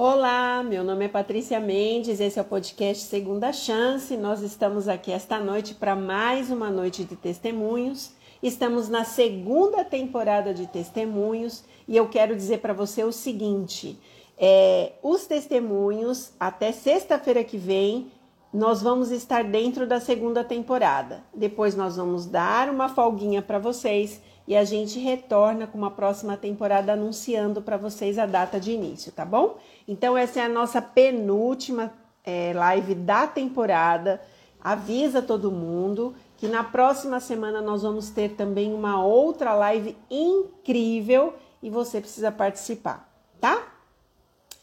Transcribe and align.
Olá, 0.00 0.62
meu 0.62 0.84
nome 0.84 1.06
é 1.06 1.08
Patrícia 1.08 1.58
Mendes, 1.58 2.20
esse 2.20 2.38
é 2.38 2.42
o 2.42 2.44
podcast 2.44 3.02
Segunda 3.02 3.52
Chance. 3.52 4.16
Nós 4.16 4.42
estamos 4.42 4.86
aqui 4.86 5.10
esta 5.10 5.40
noite 5.40 5.74
para 5.74 5.96
mais 5.96 6.52
uma 6.52 6.70
noite 6.70 7.02
de 7.02 7.16
testemunhos. 7.16 8.12
Estamos 8.40 8.88
na 8.88 9.02
segunda 9.02 9.84
temporada 9.84 10.54
de 10.54 10.68
testemunhos 10.68 11.64
e 11.88 11.96
eu 11.96 12.08
quero 12.08 12.36
dizer 12.36 12.58
para 12.58 12.72
você 12.72 13.02
o 13.02 13.10
seguinte: 13.10 13.98
é, 14.38 14.92
os 15.02 15.26
testemunhos 15.26 16.30
até 16.38 16.70
sexta-feira 16.70 17.42
que 17.42 17.58
vem 17.58 18.12
nós 18.54 18.80
vamos 18.80 19.10
estar 19.10 19.42
dentro 19.42 19.84
da 19.84 19.98
segunda 19.98 20.44
temporada. 20.44 21.24
Depois 21.34 21.74
nós 21.74 21.96
vamos 21.96 22.24
dar 22.24 22.70
uma 22.70 22.88
folguinha 22.88 23.42
para 23.42 23.58
vocês 23.58 24.22
e 24.48 24.56
a 24.56 24.64
gente 24.64 24.98
retorna 24.98 25.66
com 25.66 25.76
uma 25.76 25.90
próxima 25.90 26.34
temporada 26.34 26.94
anunciando 26.94 27.60
para 27.60 27.76
vocês 27.76 28.18
a 28.18 28.24
data 28.24 28.58
de 28.58 28.72
início, 28.72 29.12
tá 29.12 29.22
bom? 29.22 29.58
Então, 29.86 30.16
essa 30.16 30.40
é 30.40 30.42
a 30.42 30.48
nossa 30.48 30.80
penúltima 30.80 31.92
é, 32.24 32.54
live 32.54 32.94
da 32.94 33.26
temporada. 33.26 34.22
Avisa 34.58 35.20
todo 35.20 35.52
mundo 35.52 36.14
que 36.38 36.48
na 36.48 36.64
próxima 36.64 37.20
semana 37.20 37.60
nós 37.60 37.82
vamos 37.82 38.08
ter 38.08 38.36
também 38.36 38.72
uma 38.72 39.04
outra 39.04 39.52
live 39.52 39.94
incrível 40.10 41.34
e 41.62 41.68
você 41.68 42.00
precisa 42.00 42.32
participar, 42.32 43.06
tá? 43.38 43.62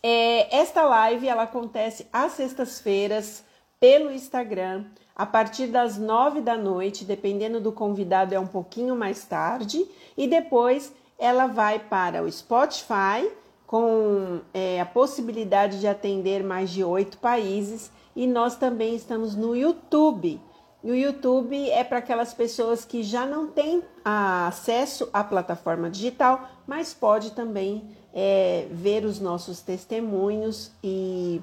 É, 0.02 0.58
esta 0.58 0.82
live 0.84 1.28
ela 1.28 1.44
acontece 1.44 2.08
às 2.12 2.32
sextas-feiras 2.32 3.44
pelo 3.80 4.12
Instagram 4.12 4.86
a 5.16 5.26
partir 5.26 5.68
das 5.68 5.98
nove 5.98 6.42
da 6.42 6.58
noite, 6.58 7.06
dependendo 7.06 7.62
do 7.62 7.72
convidado, 7.72 8.36
é 8.36 8.40
um 8.40 8.48
pouquinho 8.48 8.96
mais 8.96 9.24
tarde, 9.24 9.86
e 10.18 10.28
depois 10.28 10.92
ela 11.18 11.48
vai 11.48 11.80
para 11.80 12.22
o 12.22 12.32
Spotify 12.32 13.30
com 13.66 14.42
é, 14.54 14.82
a 14.82 14.86
possibilidade 14.86 15.80
de 15.80 15.88
atender 15.88 16.44
mais 16.44 16.70
de 16.70 16.84
oito 16.84 17.18
países, 17.18 17.90
e 18.16 18.28
nós 18.28 18.58
também 18.58 18.96
estamos 18.96 19.36
no 19.36 19.56
YouTube. 19.56 20.40
E 20.84 20.92
o 20.92 20.96
YouTube 20.96 21.70
é 21.72 21.84
para 21.84 21.98
aquelas 21.98 22.34
pessoas 22.34 22.86
que 22.86 23.02
já 23.02 23.26
não 23.26 23.48
têm 23.48 23.82
acesso 24.04 25.10
à 25.12 25.24
plataforma 25.24 25.90
digital, 25.90 26.48
mas 26.68 26.94
pode 26.94 27.32
também 27.32 27.90
é, 28.14 28.68
ver 28.70 29.04
os 29.04 29.20
nossos 29.20 29.62
testemunhos 29.62 30.72
e 30.84 31.42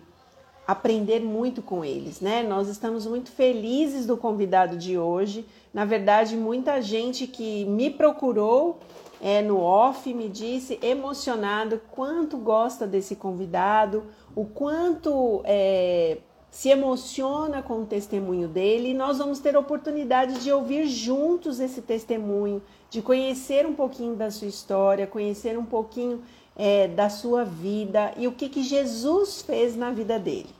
aprender 0.66 1.20
muito 1.20 1.60
com 1.60 1.84
eles, 1.84 2.20
né? 2.20 2.42
Nós 2.42 2.68
estamos 2.68 3.06
muito 3.06 3.30
felizes 3.30 4.06
do 4.06 4.16
convidado 4.16 4.76
de 4.76 4.96
hoje. 4.96 5.44
Na 5.74 5.84
verdade, 5.84 6.36
muita 6.36 6.80
gente 6.80 7.26
que 7.26 7.64
me 7.64 7.90
procurou 7.90 8.78
é, 9.20 9.40
no 9.40 9.60
off 9.60 10.12
me 10.12 10.28
disse 10.28 10.78
emocionado 10.82 11.80
quanto 11.92 12.36
gosta 12.36 12.86
desse 12.86 13.14
convidado, 13.14 14.04
o 14.34 14.44
quanto 14.44 15.42
é, 15.44 16.18
se 16.50 16.68
emociona 16.68 17.62
com 17.62 17.82
o 17.82 17.86
testemunho 17.86 18.48
dele. 18.48 18.90
E 18.90 18.94
nós 18.94 19.18
vamos 19.18 19.38
ter 19.38 19.56
oportunidade 19.56 20.42
de 20.42 20.52
ouvir 20.52 20.86
juntos 20.86 21.60
esse 21.60 21.80
testemunho, 21.80 22.60
de 22.90 23.00
conhecer 23.00 23.64
um 23.64 23.74
pouquinho 23.74 24.16
da 24.16 24.30
sua 24.30 24.48
história, 24.48 25.06
conhecer 25.06 25.56
um 25.56 25.64
pouquinho 25.64 26.22
é, 26.56 26.88
da 26.88 27.08
sua 27.08 27.44
vida 27.44 28.12
e 28.16 28.26
o 28.26 28.32
que, 28.32 28.48
que 28.48 28.62
Jesus 28.62 29.42
fez 29.42 29.76
na 29.76 29.90
vida 29.90 30.18
dele. 30.18 30.50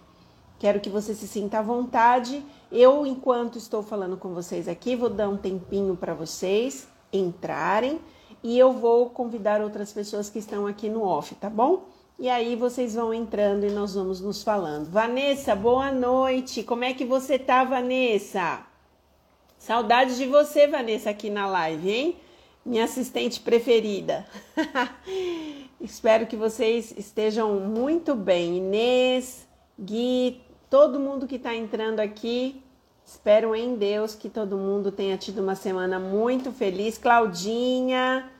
Quero 0.58 0.80
que 0.80 0.88
você 0.88 1.14
se 1.14 1.26
sinta 1.26 1.58
à 1.58 1.62
vontade. 1.62 2.44
Eu, 2.70 3.04
enquanto 3.04 3.58
estou 3.58 3.82
falando 3.82 4.16
com 4.16 4.32
vocês 4.32 4.68
aqui, 4.68 4.94
vou 4.94 5.10
dar 5.10 5.28
um 5.28 5.36
tempinho 5.36 5.96
para 5.96 6.14
vocês 6.14 6.86
entrarem 7.12 8.00
e 8.42 8.58
eu 8.58 8.72
vou 8.72 9.10
convidar 9.10 9.60
outras 9.60 9.92
pessoas 9.92 10.30
que 10.30 10.38
estão 10.38 10.66
aqui 10.66 10.88
no 10.88 11.02
off, 11.02 11.34
tá 11.34 11.50
bom? 11.50 11.84
E 12.18 12.28
aí 12.28 12.54
vocês 12.54 12.94
vão 12.94 13.12
entrando 13.12 13.66
e 13.66 13.70
nós 13.70 13.94
vamos 13.94 14.20
nos 14.20 14.42
falando. 14.42 14.88
Vanessa, 14.88 15.56
boa 15.56 15.90
noite. 15.90 16.62
Como 16.62 16.84
é 16.84 16.94
que 16.94 17.04
você 17.04 17.38
tá, 17.38 17.64
Vanessa? 17.64 18.60
Saudade 19.58 20.16
de 20.16 20.26
você, 20.26 20.66
Vanessa, 20.66 21.10
aqui 21.10 21.30
na 21.30 21.46
live, 21.46 21.90
hein? 21.90 22.16
Minha 22.64 22.84
assistente 22.84 23.40
preferida. 23.40 24.24
Espero 25.82 26.28
que 26.28 26.36
vocês 26.36 26.94
estejam 26.96 27.58
muito 27.58 28.14
bem. 28.14 28.58
Inês, 28.58 29.48
Gui, 29.76 30.40
todo 30.70 31.00
mundo 31.00 31.26
que 31.26 31.34
está 31.34 31.52
entrando 31.56 31.98
aqui. 31.98 32.62
Espero 33.04 33.52
em 33.52 33.74
Deus 33.74 34.14
que 34.14 34.30
todo 34.30 34.56
mundo 34.56 34.92
tenha 34.92 35.16
tido 35.16 35.42
uma 35.42 35.56
semana 35.56 35.98
muito 35.98 36.52
feliz. 36.52 36.96
Claudinha, 36.96 38.30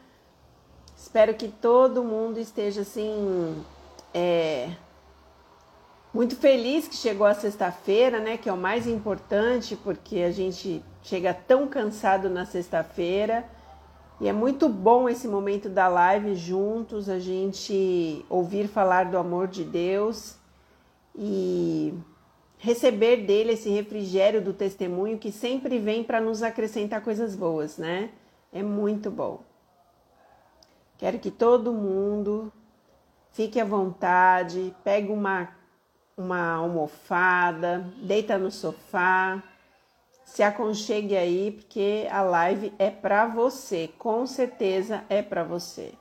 espero 0.97 1.35
que 1.35 1.49
todo 1.49 2.05
mundo 2.05 2.39
esteja 2.39 2.83
assim. 2.83 3.61
É, 4.15 4.71
muito 6.15 6.37
feliz 6.37 6.87
que 6.87 6.95
chegou 6.95 7.27
a 7.27 7.35
sexta-feira, 7.35 8.21
né? 8.21 8.37
Que 8.37 8.49
é 8.49 8.53
o 8.53 8.57
mais 8.57 8.87
importante, 8.87 9.75
porque 9.75 10.21
a 10.21 10.31
gente 10.31 10.81
chega 11.03 11.35
tão 11.35 11.67
cansado 11.67 12.31
na 12.31 12.47
sexta-feira. 12.47 13.45
E 14.23 14.29
é 14.29 14.33
muito 14.33 14.69
bom 14.69 15.09
esse 15.09 15.27
momento 15.27 15.69
da 15.69 15.89
live 15.89 16.37
juntos, 16.37 17.09
a 17.09 17.19
gente 17.19 18.25
ouvir 18.31 18.69
falar 18.69 19.11
do 19.11 19.19
amor 19.19 19.49
de 19.49 19.65
Deus 19.65 20.37
e 21.13 21.93
receber 22.57 23.27
dele 23.27 23.55
esse 23.55 23.69
refrigério 23.69 24.41
do 24.41 24.53
testemunho 24.53 25.19
que 25.19 25.33
sempre 25.33 25.77
vem 25.81 26.05
para 26.05 26.21
nos 26.21 26.41
acrescentar 26.41 27.03
coisas 27.03 27.35
boas, 27.35 27.79
né? 27.79 28.11
É 28.53 28.63
muito 28.63 29.11
bom. 29.11 29.41
Quero 30.99 31.19
que 31.19 31.33
todo 31.33 31.73
mundo 31.73 32.53
fique 33.33 33.59
à 33.59 33.65
vontade, 33.65 34.73
pegue 34.85 35.11
uma, 35.11 35.49
uma 36.17 36.59
almofada, 36.59 37.93
deita 38.01 38.39
no 38.39 38.53
sofá, 38.53 39.43
se 40.33 40.43
aconchegue 40.43 41.15
aí, 41.15 41.51
porque 41.51 42.09
a 42.11 42.23
live 42.23 42.73
é 42.79 42.91
para 42.91 43.27
você, 43.27 43.93
com 43.99 44.27
certeza 44.27 45.05
é 45.11 45.21
para 45.21 45.45
você. 45.45 45.93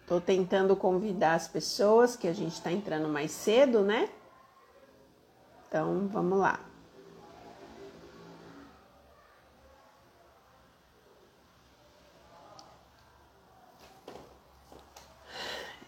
Estou 0.00 0.18
tentando 0.18 0.74
convidar 0.74 1.34
as 1.34 1.46
pessoas, 1.46 2.16
que 2.16 2.26
a 2.26 2.32
gente 2.32 2.54
está 2.54 2.72
entrando 2.72 3.10
mais 3.10 3.30
cedo, 3.30 3.82
né? 3.82 4.08
Então, 5.68 6.08
vamos 6.08 6.38
lá. 6.38 6.58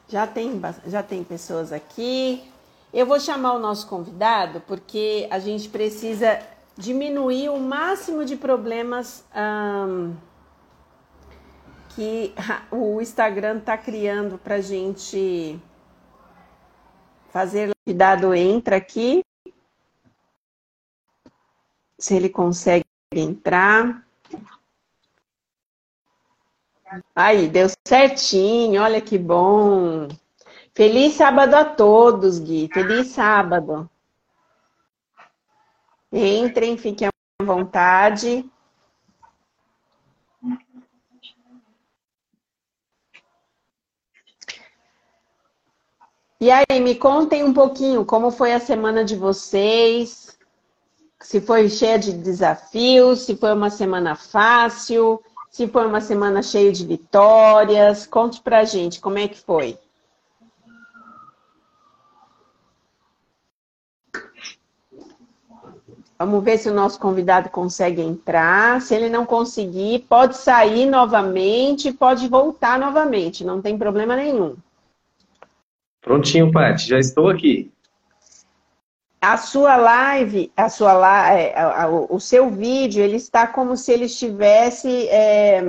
Já 0.06 0.26
tem, 0.26 0.60
já 0.86 1.02
tem 1.02 1.24
pessoas 1.24 1.72
aqui. 1.72 2.52
Eu 2.92 3.06
vou 3.06 3.19
chamar 3.19 3.54
o 3.54 3.58
nosso 3.58 3.86
convidado 3.86 4.60
porque 4.60 5.26
a 5.30 5.38
gente 5.38 5.69
precisa 5.69 6.41
diminuir 6.76 7.48
o 7.48 7.58
máximo 7.58 8.25
de 8.25 8.36
problemas. 8.36 9.25
Que 11.94 12.34
o 12.70 13.00
Instagram 13.00 13.58
está 13.58 13.76
criando 13.78 14.38
para 14.38 14.60
gente 14.60 15.58
fazer. 17.30 17.70
Cuidado, 17.84 18.34
entra 18.34 18.76
aqui. 18.76 19.22
Se 21.98 22.14
ele 22.14 22.28
consegue 22.28 22.84
entrar. 23.10 24.06
Aí, 27.14 27.48
deu 27.48 27.69
certinho, 27.86 28.82
olha 28.82 29.00
que 29.00 29.16
bom. 29.16 30.09
Feliz 30.75 31.15
sábado 31.15 31.55
a 31.55 31.65
todos, 31.65 32.38
Gui. 32.38 32.69
Feliz 32.72 33.09
sábado. 33.09 33.91
Entrem, 36.10 36.78
fiquem 36.78 37.09
à 37.09 37.44
vontade. 37.44 38.50
E 46.41 46.51
aí, 46.51 46.80
me 46.80 46.95
contem 46.95 47.45
um 47.45 47.53
pouquinho 47.53 48.04
como 48.04 48.30
foi 48.30 48.53
a 48.53 48.59
semana 48.59 49.04
de 49.04 49.15
vocês, 49.15 50.36
se 51.21 51.41
foi 51.41 51.68
cheia 51.68 51.98
de 51.98 52.13
desafios, 52.13 53.21
se 53.21 53.36
foi 53.36 53.53
uma 53.53 53.71
semana 53.71 54.16
fácil, 54.16 55.22
se 55.51 55.68
foi 55.68 55.86
uma 55.86 56.01
semana 56.01 56.42
cheia 56.42 56.72
de 56.72 56.84
vitórias. 56.84 58.07
Conte 58.07 58.41
pra 58.41 58.65
gente 58.65 59.01
como 59.01 59.18
é 59.18 59.28
que 59.28 59.39
foi. 59.39 59.78
Vamos 66.24 66.45
ver 66.45 66.57
se 66.57 66.69
o 66.69 66.72
nosso 66.72 67.01
convidado 67.01 67.51
consegue 67.51 68.01
entrar. 68.01 68.80
Se 68.80 68.95
ele 68.95 69.09
não 69.09 69.27
conseguir, 69.27 70.07
pode 70.09 70.36
sair 70.36 70.86
novamente, 70.86 71.92
pode 71.92 72.28
voltar 72.28 72.78
novamente, 72.78 73.45
não 73.45 73.60
tem 73.60 73.77
problema 73.77 74.15
nenhum. 74.15 74.54
Prontinho, 76.01 76.53
Paty, 76.53 76.86
já 76.86 76.98
estou 77.01 77.28
aqui. 77.28 77.72
A 79.21 79.36
sua 79.36 79.74
live, 79.77 80.53
a 80.57 80.69
sua, 80.69 81.33
é, 81.33 81.54
o 82.09 82.21
seu 82.21 82.48
vídeo, 82.51 83.03
ele 83.03 83.16
está 83.16 83.45
como 83.48 83.77
se 83.77 83.91
ele 83.91 84.04
estivesse 84.04 85.09
é, 85.09 85.60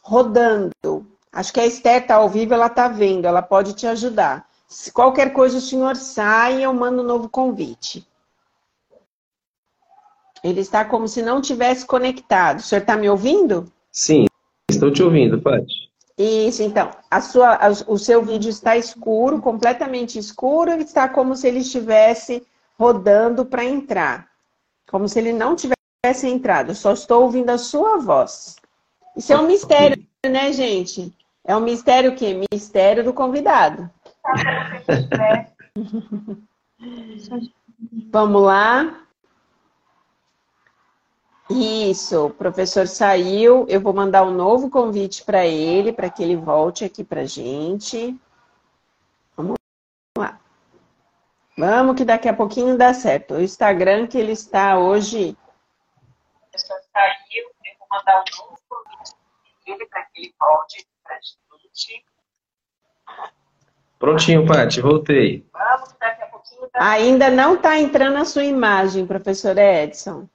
rodando. 0.00 1.06
Acho 1.30 1.52
que 1.52 1.60
a 1.60 1.66
Esther 1.66 2.00
está 2.00 2.14
ao 2.14 2.30
vivo, 2.30 2.54
ela 2.54 2.68
está 2.68 2.88
vendo, 2.88 3.26
ela 3.26 3.42
pode 3.42 3.74
te 3.74 3.86
ajudar. 3.86 4.46
Se 4.66 4.90
qualquer 4.90 5.34
coisa 5.34 5.58
o 5.58 5.60
senhor 5.60 5.94
sai, 5.94 6.64
eu 6.64 6.72
mando 6.72 7.02
um 7.02 7.06
novo 7.06 7.28
convite. 7.28 8.08
Ele 10.42 10.60
está 10.60 10.84
como 10.84 11.08
se 11.08 11.22
não 11.22 11.40
tivesse 11.40 11.84
conectado. 11.86 12.58
O 12.58 12.62
senhor 12.62 12.80
está 12.80 12.96
me 12.96 13.08
ouvindo? 13.08 13.70
Sim, 13.90 14.26
estou 14.70 14.90
te 14.90 15.02
ouvindo, 15.02 15.40
Paty. 15.40 15.88
Isso, 16.16 16.62
então. 16.62 16.90
A 17.10 17.20
sua, 17.20 17.58
o 17.86 17.96
seu 17.96 18.22
vídeo 18.22 18.48
está 18.48 18.76
escuro, 18.76 19.40
completamente 19.40 20.18
escuro, 20.18 20.72
e 20.72 20.82
está 20.82 21.08
como 21.08 21.36
se 21.36 21.46
ele 21.46 21.60
estivesse 21.60 22.44
rodando 22.78 23.44
para 23.44 23.64
entrar. 23.64 24.28
Como 24.90 25.08
se 25.08 25.18
ele 25.18 25.32
não 25.32 25.54
tivesse 25.54 26.26
entrado. 26.26 26.74
só 26.74 26.92
estou 26.92 27.22
ouvindo 27.22 27.50
a 27.50 27.58
sua 27.58 27.98
voz. 27.98 28.56
Isso 29.16 29.32
é 29.32 29.38
um 29.38 29.46
mistério, 29.46 30.04
né, 30.24 30.52
gente? 30.52 31.12
É 31.44 31.56
um 31.56 31.60
mistério 31.60 32.10
o 32.12 32.14
quê? 32.14 32.40
Mistério 32.52 33.04
do 33.04 33.12
convidado. 33.12 33.90
Vamos 38.10 38.42
lá. 38.42 39.07
Isso, 41.50 42.26
o 42.26 42.30
professor 42.30 42.86
saiu. 42.86 43.64
Eu 43.68 43.80
vou 43.80 43.94
mandar 43.94 44.22
um 44.22 44.30
novo 44.30 44.68
convite 44.68 45.24
para 45.24 45.46
ele, 45.46 45.92
para 45.92 46.10
que 46.10 46.22
ele 46.22 46.36
volte 46.36 46.84
aqui 46.84 47.02
para 47.02 47.24
gente. 47.24 48.18
Vamos 49.34 49.56
lá. 50.16 50.38
Vamos 51.56 51.96
que 51.96 52.04
daqui 52.04 52.28
a 52.28 52.34
pouquinho 52.34 52.76
dá 52.76 52.92
certo. 52.92 53.34
O 53.34 53.40
Instagram 53.40 54.06
que 54.06 54.18
ele 54.18 54.32
está 54.32 54.78
hoje. 54.78 55.36
O 56.36 56.50
professor 56.50 56.76
saiu. 56.92 57.46
Eu 57.64 57.78
vou 57.78 57.88
mandar 57.90 58.20
um 58.20 58.42
novo 58.42 58.58
convite 58.68 59.14
para 59.64 59.72
ele, 59.72 59.86
para 59.86 60.02
que 60.04 60.20
ele 60.20 60.34
volte 60.38 60.86
para 61.02 61.16
gente. 61.16 62.04
Prontinho, 63.98 64.46
Paty, 64.46 64.82
voltei. 64.82 65.48
Vamos, 65.50 65.94
daqui 65.98 66.22
a 66.22 66.26
pouquinho. 66.26 66.68
Dá... 66.72 66.90
Ainda 66.90 67.30
não 67.30 67.54
está 67.54 67.78
entrando 67.78 68.18
a 68.18 68.24
sua 68.26 68.44
imagem, 68.44 69.06
professor 69.06 69.56
Edson. 69.56 70.28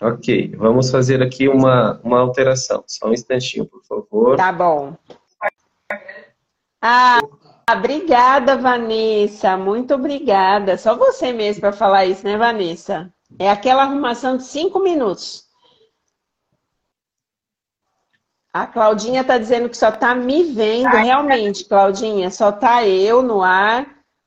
Ok, 0.00 0.54
vamos 0.56 0.90
fazer 0.90 1.22
aqui 1.22 1.48
uma, 1.48 2.00
uma 2.02 2.20
alteração. 2.20 2.82
Só 2.86 3.08
um 3.08 3.12
instantinho, 3.12 3.64
por 3.66 3.82
favor. 3.84 4.36
Tá 4.36 4.52
bom. 4.52 4.96
Ah, 6.82 7.20
obrigada, 7.70 8.56
Vanessa. 8.56 9.56
Muito 9.56 9.94
obrigada. 9.94 10.76
Só 10.76 10.96
você 10.96 11.32
mesmo 11.32 11.60
para 11.60 11.72
falar 11.72 12.06
isso, 12.06 12.24
né, 12.24 12.36
Vanessa? 12.36 13.12
É 13.38 13.50
aquela 13.50 13.82
arrumação 13.82 14.36
de 14.36 14.44
cinco 14.44 14.80
minutos. 14.80 15.44
A 18.52 18.66
Claudinha 18.66 19.22
está 19.22 19.38
dizendo 19.38 19.68
que 19.68 19.76
só 19.76 19.88
está 19.88 20.14
me 20.14 20.44
vendo. 20.44 20.88
Realmente, 20.88 21.64
Claudinha, 21.64 22.30
só 22.30 22.50
está 22.50 22.86
eu 22.86 23.22
no 23.22 23.42
ar. 23.42 23.86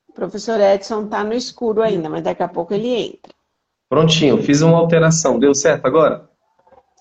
O 0.10 0.14
professor 0.14 0.60
Edson 0.60 1.06
está 1.06 1.24
no 1.24 1.34
escuro 1.34 1.82
ainda, 1.82 2.10
mas 2.10 2.24
daqui 2.24 2.44
a 2.44 2.48
pouco 2.48 2.74
ele 2.74 2.90
entra. 2.90 3.37
Prontinho, 3.90 4.42
fiz 4.44 4.62
uma 4.62 4.78
alteração. 4.78 5.40
Deu 5.40 5.56
certo 5.56 5.86
agora? 5.86 6.30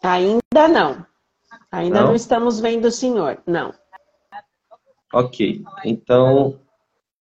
Ainda 0.03 0.69
não. 0.69 1.05
Ainda 1.71 2.00
não, 2.00 2.06
não 2.09 2.15
estamos 2.15 2.61
vendo 2.61 2.87
o 2.87 2.93
senhor. 2.93 3.38
Não. 3.47 3.75
Ok. 5.12 5.65
Então, 5.85 6.61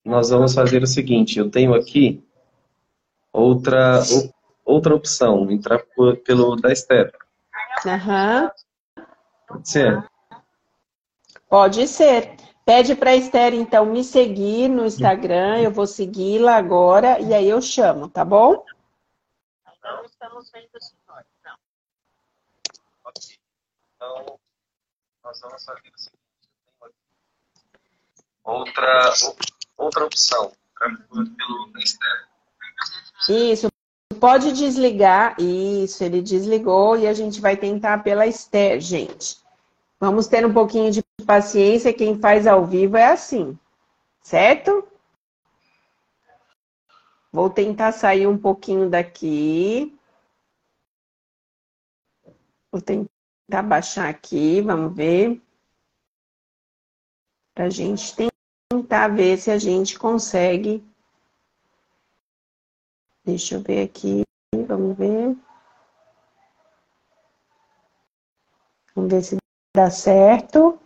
nós 0.04 0.30
vamos 0.30 0.54
fazer 0.54 0.84
o 0.84 0.88
seguinte. 0.88 1.40
Eu 1.40 1.50
tenho 1.50 1.74
aqui 1.74 2.24
outra, 3.34 4.02
outra 4.64 4.94
opção. 4.94 5.50
Entrar 5.50 5.82
pelo 6.24 6.56
da 6.56 6.72
Esther. 6.72 7.12
Aham. 7.86 8.52
Pode 9.48 9.70
ser? 9.70 10.04
Pode 11.50 11.88
ser. 11.88 12.36
Pede 12.66 12.96
para 12.96 13.12
a 13.12 13.16
Esther, 13.16 13.54
então, 13.54 13.86
me 13.86 14.04
seguir 14.04 14.68
no 14.68 14.86
Instagram. 14.86 15.60
Eu 15.60 15.72
vou 15.72 15.86
segui-la 15.86 16.56
agora 16.56 17.20
e 17.20 17.32
aí 17.34 17.48
eu 17.48 17.62
chamo, 17.62 18.10
tá 18.10 18.26
bom? 18.26 18.64
Estamos 20.25 20.50
vendo 20.50 20.69
o 20.74 20.81
senhor, 20.81 21.25
não. 21.45 21.56
Ok. 23.04 23.38
Então, 23.95 24.39
nós 25.24 25.39
vamos 25.39 25.63
fazer 25.63 25.81
o 25.81 26.00
seguinte. 26.00 26.25
Outra, 28.44 29.13
outra 29.77 30.06
opção, 30.06 30.51
pelo 30.80 31.77
Esther. 31.77 32.27
Isso, 33.30 33.68
pode 34.19 34.51
desligar. 34.54 35.39
Isso, 35.39 36.04
ele 36.04 36.24
desligou 36.24 36.98
e 36.98 37.07
a 37.07 37.13
gente 37.13 37.39
vai 37.39 37.56
tentar 37.56 38.01
pela 38.01 38.25
Esther, 38.25 38.80
gente. 38.80 39.38
Vamos 40.00 40.25
ter 40.25 40.44
um 40.44 40.54
pouquinho 40.54 40.92
de 40.92 41.04
paciência, 41.24 41.94
quem 41.94 42.19
faz 42.19 42.48
ao 42.48 42.66
vivo 42.66 42.98
é 42.98 43.12
assim, 43.12 43.57
certo? 44.24 44.88
Vou 47.31 47.48
tentar 47.48 47.92
sair 47.92 48.25
um 48.25 48.38
pouquinho 48.38 48.89
daqui. 48.89 49.95
Vou 52.75 52.81
tentar 52.81 53.62
baixar 53.63 54.10
aqui, 54.10 54.60
vamos 54.60 54.94
ver. 54.94 55.42
Para 57.56 57.68
a 57.68 57.69
gente 57.69 58.13
tentar 58.69 59.07
ver 59.16 59.38
se 59.38 59.50
a 59.50 59.57
gente 59.57 59.98
consegue. 59.98 60.83
Deixa 63.24 63.56
eu 63.56 63.62
ver 63.62 63.86
aqui, 63.86 64.24
vamos 64.68 64.98
ver. 64.98 65.38
Vamos 68.94 69.10
ver 69.10 69.24
se 69.24 69.38
dá 69.74 69.89
certo. 69.89 70.77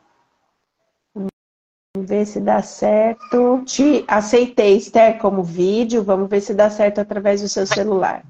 Vamos 1.16 2.08
ver 2.08 2.28
se 2.28 2.40
dá 2.40 2.62
certo. 2.62 3.64
Te 3.66 4.06
aceitei, 4.08 4.78
Esther, 4.78 5.18
como 5.18 5.44
vídeo. 5.44 6.04
Vamos 6.04 6.30
ver 6.30 6.42
se 6.42 6.54
dá 6.54 6.70
certo 6.70 7.02
através 7.02 7.42
do 7.42 7.50
seu 7.50 7.66
celular. 7.66 8.24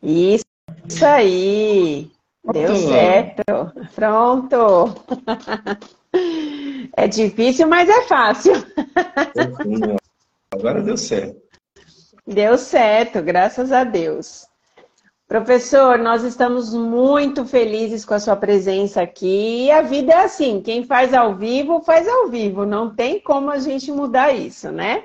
Isso, 0.00 0.44
aí. 1.04 2.15
Deu 2.52 2.76
certo. 2.76 3.42
Pronto. 3.94 4.94
É 6.96 7.06
difícil, 7.06 7.66
mas 7.66 7.88
é 7.88 8.02
fácil. 8.02 8.52
Agora 10.52 10.82
deu 10.82 10.96
certo. 10.96 11.40
Deu 12.26 12.56
certo, 12.58 13.22
graças 13.22 13.70
a 13.70 13.84
Deus. 13.84 14.46
Professor, 15.28 15.98
nós 15.98 16.22
estamos 16.22 16.72
muito 16.72 17.44
felizes 17.44 18.04
com 18.04 18.14
a 18.14 18.20
sua 18.20 18.36
presença 18.36 19.02
aqui. 19.02 19.64
E 19.66 19.70
a 19.70 19.82
vida 19.82 20.12
é 20.12 20.24
assim, 20.24 20.62
quem 20.62 20.84
faz 20.84 21.12
ao 21.12 21.34
vivo, 21.34 21.82
faz 21.82 22.06
ao 22.08 22.28
vivo. 22.28 22.64
Não 22.64 22.94
tem 22.94 23.20
como 23.20 23.50
a 23.50 23.58
gente 23.58 23.90
mudar 23.90 24.32
isso, 24.32 24.70
né? 24.70 25.04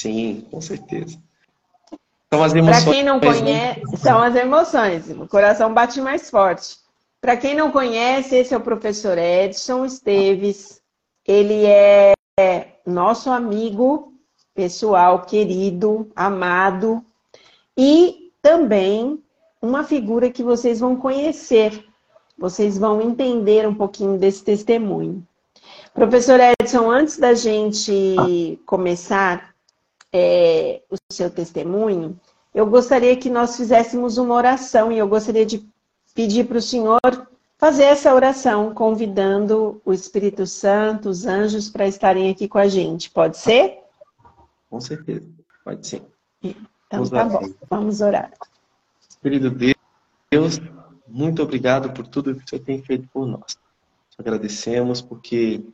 Sim, 0.00 0.46
com 0.50 0.60
certeza. 0.60 1.20
São 2.32 2.42
as 2.42 2.54
emoções. 2.54 2.84
Para 2.84 2.92
quem 2.92 3.04
não 3.04 3.18
né? 3.18 3.26
conhece, 3.26 3.96
são 3.96 4.18
as 4.18 4.34
emoções. 4.34 5.10
O 5.10 5.26
coração 5.26 5.72
bate 5.72 6.00
mais 6.00 6.30
forte. 6.30 6.76
Para 7.20 7.36
quem 7.36 7.54
não 7.54 7.70
conhece, 7.70 8.36
esse 8.36 8.54
é 8.54 8.56
o 8.56 8.60
professor 8.60 9.16
Edson 9.18 9.84
Esteves. 9.84 10.80
Ele 11.26 11.64
é 11.66 12.12
nosso 12.86 13.30
amigo 13.30 14.12
pessoal, 14.54 15.22
querido, 15.22 16.10
amado. 16.14 17.04
E 17.76 18.32
também 18.42 19.22
uma 19.60 19.82
figura 19.84 20.30
que 20.30 20.42
vocês 20.42 20.80
vão 20.80 20.96
conhecer, 20.96 21.84
vocês 22.36 22.78
vão 22.78 23.00
entender 23.00 23.66
um 23.66 23.74
pouquinho 23.74 24.18
desse 24.18 24.44
testemunho. 24.44 25.26
Professor 25.92 26.38
Edson, 26.40 26.90
antes 26.90 27.18
da 27.18 27.34
gente 27.34 28.60
começar 28.64 29.47
é, 30.12 30.82
o 30.90 30.96
seu 31.12 31.30
testemunho, 31.30 32.18
eu 32.54 32.66
gostaria 32.66 33.16
que 33.16 33.30
nós 33.30 33.56
fizéssemos 33.56 34.18
uma 34.18 34.34
oração 34.34 34.90
e 34.90 34.98
eu 34.98 35.08
gostaria 35.08 35.44
de 35.44 35.66
pedir 36.14 36.46
para 36.46 36.58
o 36.58 36.62
senhor 36.62 37.00
fazer 37.58 37.84
essa 37.84 38.14
oração, 38.14 38.72
convidando 38.72 39.82
o 39.84 39.92
Espírito 39.92 40.46
Santo, 40.46 41.08
os 41.08 41.26
anjos, 41.26 41.68
para 41.68 41.86
estarem 41.86 42.30
aqui 42.30 42.48
com 42.48 42.58
a 42.58 42.68
gente. 42.68 43.10
Pode 43.10 43.36
ser? 43.36 43.78
Com 44.70 44.80
certeza, 44.80 45.28
pode 45.64 45.86
sim. 45.86 46.02
Então 46.42 47.04
Vamos 47.04 47.10
tá 47.10 47.24
bom, 47.24 47.54
vamos 47.68 48.00
orar. 48.00 48.32
Querido 49.20 49.50
Deus, 49.50 50.60
muito 51.06 51.42
obrigado 51.42 51.92
por 51.92 52.06
tudo 52.06 52.34
que 52.34 52.44
o 52.44 52.48
Senhor 52.48 52.64
tem 52.64 52.82
feito 52.82 53.08
por 53.12 53.26
nós. 53.26 53.58
Agradecemos 54.18 55.00
porque, 55.00 55.64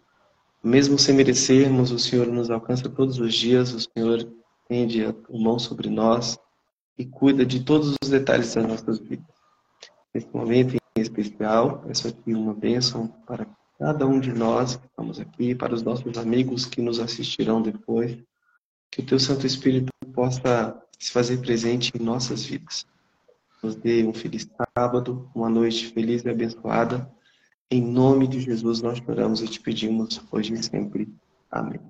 mesmo 0.64 0.98
sem 0.98 1.14
merecermos, 1.14 1.90
o 1.90 1.98
Senhor 1.98 2.26
nos 2.26 2.50
alcança 2.50 2.88
todos 2.88 3.18
os 3.18 3.34
dias, 3.34 3.72
o 3.74 3.80
Senhor 3.80 4.26
tende 4.66 5.04
a 5.04 5.14
mão 5.30 5.58
sobre 5.58 5.90
nós 5.90 6.38
e 6.98 7.04
cuida 7.04 7.44
de 7.44 7.62
todos 7.62 7.94
os 8.02 8.08
detalhes 8.08 8.54
das 8.54 8.66
nossas 8.66 8.98
vidas. 8.98 9.26
Nesse 10.14 10.28
momento 10.32 10.74
em 10.74 11.00
especial, 11.00 11.80
peço 11.86 12.08
aqui 12.08 12.32
uma 12.32 12.54
bênção 12.54 13.08
para 13.26 13.46
cada 13.78 14.06
um 14.06 14.18
de 14.18 14.32
nós 14.32 14.76
que 14.76 14.86
estamos 14.86 15.20
aqui, 15.20 15.54
para 15.54 15.74
os 15.74 15.82
nossos 15.82 16.16
amigos 16.16 16.64
que 16.64 16.80
nos 16.80 16.98
assistirão 16.98 17.60
depois, 17.60 18.16
que 18.90 19.00
o 19.00 19.06
Teu 19.06 19.18
Santo 19.18 19.46
Espírito 19.46 19.92
possa 20.14 20.80
se 20.98 21.10
fazer 21.10 21.38
presente 21.38 21.92
em 21.94 22.02
nossas 22.02 22.44
vidas. 22.44 22.86
Nos 23.62 23.74
dê 23.74 24.04
um 24.04 24.14
feliz 24.14 24.48
sábado, 24.74 25.28
uma 25.34 25.50
noite 25.50 25.88
feliz 25.88 26.24
e 26.24 26.30
abençoada. 26.30 27.10
Em 27.70 27.82
nome 27.82 28.26
de 28.26 28.40
Jesus 28.40 28.82
nós 28.82 29.02
oramos 29.06 29.40
e 29.40 29.48
te 29.48 29.60
pedimos 29.60 30.20
hoje 30.30 30.54
e 30.54 30.62
sempre. 30.62 31.08
Amém. 31.50 31.80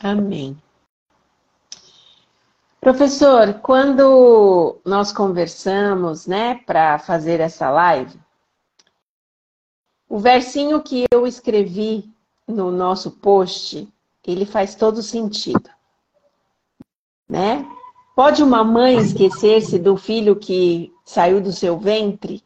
Amém. 0.00 0.56
Professor, 2.80 3.54
quando 3.60 4.80
nós 4.84 5.12
conversamos, 5.12 6.26
né, 6.26 6.56
para 6.66 6.98
fazer 6.98 7.38
essa 7.38 7.70
live, 7.70 8.18
o 10.08 10.18
versinho 10.18 10.82
que 10.82 11.04
eu 11.10 11.26
escrevi 11.26 12.12
no 12.46 12.72
nosso 12.72 13.12
post, 13.12 13.88
ele 14.26 14.44
faz 14.44 14.74
todo 14.74 15.00
sentido, 15.00 15.70
né? 17.28 17.64
Pode 18.14 18.42
uma 18.42 18.62
mãe 18.62 18.98
esquecer-se 18.98 19.78
do 19.78 19.96
filho 19.96 20.36
que 20.36 20.92
saiu 21.04 21.40
do 21.40 21.52
seu 21.52 21.78
ventre? 21.78 22.42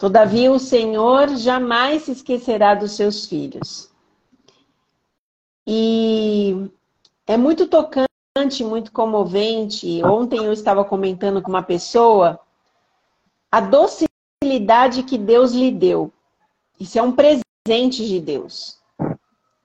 Todavia 0.00 0.50
o 0.50 0.58
Senhor 0.58 1.28
jamais 1.36 2.04
se 2.04 2.12
esquecerá 2.12 2.74
dos 2.74 2.92
seus 2.92 3.26
filhos. 3.26 3.90
E 5.66 6.70
é 7.26 7.36
muito 7.36 7.66
tocante 7.68 8.08
muito 8.64 8.92
comovente. 8.92 10.02
Ontem 10.02 10.42
eu 10.42 10.54
estava 10.54 10.86
comentando 10.86 11.42
com 11.42 11.50
uma 11.50 11.62
pessoa 11.62 12.40
a 13.52 13.60
docilidade 13.60 15.02
que 15.02 15.18
Deus 15.18 15.52
lhe 15.52 15.70
deu. 15.70 16.10
Isso 16.80 16.98
é 16.98 17.02
um 17.02 17.12
presente 17.12 18.06
de 18.06 18.18
Deus. 18.18 18.78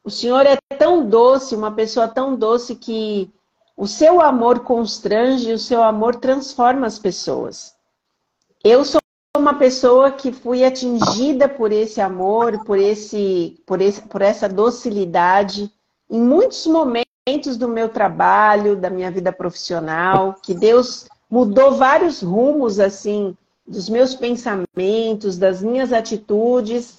O 0.03 0.09
Senhor 0.09 0.45
é 0.45 0.57
tão 0.77 1.07
doce, 1.07 1.55
uma 1.55 1.71
pessoa 1.71 2.09
tão 2.09 2.35
doce 2.35 2.75
que 2.75 3.31
o 3.77 3.87
seu 3.87 4.19
amor 4.19 4.65
constrange, 4.65 5.53
o 5.53 5.57
seu 5.57 5.81
amor 5.81 6.17
transforma 6.17 6.85
as 6.85 6.99
pessoas. 6.99 7.73
Eu 8.61 8.83
sou 8.83 8.99
uma 9.45 9.53
pessoa 9.53 10.11
que 10.11 10.31
fui 10.31 10.65
atingida 10.65 11.47
por 11.47 11.71
esse 11.71 12.01
amor, 12.01 12.63
por 12.65 12.79
esse, 12.79 13.61
por 13.63 13.79
esse, 13.79 14.01
por 14.01 14.23
essa 14.23 14.49
docilidade 14.49 15.71
em 16.09 16.19
muitos 16.19 16.65
momentos 16.65 17.55
do 17.55 17.67
meu 17.67 17.87
trabalho, 17.89 18.75
da 18.75 18.89
minha 18.89 19.11
vida 19.11 19.31
profissional, 19.31 20.35
que 20.41 20.51
Deus 20.51 21.07
mudou 21.29 21.73
vários 21.73 22.23
rumos 22.23 22.79
assim 22.79 23.37
dos 23.67 23.87
meus 23.87 24.15
pensamentos, 24.15 25.37
das 25.37 25.61
minhas 25.61 25.93
atitudes, 25.93 26.97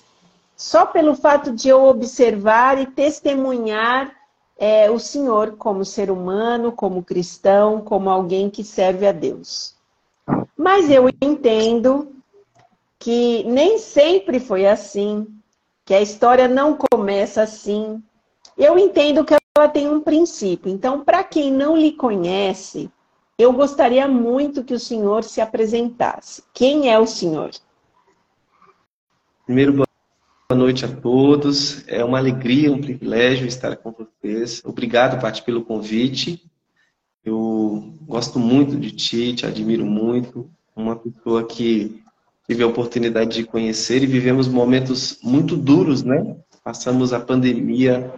só 0.57 0.87
pelo 0.87 1.17
fato 1.17 1.51
de 1.51 1.69
eu 1.69 1.85
observar 1.85 2.81
e 2.81 2.87
testemunhar 2.87 4.13
é, 4.57 4.89
o 4.89 5.01
Senhor 5.01 5.57
como 5.57 5.85
ser 5.85 6.13
humano, 6.13 6.71
como 6.71 7.03
cristão, 7.03 7.81
como 7.81 8.09
alguém 8.09 8.49
que 8.49 8.63
serve 8.63 9.05
a 9.05 9.11
Deus. 9.11 9.75
Mas 10.57 10.89
eu 10.89 11.09
entendo 11.21 12.16
que 13.07 13.45
nem 13.45 13.79
sempre 13.79 14.41
foi 14.41 14.67
assim, 14.67 15.29
que 15.85 15.95
a 15.95 16.03
história 16.03 16.49
não 16.49 16.77
começa 16.77 17.41
assim. 17.41 18.03
Eu 18.59 18.77
entendo 18.77 19.25
que 19.25 19.33
ela 19.57 19.69
tem 19.69 19.89
um 19.89 20.01
princípio. 20.01 20.73
Então, 20.73 21.05
para 21.05 21.23
quem 21.23 21.53
não 21.53 21.77
lhe 21.77 21.93
conhece, 21.93 22.91
eu 23.39 23.53
gostaria 23.53 24.09
muito 24.09 24.65
que 24.65 24.75
o 24.75 24.81
senhor 24.81 25.23
se 25.23 25.41
apresentasse. 25.41 26.43
Quem 26.53 26.91
é 26.91 26.99
o 26.99 27.07
senhor? 27.07 27.53
Primeiro, 29.45 29.73
boa 29.75 29.87
noite 30.51 30.85
a 30.85 30.89
todos. 30.89 31.87
É 31.87 32.05
uma 32.05 32.19
alegria, 32.19 32.73
um 32.73 32.81
privilégio 32.81 33.47
estar 33.47 33.77
com 33.77 33.93
vocês. 33.93 34.61
Obrigado, 34.65 35.21
Paty, 35.21 35.45
pelo 35.45 35.65
convite. 35.65 36.45
Eu 37.25 37.95
gosto 38.03 38.41
muito 38.41 38.75
de 38.77 38.91
ti, 38.91 39.33
te 39.33 39.47
admiro 39.47 39.87
muito. 39.87 40.51
Uma 40.75 40.97
pessoa 40.97 41.47
que 41.47 42.05
tive 42.49 42.63
a 42.63 42.67
oportunidade 42.67 43.37
de 43.37 43.45
conhecer 43.45 44.03
e 44.03 44.07
vivemos 44.07 44.47
momentos 44.49 45.19
muito 45.23 45.57
duros, 45.57 46.03
né? 46.03 46.37
Passamos 46.63 47.13
a 47.13 47.21
pandemia 47.21 48.13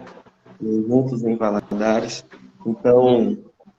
juntos 0.61 1.23
em 1.23 1.35
Valadares. 1.35 2.25
Então, 2.65 3.37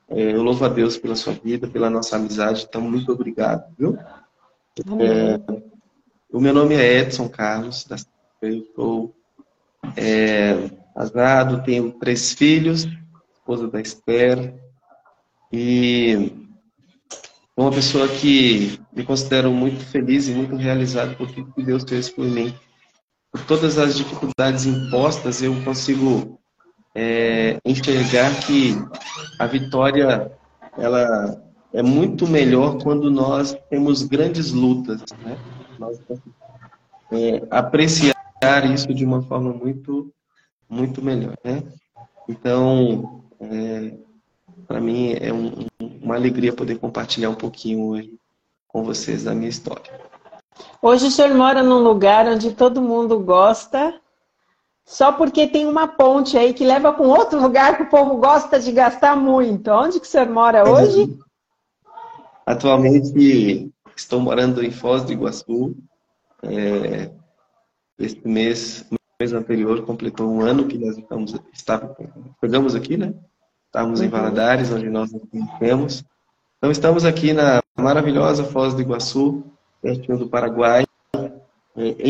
é, 0.09 0.33
eu 0.33 0.43
louvo 0.43 0.65
a 0.65 0.69
Deus 0.69 0.97
pela 0.97 1.15
sua 1.15 1.33
vida, 1.33 1.69
pela 1.69 1.89
nossa 1.89 2.17
amizade. 2.17 2.67
Então, 2.69 2.81
muito 2.81 3.13
obrigado, 3.13 3.65
viu? 3.79 3.97
É, 4.99 5.39
o 6.33 6.41
meu 6.41 6.55
nome 6.55 6.75
é 6.75 6.99
Edson 6.99 7.29
Carlos, 7.29 7.87
eu 8.41 8.65
sou 8.75 9.15
é, 9.97 10.71
casado, 10.95 11.63
tenho 11.63 11.93
três 11.93 12.33
filhos, 12.33 12.89
esposa 13.35 13.69
da 13.69 13.81
Esther, 13.81 14.55
e 15.53 16.49
sou 17.61 17.67
uma 17.67 17.73
pessoa 17.73 18.09
que 18.09 18.81
me 18.91 19.05
considero 19.05 19.53
muito 19.53 19.85
feliz 19.85 20.27
e 20.29 20.33
muito 20.33 20.57
realizado 20.57 21.15
por 21.15 21.31
tudo 21.31 21.53
que 21.53 21.63
Deus 21.63 21.85
fez 21.87 22.09
por 22.09 22.25
mim. 22.25 22.55
Por 23.31 23.45
todas 23.45 23.77
as 23.77 23.99
dificuldades 23.99 24.65
impostas, 24.65 25.43
eu 25.43 25.55
consigo 25.63 26.41
é, 26.95 27.59
enxergar 27.63 28.35
que 28.47 28.75
a 29.39 29.47
vitória 29.47 30.33
ela 30.79 31.39
é 31.75 31.83
muito 31.83 32.27
melhor 32.27 32.83
quando 32.83 33.11
nós 33.11 33.55
temos 33.69 34.05
grandes 34.05 34.53
lutas, 34.53 35.03
né? 35.23 35.37
Nós 35.79 36.01
é, 37.13 37.47
apreciar 37.51 38.15
isso 38.73 38.95
de 38.95 39.05
uma 39.05 39.21
forma 39.21 39.53
muito 39.53 40.11
muito 40.67 41.03
melhor, 41.03 41.37
né? 41.45 41.63
Então, 42.27 43.23
é, 43.39 43.99
para 44.71 44.81
mim 44.81 45.17
é 45.21 45.33
um, 45.33 45.67
uma 46.01 46.15
alegria 46.15 46.53
poder 46.53 46.79
compartilhar 46.79 47.29
um 47.29 47.35
pouquinho 47.35 47.87
hoje 47.87 48.15
com 48.69 48.85
vocês 48.85 49.25
da 49.25 49.35
minha 49.35 49.49
história. 49.49 49.91
Hoje 50.81 51.09
o 51.09 51.11
senhor 51.11 51.35
mora 51.35 51.61
num 51.61 51.81
lugar 51.83 52.25
onde 52.29 52.53
todo 52.53 52.81
mundo 52.81 53.19
gosta 53.19 54.01
só 54.87 55.11
porque 55.11 55.49
tem 55.49 55.67
uma 55.67 55.89
ponte 55.89 56.39
aí 56.39 56.55
que 56.55 56.65
leva 56.65 56.93
para 56.93 57.05
um 57.05 57.09
outro 57.09 57.43
lugar 57.43 57.77
que 57.77 57.83
o 57.83 57.91
povo 57.91 58.19
gosta 58.19 58.61
de 58.61 58.71
gastar 58.71 59.17
muito. 59.17 59.73
Onde 59.73 59.99
que 59.99 60.07
o 60.07 60.09
senhor 60.09 60.29
mora 60.29 60.63
hoje? 60.63 61.19
Atualmente 62.47 63.73
estou 63.97 64.21
morando 64.21 64.63
em 64.63 64.71
Foz 64.71 65.03
do 65.03 65.13
Iguaçu. 65.13 65.75
É, 66.45 67.11
este 67.99 68.27
mês, 68.27 68.89
mês 69.19 69.33
anterior, 69.33 69.85
completou 69.85 70.31
um 70.31 70.41
ano 70.41 70.69
que 70.69 70.79
nós 70.79 70.97
estamos, 70.97 71.35
estávamos, 71.53 71.97
chegamos 72.41 72.77
aqui, 72.77 72.97
né? 72.97 73.13
Estávamos 73.71 74.01
uhum. 74.01 74.07
em 74.07 74.09
Valadares, 74.09 74.73
onde 74.73 74.91
nós 74.91 75.13
nos 75.13 75.23
conhecemos. 75.31 76.05
Então 76.59 76.73
estamos 76.73 77.05
aqui 77.05 77.33
na 77.33 77.63
maravilhosa 77.79 78.43
Foz 78.43 78.75
do 78.75 78.83
Iguaçu, 78.83 79.45
pertinho 79.81 80.19
do 80.19 80.29
Paraguai. 80.29 80.85
É, 81.15 81.31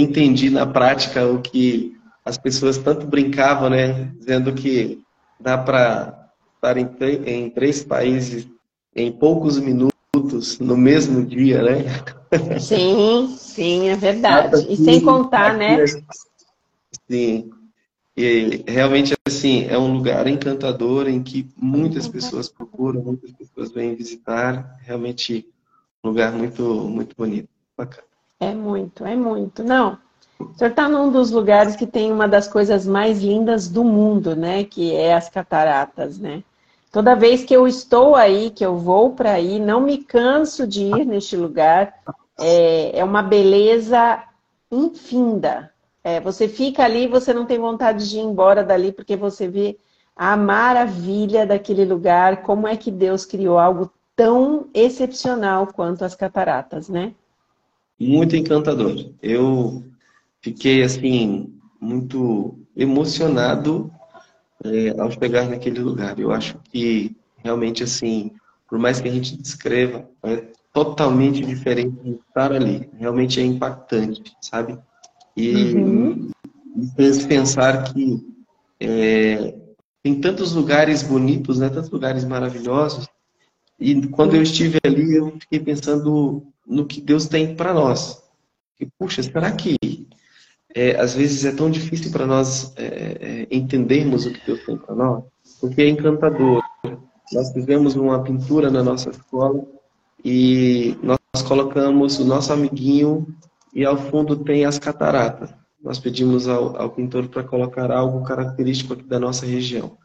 entendi 0.01 0.49
na 0.49 0.67
prática 0.67 1.27
o 1.27 1.39
que 1.43 1.95
as 2.25 2.39
pessoas 2.39 2.79
tanto 2.79 3.07
brincavam, 3.07 3.69
né? 3.69 4.11
Dizendo 4.19 4.55
que 4.55 5.03
dá 5.39 5.59
para 5.59 6.31
estar 6.55 6.79
em, 6.79 6.89
em, 7.27 7.51
três 7.51 7.85
países 7.85 8.49
em 8.97 9.13
poucos 9.13 9.59
minutos 9.59 10.59
no 10.61 10.79
mesmo 10.79 11.27
dia, 11.27 11.63
né? 11.63 11.85
Sim, 12.59 13.35
sim, 13.37 13.91
é 13.91 13.97
verdade. 13.97 14.67
E 14.67 14.77
sem 14.77 15.03
contar, 15.03 15.53
né? 15.53 15.85
Sim. 17.07 17.51
E 18.21 18.65
realmente, 18.71 19.15
assim, 19.27 19.67
é 19.67 19.79
um 19.79 19.95
lugar 19.95 20.27
encantador 20.27 21.09
em 21.09 21.23
que 21.23 21.49
muitas 21.57 22.07
pessoas 22.07 22.51
procuram, 22.51 23.01
muitas 23.03 23.31
pessoas 23.33 23.73
vêm 23.73 23.95
visitar. 23.95 24.77
Realmente, 24.83 25.49
um 26.05 26.09
lugar 26.11 26.31
muito, 26.33 26.63
muito 26.63 27.17
bonito. 27.17 27.49
Bacana. 27.77 28.07
É 28.39 28.53
muito, 28.53 29.05
é 29.07 29.17
muito. 29.17 29.65
Não, 29.65 29.99
o 30.39 30.55
senhor 30.55 30.71
está 30.71 30.87
num 30.87 31.11
dos 31.11 31.31
lugares 31.31 31.77
que 31.77 31.87
tem 31.87 32.13
uma 32.13 32.29
das 32.29 32.47
coisas 32.47 32.87
mais 32.87 33.23
lindas 33.23 33.69
do 33.69 33.83
mundo, 33.83 34.37
né? 34.37 34.65
Que 34.65 34.95
é 34.95 35.15
as 35.15 35.31
cataratas, 35.31 36.19
né? 36.19 36.43
Toda 36.93 37.15
vez 37.15 37.45
que 37.45 37.55
eu 37.55 37.67
estou 37.67 38.17
aí, 38.17 38.51
que 38.51 38.65
eu 38.65 38.77
vou 38.77 39.13
para 39.13 39.33
aí, 39.33 39.59
não 39.59 39.81
me 39.81 39.99
canso 39.99 40.67
de 40.67 40.83
ir 40.83 41.07
neste 41.07 41.37
lugar. 41.37 41.95
É, 42.39 42.99
é 42.99 43.05
uma 43.05 43.23
beleza 43.23 44.23
infinda. 44.71 45.73
É, 46.03 46.21
você 46.21 46.49
fica 46.49 46.83
ali, 46.85 47.07
você 47.07 47.33
não 47.35 47.45
tem 47.45 47.59
vontade 47.59 48.09
de 48.09 48.17
ir 48.17 48.21
embora 48.23 48.65
dali, 48.65 48.93
porque 48.93 49.17
você 49.17 49.49
vê 49.49 49.79
a 50.17 50.37
maravilha 50.37 51.47
daquele 51.47 51.85
lugar, 51.85 52.43
como 52.43 52.67
é 52.67 52.77
que 52.77 52.91
Deus 52.91 53.25
criou 53.25 53.59
algo 53.59 53.91
tão 54.17 54.69
excepcional 54.75 55.67
quanto 55.67 56.05
as 56.05 56.15
cataratas, 56.15 56.89
né? 56.89 57.15
Muito 57.99 58.37
encantador. 58.37 59.13
Eu 59.23 59.83
fiquei 60.41 60.83
assim 60.83 61.55
muito 61.81 62.59
emocionado 62.77 63.91
é, 64.65 64.91
ao 64.99 65.11
chegar 65.11 65.49
naquele 65.49 65.81
lugar. 65.81 66.19
Eu 66.19 66.33
acho 66.33 66.59
que 66.71 67.17
realmente 67.39 67.83
assim, 67.83 68.33
por 68.69 68.79
mais 68.79 69.01
que 69.01 69.09
a 69.09 69.13
gente 69.13 69.37
descreva, 69.37 70.09
é 70.23 70.49
totalmente 70.73 71.41
diferente 71.45 71.97
de 72.03 72.11
estar 72.13 72.53
ali. 72.53 72.91
Realmente 72.99 73.41
é 73.41 73.45
impactante, 73.45 74.35
sabe? 74.41 74.79
E 75.37 75.75
uhum. 75.75 76.31
me 76.75 76.87
fez 76.97 77.25
pensar 77.25 77.85
que 77.85 78.21
é, 78.79 79.55
tem 80.03 80.21
tantos 80.21 80.53
lugares 80.53 81.03
bonitos, 81.03 81.59
né? 81.59 81.69
Tantos 81.69 81.91
lugares 81.91 82.25
maravilhosos. 82.25 83.09
E 83.79 84.07
quando 84.09 84.37
eu 84.37 84.43
estive 84.43 84.79
ali, 84.85 85.17
eu 85.17 85.33
fiquei 85.41 85.61
pensando 85.61 86.43
no 86.67 86.87
que 86.87 87.01
Deus 87.01 87.27
tem 87.27 87.55
para 87.55 87.73
nós. 87.73 88.23
E, 88.79 88.87
puxa, 88.99 89.23
será 89.23 89.53
que 89.53 89.77
é, 90.75 91.01
às 91.01 91.15
vezes 91.15 91.45
é 91.45 91.53
tão 91.53 91.71
difícil 91.71 92.11
para 92.11 92.27
nós 92.27 92.73
é, 92.77 92.85
é, 92.85 93.47
entendermos 93.51 94.27
o 94.27 94.33
que 94.33 94.47
Deus 94.47 94.65
tem 94.65 94.77
para 94.77 94.95
nós, 94.95 95.25
porque 95.61 95.83
é 95.83 95.89
encantador. 95.89 96.63
Nós 97.33 97.53
fizemos 97.53 97.97
uma 97.97 98.23
pintura 98.23 98.71
na 98.71 98.83
nossa 98.83 99.11
escola 99.11 99.65
e 100.25 100.97
nós 101.03 101.43
colocamos 101.47 102.19
o 102.19 102.25
nosso 102.25 102.53
amiguinho 102.53 103.27
e 103.75 103.85
ao 103.85 103.97
fundo 103.97 104.37
tem 104.37 104.65
as 104.65 104.79
cataratas. 104.79 105.53
Nós 105.83 105.99
pedimos 105.99 106.49
ao, 106.49 106.77
ao 106.77 106.91
pintor 106.91 107.29
para 107.29 107.45
colocar 107.45 107.91
algo 107.91 108.23
característico 108.25 108.97
da 108.97 109.19
nossa 109.19 109.47
região. 109.47 109.97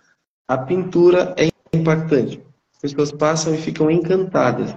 A 0.48 0.58
pintura 0.58 1.36
é 1.38 1.50
impactante. 1.76 2.42
As 2.74 2.80
pessoas 2.80 3.12
passam 3.12 3.54
e 3.54 3.58
ficam 3.58 3.90
encantadas. 3.92 4.76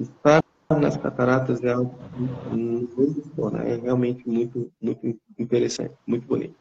Estar 0.00 0.42
nas 0.76 0.96
cataratas 0.96 1.62
é 1.64 1.72
algo 1.72 1.94
né? 3.52 3.72
É 3.72 3.76
realmente 3.76 4.28
muito, 4.28 4.70
muito 4.80 5.18
interessante, 5.38 5.94
muito 6.06 6.26
bonito. 6.26 6.54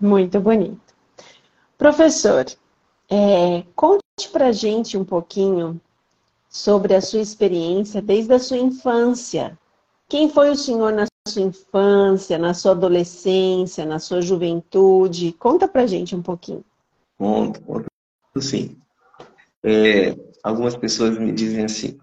Muito 0.00 0.40
bonito. 0.40 0.94
Professor, 1.78 2.46
é, 3.10 3.64
conte 3.74 4.02
para 4.32 4.52
gente 4.52 4.96
um 4.96 5.04
pouquinho 5.04 5.80
sobre 6.48 6.94
a 6.94 7.00
sua 7.00 7.20
experiência 7.20 8.00
desde 8.00 8.32
a 8.32 8.38
sua 8.38 8.58
infância. 8.58 9.58
Quem 10.14 10.28
foi 10.28 10.48
o 10.48 10.54
senhor 10.54 10.92
na 10.92 11.06
sua 11.26 11.42
infância, 11.42 12.38
na 12.38 12.54
sua 12.54 12.70
adolescência, 12.70 13.84
na 13.84 13.98
sua 13.98 14.22
juventude? 14.22 15.32
Conta 15.32 15.66
para 15.66 15.88
gente 15.88 16.14
um 16.14 16.22
pouquinho. 16.22 16.64
Conto, 17.18 17.60
conto 17.62 17.88
sim. 18.38 18.76
É, 19.60 20.16
algumas 20.40 20.76
pessoas 20.76 21.18
me 21.18 21.32
dizem 21.32 21.64
assim, 21.64 21.98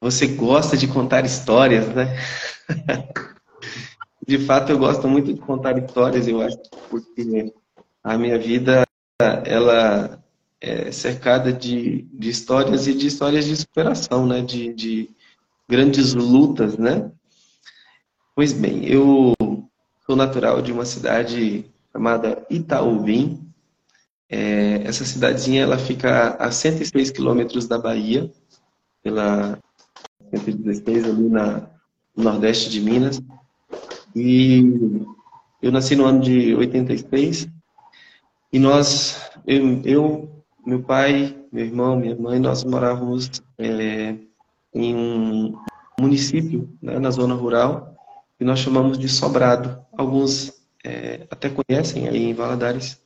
você 0.00 0.28
gosta 0.28 0.76
de 0.76 0.86
contar 0.86 1.24
histórias, 1.24 1.88
né? 1.88 2.06
de 4.24 4.38
fato, 4.38 4.70
eu 4.70 4.78
gosto 4.78 5.08
muito 5.08 5.34
de 5.34 5.40
contar 5.40 5.76
histórias, 5.76 6.28
eu 6.28 6.40
acho, 6.40 6.56
porque 6.88 7.52
a 8.04 8.16
minha 8.16 8.38
vida, 8.38 8.86
ela 9.44 10.22
é 10.60 10.92
cercada 10.92 11.52
de, 11.52 12.02
de 12.12 12.30
histórias 12.30 12.86
e 12.86 12.94
de 12.94 13.08
histórias 13.08 13.44
de 13.44 13.56
superação, 13.56 14.24
né? 14.24 14.40
De, 14.40 14.72
de 14.72 15.17
grandes 15.68 16.14
lutas, 16.14 16.78
né? 16.78 17.10
Pois 18.34 18.52
bem, 18.52 18.86
eu 18.86 19.34
sou 20.06 20.16
natural 20.16 20.62
de 20.62 20.72
uma 20.72 20.84
cidade 20.84 21.66
chamada 21.92 22.46
Itaúbim. 22.48 23.46
É, 24.30 24.82
essa 24.84 25.04
cidadezinha 25.04 25.62
ela 25.62 25.78
fica 25.78 26.36
a 26.38 26.50
106 26.50 27.10
quilômetros 27.10 27.66
da 27.66 27.78
Bahia, 27.78 28.30
pela 29.02 29.58
116 30.30 31.04
ali 31.04 31.28
na, 31.28 31.68
no 32.16 32.24
nordeste 32.24 32.70
de 32.70 32.80
Minas. 32.80 33.20
E 34.14 34.62
eu 35.60 35.72
nasci 35.72 35.96
no 35.96 36.04
ano 36.04 36.20
de 36.20 36.54
86 36.54 37.48
e 38.52 38.58
nós, 38.58 39.20
eu, 39.46 39.82
eu 39.84 40.44
meu 40.64 40.82
pai, 40.82 41.36
meu 41.52 41.64
irmão, 41.64 41.96
minha 41.96 42.16
mãe, 42.16 42.38
nós 42.38 42.64
morávamos 42.64 43.42
é, 43.58 44.16
em 44.78 44.94
um 44.94 45.58
município, 46.00 46.68
né, 46.80 46.98
na 46.98 47.10
zona 47.10 47.34
rural, 47.34 47.96
que 48.38 48.44
nós 48.44 48.58
chamamos 48.60 48.98
de 48.98 49.08
Sobrado. 49.08 49.84
Alguns 49.96 50.52
é, 50.84 51.26
até 51.30 51.50
conhecem 51.50 52.08
aí 52.08 52.30
em 52.30 52.34
Valadares, 52.34 53.00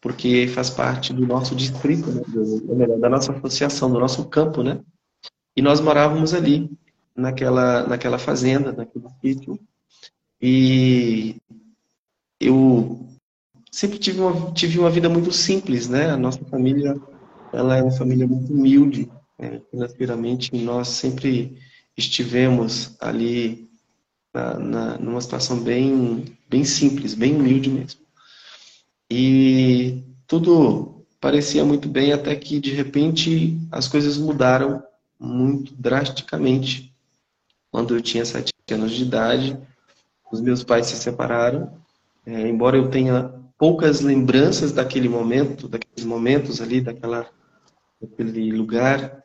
porque 0.00 0.48
faz 0.48 0.70
parte 0.70 1.12
do 1.12 1.26
nosso 1.26 1.54
distrito, 1.54 2.10
né, 2.10 2.22
do, 2.26 3.00
da 3.00 3.08
nossa 3.08 3.32
associação, 3.32 3.90
do 3.90 3.98
nosso 3.98 4.24
campo, 4.26 4.62
né? 4.62 4.80
E 5.56 5.60
nós 5.60 5.80
morávamos 5.80 6.32
ali, 6.32 6.70
naquela, 7.16 7.86
naquela 7.86 8.18
fazenda, 8.18 8.72
naquele 8.72 9.06
sítio. 9.20 9.58
E 10.40 11.36
eu 12.40 13.06
sempre 13.70 13.98
tive 13.98 14.20
uma, 14.20 14.52
tive 14.52 14.78
uma 14.78 14.90
vida 14.90 15.08
muito 15.08 15.32
simples, 15.32 15.88
né? 15.88 16.10
A 16.10 16.16
nossa 16.16 16.42
família, 16.46 16.96
ela 17.52 17.76
é 17.76 17.82
uma 17.82 17.92
família 17.92 18.26
muito 18.26 18.52
humilde, 18.52 19.10
né? 19.40 19.60
financeiramente. 19.70 20.54
Nós 20.54 20.88
sempre 20.88 21.58
estivemos 21.96 22.96
ali 23.00 23.68
na, 24.32 24.58
na, 24.58 24.98
numa 24.98 25.20
situação 25.20 25.58
bem, 25.60 26.24
bem 26.48 26.64
simples, 26.64 27.14
bem 27.14 27.34
humilde 27.34 27.70
mesmo. 27.70 28.00
E 29.10 30.02
tudo 30.26 31.04
parecia 31.20 31.64
muito 31.64 31.88
bem 31.88 32.12
até 32.12 32.34
que 32.36 32.60
de 32.60 32.72
repente 32.72 33.58
as 33.70 33.88
coisas 33.88 34.16
mudaram 34.16 34.82
muito 35.18 35.74
drasticamente. 35.74 36.94
Quando 37.70 37.96
eu 37.96 38.00
tinha 38.00 38.24
sete 38.24 38.52
anos 38.70 38.92
de 38.92 39.02
idade, 39.02 39.58
os 40.30 40.40
meus 40.40 40.62
pais 40.62 40.86
se 40.86 40.96
separaram. 40.96 41.78
É, 42.24 42.48
embora 42.48 42.76
eu 42.76 42.88
tenha 42.88 43.34
poucas 43.58 44.00
lembranças 44.00 44.72
daquele 44.72 45.08
momento, 45.08 45.68
daqueles 45.68 46.04
momentos 46.04 46.60
ali, 46.60 46.80
daquela, 46.80 47.28
daquele 48.00 48.52
lugar, 48.52 49.22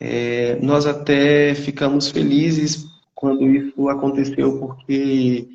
é, 0.00 0.58
nós 0.62 0.86
até 0.86 1.54
ficamos 1.54 2.08
felizes 2.08 2.86
quando 3.14 3.46
isso 3.46 3.88
aconteceu, 3.90 4.58
porque 4.58 5.46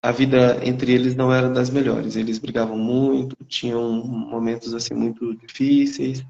a 0.00 0.12
vida 0.12 0.60
entre 0.64 0.92
eles 0.92 1.16
não 1.16 1.32
era 1.32 1.50
das 1.50 1.70
melhores. 1.70 2.14
Eles 2.14 2.38
brigavam 2.38 2.78
muito, 2.78 3.36
tinham 3.46 4.02
momentos 4.06 4.72
assim 4.74 4.94
muito 4.94 5.34
difíceis. 5.34 6.24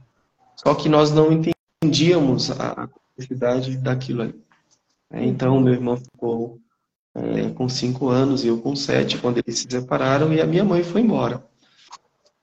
Só 0.56 0.74
que 0.74 0.88
nós 0.88 1.12
não 1.12 1.30
entendíamos 1.30 2.50
a 2.50 2.88
complexidade 2.88 3.76
daquilo 3.76 4.22
ali. 4.22 4.40
É, 5.10 5.24
então, 5.24 5.60
meu 5.60 5.74
irmão 5.74 5.96
ficou 5.96 6.58
é, 7.14 7.50
com 7.50 7.68
cinco 7.68 8.08
anos 8.08 8.44
e 8.44 8.48
eu 8.48 8.58
com 8.60 8.74
sete 8.74 9.18
quando 9.18 9.38
eles 9.38 9.58
se 9.58 9.66
separaram 9.68 10.32
e 10.32 10.40
a 10.40 10.46
minha 10.46 10.64
mãe 10.64 10.82
foi 10.82 11.02
embora. 11.02 11.44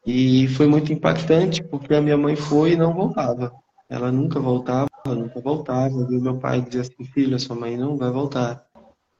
E 0.06 0.48
foi 0.50 0.68
muito 0.68 0.94
impactante 0.94 1.64
porque 1.64 1.94
a 1.94 2.02
minha 2.02 2.18
mãe 2.18 2.36
foi 2.36 2.74
e 2.74 2.78
não 2.78 2.94
voltava. 2.94 3.52
Ela 3.90 4.12
nunca 4.12 4.40
voltava, 4.40 4.90
nunca 5.16 5.40
voltava. 5.40 5.96
O 5.96 6.22
meu 6.22 6.38
pai 6.38 6.62
dizia 6.62 6.82
assim, 6.82 7.04
filho, 7.14 7.36
a 7.36 7.40
sua 7.40 7.56
mãe 7.56 7.78
não 7.78 7.98
vai 7.98 8.12
voltar. 8.12 8.66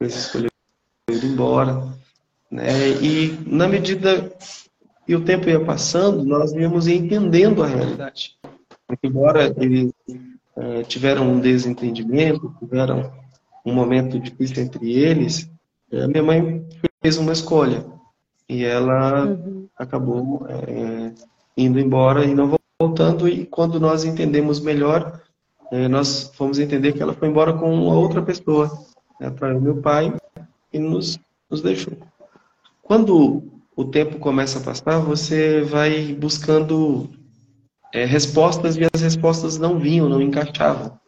Ele 0.00 0.10
escolheu 0.10 0.50
ir 1.10 1.24
embora. 1.24 1.82
Né? 2.50 2.90
E 3.02 3.38
na 3.46 3.68
medida 3.68 4.32
que 5.06 5.14
o 5.14 5.24
tempo 5.24 5.48
ia 5.48 5.64
passando, 5.64 6.24
nós 6.24 6.52
íamos 6.52 6.86
entendendo 6.86 7.62
a 7.62 7.66
realidade. 7.66 8.36
Embora 9.02 9.54
eles 9.58 9.92
é, 10.56 10.82
tiveram 10.82 11.30
um 11.30 11.40
desentendimento, 11.40 12.54
tiveram 12.58 13.12
um 13.64 13.72
momento 13.72 14.18
difícil 14.18 14.62
entre 14.62 14.92
eles, 14.92 15.50
é, 15.90 16.06
minha 16.06 16.22
mãe 16.22 16.66
fez 17.02 17.16
uma 17.16 17.32
escolha 17.32 17.84
e 18.48 18.64
ela 18.64 19.26
uhum. 19.26 19.68
acabou 19.76 20.46
é, 20.48 21.12
indo 21.56 21.78
embora 21.78 22.24
e 22.24 22.34
não 22.34 22.56
voltando. 22.80 23.28
E 23.28 23.46
quando 23.46 23.78
nós 23.78 24.04
entendemos 24.04 24.60
melhor, 24.60 25.20
nós 25.70 26.30
fomos 26.34 26.58
entender 26.58 26.92
que 26.92 27.02
ela 27.02 27.12
foi 27.12 27.28
embora 27.28 27.52
com 27.52 27.72
uma 27.72 27.94
outra 27.94 28.22
pessoa, 28.22 28.70
né, 29.20 29.30
meu 29.60 29.82
pai, 29.82 30.14
e 30.72 30.78
nos, 30.78 31.18
nos 31.50 31.60
deixou. 31.60 31.94
Quando 32.82 33.42
o 33.76 33.84
tempo 33.84 34.18
começa 34.18 34.58
a 34.58 34.62
passar, 34.62 34.98
você 34.98 35.62
vai 35.62 36.14
buscando 36.14 37.08
é, 37.92 38.04
respostas 38.04 38.76
e 38.76 38.84
as 38.92 39.00
respostas 39.00 39.58
não 39.58 39.78
vinham, 39.78 40.08
não 40.08 40.22
encaixavam. 40.22 40.98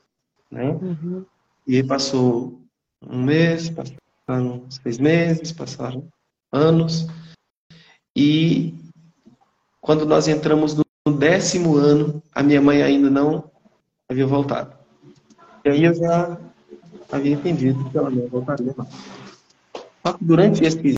Né? 0.50 0.70
Uhum. 0.70 1.24
E 1.66 1.76
aí 1.76 1.82
passou 1.82 2.60
um 3.02 3.22
mês, 3.22 3.70
passaram 3.70 4.64
seis 4.68 4.98
meses, 4.98 5.52
passaram 5.52 6.06
anos. 6.52 7.06
E 8.14 8.74
quando 9.80 10.04
nós 10.04 10.28
entramos 10.28 10.74
no 10.74 10.84
décimo 11.16 11.76
ano, 11.76 12.22
a 12.34 12.42
minha 12.42 12.60
mãe 12.60 12.82
ainda 12.82 13.08
não 13.08 13.49
havia 14.10 14.26
voltado. 14.26 14.72
E 15.64 15.68
aí 15.68 15.84
eu 15.84 15.94
já 15.94 16.36
havia 17.10 17.32
entendido 17.32 17.88
que 17.90 17.96
ela 17.96 18.10
não 18.10 18.26
voltaria 18.28 18.74
mais. 18.76 18.90
Só 20.04 20.12
que 20.14 20.24
durante 20.24 20.64
esse, 20.64 20.96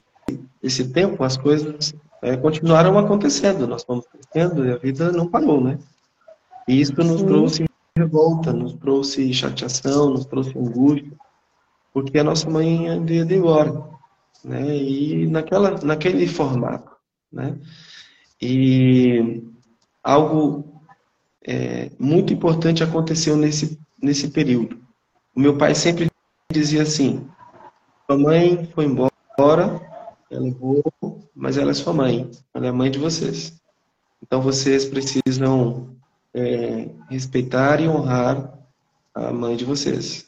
esse 0.63 0.89
tempo, 0.89 1.23
as 1.23 1.37
coisas 1.37 1.95
é, 2.23 2.37
continuaram 2.37 2.99
acontecendo. 2.99 3.67
Nós 3.67 3.85
fomos 3.85 4.07
crescendo 4.07 4.65
e 4.65 4.73
a 4.73 4.77
vida 4.77 5.13
não 5.13 5.29
parou, 5.29 5.61
né? 5.63 5.79
E 6.67 6.81
isso 6.81 6.95
nos 6.97 7.21
Sim. 7.21 7.27
trouxe 7.27 7.65
revolta, 7.97 8.53
nos 8.53 8.73
trouxe 8.75 9.35
chateação, 9.35 10.11
nos 10.11 10.25
trouxe 10.25 10.57
angústia, 10.57 11.13
porque 11.93 12.19
a 12.19 12.25
nossa 12.25 12.49
mãe 12.49 12.89
ainda 12.89 13.13
ia 13.13 13.23
embora, 13.23 13.85
né? 14.43 14.77
E 14.77 15.27
naquela, 15.27 15.73
naquele 15.83 16.27
formato, 16.27 16.91
né? 17.31 17.59
E 18.41 19.43
algo 20.03 20.72
é, 21.47 21.91
muito 21.99 22.33
importante 22.33 22.83
aconteceu 22.83 23.37
nesse, 23.37 23.79
nesse 24.01 24.29
período. 24.29 24.81
O 25.35 25.41
meu 25.41 25.57
pai 25.57 25.75
sempre 25.75 26.11
dizia 26.51 26.83
assim: 26.83 27.27
sua 28.07 28.19
mãe 28.19 28.69
foi 28.75 28.85
embora, 28.85 29.81
ela 30.31 30.43
levou, 30.43 30.83
mas 31.35 31.57
ela 31.57 31.71
é 31.71 31.75
sua 31.75 31.93
mãe, 31.93 32.31
ela 32.55 32.67
é 32.67 32.69
a 32.69 32.73
mãe 32.73 32.91
de 32.91 32.99
vocês. 32.99 33.61
Então 34.23 34.41
vocês 34.41 34.85
precisam 34.85 35.97
é, 36.35 36.89
respeitar 37.11 37.81
e 37.81 37.89
honrar 37.89 38.53
a 39.15 39.33
mãe 39.33 39.57
de 39.57 39.65
vocês. 39.65 40.27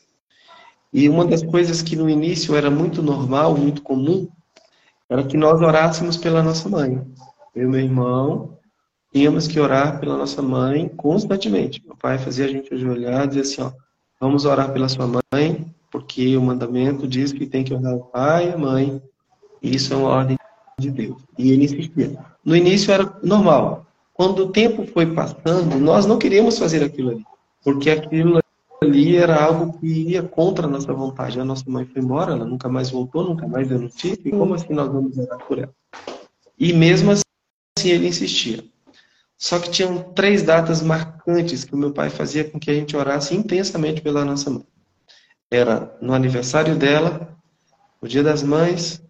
E 0.93 1.09
uma 1.09 1.25
das 1.25 1.43
coisas 1.43 1.83
que 1.83 1.97
no 1.97 2.09
início 2.09 2.55
era 2.55 2.71
muito 2.71 3.03
normal, 3.03 3.57
muito 3.57 3.83
comum, 3.83 4.29
era 5.09 5.25
que 5.25 5.37
nós 5.37 5.61
orássemos 5.61 6.17
pela 6.17 6.43
nossa 6.43 6.69
mãe. 6.69 7.05
Eu 7.55 7.69
e 7.69 7.71
meu 7.71 7.81
irmão 7.81 8.59
tínhamos 9.15 9.47
que 9.47 9.61
orar 9.61 10.01
pela 10.01 10.19
nossa 10.19 10.43
mãe 10.43 10.89
constantemente. 10.89 11.81
Meu 11.87 11.97
pai 11.97 12.19
fazia 12.19 12.47
a 12.47 12.49
gente 12.49 12.75
ajoelhar 12.75 13.25
e 13.25 13.29
dizia 13.29 13.43
assim, 13.43 13.63
ó, 13.63 13.71
vamos 14.21 14.45
orar 14.45 14.73
pela 14.73 14.89
sua 14.89 15.07
mãe, 15.07 15.65
porque 15.89 16.37
o 16.37 16.43
mandamento 16.43 17.07
diz 17.07 17.33
que 17.33 17.47
tem 17.47 17.63
que 17.63 17.73
orar 17.73 17.95
o 17.95 18.07
pai 18.07 18.49
e 18.49 18.53
a 18.53 18.59
mãe. 18.59 19.01
E 19.63 19.77
isso 19.77 19.95
é 19.95 19.97
uma 19.97 20.09
ordem 20.09 20.37
de 20.81 20.91
Deus. 20.91 21.23
E 21.39 21.53
ele 21.53 21.65
insistia. 21.65 22.19
No 22.45 22.57
início 22.57 22.93
era 22.93 23.17
normal. 23.23 23.87
Quando 24.13 24.41
o 24.41 24.49
tempo 24.49 24.85
foi 24.85 25.07
passando, 25.07 25.79
nós 25.79 26.07
não 26.07 26.19
queríamos 26.19 26.59
fazer 26.59 26.83
aquilo 26.83 27.13
ali. 27.13 27.25
Porque 27.63 27.91
aquilo 27.91 28.41
ali 28.83 29.17
era 29.17 29.45
algo 29.45 29.79
que 29.79 29.87
ia 29.87 30.25
contra 30.25 30.67
a 30.67 30.71
nossa 30.71 30.93
vontade. 30.93 31.39
A 31.39 31.45
nossa 31.45 31.65
mãe 31.69 31.85
foi 31.85 32.03
embora, 32.03 32.33
ela 32.33 32.45
nunca 32.45 32.69
mais 32.69 32.91
voltou, 32.91 33.23
nunca 33.23 33.47
mais 33.47 33.69
deu 33.69 33.79
notícia, 33.79 34.21
e 34.25 34.33
como 34.33 34.55
assim 34.55 34.75
nós 34.75 34.89
vamos 34.89 35.17
orar 35.17 35.39
por 35.47 35.59
ela? 35.59 35.73
E 36.59 36.73
mesmo 36.73 37.13
assim 37.13 37.23
ele 37.85 38.09
insistia. 38.09 38.74
Só 39.37 39.59
que 39.59 39.71
tinham 39.71 40.03
três 40.15 40.43
datas 40.43 40.81
marcantes 40.81 41.65
que 41.65 41.75
o 41.75 41.79
meu 41.79 41.93
pai 41.93 42.11
fazia 42.11 42.45
com 42.45 42.59
que 42.59 42.71
a 42.71 42.75
gente 42.75 42.97
orasse 42.97 43.35
intensamente 43.35 44.01
pela 44.01 44.25
nossa 44.25 44.51
mãe. 44.51 44.65
Era 45.51 45.97
no 46.01 46.15
aniversário 46.15 46.77
dela, 46.77 47.37
no 48.01 48.09
dia 48.09 48.23
das 48.23 48.43
mães, 48.43 49.03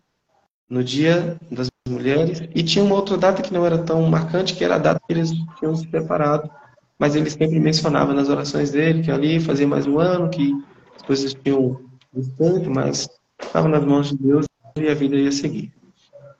no 0.68 0.82
dia 0.82 1.38
das 1.50 1.68
mulheres, 1.88 2.42
e 2.54 2.62
tinha 2.62 2.84
uma 2.84 2.94
outra 2.94 3.16
data 3.16 3.42
que 3.42 3.52
não 3.52 3.64
era 3.64 3.78
tão 3.78 4.02
marcante, 4.02 4.54
que 4.54 4.64
era 4.64 4.76
a 4.76 4.78
data 4.78 5.00
que 5.06 5.12
eles 5.12 5.30
tinham 5.58 5.76
se 5.76 5.88
separado 5.90 6.50
mas 6.98 7.16
ele 7.16 7.28
sempre 7.28 7.58
mencionava 7.58 8.14
nas 8.14 8.28
orações 8.28 8.70
dele 8.70 9.02
que 9.02 9.10
ali 9.10 9.40
fazia 9.40 9.66
mais 9.66 9.86
um 9.86 9.98
ano, 9.98 10.30
que 10.30 10.54
as 10.96 11.02
coisas 11.02 11.34
tinham 11.34 11.80
distante, 12.12 12.68
mas 12.68 13.08
estava 13.42 13.68
nas 13.68 13.84
mãos 13.84 14.08
de 14.08 14.16
Deus 14.16 14.46
e 14.78 14.88
a 14.88 14.94
vida 14.94 15.16
ia 15.16 15.32
seguir. 15.32 15.72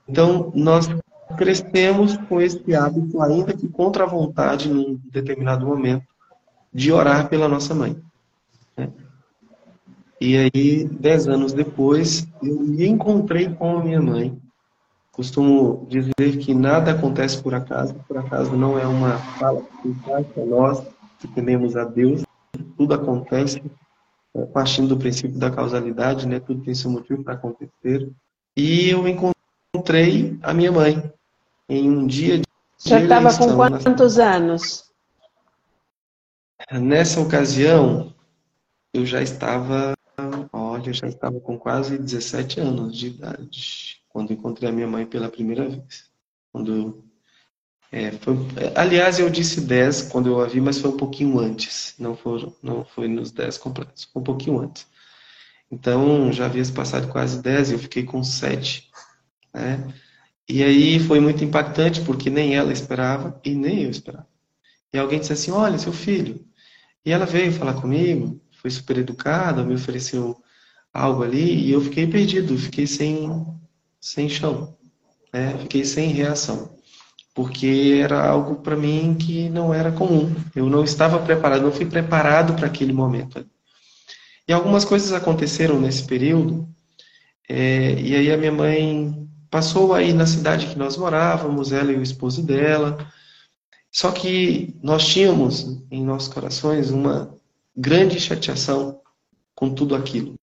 Então, 0.09 0.53
nós 0.55 0.88
crescemos 1.37 2.16
com 2.16 2.40
esse 2.40 2.75
hábito, 2.75 3.20
ainda 3.20 3.53
que 3.53 3.68
contra 3.68 4.05
a 4.05 4.09
vontade, 4.09 4.68
num 4.68 5.01
determinado 5.11 5.66
momento, 5.66 6.05
de 6.73 6.92
orar 6.92 7.29
pela 7.29 7.49
nossa 7.49 7.75
mãe. 7.75 7.97
Né? 8.77 8.90
E 10.20 10.37
aí, 10.37 10.85
dez 10.85 11.29
anos 11.29 11.53
depois, 11.53 12.27
eu 12.42 12.61
me 12.61 12.87
encontrei 12.87 13.49
com 13.49 13.79
a 13.79 13.85
minha 13.85 14.01
mãe 14.01 14.40
Costumo 15.14 15.87
dizer 15.88 16.38
que 16.40 16.53
nada 16.53 16.90
acontece 16.90 17.40
por 17.40 17.55
acaso, 17.55 17.94
por 18.09 18.18
acaso 18.18 18.57
não 18.57 18.77
é 18.77 18.85
uma 18.85 19.16
fala 19.38 19.62
que 19.81 19.94
para 20.35 20.44
nós 20.44 20.85
que 21.20 21.29
tememos 21.29 21.77
a 21.77 21.85
Deus, 21.85 22.25
tudo 22.77 22.94
acontece 22.94 23.62
é, 24.35 24.44
partindo 24.47 24.88
do 24.88 24.97
princípio 24.97 25.38
da 25.38 25.53
causalidade, 25.53 26.27
né? 26.27 26.40
Tudo 26.40 26.64
tem 26.64 26.75
seu 26.75 26.90
motivo 26.90 27.23
para 27.23 27.35
acontecer. 27.35 28.11
E 28.57 28.90
eu 28.90 29.07
encontrei 29.07 30.37
a 30.42 30.53
minha 30.53 30.73
mãe 30.73 31.01
em 31.68 31.90
um 31.90 32.07
dia 32.07 32.38
de 32.38 32.44
Já 32.79 33.00
estava 33.00 33.37
com 33.37 33.57
quantos 33.57 34.16
na... 34.16 34.37
anos? 34.37 34.85
Nessa 36.72 37.20
ocasião, 37.20 38.14
eu 38.92 39.05
já 39.05 39.22
estava, 39.22 39.94
olha, 40.53 40.88
eu 40.88 40.94
já 40.94 41.07
estava 41.07 41.40
com 41.40 41.59
quase 41.59 41.98
17 41.98 42.61
anos 42.61 42.96
de 42.96 43.09
idade 43.09 44.00
quando 44.09 44.33
encontrei 44.33 44.70
a 44.70 44.72
minha 44.72 44.87
mãe 44.87 45.05
pela 45.05 45.29
primeira 45.29 45.68
vez. 45.68 46.11
Quando 46.53 47.05
é, 47.90 48.12
foi, 48.12 48.37
aliás, 48.74 49.18
eu 49.18 49.29
disse 49.29 49.61
10 49.61 50.03
quando 50.03 50.29
eu 50.29 50.40
a 50.40 50.46
vi, 50.46 50.61
mas 50.61 50.79
foi 50.79 50.90
um 50.90 50.96
pouquinho 50.96 51.38
antes. 51.38 51.94
Não, 51.98 52.16
foram, 52.16 52.55
não 52.62 52.85
foi 52.85 53.09
nos 53.09 53.31
10 53.31 53.59
completos, 53.59 54.05
foi 54.05 54.20
um 54.20 54.24
pouquinho 54.24 54.61
antes. 54.61 54.87
Então, 55.70 56.33
já 56.33 56.46
havia 56.46 56.64
se 56.64 56.72
passado 56.72 57.09
quase 57.09 57.42
10 57.42 57.70
e 57.70 57.72
eu 57.74 57.79
fiquei 57.79 58.05
com 58.05 58.22
7. 58.22 58.90
Né? 59.53 59.94
E 60.49 60.63
aí 60.63 61.01
foi 61.01 61.21
muito 61.21 61.43
impactante, 61.43 62.03
porque 62.03 62.29
nem 62.29 62.55
ela 62.55 62.73
esperava 62.73 63.41
e 63.45 63.55
nem 63.55 63.83
eu 63.85 63.91
esperava. 63.91 64.27
E 64.93 64.99
alguém 64.99 65.21
disse 65.21 65.33
assim: 65.33 65.51
Olha, 65.51 65.79
seu 65.79 65.93
filho. 65.93 66.45
E 67.05 67.13
ela 67.13 67.27
veio 67.27 67.53
falar 67.53 67.75
comigo, 67.75 68.41
foi 68.53 68.71
super 68.71 68.99
educada, 68.99 69.65
me 69.65 69.75
ofereceu 69.75 70.37
algo 70.93 71.23
ali, 71.23 71.67
e 71.67 71.73
eu 71.73 71.81
fiquei 71.81 72.07
perdido, 72.07 72.57
fiquei 72.57 72.87
sem, 72.87 73.45
sem 74.01 74.29
chão. 74.29 74.77
Né? 75.33 75.59
Fiquei 75.59 75.85
sem 75.85 76.11
reação. 76.11 76.75
Porque 77.35 78.01
era 78.03 78.27
algo 78.27 78.57
para 78.57 78.77
mim 78.77 79.17
que 79.19 79.49
não 79.51 79.75
era 79.75 79.91
comum. 79.91 80.35
Eu 80.55 80.71
não 80.71 80.85
estava 80.85 81.19
preparado, 81.19 81.63
não 81.63 81.73
fui 81.73 81.85
preparado 81.85 82.55
para 82.55 82.67
aquele 82.67 82.93
momento. 82.93 83.45
E 84.47 84.53
algumas 84.53 84.85
coisas 84.85 85.13
aconteceram 85.13 85.81
nesse 85.81 86.05
período. 86.05 86.69
É, 87.49 88.01
e 88.01 88.15
aí 88.15 88.33
a 88.33 88.37
minha 88.37 88.53
mãe 88.53 89.24
passou 89.55 89.95
aí 89.95 90.12
na 90.12 90.27
cidade 90.27 90.67
que 90.67 90.77
nós 90.77 90.97
morávamos, 90.97 91.71
ela 91.71 91.93
e 91.93 91.97
o 91.97 92.03
esposo 92.03 92.43
dela. 92.43 92.99
Só 93.88 94.11
que 94.11 94.75
nós 94.83 95.07
tínhamos 95.07 95.81
em 95.93 96.03
nossos 96.03 96.27
corações 96.27 96.90
uma 96.90 97.33
grande 97.77 98.19
chateação 98.19 99.01
com 99.55 99.73
tudo 99.73 99.95
aquilo. 99.95 100.35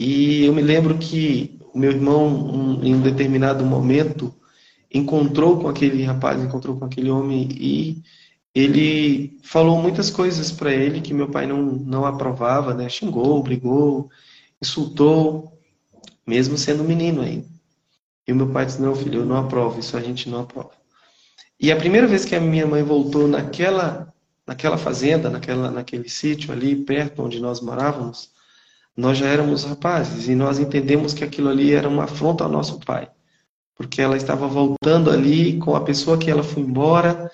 E 0.00 0.46
eu 0.46 0.54
me 0.54 0.62
lembro 0.62 0.96
que 0.96 1.58
o 1.74 1.78
meu 1.78 1.90
irmão, 1.90 2.26
um, 2.26 2.82
em 2.82 2.94
um 2.94 3.02
determinado 3.02 3.62
momento, 3.62 4.34
encontrou 4.90 5.60
com 5.60 5.68
aquele 5.68 6.02
rapaz, 6.02 6.42
encontrou 6.42 6.78
com 6.78 6.86
aquele 6.86 7.10
homem 7.10 7.46
e 7.60 8.02
ele 8.54 9.38
falou 9.42 9.82
muitas 9.82 10.08
coisas 10.10 10.50
para 10.50 10.72
ele 10.72 11.02
que 11.02 11.12
meu 11.12 11.28
pai 11.28 11.46
não, 11.46 11.60
não 11.60 12.06
aprovava, 12.06 12.72
né? 12.72 12.88
Xingou, 12.88 13.42
brigou, 13.42 14.08
insultou, 14.62 15.60
mesmo 16.26 16.56
sendo 16.56 16.82
menino 16.82 17.20
ainda. 17.20 17.55
E 18.26 18.32
meu 18.32 18.48
pai 18.48 18.66
disse: 18.66 18.80
Não, 18.80 18.94
filho, 18.94 19.20
eu 19.20 19.26
não 19.26 19.36
aprovo, 19.36 19.78
isso 19.78 19.96
a 19.96 20.00
gente 20.00 20.28
não 20.28 20.40
aprova. 20.40 20.72
E 21.58 21.72
a 21.72 21.76
primeira 21.76 22.06
vez 22.06 22.24
que 22.24 22.34
a 22.34 22.40
minha 22.40 22.66
mãe 22.66 22.82
voltou 22.82 23.26
naquela, 23.26 24.12
naquela 24.46 24.76
fazenda, 24.76 25.30
naquela, 25.30 25.70
naquele 25.70 26.08
sítio 26.08 26.52
ali 26.52 26.76
perto 26.76 27.22
onde 27.22 27.40
nós 27.40 27.60
morávamos, 27.60 28.30
nós 28.96 29.18
já 29.18 29.26
éramos 29.26 29.64
rapazes 29.64 30.28
e 30.28 30.34
nós 30.34 30.58
entendemos 30.58 31.14
que 31.14 31.24
aquilo 31.24 31.48
ali 31.48 31.72
era 31.72 31.88
uma 31.88 32.04
afronta 32.04 32.44
ao 32.44 32.50
nosso 32.50 32.78
pai, 32.80 33.08
porque 33.74 34.00
ela 34.02 34.16
estava 34.16 34.46
voltando 34.46 35.10
ali 35.10 35.58
com 35.58 35.76
a 35.76 35.80
pessoa 35.82 36.18
que 36.18 36.30
ela 36.30 36.42
foi 36.42 36.62
embora 36.62 37.30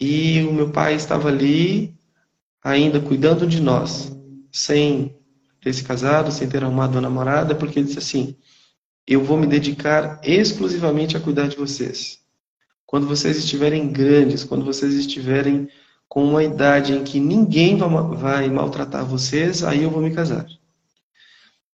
e 0.00 0.42
o 0.42 0.52
meu 0.52 0.70
pai 0.70 0.94
estava 0.94 1.28
ali 1.28 1.94
ainda 2.62 3.00
cuidando 3.00 3.46
de 3.46 3.60
nós, 3.60 4.12
sem 4.52 5.16
ter 5.60 5.72
se 5.72 5.84
casado, 5.84 6.32
sem 6.32 6.48
ter 6.48 6.62
arrumado 6.64 6.92
uma 6.92 7.02
namorada, 7.02 7.54
porque 7.54 7.78
ele 7.78 7.86
disse 7.86 7.98
assim: 7.98 8.36
Eu 9.10 9.24
vou 9.24 9.36
me 9.36 9.44
dedicar 9.44 10.20
exclusivamente 10.22 11.16
a 11.16 11.20
cuidar 11.20 11.48
de 11.48 11.56
vocês. 11.56 12.20
Quando 12.86 13.08
vocês 13.08 13.36
estiverem 13.36 13.88
grandes, 13.88 14.44
quando 14.44 14.64
vocês 14.64 14.94
estiverem 14.94 15.68
com 16.08 16.24
uma 16.24 16.44
idade 16.44 16.92
em 16.92 17.02
que 17.02 17.18
ninguém 17.18 17.76
vai 17.76 18.48
maltratar 18.48 19.04
vocês, 19.04 19.64
aí 19.64 19.82
eu 19.82 19.90
vou 19.90 20.00
me 20.00 20.14
casar. 20.14 20.46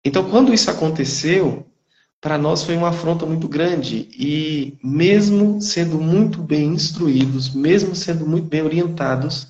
Então, 0.04 0.30
quando 0.30 0.54
isso 0.54 0.70
aconteceu, 0.70 1.65
para 2.20 2.38
nós 2.38 2.63
foi 2.63 2.76
uma 2.76 2.89
afronta 2.89 3.26
muito 3.26 3.48
grande. 3.48 4.10
E 4.12 4.78
mesmo 4.84 5.62
sendo 5.62 6.02
muito 6.02 6.39
bem 6.41 6.74
instruídos, 6.74 7.54
mesmo 7.54 7.96
sendo 7.96 8.28
muito 8.28 8.50
bem 8.50 8.62
orientados, 8.62 9.48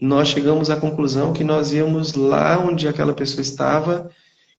nós 0.00 0.26
chegamos 0.26 0.70
à 0.70 0.76
conclusão 0.76 1.32
que 1.32 1.44
nós 1.44 1.72
íamos 1.72 2.14
lá 2.14 2.58
onde 2.58 2.88
aquela 2.88 3.14
pessoa 3.14 3.42
estava, 3.42 4.10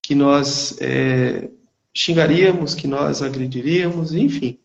que 0.02 0.14
nós 0.14 0.76
é, 0.80 1.50
xingaríamos, 1.98 2.74
que 2.74 2.86
nós 2.86 3.22
agrediríamos, 3.22 4.12
enfim. 4.12 4.58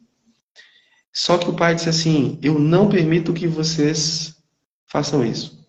Só 1.12 1.38
que 1.38 1.50
o 1.50 1.54
pai 1.54 1.74
disse 1.74 1.90
assim: 1.90 2.38
Eu 2.42 2.60
não 2.60 2.88
permito 2.88 3.34
que 3.34 3.48
vocês 3.48 4.36
façam 4.86 5.26
isso. 5.26 5.66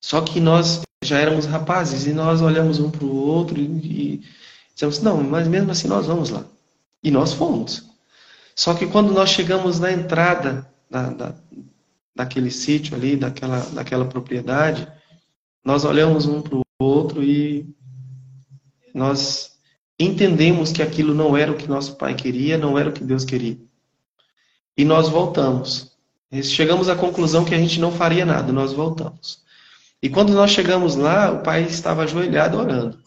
Só 0.00 0.20
que 0.20 0.38
nós 0.38 0.82
já 1.02 1.18
éramos 1.18 1.46
rapazes 1.46 2.06
e 2.06 2.12
nós 2.12 2.40
olhamos 2.40 2.78
um 2.78 2.90
para 2.90 3.04
o 3.04 3.14
outro 3.14 3.58
e, 3.58 3.64
e 3.64 4.22
dissemos, 4.72 5.00
não, 5.00 5.22
mas 5.22 5.48
mesmo 5.48 5.70
assim 5.70 5.88
nós 5.88 6.06
vamos 6.06 6.30
lá. 6.30 6.44
E 7.02 7.10
nós 7.10 7.32
fomos. 7.32 7.90
Só 8.54 8.74
que 8.74 8.86
quando 8.86 9.12
nós 9.12 9.30
chegamos 9.30 9.80
na 9.80 9.90
entrada 9.90 10.70
da, 10.88 11.10
da, 11.10 11.34
daquele 12.14 12.50
sítio 12.50 12.94
ali, 12.94 13.16
daquela, 13.16 13.60
daquela 13.70 14.04
propriedade, 14.04 14.86
nós 15.64 15.84
olhamos 15.84 16.26
um 16.26 16.40
para 16.40 16.56
o 16.56 16.64
outro 16.78 17.22
e 17.22 17.66
nós 18.94 19.53
entendemos 19.98 20.72
que 20.72 20.82
aquilo 20.82 21.14
não 21.14 21.36
era 21.36 21.52
o 21.52 21.56
que 21.56 21.68
nosso 21.68 21.96
pai 21.96 22.14
queria, 22.14 22.58
não 22.58 22.78
era 22.78 22.90
o 22.90 22.92
que 22.92 23.04
Deus 23.04 23.24
queria. 23.24 23.58
E 24.76 24.84
nós 24.84 25.08
voltamos. 25.08 25.92
Chegamos 26.42 26.88
à 26.88 26.96
conclusão 26.96 27.44
que 27.44 27.54
a 27.54 27.58
gente 27.58 27.78
não 27.78 27.92
faria 27.92 28.26
nada, 28.26 28.52
nós 28.52 28.72
voltamos. 28.72 29.42
E 30.02 30.08
quando 30.08 30.32
nós 30.32 30.50
chegamos 30.50 30.96
lá, 30.96 31.30
o 31.32 31.42
pai 31.42 31.62
estava 31.64 32.02
ajoelhado 32.02 32.58
orando. 32.58 32.98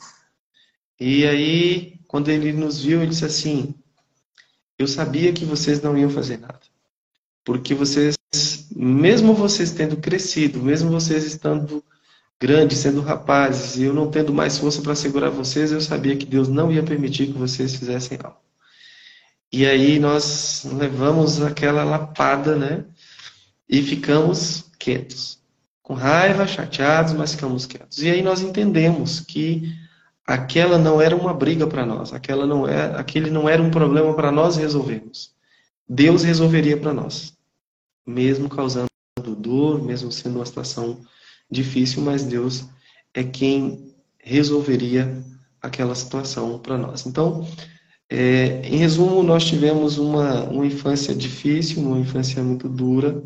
E 0.99 1.25
aí, 1.27 1.99
quando 2.07 2.29
ele 2.29 2.53
nos 2.53 2.83
viu, 2.83 3.01
ele 3.01 3.09
disse 3.09 3.25
assim: 3.25 3.75
Eu 4.79 4.87
sabia 4.87 5.33
que 5.33 5.45
vocês 5.45 5.81
não 5.81 5.97
iam 5.97 6.09
fazer 6.09 6.39
nada. 6.39 6.61
Porque 7.43 7.75
vocês, 7.75 8.15
mesmo 8.75 9.33
vocês 9.33 9.71
tendo 9.71 9.97
crescido, 9.97 10.59
mesmo 10.59 10.89
vocês 10.89 11.23
estando 11.23 11.83
grandes, 12.39 12.79
sendo 12.79 13.01
rapazes, 13.01 13.77
e 13.77 13.83
eu 13.83 13.93
não 13.93 14.11
tendo 14.11 14.33
mais 14.33 14.57
força 14.57 14.81
para 14.81 14.95
segurar 14.95 15.29
vocês, 15.29 15.71
eu 15.71 15.81
sabia 15.81 16.15
que 16.15 16.25
Deus 16.25 16.47
não 16.47 16.71
ia 16.71 16.83
permitir 16.83 17.27
que 17.27 17.37
vocês 17.37 17.75
fizessem 17.75 18.19
algo. 18.23 18.37
E 19.51 19.65
aí 19.65 19.97
nós 19.97 20.65
levamos 20.65 21.41
aquela 21.41 21.83
lapada, 21.83 22.55
né? 22.55 22.85
E 23.67 23.81
ficamos 23.81 24.65
quietos. 24.77 25.39
Com 25.81 25.93
raiva, 25.93 26.45
chateados, 26.45 27.13
mas 27.13 27.31
ficamos 27.31 27.65
quietos. 27.65 28.03
E 28.03 28.09
aí 28.09 28.21
nós 28.21 28.41
entendemos 28.41 29.21
que 29.21 29.73
aquela 30.25 30.77
não 30.77 31.01
era 31.01 31.15
uma 31.15 31.33
briga 31.33 31.65
para 31.65 31.85
nós, 31.85 32.13
aquela 32.13 32.45
não 32.45 32.67
é, 32.67 32.97
aquele 32.97 33.31
não 33.31 33.47
era 33.47 33.63
um 33.63 33.71
problema 33.71 34.13
para 34.13 34.31
nós 34.31 34.57
resolvermos. 34.57 35.33
Deus 35.87 36.23
resolveria 36.23 36.75
para 36.75 36.93
nós, 36.93 37.33
mesmo 38.05 38.49
causando 38.49 38.87
dor, 39.37 39.81
mesmo 39.81 40.11
sendo 40.11 40.35
uma 40.35 40.45
situação 40.45 40.99
difícil, 41.49 42.01
mas 42.01 42.23
Deus 42.23 42.65
é 43.13 43.23
quem 43.23 43.93
resolveria 44.19 45.23
aquela 45.61 45.95
situação 45.95 46.59
para 46.59 46.77
nós. 46.77 47.05
Então, 47.05 47.47
é, 48.09 48.61
em 48.63 48.77
resumo, 48.77 49.23
nós 49.23 49.45
tivemos 49.45 49.97
uma, 49.97 50.43
uma 50.43 50.65
infância 50.65 51.13
difícil, 51.13 51.81
uma 51.81 51.99
infância 51.99 52.41
muito 52.43 52.69
dura, 52.69 53.23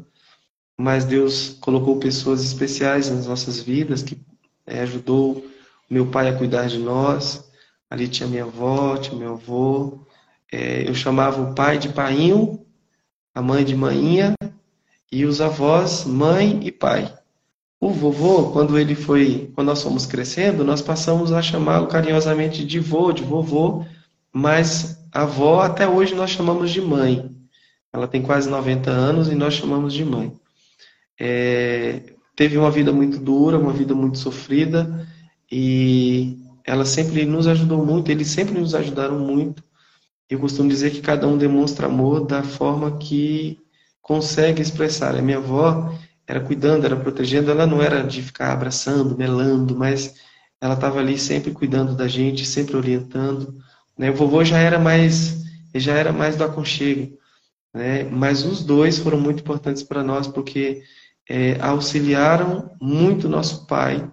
mas 0.77 1.05
Deus 1.05 1.57
colocou 1.62 1.99
pessoas 1.99 2.43
especiais 2.43 3.10
nas 3.10 3.27
nossas 3.27 3.62
vidas 3.62 4.01
que 4.01 4.17
é, 4.65 4.81
ajudou 4.81 5.45
meu 5.89 6.07
pai 6.07 6.29
a 6.29 6.38
cuidar 6.38 6.67
de 6.67 6.79
nós. 6.79 7.49
Ali 7.89 8.07
tinha 8.07 8.27
minha 8.27 8.45
avó, 8.45 8.97
tinha 8.97 9.17
meu 9.17 9.34
avô. 9.34 10.05
É, 10.51 10.88
eu 10.88 10.95
chamava 10.95 11.41
o 11.41 11.53
pai 11.53 11.77
de 11.77 11.89
painho, 11.89 12.65
a 13.36 13.41
mãe 13.41 13.63
de 13.63 13.75
maninha 13.75 14.34
e 15.12 15.25
os 15.25 15.41
avós 15.41 16.05
mãe 16.05 16.60
e 16.63 16.71
pai. 16.71 17.13
O 17.82 17.89
vovô, 17.89 18.52
quando 18.52 18.78
ele 18.78 18.94
foi, 18.94 19.52
quando 19.56 19.70
nós 19.70 19.82
fomos 19.82 20.06
crescendo, 20.06 20.63
nós 20.63 20.84
passamos 20.84 21.32
a 21.32 21.41
chamá-lo 21.41 21.88
carinhosamente 21.88 22.63
de 22.63 22.80
vô, 22.80 23.12
de 23.12 23.24
vovô, 23.24 23.84
mas 24.32 25.04
a 25.12 25.24
avó 25.24 25.62
até 25.62 25.88
hoje 25.88 26.13
nós 26.13 26.30
chamamos 26.30 26.70
de 26.70 26.80
mãe. 26.80 27.36
Ela 27.91 28.08
tem 28.08 28.22
quase 28.22 28.48
90 28.48 28.91
anos 28.91 29.30
e 29.30 29.36
nós 29.36 29.56
chamamos 29.56 29.96
de 29.96 30.06
mãe. 30.06 30.32
É, 31.20 32.13
teve 32.36 32.56
uma 32.56 32.70
vida 32.70 32.94
muito 32.94 33.17
dura, 33.17 33.58
uma 33.58 33.74
vida 33.74 33.96
muito 33.96 34.20
sofrida 34.20 35.08
e 35.52 36.38
ela 36.63 36.86
sempre 36.86 37.26
nos 37.26 37.48
ajudou 37.48 37.84
muito, 37.84 38.12
eles 38.12 38.28
sempre 38.28 38.60
nos 38.60 38.76
ajudaram 38.76 39.17
muito. 39.17 39.63
Eu 40.30 40.38
costumo 40.38 40.70
dizer 40.70 40.91
que 40.91 41.02
cada 41.02 41.28
um 41.28 41.36
demonstra 41.36 41.88
amor 41.88 42.28
da 42.28 42.44
forma 42.44 43.00
que 43.00 43.60
consegue 44.04 44.62
expressar. 44.62 45.15
A 45.15 45.22
minha 45.22 45.39
avó, 45.39 45.91
era 46.32 46.39
cuidando, 46.39 46.86
era 46.86 46.96
protegendo, 46.96 47.52
ela 47.52 47.67
não 47.67 47.82
era 47.82 48.04
de 48.04 48.22
ficar 48.22 48.54
abraçando, 48.54 49.17
melando, 49.17 49.76
mas 49.76 50.15
ela 50.62 50.76
estava 50.76 51.00
ali 51.00 51.17
sempre 51.17 51.52
cuidando 51.52 51.94
da 51.94 52.08
gente, 52.08 52.46
sempre 52.46 52.78
orientando. 52.78 53.54
Né? 53.98 54.10
O 54.10 54.15
vovô 54.15 54.41
já 54.41 54.58
era 54.58 54.80
mais, 54.80 55.44
já 55.76 55.94
era 55.94 56.13
mais 56.13 56.38
do 56.38 56.46
aconchego, 56.46 57.17
né? 57.74 58.04
Mas 58.06 58.46
os 58.46 58.63
dois 58.63 58.98
foram 58.98 59.20
muito 59.20 59.41
importantes 59.41 59.84
para 59.84 60.04
nós 60.04 60.26
porque 60.26 60.82
é, 61.30 61.60
auxiliaram 61.60 62.72
muito 62.82 63.28
nosso 63.28 63.67
pai 63.67 64.10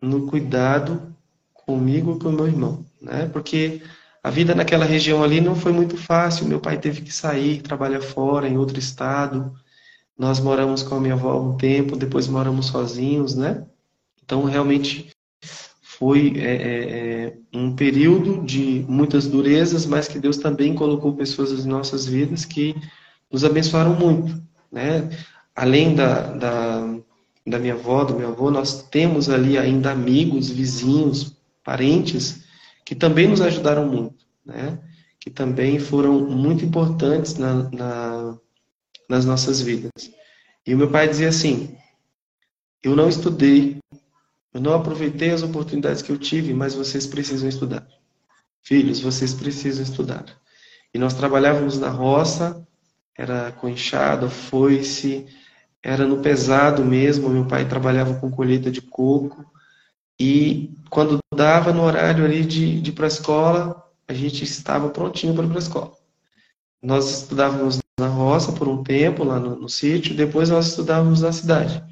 no 0.00 0.26
cuidado 0.26 1.14
comigo 1.54 2.16
e 2.16 2.22
com 2.22 2.32
meu 2.32 2.46
irmão, 2.46 2.84
né? 3.00 3.30
Porque 3.32 3.80
a 4.22 4.28
vida 4.28 4.54
naquela 4.54 4.84
região 4.84 5.24
ali 5.24 5.40
não 5.40 5.56
foi 5.56 5.72
muito 5.72 5.96
fácil. 5.96 6.46
Meu 6.46 6.60
pai 6.60 6.76
teve 6.78 7.00
que 7.00 7.12
sair, 7.12 7.62
trabalhar 7.62 8.02
fora, 8.02 8.46
em 8.46 8.58
outro 8.58 8.78
estado. 8.78 9.54
Nós 10.18 10.40
moramos 10.40 10.82
com 10.82 10.94
a 10.94 11.00
minha 11.00 11.14
avó 11.14 11.40
um 11.40 11.56
tempo, 11.56 11.96
depois 11.96 12.26
moramos 12.26 12.66
sozinhos, 12.66 13.34
né? 13.34 13.66
Então, 14.24 14.44
realmente 14.44 15.10
foi 15.98 16.34
é, 16.36 16.42
é, 16.42 17.26
é, 17.26 17.38
um 17.54 17.74
período 17.74 18.44
de 18.44 18.84
muitas 18.88 19.26
durezas, 19.26 19.86
mas 19.86 20.08
que 20.08 20.18
Deus 20.18 20.36
também 20.36 20.74
colocou 20.74 21.14
pessoas 21.14 21.52
nas 21.52 21.64
nossas 21.64 22.06
vidas 22.06 22.44
que 22.44 22.74
nos 23.30 23.44
abençoaram 23.44 23.94
muito, 23.94 24.42
né? 24.70 25.08
Além 25.54 25.94
da, 25.94 26.32
da, 26.32 26.98
da 27.46 27.58
minha 27.58 27.74
avó, 27.74 28.04
do 28.04 28.14
meu 28.14 28.28
avô, 28.28 28.50
nós 28.50 28.82
temos 28.90 29.30
ali 29.30 29.56
ainda 29.56 29.90
amigos, 29.90 30.50
vizinhos, 30.50 31.36
parentes, 31.64 32.44
que 32.84 32.94
também 32.94 33.26
nos 33.26 33.40
ajudaram 33.40 33.86
muito, 33.86 34.26
né? 34.44 34.78
Que 35.18 35.30
também 35.30 35.78
foram 35.78 36.20
muito 36.20 36.64
importantes 36.64 37.36
na, 37.36 37.70
na 37.70 38.38
nas 39.08 39.24
nossas 39.24 39.60
vidas. 39.60 40.10
E 40.66 40.74
o 40.74 40.78
meu 40.78 40.90
pai 40.90 41.08
dizia 41.08 41.28
assim: 41.28 41.76
Eu 42.82 42.96
não 42.96 43.08
estudei, 43.08 43.78
eu 44.52 44.60
não 44.60 44.74
aproveitei 44.74 45.30
as 45.30 45.42
oportunidades 45.42 46.02
que 46.02 46.10
eu 46.10 46.18
tive, 46.18 46.52
mas 46.52 46.74
vocês 46.74 47.06
precisam 47.06 47.48
estudar. 47.48 47.86
Filhos, 48.62 49.00
vocês 49.00 49.32
precisam 49.32 49.84
estudar. 49.84 50.24
E 50.92 50.98
nós 50.98 51.14
trabalhávamos 51.14 51.78
na 51.78 51.88
roça, 51.88 52.66
era 53.16 53.52
com 53.52 53.68
enxada, 53.68 54.28
foice, 54.28 55.26
era 55.82 56.06
no 56.06 56.20
pesado 56.20 56.84
mesmo. 56.84 57.28
Meu 57.28 57.46
pai 57.46 57.68
trabalhava 57.68 58.14
com 58.14 58.30
colheita 58.30 58.70
de 58.70 58.80
coco. 58.80 59.44
E 60.18 60.74
quando 60.90 61.18
dava 61.34 61.72
no 61.72 61.82
horário 61.82 62.24
ali 62.24 62.44
de, 62.44 62.80
de 62.80 62.90
ir 62.90 62.94
para 62.94 63.06
a 63.06 63.08
escola, 63.08 63.84
a 64.08 64.14
gente 64.14 64.42
estava 64.42 64.88
prontinho 64.88 65.34
para 65.34 65.44
ir 65.44 65.48
para 65.48 65.58
a 65.58 65.60
escola. 65.60 65.92
Nós 66.82 67.22
estudávamos 67.22 67.78
na 67.98 68.08
roça 68.08 68.52
por 68.52 68.68
um 68.68 68.82
tempo, 68.82 69.24
lá 69.24 69.40
no, 69.40 69.56
no 69.56 69.68
sítio, 69.68 70.14
depois 70.14 70.50
nós 70.50 70.68
estudávamos 70.68 71.22
na 71.22 71.32
cidade. 71.32 71.82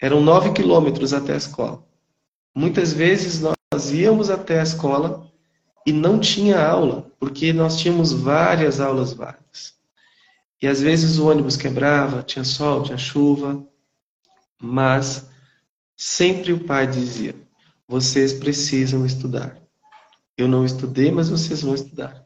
Eram 0.00 0.20
nove 0.20 0.52
quilômetros 0.52 1.12
até 1.12 1.32
a 1.32 1.36
escola. 1.36 1.84
Muitas 2.52 2.92
vezes 2.92 3.40
nós 3.40 3.92
íamos 3.92 4.30
até 4.30 4.58
a 4.58 4.64
escola 4.64 5.30
e 5.86 5.92
não 5.92 6.18
tinha 6.18 6.64
aula, 6.64 7.10
porque 7.20 7.52
nós 7.52 7.78
tínhamos 7.78 8.12
várias 8.12 8.80
aulas 8.80 9.12
vagas. 9.12 9.74
E 10.60 10.66
às 10.66 10.80
vezes 10.80 11.18
o 11.18 11.28
ônibus 11.28 11.56
quebrava, 11.56 12.22
tinha 12.22 12.44
sol, 12.44 12.82
tinha 12.82 12.98
chuva, 12.98 13.64
mas 14.60 15.28
sempre 15.96 16.52
o 16.52 16.64
pai 16.64 16.86
dizia: 16.86 17.34
vocês 17.86 18.32
precisam 18.32 19.06
estudar. 19.06 19.58
Eu 20.36 20.48
não 20.48 20.64
estudei, 20.64 21.12
mas 21.12 21.28
vocês 21.28 21.62
vão 21.62 21.74
estudar. 21.74 22.24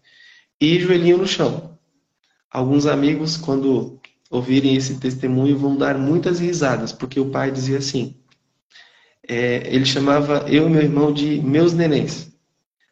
E 0.58 0.80
joelhinho 0.80 1.18
no 1.18 1.26
chão. 1.26 1.77
Alguns 2.50 2.86
amigos, 2.86 3.36
quando 3.36 4.00
ouvirem 4.30 4.74
esse 4.74 4.98
testemunho, 4.98 5.58
vão 5.58 5.76
dar 5.76 5.98
muitas 5.98 6.40
risadas, 6.40 6.92
porque 6.92 7.20
o 7.20 7.30
pai 7.30 7.50
dizia 7.50 7.78
assim: 7.78 8.16
é, 9.28 9.68
ele 9.74 9.84
chamava 9.84 10.44
eu 10.48 10.66
e 10.66 10.70
meu 10.70 10.82
irmão 10.82 11.12
de 11.12 11.40
meus 11.42 11.74
nenéns, 11.74 12.32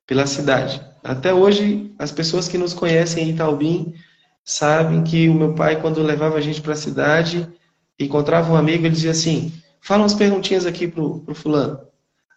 pela 0.07 0.27
cidade. 0.27 0.81
Até 1.03 1.33
hoje, 1.33 1.95
as 1.99 2.13
pessoas 2.13 2.49
que 2.49 2.59
nos 2.59 2.75
conhecem 2.75 3.25
em 3.25 3.31
Itaubim 3.31 3.95
sabem 4.45 5.03
que 5.03 5.29
o 5.29 5.35
meu 5.35 5.55
pai, 5.55 5.81
quando 5.81 6.03
levava 6.03 6.37
a 6.37 6.41
gente 6.41 6.61
para 6.61 6.75
a 6.75 6.77
cidade, 6.77 7.49
encontrava 7.99 8.53
um 8.53 8.57
amigo, 8.57 8.85
ele 8.85 8.95
dizia 8.95 9.13
assim: 9.13 9.53
fala 9.81 10.03
umas 10.03 10.15
perguntinhas 10.15 10.67
aqui 10.67 10.87
pro, 10.87 11.21
pro 11.21 11.35
fulano. 11.35 11.81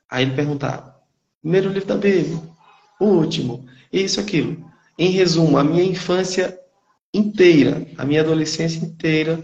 Aí 0.09 0.23
ele 0.23 0.35
perguntava: 0.35 0.95
primeiro 1.41 1.69
livro 1.69 1.87
da 1.87 1.97
Bíblia, 1.97 2.41
o 2.99 3.05
último, 3.05 3.65
isso, 3.91 4.19
aquilo. 4.19 4.69
Em 4.97 5.09
resumo, 5.09 5.57
a 5.57 5.63
minha 5.63 5.83
infância 5.83 6.58
inteira, 7.13 7.85
a 7.97 8.05
minha 8.05 8.21
adolescência 8.21 8.83
inteira, 8.83 9.43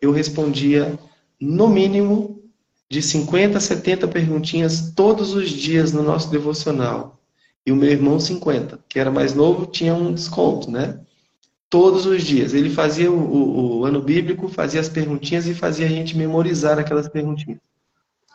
eu 0.00 0.10
respondia 0.10 0.98
no 1.40 1.68
mínimo 1.68 2.42
de 2.90 3.02
50 3.02 3.58
a 3.58 3.60
70 3.60 4.08
perguntinhas 4.08 4.92
todos 4.94 5.34
os 5.34 5.50
dias 5.50 5.92
no 5.92 6.02
nosso 6.02 6.30
devocional. 6.30 7.20
E 7.66 7.72
o 7.72 7.76
meu 7.76 7.90
irmão 7.90 8.20
50, 8.20 8.78
que 8.88 8.98
era 8.98 9.10
mais 9.10 9.34
novo, 9.34 9.66
tinha 9.66 9.94
um 9.94 10.12
desconto, 10.12 10.70
né? 10.70 11.00
Todos 11.70 12.04
os 12.04 12.22
dias. 12.22 12.52
Ele 12.52 12.68
fazia 12.68 13.10
o, 13.10 13.16
o, 13.16 13.78
o 13.78 13.84
ano 13.84 14.02
bíblico, 14.02 14.48
fazia 14.48 14.80
as 14.80 14.88
perguntinhas 14.88 15.46
e 15.46 15.54
fazia 15.54 15.86
a 15.86 15.88
gente 15.88 16.16
memorizar 16.16 16.78
aquelas 16.78 17.08
perguntinhas. 17.08 17.58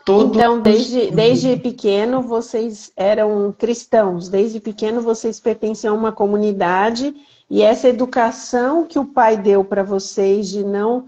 Todos 0.05 0.35
então, 0.35 0.61
desde, 0.61 1.11
desde 1.11 1.57
pequeno, 1.57 2.21
vocês 2.21 2.91
eram 2.95 3.53
cristãos. 3.57 4.29
Desde 4.29 4.59
pequeno, 4.59 5.01
vocês 5.01 5.39
pertenciam 5.39 5.95
a 5.95 5.97
uma 5.97 6.11
comunidade 6.11 7.13
e 7.49 7.61
essa 7.61 7.87
educação 7.87 8.85
que 8.85 8.97
o 8.97 9.05
pai 9.05 9.37
deu 9.37 9.63
para 9.63 9.83
vocês 9.83 10.49
de 10.49 10.63
não 10.63 11.07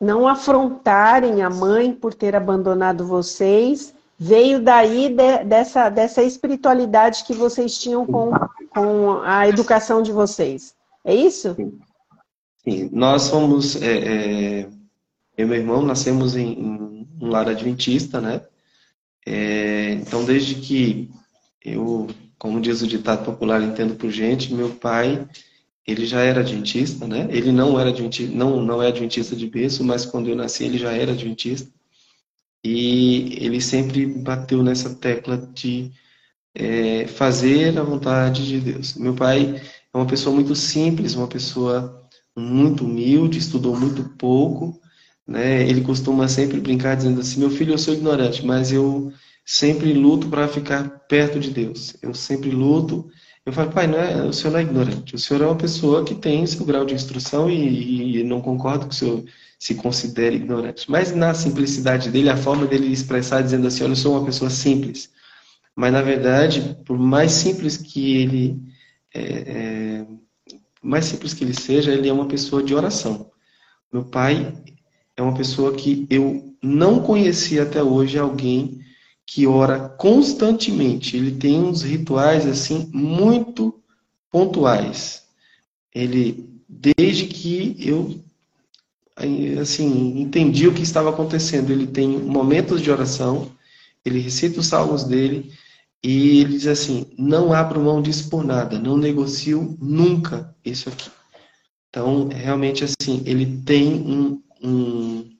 não 0.00 0.28
afrontarem 0.28 1.42
a 1.42 1.48
mãe 1.48 1.92
por 1.92 2.12
ter 2.12 2.36
abandonado 2.36 3.06
vocês, 3.06 3.94
veio 4.18 4.60
daí 4.60 5.08
de, 5.08 5.44
dessa, 5.44 5.88
dessa 5.88 6.22
espiritualidade 6.22 7.24
que 7.24 7.32
vocês 7.32 7.78
tinham 7.78 8.04
com, 8.04 8.32
com 8.70 9.22
a 9.22 9.48
educação 9.48 10.02
de 10.02 10.12
vocês. 10.12 10.74
É 11.04 11.14
isso? 11.14 11.54
Sim. 11.54 11.78
Sim. 12.64 12.90
Nós 12.92 13.22
somos, 13.22 13.80
é, 13.80 13.98
é, 13.98 14.68
eu 15.36 15.44
e 15.44 15.44
meu 15.44 15.56
irmão, 15.58 15.82
nascemos 15.82 16.34
em, 16.34 16.52
em 16.52 16.93
um 17.20 17.28
lar 17.28 17.48
adventista, 17.48 18.20
né? 18.20 18.42
É, 19.26 19.92
então, 19.92 20.24
desde 20.24 20.56
que 20.56 21.10
eu, 21.64 22.08
como 22.38 22.60
diz 22.60 22.82
o 22.82 22.86
ditado 22.86 23.24
popular, 23.24 23.62
entendo 23.62 23.94
por 23.94 24.10
gente, 24.10 24.52
meu 24.52 24.70
pai 24.74 25.26
ele 25.86 26.06
já 26.06 26.20
era 26.20 26.40
adventista, 26.40 27.06
né? 27.06 27.28
Ele 27.30 27.52
não 27.52 27.78
era 27.78 27.90
adventista, 27.90 28.34
não, 28.34 28.62
não 28.62 28.82
é 28.82 28.88
adventista 28.88 29.36
de 29.36 29.46
berço, 29.46 29.84
mas 29.84 30.06
quando 30.06 30.28
eu 30.28 30.36
nasci 30.36 30.64
ele 30.64 30.78
já 30.78 30.92
era 30.92 31.12
adventista. 31.12 31.70
e 32.64 33.36
ele 33.44 33.60
sempre 33.60 34.06
bateu 34.06 34.62
nessa 34.62 34.94
tecla 34.94 35.36
de 35.54 35.92
é, 36.54 37.06
fazer 37.06 37.78
a 37.78 37.82
vontade 37.82 38.46
de 38.46 38.60
Deus. 38.60 38.94
Meu 38.94 39.14
pai 39.14 39.60
é 39.92 39.96
uma 39.96 40.06
pessoa 40.06 40.34
muito 40.34 40.54
simples, 40.54 41.14
uma 41.14 41.28
pessoa 41.28 42.08
muito 42.36 42.84
humilde, 42.84 43.38
estudou 43.38 43.78
muito 43.78 44.04
pouco, 44.18 44.80
né? 45.26 45.62
Ele 45.68 45.80
costuma 45.80 46.28
sempre 46.28 46.60
brincar 46.60 46.96
dizendo 46.96 47.20
assim: 47.20 47.40
"Meu 47.40 47.50
filho, 47.50 47.74
eu 47.74 47.78
sou 47.78 47.94
ignorante, 47.94 48.44
mas 48.44 48.72
eu 48.72 49.12
sempre 49.44 49.92
luto 49.92 50.28
para 50.28 50.48
ficar 50.48 50.88
perto 51.08 51.38
de 51.38 51.50
Deus. 51.50 51.96
Eu 52.02 52.14
sempre 52.14 52.50
luto 52.50 53.08
eu 53.46 53.52
falo, 53.52 53.70
pai, 53.70 53.86
não 53.86 53.98
é, 53.98 54.24
o 54.24 54.32
senhor 54.32 54.52
não 54.52 54.58
é 54.60 54.62
ignorante. 54.62 55.14
O 55.14 55.18
senhor 55.18 55.42
é 55.42 55.46
uma 55.46 55.56
pessoa 55.56 56.02
que 56.02 56.14
tem 56.14 56.46
seu 56.46 56.64
grau 56.64 56.84
de 56.84 56.94
instrução 56.94 57.50
e, 57.50 58.20
e 58.20 58.24
não 58.24 58.40
concordo 58.40 58.88
que 58.88 58.94
o 58.94 58.96
senhor 58.96 59.22
se 59.58 59.74
considere 59.74 60.36
ignorante. 60.36 60.90
Mas 60.90 61.14
na 61.14 61.34
simplicidade 61.34 62.10
dele, 62.10 62.30
a 62.30 62.36
forma 62.38 62.66
dele 62.66 62.86
expressar 62.90 63.42
dizendo 63.42 63.66
assim, 63.66 63.84
eu 63.84 63.94
sou 63.94 64.16
uma 64.16 64.24
pessoa 64.24 64.48
simples. 64.48 65.10
Mas 65.76 65.92
na 65.92 66.00
verdade, 66.00 66.78
por 66.86 66.98
mais 66.98 67.32
simples 67.32 67.76
que 67.76 68.16
ele, 68.16 68.62
é, 69.14 69.22
é, 69.22 70.06
mais 70.82 71.04
simples 71.04 71.34
que 71.34 71.44
ele 71.44 71.54
seja, 71.54 71.92
ele 71.92 72.08
é 72.08 72.12
uma 72.12 72.28
pessoa 72.28 72.62
de 72.62 72.74
oração. 72.74 73.30
Meu 73.92 74.04
pai 74.06 74.54
é 75.16 75.22
uma 75.22 75.34
pessoa 75.34 75.74
que 75.74 76.06
eu 76.10 76.54
não 76.62 77.00
conheci 77.00 77.60
até 77.60 77.82
hoje 77.82 78.18
alguém 78.18 78.80
que 79.26 79.46
ora 79.46 79.88
constantemente. 79.88 81.16
Ele 81.16 81.32
tem 81.32 81.60
uns 81.60 81.82
rituais 81.82 82.46
assim 82.46 82.90
muito 82.92 83.80
pontuais. 84.30 85.24
Ele 85.94 86.48
desde 86.68 87.26
que 87.26 87.76
eu 87.78 88.20
assim 89.60 90.20
entendi 90.20 90.66
o 90.66 90.74
que 90.74 90.82
estava 90.82 91.10
acontecendo, 91.10 91.70
ele 91.70 91.86
tem 91.86 92.08
momentos 92.08 92.82
de 92.82 92.90
oração, 92.90 93.52
ele 94.04 94.18
recita 94.18 94.58
os 94.58 94.66
salmos 94.66 95.04
dele 95.04 95.52
e 96.02 96.40
ele 96.40 96.54
diz 96.54 96.66
assim: 96.66 97.06
não 97.16 97.52
abro 97.52 97.80
mão 97.80 98.02
disso 98.02 98.28
por 98.28 98.44
nada, 98.44 98.78
não 98.78 98.96
negocio 98.96 99.76
nunca 99.80 100.54
isso 100.64 100.88
aqui. 100.88 101.10
Então, 101.88 102.28
realmente 102.28 102.82
assim, 102.82 103.22
ele 103.24 103.62
tem 103.64 103.94
um, 103.94 104.42
um 104.64 105.34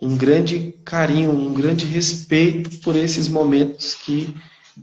um 0.00 0.16
grande 0.16 0.74
carinho, 0.84 1.32
um 1.32 1.52
grande 1.52 1.84
respeito 1.84 2.78
por 2.78 2.94
esses 2.94 3.28
momentos 3.28 3.94
que 3.94 4.32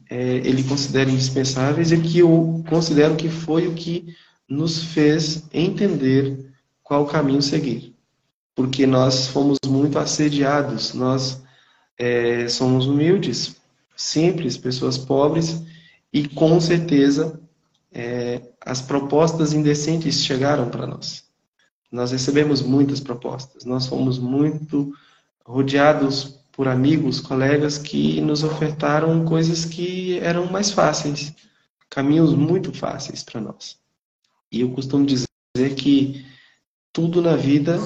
é, 0.10 0.38
ele 0.38 0.64
considera 0.64 1.10
indispensáveis 1.10 1.92
e 1.92 2.02
que 2.02 2.20
eu 2.20 2.64
considero 2.68 3.16
que 3.16 3.30
foi 3.30 3.68
o 3.68 3.74
que 3.74 4.14
nos 4.48 4.84
fez 4.84 5.44
entender 5.54 6.52
qual 6.84 7.06
caminho 7.06 7.42
seguir. 7.42 7.96
Porque 8.54 8.86
nós 8.86 9.28
fomos 9.28 9.58
muito 9.66 9.98
assediados, 9.98 10.94
nós 10.94 11.42
é, 11.98 12.48
somos 12.50 12.86
humildes, 12.86 13.56
simples, 13.96 14.58
pessoas 14.58 14.98
pobres, 14.98 15.62
e 16.12 16.28
com 16.28 16.60
certeza 16.60 17.40
é, 17.92 18.42
as 18.62 18.82
propostas 18.82 19.54
indecentes 19.54 20.24
chegaram 20.24 20.70
para 20.70 20.86
nós. 20.86 21.25
Nós 21.92 22.12
recebemos 22.12 22.62
muitas 22.62 23.00
propostas, 23.00 23.66
nós 23.66 23.88
fomos 23.88 24.20
muito 24.20 24.94
rodeados 25.46 26.40
por 26.52 26.68
amigos, 26.68 27.20
colegas 27.20 27.78
que 27.78 28.22
nos 28.22 28.44
ofertaram 28.44 29.26
coisas 29.26 29.66
que 29.66 30.18
eram 30.20 30.52
mais 30.52 30.72
fáceis, 30.72 31.34
caminhos 31.90 32.34
muito 32.34 32.74
fáceis 32.74 33.24
para 33.24 33.42
nós. 33.42 33.78
E 34.52 34.62
eu 34.62 34.72
costumo 34.72 35.06
dizer 35.06 35.28
que 35.76 36.26
tudo 36.94 37.22
na 37.22 37.36
vida 37.36 37.78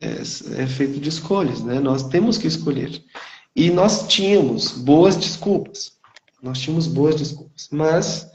é, 0.00 0.62
é, 0.62 0.66
feito 0.66 0.98
de 0.98 1.08
escolhas, 1.08 1.62
né? 1.62 1.78
Nós 1.78 2.08
temos 2.08 2.38
que 2.38 2.46
escolher. 2.46 3.04
E 3.54 3.70
nós 3.70 4.08
tínhamos 4.08 4.72
boas 4.72 5.16
desculpas. 5.16 5.92
Nós 6.42 6.58
tínhamos 6.58 6.86
boas 6.86 7.16
desculpas. 7.16 7.68
Mas 7.70 8.28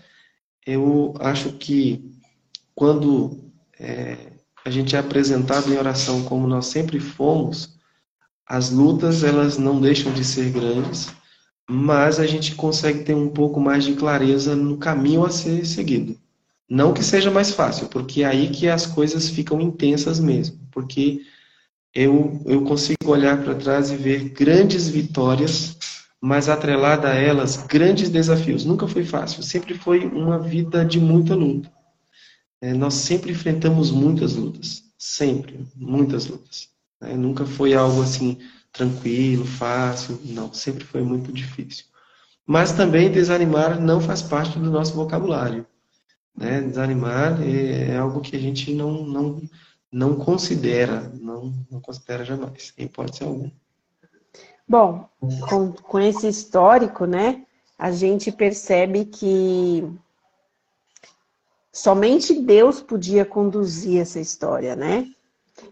eu 0.66 1.16
acho 1.20 1.54
que 1.54 2.14
quando 2.76 3.52
é, 3.80 4.37
a 4.68 4.70
gente 4.70 4.98
é 4.98 5.00
apresentado 5.00 5.74
em 5.74 5.78
oração 5.78 6.24
como 6.24 6.46
nós 6.46 6.66
sempre 6.66 7.00
fomos, 7.00 7.78
as 8.46 8.70
lutas 8.70 9.24
elas 9.24 9.58
não 9.58 9.80
deixam 9.80 10.12
de 10.12 10.26
ser 10.26 10.52
grandes, 10.52 11.08
mas 11.70 12.20
a 12.20 12.28
gente 12.28 12.54
consegue 12.54 13.06
ter 13.06 13.16
um 13.16 13.30
pouco 13.30 13.62
mais 13.62 13.86
de 13.86 13.94
clareza 13.94 14.58
no 14.58 14.78
caminho 14.78 15.24
a 15.24 15.30
ser 15.30 15.66
seguido. 15.66 16.18
Não 16.70 16.94
que 16.94 17.02
seja 17.02 17.32
mais 17.32 17.52
fácil, 17.52 17.88
porque 17.88 18.24
é 18.24 18.26
aí 18.26 18.50
que 18.50 18.68
as 18.68 18.86
coisas 18.86 19.30
ficam 19.30 19.62
intensas 19.62 20.20
mesmo, 20.20 20.60
porque 20.70 21.22
eu, 21.96 22.42
eu 22.46 22.66
consigo 22.66 23.10
olhar 23.10 23.42
para 23.42 23.56
trás 23.56 23.90
e 23.90 23.96
ver 23.96 24.32
grandes 24.32 24.90
vitórias, 24.90 25.78
mas 26.20 26.50
atrelada 26.50 27.10
a 27.10 27.16
elas 27.16 27.56
grandes 27.56 28.10
desafios. 28.10 28.66
Nunca 28.66 28.86
foi 28.86 29.06
fácil, 29.06 29.42
sempre 29.44 29.76
foi 29.76 30.06
uma 30.06 30.38
vida 30.38 30.84
de 30.84 31.00
muita 31.00 31.36
luta. 31.36 31.77
É, 32.62 32.74
nós 32.74 32.96
sempre 32.96 33.32
enfrentamos 33.32 33.92
muitas 33.92 34.36
lutas, 34.36 34.84
sempre, 34.98 35.66
muitas 35.76 36.26
lutas. 36.28 36.70
Né? 37.00 37.14
Nunca 37.16 37.46
foi 37.46 37.74
algo 37.74 38.02
assim 38.02 38.38
tranquilo, 38.72 39.46
fácil, 39.46 40.20
não, 40.26 40.52
sempre 40.54 40.84
foi 40.84 41.02
muito 41.02 41.32
difícil. 41.32 41.86
Mas 42.46 42.72
também 42.72 43.12
desanimar 43.12 43.80
não 43.80 44.00
faz 44.00 44.22
parte 44.22 44.58
do 44.58 44.72
nosso 44.72 44.94
vocabulário. 44.94 45.66
Né? 46.36 46.62
Desanimar 46.62 47.42
é, 47.42 47.90
é 47.92 47.98
algo 47.98 48.22
que 48.22 48.36
a 48.36 48.40
gente 48.40 48.74
não, 48.74 49.04
não, 49.04 49.42
não 49.92 50.16
considera, 50.16 51.12
não, 51.20 51.54
não 51.70 51.82
considera 51.82 52.24
jamais, 52.24 52.74
em 52.78 52.86
hipótese 52.86 53.24
alguma. 53.24 53.52
Bom, 54.68 55.08
com, 55.50 55.72
com 55.72 56.00
esse 56.00 56.28
histórico, 56.28 57.06
né, 57.06 57.46
a 57.80 57.92
gente 57.92 58.32
percebe 58.32 59.06
que 59.06 59.90
somente 61.78 62.34
Deus 62.34 62.82
podia 62.82 63.24
conduzir 63.24 64.02
essa 64.02 64.20
história, 64.20 64.76
né? 64.76 65.06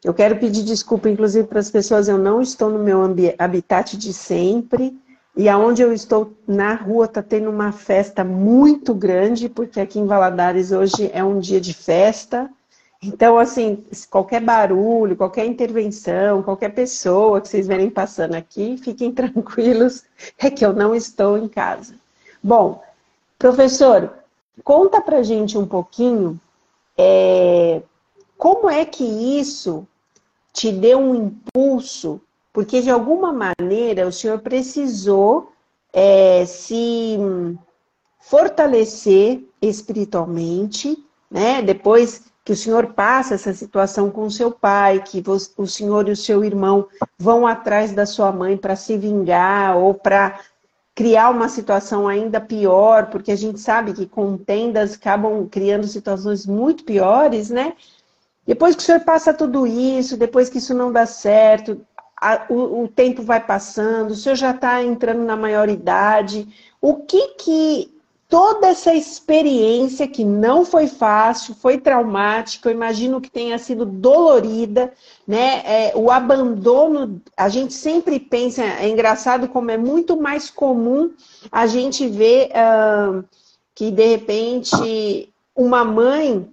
Eu 0.03 0.13
quero 0.13 0.37
pedir 0.37 0.63
desculpa, 0.63 1.09
inclusive, 1.09 1.47
para 1.47 1.59
as 1.59 1.71
pessoas, 1.71 2.07
eu 2.07 2.17
não 2.17 2.41
estou 2.41 2.69
no 2.69 2.77
meu 2.77 3.01
habitat 3.39 3.97
de 3.97 4.13
sempre, 4.13 4.95
e 5.35 5.49
aonde 5.49 5.81
eu 5.81 5.91
estou 5.91 6.31
na 6.47 6.75
rua 6.75 7.05
está 7.05 7.23
tendo 7.23 7.49
uma 7.49 7.71
festa 7.71 8.23
muito 8.23 8.93
grande, 8.93 9.49
porque 9.49 9.79
aqui 9.79 9.99
em 9.99 10.05
Valadares 10.05 10.71
hoje 10.71 11.09
é 11.11 11.23
um 11.23 11.39
dia 11.39 11.59
de 11.59 11.73
festa. 11.73 12.49
Então, 13.01 13.39
assim, 13.39 13.83
qualquer 14.09 14.41
barulho, 14.41 15.15
qualquer 15.15 15.45
intervenção, 15.45 16.43
qualquer 16.43 16.69
pessoa 16.69 17.41
que 17.41 17.49
vocês 17.49 17.65
verem 17.65 17.89
passando 17.89 18.35
aqui, 18.35 18.77
fiquem 18.77 19.11
tranquilos, 19.11 20.03
é 20.37 20.51
que 20.51 20.63
eu 20.63 20.71
não 20.71 20.93
estou 20.93 21.35
em 21.35 21.47
casa. 21.47 21.95
Bom, 22.43 22.83
professor, 23.39 24.24
conta 24.63 25.01
pra 25.01 25.23
gente 25.23 25.57
um 25.57 25.65
pouquinho 25.65 26.39
é, 26.97 27.81
como 28.37 28.69
é 28.69 28.85
que 28.85 29.03
isso 29.03 29.87
te 30.53 30.71
deu 30.71 30.99
um 30.99 31.15
impulso? 31.15 32.21
Porque 32.53 32.81
de 32.81 32.89
alguma 32.89 33.33
maneira 33.33 34.07
o 34.07 34.11
senhor 34.11 34.39
precisou 34.39 35.51
é, 35.91 36.45
se 36.45 37.17
fortalecer 38.21 39.43
espiritualmente, 39.61 40.97
né? 41.29 41.61
Depois 41.61 42.23
que 42.43 42.53
o 42.53 42.55
senhor 42.55 42.93
passa 42.93 43.33
essa 43.35 43.53
situação 43.53 44.11
com 44.11 44.29
seu 44.29 44.51
pai, 44.51 45.01
que 45.01 45.23
o 45.57 45.65
senhor 45.65 46.07
e 46.07 46.11
o 46.11 46.15
seu 46.15 46.43
irmão 46.43 46.87
vão 47.17 47.47
atrás 47.47 47.91
da 47.91 48.05
sua 48.05 48.31
mãe 48.31 48.55
para 48.55 48.75
se 48.75 48.97
vingar 48.97 49.75
ou 49.77 49.93
para 49.93 50.39
criar 50.95 51.29
uma 51.29 51.49
situação 51.49 52.07
ainda 52.07 52.39
pior, 52.39 53.07
porque 53.07 53.31
a 53.31 53.35
gente 53.35 53.59
sabe 53.59 53.93
que 53.93 54.05
contendas 54.05 54.93
acabam 54.95 55.45
criando 55.47 55.85
situações 55.85 56.45
muito 56.45 56.85
piores, 56.85 57.49
né? 57.49 57.73
Depois 58.47 58.75
que 58.75 58.81
o 58.81 58.85
senhor 58.85 59.01
passa 59.01 59.33
tudo 59.33 59.67
isso, 59.67 60.15
depois 60.15 60.49
que 60.49 60.59
isso 60.59 60.73
não 60.73 60.93
dá 60.93 61.05
certo, 61.05 61.85
a, 62.19 62.45
o, 62.49 62.83
o, 62.83 62.87
tempo 62.87 63.21
vai 63.21 63.45
passando, 63.45 64.11
o 64.11 64.15
senhor 64.15 64.35
já 64.35 64.51
está 64.51 64.81
entrando 64.81 65.23
na 65.23 65.35
maioridade, 65.35 66.47
o 66.79 66.95
que 66.95 67.27
que 67.35 67.94
toda 68.35 68.67
essa 68.67 68.93
experiência 68.93 70.05
que 70.09 70.25
não 70.25 70.65
foi 70.65 70.87
fácil, 70.87 71.55
foi 71.55 71.77
traumática, 71.77 72.67
eu 72.67 72.73
imagino 72.73 73.21
que 73.21 73.31
tenha 73.31 73.57
sido 73.57 73.85
dolorida, 73.85 74.91
né? 75.25 75.61
É, 75.63 75.93
o 75.95 76.11
abandono, 76.11 77.21
a 77.37 77.47
gente 77.47 77.73
sempre 77.73 78.19
pensa, 78.19 78.61
é 78.61 78.89
engraçado 78.89 79.47
como 79.47 79.71
é 79.71 79.77
muito 79.77 80.19
mais 80.19 80.49
comum 80.49 81.13
a 81.49 81.65
gente 81.65 82.09
ver 82.09 82.49
uh, 82.49 83.23
que 83.73 83.89
de 83.89 84.05
repente 84.05 85.33
uma 85.55 85.85
mãe 85.85 86.45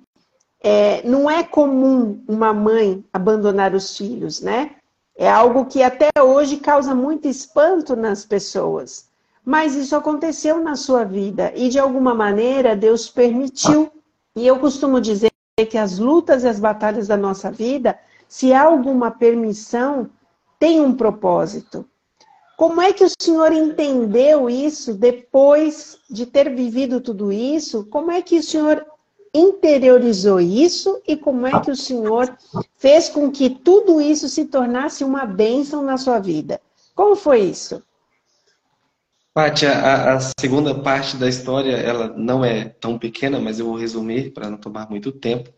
é, 0.62 1.02
não 1.02 1.28
é 1.28 1.42
comum 1.42 2.22
uma 2.28 2.54
mãe 2.54 3.04
abandonar 3.12 3.74
os 3.74 3.96
filhos, 3.96 4.40
né? 4.40 4.76
É 5.16 5.28
algo 5.28 5.64
que 5.64 5.82
até 5.82 6.10
hoje 6.22 6.58
causa 6.58 6.94
muito 6.94 7.26
espanto 7.26 7.96
nas 7.96 8.24
pessoas. 8.24 9.10
Mas 9.44 9.74
isso 9.74 9.96
aconteceu 9.96 10.62
na 10.62 10.76
sua 10.76 11.04
vida 11.04 11.52
e 11.56 11.68
de 11.68 11.78
alguma 11.78 12.14
maneira 12.14 12.76
Deus 12.76 13.08
permitiu. 13.08 13.90
E 14.36 14.46
eu 14.46 14.58
costumo 14.58 15.00
dizer 15.00 15.30
que 15.68 15.76
as 15.76 15.98
lutas 15.98 16.44
e 16.44 16.48
as 16.48 16.60
batalhas 16.60 17.08
da 17.08 17.16
nossa 17.16 17.50
vida, 17.50 17.98
se 18.28 18.52
há 18.52 18.62
alguma 18.62 19.10
permissão, 19.10 20.08
tem 20.58 20.80
um 20.80 20.94
propósito. 20.94 21.84
Como 22.56 22.80
é 22.80 22.92
que 22.92 23.04
o 23.04 23.10
senhor 23.20 23.52
entendeu 23.52 24.48
isso 24.48 24.94
depois 24.94 25.98
de 26.08 26.24
ter 26.24 26.54
vivido 26.54 27.00
tudo 27.00 27.32
isso? 27.32 27.84
Como 27.86 28.10
é 28.12 28.22
que 28.22 28.38
o 28.38 28.42
senhor 28.42 28.86
interiorizou 29.34 30.38
isso 30.38 31.00
e 31.06 31.16
como 31.16 31.46
é 31.46 31.60
que 31.60 31.70
o 31.70 31.76
senhor 31.76 32.36
fez 32.76 33.08
com 33.08 33.30
que 33.30 33.50
tudo 33.50 34.00
isso 34.00 34.28
se 34.28 34.44
tornasse 34.44 35.02
uma 35.02 35.26
bênção 35.26 35.82
na 35.82 35.96
sua 35.96 36.20
vida? 36.20 36.60
Como 36.94 37.16
foi 37.16 37.40
isso? 37.40 37.82
Pátia, 39.34 39.72
a, 39.72 40.16
a, 40.16 40.20
segunda 40.38 40.74
parte 40.74 41.16
da 41.16 41.26
história, 41.26 41.72
ela 41.76 42.08
não 42.14 42.44
é 42.44 42.64
tão 42.64 42.98
pequena, 42.98 43.40
mas 43.40 43.58
eu 43.58 43.64
vou 43.64 43.78
resumir 43.78 44.30
para 44.34 44.50
não 44.50 44.58
tomar 44.58 44.90
muito 44.90 45.10
tempo. 45.10 45.50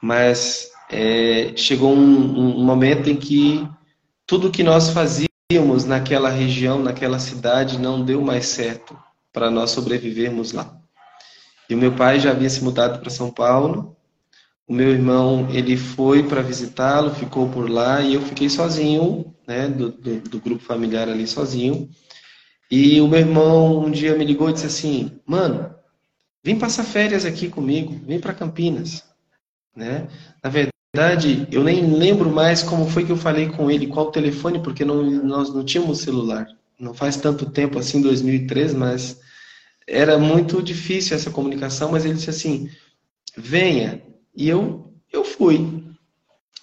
Mas 0.00 0.70
é, 0.88 1.52
chegou 1.56 1.92
um, 1.92 2.60
um, 2.60 2.64
momento 2.64 3.10
em 3.10 3.16
que 3.16 3.68
tudo 4.24 4.50
que 4.50 4.62
nós 4.62 4.90
fazíamos 4.90 5.84
naquela 5.84 6.30
região, 6.30 6.80
naquela 6.80 7.18
cidade, 7.18 7.80
não 7.80 8.04
deu 8.04 8.20
mais 8.22 8.46
certo 8.46 8.96
para 9.32 9.50
nós 9.50 9.70
sobrevivermos 9.72 10.52
lá. 10.52 10.80
E 11.68 11.74
o 11.74 11.78
meu 11.78 11.92
pai 11.92 12.20
já 12.20 12.30
havia 12.30 12.48
se 12.48 12.62
mudado 12.62 13.00
para 13.00 13.10
São 13.10 13.28
Paulo. 13.28 13.96
O 14.68 14.72
meu 14.72 14.88
irmão 14.88 15.48
ele 15.50 15.76
foi 15.76 16.22
para 16.22 16.42
visitá-lo, 16.42 17.12
ficou 17.12 17.48
por 17.48 17.68
lá 17.68 18.00
e 18.02 18.14
eu 18.14 18.22
fiquei 18.22 18.48
sozinho, 18.48 19.34
né, 19.48 19.66
do, 19.66 19.90
do, 19.90 20.20
do 20.20 20.40
grupo 20.40 20.62
familiar 20.62 21.08
ali 21.08 21.26
sozinho. 21.26 21.90
E 22.70 23.00
o 23.00 23.08
meu 23.08 23.18
irmão 23.18 23.84
um 23.84 23.90
dia 23.90 24.16
me 24.16 24.24
ligou 24.24 24.48
e 24.48 24.52
disse 24.52 24.66
assim: 24.66 25.20
Mano, 25.26 25.74
vem 26.44 26.58
passar 26.58 26.84
férias 26.84 27.24
aqui 27.24 27.48
comigo, 27.48 28.00
vem 28.06 28.20
para 28.20 28.34
Campinas. 28.34 29.04
Né? 29.74 30.08
Na 30.42 30.50
verdade, 30.50 31.48
eu 31.50 31.64
nem 31.64 31.84
lembro 31.92 32.30
mais 32.30 32.62
como 32.62 32.88
foi 32.88 33.04
que 33.04 33.10
eu 33.10 33.16
falei 33.16 33.48
com 33.48 33.70
ele, 33.70 33.88
qual 33.88 34.12
telefone, 34.12 34.62
porque 34.62 34.84
não, 34.84 35.02
nós 35.02 35.52
não 35.52 35.64
tínhamos 35.64 36.00
celular. 36.00 36.46
Não 36.78 36.94
faz 36.94 37.16
tanto 37.16 37.50
tempo 37.50 37.78
assim, 37.78 38.00
2003, 38.00 38.72
mas 38.74 39.20
era 39.86 40.18
muito 40.18 40.62
difícil 40.62 41.16
essa 41.16 41.30
comunicação. 41.30 41.90
Mas 41.90 42.04
ele 42.04 42.14
disse 42.14 42.30
assim: 42.30 42.70
Venha. 43.36 44.00
E 44.34 44.48
eu, 44.48 44.94
eu 45.12 45.24
fui. 45.24 45.84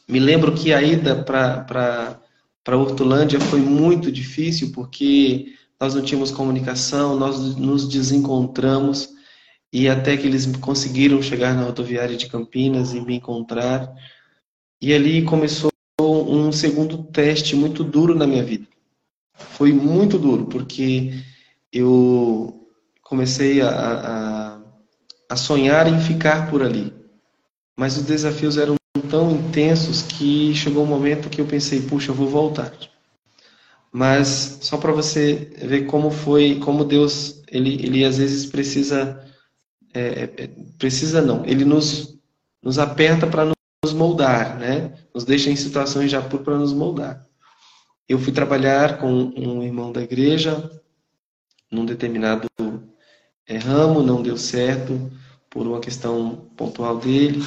Me 0.07 0.19
lembro 0.19 0.53
que 0.53 0.73
a 0.73 0.81
ida 0.81 1.21
para 1.21 2.17
Hortolândia 2.77 3.41
foi 3.41 3.59
muito 3.59 4.09
difícil, 4.09 4.71
porque 4.71 5.53
nós 5.79 5.93
não 5.93 6.01
tínhamos 6.01 6.31
comunicação, 6.31 7.15
nós 7.17 7.55
nos 7.55 7.87
desencontramos 7.87 9.09
e 9.71 9.87
até 9.87 10.17
que 10.17 10.25
eles 10.25 10.45
conseguiram 10.57 11.21
chegar 11.21 11.53
na 11.53 11.63
rodoviária 11.63 12.17
de 12.17 12.27
Campinas 12.27 12.93
e 12.93 13.01
me 13.01 13.15
encontrar. 13.15 13.93
E 14.81 14.93
ali 14.93 15.23
começou 15.23 15.71
um 16.01 16.51
segundo 16.51 17.03
teste 17.03 17.55
muito 17.55 17.83
duro 17.83 18.15
na 18.15 18.25
minha 18.25 18.43
vida. 18.43 18.65
Foi 19.33 19.71
muito 19.71 20.17
duro, 20.17 20.47
porque 20.47 21.13
eu 21.71 22.67
comecei 23.03 23.61
a, 23.61 23.69
a, 23.69 24.61
a 25.29 25.35
sonhar 25.35 25.87
em 25.87 25.99
ficar 25.99 26.49
por 26.49 26.63
ali. 26.63 26.91
Mas 27.77 27.97
os 27.97 28.03
desafios 28.03 28.57
eram 28.57 28.75
tão 29.09 29.31
intensos 29.31 30.01
que 30.01 30.55
chegou 30.55 30.83
um 30.83 30.87
momento 30.87 31.29
que 31.29 31.39
eu 31.39 31.45
pensei, 31.45 31.81
puxa, 31.81 32.11
eu 32.11 32.15
vou 32.15 32.27
voltar 32.27 32.71
mas 33.91 34.59
só 34.61 34.77
para 34.77 34.91
você 34.91 35.51
ver 35.63 35.85
como 35.85 36.11
foi, 36.11 36.59
como 36.59 36.85
Deus, 36.85 37.41
ele, 37.47 37.73
ele 37.75 38.05
às 38.05 38.17
vezes 38.17 38.45
precisa, 38.45 39.23
é, 39.93 40.29
é 40.37 40.49
precisa 40.77 41.21
não, 41.21 41.45
ele 41.45 41.65
nos, 41.65 42.17
nos 42.61 42.77
aperta 42.79 43.25
para 43.27 43.45
nos 43.45 43.93
moldar, 43.93 44.57
né? 44.57 44.93
Nos 45.13 45.23
deixa 45.23 45.49
em 45.49 45.55
situações 45.55 46.09
de 46.09 46.15
apuro 46.15 46.43
para 46.43 46.57
nos 46.57 46.73
moldar. 46.73 47.25
Eu 48.07 48.19
fui 48.19 48.31
trabalhar 48.31 48.97
com 48.99 49.11
um 49.35 49.63
irmão 49.63 49.91
da 49.91 50.01
igreja 50.01 50.71
num 51.71 51.85
determinado 51.85 52.47
é, 53.45 53.57
ramo, 53.57 54.01
não 54.01 54.21
deu 54.21 54.37
certo 54.37 55.11
por 55.49 55.65
uma 55.65 55.79
questão 55.79 56.49
pontual 56.55 56.97
dele. 56.97 57.43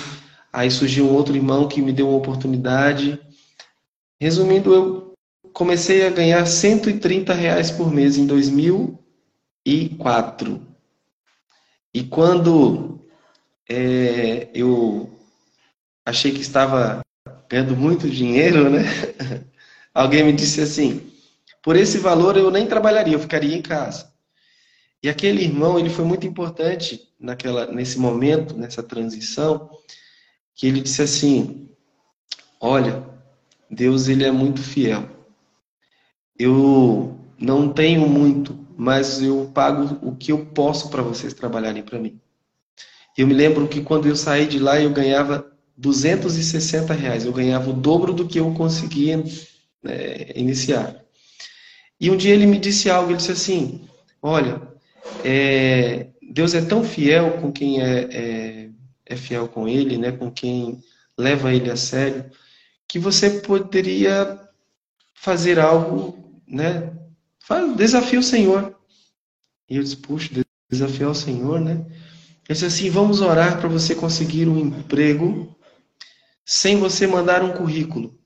Aí 0.52 0.70
surgiu 0.70 1.06
um 1.06 1.14
outro 1.14 1.34
irmão 1.36 1.68
que 1.68 1.80
me 1.80 1.92
deu 1.92 2.08
uma 2.08 2.18
oportunidade. 2.18 3.18
Resumindo, 4.20 4.74
eu 4.74 5.09
comecei 5.52 6.06
a 6.06 6.10
ganhar 6.10 6.46
130 6.46 7.34
reais 7.34 7.70
por 7.70 7.92
mês 7.92 8.16
em 8.16 8.26
2004. 8.26 10.66
E 11.92 12.04
quando 12.04 13.04
é, 13.68 14.48
eu 14.54 15.10
achei 16.04 16.32
que 16.32 16.40
estava 16.40 17.00
ganhando 17.48 17.76
muito 17.76 18.08
dinheiro, 18.08 18.70
né? 18.70 18.84
Alguém 19.92 20.22
me 20.24 20.32
disse 20.32 20.60
assim: 20.60 21.12
por 21.62 21.74
esse 21.76 21.98
valor 21.98 22.36
eu 22.36 22.50
nem 22.50 22.66
trabalharia, 22.66 23.14
eu 23.14 23.20
ficaria 23.20 23.56
em 23.56 23.62
casa. 23.62 24.10
E 25.02 25.08
aquele 25.08 25.42
irmão, 25.42 25.78
ele 25.78 25.88
foi 25.90 26.04
muito 26.04 26.26
importante 26.26 27.08
naquela, 27.18 27.66
nesse 27.66 27.98
momento, 27.98 28.56
nessa 28.56 28.82
transição, 28.82 29.70
que 30.54 30.66
ele 30.66 30.80
disse 30.80 31.02
assim: 31.02 31.68
olha, 32.60 33.04
Deus 33.68 34.08
ele 34.08 34.24
é 34.24 34.30
muito 34.30 34.62
fiel 34.62 35.19
eu 36.40 37.18
não 37.38 37.70
tenho 37.70 38.08
muito, 38.08 38.58
mas 38.74 39.20
eu 39.20 39.50
pago 39.52 39.98
o 40.00 40.16
que 40.16 40.32
eu 40.32 40.46
posso 40.46 40.88
para 40.88 41.02
vocês 41.02 41.34
trabalharem 41.34 41.82
para 41.82 41.98
mim. 41.98 42.18
Eu 43.16 43.26
me 43.26 43.34
lembro 43.34 43.68
que 43.68 43.82
quando 43.82 44.08
eu 44.08 44.16
saí 44.16 44.46
de 44.46 44.58
lá 44.58 44.80
eu 44.80 44.90
ganhava 44.90 45.46
260 45.76 46.94
reais, 46.94 47.26
eu 47.26 47.32
ganhava 47.32 47.68
o 47.68 47.74
dobro 47.74 48.14
do 48.14 48.26
que 48.26 48.40
eu 48.40 48.54
conseguia 48.54 49.22
né, 49.82 50.30
iniciar. 50.34 51.04
E 52.00 52.10
um 52.10 52.16
dia 52.16 52.32
ele 52.32 52.46
me 52.46 52.58
disse 52.58 52.88
algo, 52.88 53.10
ele 53.10 53.18
disse 53.18 53.32
assim, 53.32 53.82
olha, 54.22 54.62
é, 55.22 56.06
Deus 56.22 56.54
é 56.54 56.62
tão 56.62 56.82
fiel 56.82 57.32
com 57.32 57.52
quem 57.52 57.82
é, 57.82 58.08
é, 58.10 58.70
é 59.04 59.16
fiel 59.16 59.46
com 59.46 59.68
Ele, 59.68 59.98
né, 59.98 60.10
com 60.10 60.30
quem 60.30 60.82
leva 61.18 61.52
Ele 61.52 61.70
a 61.70 61.76
sério, 61.76 62.24
que 62.88 62.98
você 62.98 63.28
poderia 63.28 64.40
fazer 65.12 65.58
algo 65.58 66.29
né? 66.50 66.92
Fala, 67.38 67.66
o 67.72 68.22
Senhor. 68.22 68.76
E 69.68 69.76
eu 69.76 69.82
disse, 69.82 69.96
puxa, 69.96 70.30
desafiar 70.68 71.10
o 71.10 71.14
Senhor, 71.14 71.60
né? 71.60 71.84
Ele 72.48 72.58
disse 72.58 72.64
assim, 72.64 72.90
vamos 72.90 73.20
orar 73.20 73.60
para 73.60 73.68
você 73.68 73.94
conseguir 73.94 74.48
um 74.48 74.58
emprego 74.58 75.56
sem 76.44 76.76
você 76.76 77.06
mandar 77.06 77.44
um 77.44 77.52
currículo. 77.52 78.18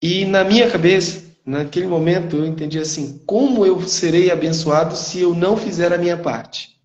E 0.00 0.24
na 0.24 0.44
minha 0.44 0.70
cabeça, 0.70 1.24
naquele 1.44 1.88
momento, 1.88 2.36
eu 2.36 2.46
entendi 2.46 2.78
assim, 2.78 3.20
como 3.26 3.66
eu 3.66 3.80
serei 3.88 4.30
abençoado 4.30 4.96
se 4.96 5.20
eu 5.20 5.34
não 5.34 5.56
fizer 5.56 5.92
a 5.92 5.98
minha 5.98 6.16
parte? 6.16 6.80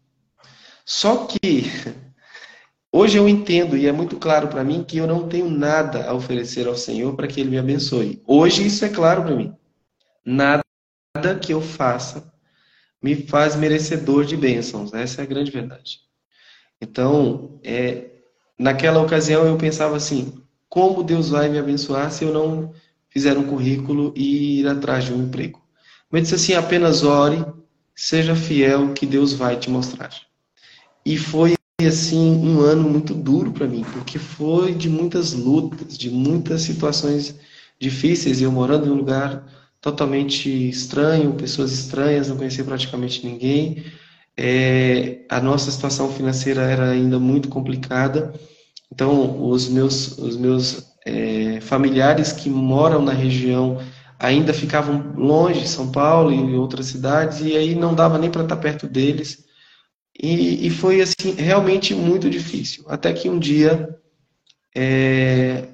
Só 0.84 1.28
que 1.28 1.66
hoje 2.92 3.18
eu 3.18 3.30
entendo 3.30 3.78
e 3.78 3.86
é 3.86 3.92
muito 3.92 4.18
claro 4.18 4.48
para 4.48 4.64
mim 4.64 4.84
que 4.84 4.98
eu 4.98 5.06
não 5.06 5.28
tenho 5.28 5.50
nada 5.50 6.10
a 6.10 6.14
oferecer 6.14 6.68
ao 6.68 6.76
Senhor 6.76 7.16
para 7.16 7.28
que 7.28 7.39
ele 7.39 7.52
me 7.52 7.60
abençoe. 7.60 8.22
Hoje 8.26 8.66
isso 8.66 8.84
é 8.84 8.89
claro 8.89 9.22
para 9.22 9.36
mim. 9.36 9.54
Nada 10.26 10.64
que 11.42 11.54
eu 11.54 11.62
faça 11.62 12.32
me 13.02 13.16
faz 13.16 13.56
merecedor 13.56 14.26
de 14.26 14.38
bênçãos. 14.38 14.94
Essa 14.94 15.22
é 15.22 15.24
a 15.24 15.28
grande 15.28 15.52
verdade. 15.52 16.00
Então, 16.80 17.60
é, 17.64 18.12
naquela 18.58 19.02
ocasião 19.02 19.46
eu 19.46 19.58
pensava 19.58 19.96
assim: 19.96 20.42
como 20.70 21.04
Deus 21.04 21.30
vai 21.30 21.50
me 21.50 21.58
abençoar 21.58 22.12
se 22.12 22.24
eu 22.24 22.34
não 22.34 22.74
fizer 23.10 23.38
um 23.38 23.48
currículo 23.48 24.14
e 24.16 24.60
ir 24.60 24.68
atrás 24.68 25.06
de 25.06 25.14
um 25.14 25.24
emprego? 25.24 25.62
Mas 26.10 26.24
disse 26.24 26.36
assim: 26.36 26.54
apenas 26.54 27.04
ore, 27.04 27.44
seja 27.96 28.36
fiel, 28.36 28.94
que 28.94 29.06
Deus 29.06 29.34
vai 29.34 29.58
te 29.58 29.70
mostrar. 29.70 30.12
E 31.06 31.18
foi 31.18 31.56
assim 31.86 32.38
um 32.38 32.60
ano 32.60 32.88
muito 32.88 33.14
duro 33.14 33.52
para 33.52 33.68
mim, 33.68 33.84
porque 33.94 34.20
foi 34.20 34.74
de 34.74 34.88
muitas 34.88 35.34
lutas, 35.34 35.98
de 35.98 36.12
muitas 36.12 36.62
situações 36.62 37.36
difíceis. 37.80 38.42
Eu 38.42 38.52
morando 38.52 38.88
em 38.88 38.92
um 38.92 38.96
lugar 38.96 39.44
totalmente 39.82 40.48
estranho, 40.70 41.34
pessoas 41.34 41.72
estranhas, 41.74 42.30
não 42.30 42.38
conhecia 42.38 42.64
praticamente 42.64 43.26
ninguém. 43.26 43.84
É, 44.38 45.26
a 45.28 45.42
nossa 45.42 45.72
situação 45.72 46.12
financeira 46.12 46.62
era 46.62 46.92
ainda 46.92 47.20
muito 47.20 47.50
complicada. 47.50 48.32
Então, 48.92 49.44
os 49.44 49.68
meus, 49.68 50.18
os 50.20 50.38
meus 50.38 50.94
é, 51.06 51.60
familiares 51.62 52.32
que 52.32 52.50
moram 52.50 53.02
na 53.02 53.12
região 53.12 53.80
ainda 54.20 54.54
ficavam 54.54 55.14
longe, 55.16 55.68
São 55.68 55.92
Paulo 55.92 56.32
e 56.32 56.56
outras 56.56 56.86
cidades, 56.86 57.42
e 57.42 57.58
aí 57.58 57.74
não 57.74 57.96
dava 57.96 58.20
nem 58.20 58.30
para 58.30 58.44
estar 58.44 58.58
perto 58.58 58.88
deles. 58.88 59.44
E, 60.22 60.68
e, 60.68 60.70
foi 60.70 61.02
assim 61.02 61.32
realmente 61.32 61.96
muito 61.96 62.30
difícil. 62.30 62.84
Até 62.88 63.12
que 63.14 63.28
um 63.30 63.40
dia 63.40 63.98
é, 64.76 65.68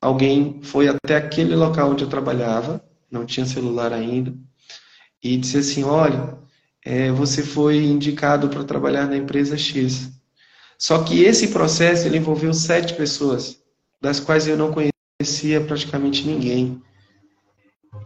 alguém 0.00 0.60
foi 0.62 0.88
até 0.88 1.16
aquele 1.16 1.56
local 1.56 1.92
onde 1.92 2.04
eu 2.04 2.10
trabalhava 2.10 2.82
não 3.10 3.24
tinha 3.24 3.46
celular 3.46 3.92
ainda, 3.92 4.34
e 5.22 5.36
disse 5.36 5.58
assim: 5.58 5.84
Olha, 5.84 6.38
é, 6.84 7.10
você 7.10 7.42
foi 7.42 7.78
indicado 7.84 8.48
para 8.48 8.64
trabalhar 8.64 9.06
na 9.06 9.16
empresa 9.16 9.56
X. 9.56 10.10
Só 10.78 11.02
que 11.02 11.22
esse 11.22 11.48
processo 11.48 12.06
ele 12.06 12.18
envolveu 12.18 12.54
sete 12.54 12.94
pessoas, 12.94 13.60
das 14.00 14.20
quais 14.20 14.46
eu 14.46 14.56
não 14.56 14.72
conhecia 14.72 15.60
praticamente 15.60 16.24
ninguém. 16.24 16.80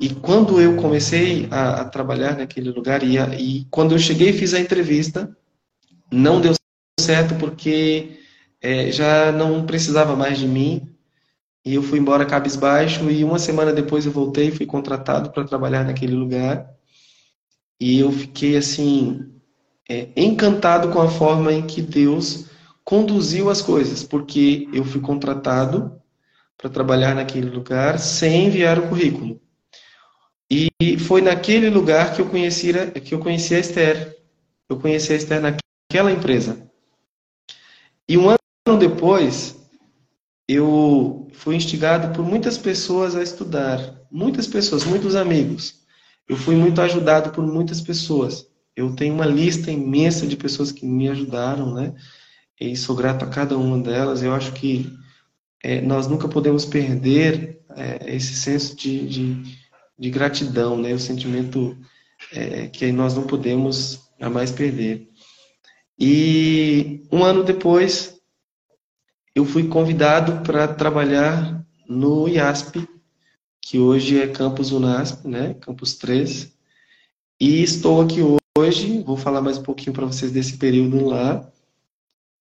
E 0.00 0.08
quando 0.08 0.60
eu 0.60 0.76
comecei 0.76 1.46
a, 1.50 1.82
a 1.82 1.84
trabalhar 1.84 2.36
naquele 2.36 2.70
lugar, 2.70 3.02
e, 3.02 3.18
a, 3.18 3.34
e, 3.34 3.66
quando 3.70 3.92
eu 3.92 3.98
cheguei 3.98 4.30
e 4.30 4.38
fiz 4.38 4.54
a 4.54 4.60
entrevista, 4.60 5.36
não 6.10 6.40
deu 6.40 6.54
certo 6.98 7.34
porque 7.34 8.18
é, 8.60 8.90
já 8.90 9.30
não 9.32 9.66
precisava 9.66 10.16
mais 10.16 10.38
de 10.38 10.46
mim. 10.46 10.91
E 11.64 11.74
eu 11.74 11.82
fui 11.82 11.98
embora 11.98 12.26
cabisbaixo. 12.26 13.10
E 13.10 13.24
uma 13.24 13.38
semana 13.38 13.72
depois 13.72 14.04
eu 14.06 14.12
voltei, 14.12 14.50
fui 14.50 14.66
contratado 14.66 15.30
para 15.30 15.44
trabalhar 15.44 15.84
naquele 15.84 16.14
lugar. 16.14 16.68
E 17.80 17.98
eu 17.98 18.12
fiquei 18.12 18.56
assim, 18.56 19.32
é, 19.88 20.08
encantado 20.16 20.90
com 20.90 21.00
a 21.00 21.08
forma 21.08 21.52
em 21.52 21.66
que 21.66 21.82
Deus 21.82 22.46
conduziu 22.84 23.50
as 23.50 23.62
coisas, 23.62 24.02
porque 24.02 24.68
eu 24.72 24.84
fui 24.84 25.00
contratado 25.00 26.00
para 26.56 26.70
trabalhar 26.70 27.14
naquele 27.14 27.50
lugar 27.50 27.98
sem 27.98 28.46
enviar 28.46 28.78
o 28.78 28.88
currículo. 28.88 29.40
E 30.50 30.98
foi 30.98 31.22
naquele 31.22 31.70
lugar 31.70 32.14
que 32.14 32.20
eu 32.20 32.28
conheci, 32.28 32.72
que 33.00 33.14
eu 33.14 33.18
conheci 33.18 33.54
a 33.54 33.58
Esther. 33.58 34.16
Eu 34.68 34.78
conheci 34.78 35.12
a 35.12 35.16
Esther 35.16 35.40
naquela 35.40 36.12
empresa. 36.12 36.70
E 38.08 38.18
um 38.18 38.28
ano 38.28 38.78
depois, 38.78 39.61
eu 40.48 41.28
fui 41.32 41.56
instigado 41.56 42.14
por 42.14 42.24
muitas 42.24 42.58
pessoas 42.58 43.14
a 43.14 43.22
estudar. 43.22 44.00
Muitas 44.10 44.46
pessoas, 44.46 44.84
muitos 44.84 45.14
amigos. 45.16 45.82
Eu 46.28 46.36
fui 46.36 46.54
muito 46.54 46.80
ajudado 46.80 47.30
por 47.30 47.46
muitas 47.46 47.80
pessoas. 47.80 48.46
Eu 48.74 48.94
tenho 48.94 49.14
uma 49.14 49.26
lista 49.26 49.70
imensa 49.70 50.26
de 50.26 50.36
pessoas 50.36 50.72
que 50.72 50.86
me 50.86 51.08
ajudaram, 51.08 51.74
né? 51.74 51.94
E 52.60 52.76
sou 52.76 52.94
grato 52.94 53.24
a 53.24 53.28
cada 53.28 53.56
uma 53.56 53.78
delas. 53.78 54.22
Eu 54.22 54.34
acho 54.34 54.52
que 54.52 54.92
é, 55.62 55.80
nós 55.80 56.06
nunca 56.06 56.28
podemos 56.28 56.64
perder 56.64 57.60
é, 57.76 58.14
esse 58.14 58.34
senso 58.34 58.76
de, 58.76 59.06
de, 59.06 59.42
de, 59.98 60.10
gratidão, 60.10 60.76
né? 60.76 60.92
O 60.92 60.98
sentimento 60.98 61.76
é, 62.32 62.68
que 62.68 62.90
nós 62.92 63.14
não 63.14 63.24
podemos 63.24 64.00
jamais 64.18 64.50
perder. 64.50 65.08
E 65.98 67.02
um 67.12 67.22
ano 67.22 67.44
depois, 67.44 68.21
eu 69.34 69.44
fui 69.44 69.68
convidado 69.68 70.42
para 70.42 70.68
trabalhar 70.68 71.64
no 71.88 72.28
IASP, 72.28 72.86
que 73.60 73.78
hoje 73.78 74.20
é 74.20 74.28
Campus 74.28 74.72
Unasp, 74.72 75.26
né? 75.26 75.54
Campus 75.54 75.94
3. 75.94 76.52
E 77.40 77.62
estou 77.62 78.02
aqui 78.02 78.20
hoje, 78.58 79.02
vou 79.02 79.16
falar 79.16 79.40
mais 79.40 79.58
um 79.58 79.62
pouquinho 79.62 79.92
para 79.92 80.06
vocês 80.06 80.30
desse 80.30 80.58
período 80.58 81.06
lá, 81.06 81.50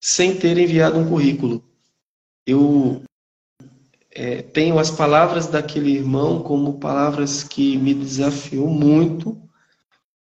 sem 0.00 0.36
ter 0.36 0.58
enviado 0.58 0.98
um 0.98 1.08
currículo. 1.08 1.64
Eu 2.46 3.02
é, 4.10 4.42
tenho 4.42 4.78
as 4.78 4.90
palavras 4.90 5.46
daquele 5.46 5.92
irmão 5.92 6.42
como 6.42 6.78
palavras 6.78 7.42
que 7.42 7.78
me 7.78 7.94
desafiou 7.94 8.68
muito. 8.68 9.40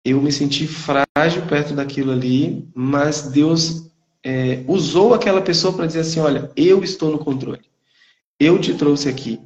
Eu 0.04 0.20
me 0.20 0.30
senti 0.30 0.66
frágil 0.66 1.46
perto 1.48 1.74
daquilo 1.74 2.12
ali, 2.12 2.68
mas 2.74 3.30
Deus 3.30 3.91
é, 4.24 4.64
usou 4.68 5.14
aquela 5.14 5.42
pessoa 5.42 5.72
para 5.72 5.86
dizer 5.86 6.00
assim: 6.00 6.20
olha, 6.20 6.50
eu 6.56 6.82
estou 6.82 7.10
no 7.10 7.18
controle. 7.18 7.62
Eu 8.38 8.60
te 8.60 8.74
trouxe 8.74 9.08
aqui 9.08 9.40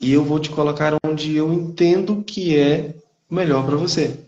e 0.00 0.12
eu 0.12 0.24
vou 0.24 0.38
te 0.38 0.50
colocar 0.50 0.96
onde 1.04 1.36
eu 1.36 1.52
entendo 1.52 2.22
que 2.22 2.56
é 2.56 2.94
melhor 3.30 3.64
para 3.64 3.76
você. 3.76 4.26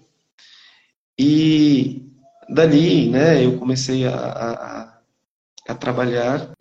E 1.18 2.02
dali, 2.48 3.08
né, 3.08 3.44
eu 3.44 3.58
comecei 3.58 4.06
a, 4.06 4.14
a, 4.14 4.98
a 5.68 5.74
trabalhar 5.74 6.54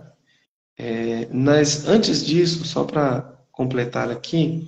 é, 0.78 1.28
mas 1.32 1.88
antes 1.88 2.26
disso, 2.26 2.66
só 2.66 2.84
para 2.84 3.22
completar 3.52 4.10
aqui, 4.10 4.68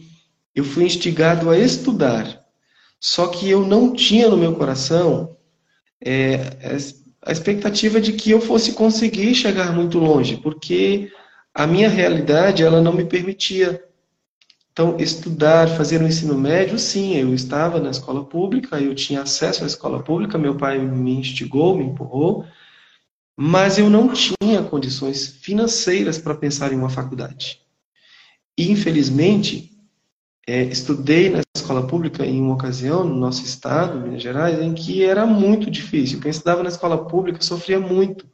eu 0.53 0.63
fui 0.63 0.85
instigado 0.85 1.49
a 1.49 1.57
estudar. 1.57 2.43
Só 2.99 3.27
que 3.27 3.49
eu 3.49 3.65
não 3.65 3.93
tinha 3.93 4.29
no 4.29 4.37
meu 4.37 4.55
coração 4.55 5.35
é, 6.03 6.37
a 7.25 7.31
expectativa 7.31 7.99
de 7.99 8.13
que 8.13 8.29
eu 8.29 8.39
fosse 8.39 8.73
conseguir 8.73 9.33
chegar 9.33 9.73
muito 9.73 9.97
longe, 9.97 10.37
porque 10.37 11.11
a 11.53 11.65
minha 11.65 11.89
realidade 11.89 12.61
ela 12.63 12.79
não 12.79 12.93
me 12.93 13.03
permitia. 13.03 13.83
Então, 14.71 14.97
estudar, 14.99 15.69
fazer 15.69 16.01
o 16.01 16.03
um 16.03 16.07
ensino 16.07 16.37
médio, 16.37 16.77
sim, 16.77 17.15
eu 17.15 17.33
estava 17.33 17.79
na 17.79 17.89
escola 17.89 18.23
pública, 18.25 18.79
eu 18.79 18.93
tinha 18.93 19.21
acesso 19.21 19.63
à 19.63 19.67
escola 19.67 20.03
pública, 20.03 20.37
meu 20.37 20.55
pai 20.55 20.77
me 20.77 21.13
instigou, 21.13 21.75
me 21.75 21.85
empurrou, 21.85 22.45
mas 23.35 23.79
eu 23.79 23.89
não 23.89 24.13
tinha 24.13 24.61
condições 24.61 25.27
financeiras 25.41 26.17
para 26.17 26.35
pensar 26.35 26.71
em 26.73 26.75
uma 26.75 26.89
faculdade. 26.89 27.61
E, 28.57 28.69
infelizmente, 28.69 29.74
é, 30.47 30.63
estudei 30.63 31.29
na 31.29 31.41
escola 31.55 31.87
pública 31.87 32.25
em 32.25 32.39
uma 32.39 32.53
ocasião, 32.53 33.03
no 33.03 33.15
nosso 33.15 33.43
estado, 33.43 33.99
Minas 33.99 34.21
Gerais, 34.21 34.61
em 34.61 34.73
que 34.73 35.03
era 35.03 35.25
muito 35.25 35.71
difícil. 35.71 36.19
Quem 36.19 36.29
estudava 36.29 36.61
na 36.61 36.69
escola 36.69 37.05
pública 37.05 37.41
sofria 37.41 37.79
muito. 37.79 38.25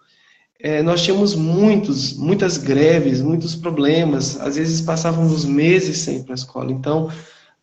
É, 0.59 0.83
nós 0.83 1.01
tínhamos 1.01 1.33
muitos, 1.33 2.13
muitas 2.17 2.57
greves, 2.57 3.21
muitos 3.21 3.55
problemas. 3.55 4.39
Às 4.39 4.57
vezes 4.57 4.81
passávamos 4.81 5.45
meses 5.45 5.99
sem 5.99 6.17
ir 6.17 6.23
para 6.23 6.33
a 6.33 6.35
escola. 6.35 6.71
Então, 6.71 7.09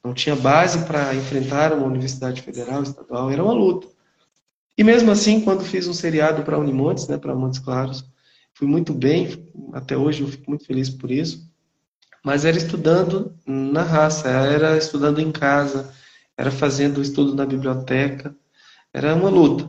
não 0.02 0.14
tinha 0.14 0.34
base 0.34 0.78
para 0.86 1.14
enfrentar 1.14 1.72
uma 1.72 1.86
universidade 1.86 2.40
federal, 2.40 2.82
estadual. 2.82 3.30
Era 3.30 3.44
uma 3.44 3.52
luta. 3.52 3.86
E 4.76 4.82
mesmo 4.82 5.10
assim, 5.10 5.40
quando 5.40 5.64
fiz 5.64 5.86
um 5.86 5.92
seriado 5.92 6.42
para 6.42 6.58
Unimontes, 6.58 7.06
né, 7.08 7.18
para 7.18 7.34
Montes 7.34 7.58
Claros, 7.58 8.04
fui 8.54 8.66
muito 8.66 8.94
bem, 8.94 9.48
até 9.72 9.96
hoje 9.96 10.22
eu 10.22 10.28
fico 10.28 10.48
muito 10.48 10.64
feliz 10.64 10.88
por 10.88 11.10
isso. 11.10 11.47
Mas 12.24 12.44
era 12.44 12.56
estudando 12.56 13.32
na 13.46 13.82
raça, 13.82 14.28
era 14.28 14.76
estudando 14.76 15.20
em 15.20 15.30
casa, 15.30 15.92
era 16.36 16.50
fazendo 16.50 17.00
estudo 17.00 17.34
na 17.34 17.46
biblioteca, 17.46 18.34
era 18.92 19.14
uma 19.14 19.28
luta. 19.28 19.68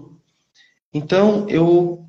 Então 0.93 1.47
eu 1.50 2.06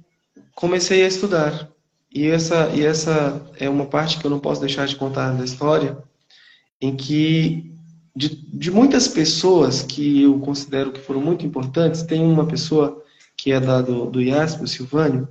comecei 0.54 1.04
a 1.04 1.08
estudar. 1.08 1.68
E 2.12 2.26
essa, 2.26 2.68
e 2.74 2.84
essa 2.84 3.40
é 3.58 3.68
uma 3.68 3.86
parte 3.86 4.18
que 4.18 4.26
eu 4.26 4.30
não 4.30 4.40
posso 4.40 4.60
deixar 4.60 4.86
de 4.86 4.96
contar 4.96 5.32
da 5.32 5.44
história, 5.44 5.96
em 6.80 6.96
que 6.96 7.72
de, 8.14 8.28
de 8.28 8.70
muitas 8.70 9.06
pessoas 9.06 9.82
que 9.82 10.22
eu 10.22 10.38
considero 10.40 10.92
que 10.92 11.00
foram 11.00 11.20
muito 11.20 11.46
importantes, 11.46 12.02
tem 12.02 12.20
uma 12.20 12.46
pessoa 12.46 13.02
que 13.36 13.52
é 13.52 13.60
da, 13.60 13.80
do, 13.80 14.06
do 14.06 14.20
IASP, 14.20 14.64
o 14.64 14.68
Silvânio, 14.68 15.28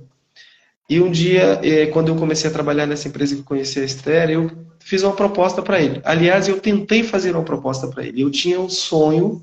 e 0.88 1.00
um 1.00 1.08
dia, 1.08 1.60
é, 1.62 1.86
quando 1.86 2.08
eu 2.08 2.16
comecei 2.16 2.50
a 2.50 2.52
trabalhar 2.52 2.84
nessa 2.84 3.06
empresa 3.06 3.36
que 3.36 3.44
conheci 3.44 3.78
a 3.78 3.84
Esther, 3.84 4.30
eu 4.30 4.50
fiz 4.80 5.02
uma 5.02 5.14
proposta 5.14 5.62
para 5.62 5.80
ele. 5.80 6.00
Aliás, 6.04 6.48
eu 6.48 6.60
tentei 6.60 7.02
fazer 7.04 7.34
uma 7.36 7.44
proposta 7.44 7.86
para 7.86 8.04
ele. 8.04 8.22
Eu 8.22 8.30
tinha 8.30 8.60
um 8.60 8.68
sonho 8.68 9.42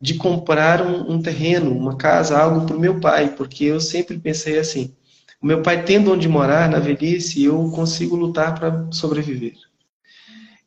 de 0.00 0.14
comprar 0.14 0.86
um, 0.86 1.12
um 1.12 1.22
terreno, 1.22 1.76
uma 1.76 1.96
casa, 1.96 2.38
algo 2.38 2.66
para 2.66 2.76
o 2.76 2.80
meu 2.80 3.00
pai, 3.00 3.34
porque 3.36 3.64
eu 3.64 3.80
sempre 3.80 4.18
pensei 4.18 4.58
assim: 4.58 4.94
o 5.40 5.46
meu 5.46 5.62
pai 5.62 5.82
tendo 5.82 6.12
onde 6.12 6.28
morar 6.28 6.68
na 6.68 6.78
velhice, 6.78 7.42
eu 7.42 7.70
consigo 7.70 8.14
lutar 8.14 8.58
para 8.58 8.86
sobreviver. 8.90 9.54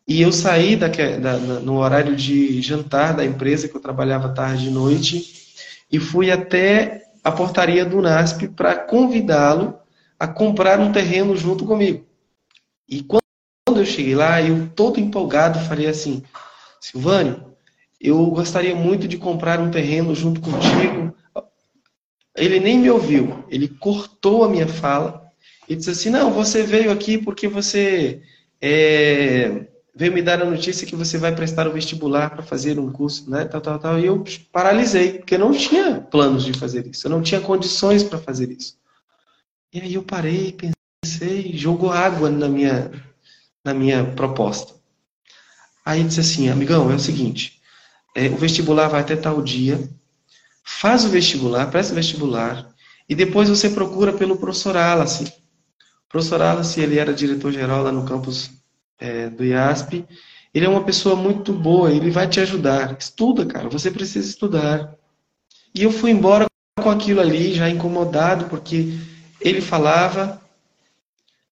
E 0.07 0.21
eu 0.21 0.31
saí 0.31 0.75
da, 0.75 0.87
da, 0.87 1.37
no 1.37 1.77
horário 1.79 2.15
de 2.15 2.61
jantar 2.61 3.13
da 3.13 3.25
empresa, 3.25 3.67
que 3.67 3.75
eu 3.75 3.81
trabalhava 3.81 4.29
tarde 4.29 4.67
e 4.67 4.71
noite, 4.71 5.53
e 5.91 5.99
fui 5.99 6.31
até 6.31 7.03
a 7.23 7.31
portaria 7.31 7.83
do 7.83 8.01
NASP 8.01 8.47
para 8.47 8.75
convidá-lo 8.75 9.77
a 10.17 10.27
comprar 10.27 10.79
um 10.79 10.91
terreno 10.91 11.35
junto 11.35 11.65
comigo. 11.65 12.05
E 12.87 13.03
quando 13.03 13.26
cheguei 13.87 14.15
lá, 14.15 14.41
eu 14.41 14.69
todo 14.75 14.99
empolgado 14.99 15.59
falei 15.67 15.87
assim, 15.87 16.23
Silvânio, 16.79 17.43
eu 17.99 18.23
gostaria 18.27 18.75
muito 18.75 19.07
de 19.07 19.17
comprar 19.17 19.59
um 19.59 19.71
terreno 19.71 20.13
junto 20.13 20.39
contigo. 20.39 21.13
Ele 22.35 22.59
nem 22.59 22.77
me 22.77 22.89
ouviu, 22.91 23.43
ele 23.49 23.67
cortou 23.67 24.43
a 24.43 24.49
minha 24.49 24.67
fala 24.67 25.31
e 25.67 25.75
disse 25.75 25.89
assim, 25.89 26.09
não, 26.11 26.31
você 26.31 26.61
veio 26.61 26.91
aqui 26.91 27.17
porque 27.17 27.47
você 27.47 28.21
é, 28.61 29.67
veio 29.97 30.13
me 30.13 30.21
dar 30.21 30.39
a 30.41 30.45
notícia 30.45 30.85
que 30.85 30.95
você 30.95 31.17
vai 31.17 31.35
prestar 31.35 31.67
o 31.67 31.73
vestibular 31.73 32.29
para 32.29 32.43
fazer 32.43 32.77
um 32.79 32.91
curso, 32.91 33.29
né, 33.29 33.45
tal, 33.45 33.59
tal, 33.59 33.79
tal, 33.79 33.99
e 33.99 34.05
eu 34.05 34.23
paralisei, 34.51 35.13
porque 35.13 35.33
eu 35.33 35.39
não 35.39 35.51
tinha 35.51 35.99
planos 35.99 36.45
de 36.45 36.53
fazer 36.53 36.85
isso, 36.85 37.07
eu 37.07 37.11
não 37.11 37.21
tinha 37.21 37.41
condições 37.41 38.03
para 38.03 38.19
fazer 38.19 38.51
isso. 38.51 38.77
E 39.73 39.81
aí 39.81 39.95
eu 39.95 40.03
parei, 40.03 40.55
pensei, 41.03 41.51
jogou 41.57 41.91
água 41.91 42.29
na 42.29 42.47
minha, 42.47 42.91
na 43.67 43.73
minha 43.73 44.01
proposta. 44.05 44.73
Aí 45.85 46.01
disse 46.01 46.21
assim, 46.21 46.47
amigão, 46.47 46.89
é 46.89 46.95
o 46.95 46.99
seguinte, 46.99 47.61
é, 48.15 48.29
o 48.29 48.37
vestibular 48.37 48.87
vai 48.87 49.01
até 49.01 49.13
tal 49.13 49.41
dia, 49.41 49.89
faz 50.63 51.03
o 51.03 51.09
vestibular, 51.09 51.69
presta 51.69 51.91
o 51.91 51.95
vestibular, 51.95 52.69
e 53.09 53.13
depois 53.13 53.49
você 53.49 53.69
procura 53.69 54.13
pelo 54.13 54.37
professor 54.37 54.77
Alassi. 54.77 55.25
O 55.25 56.09
professor 56.09 56.41
Alassi, 56.41 56.79
ele 56.79 56.97
era 56.97 57.13
diretor-geral 57.13 57.83
lá 57.83 57.91
no 57.91 58.05
campus 58.05 58.51
é, 58.97 59.29
do 59.29 59.43
IASP, 59.43 60.05
ele 60.53 60.65
é 60.65 60.69
uma 60.69 60.85
pessoa 60.85 61.17
muito 61.17 61.51
boa, 61.51 61.91
ele 61.91 62.09
vai 62.09 62.25
te 62.25 62.39
ajudar. 62.39 62.95
Estuda, 62.97 63.45
cara, 63.45 63.67
você 63.67 63.91
precisa 63.91 64.29
estudar. 64.29 64.95
E 65.75 65.83
eu 65.83 65.91
fui 65.91 66.11
embora 66.11 66.45
com 66.81 66.89
aquilo 66.89 67.19
ali, 67.19 67.53
já 67.53 67.69
incomodado, 67.69 68.45
porque 68.45 68.97
ele 69.41 69.59
falava, 69.59 70.41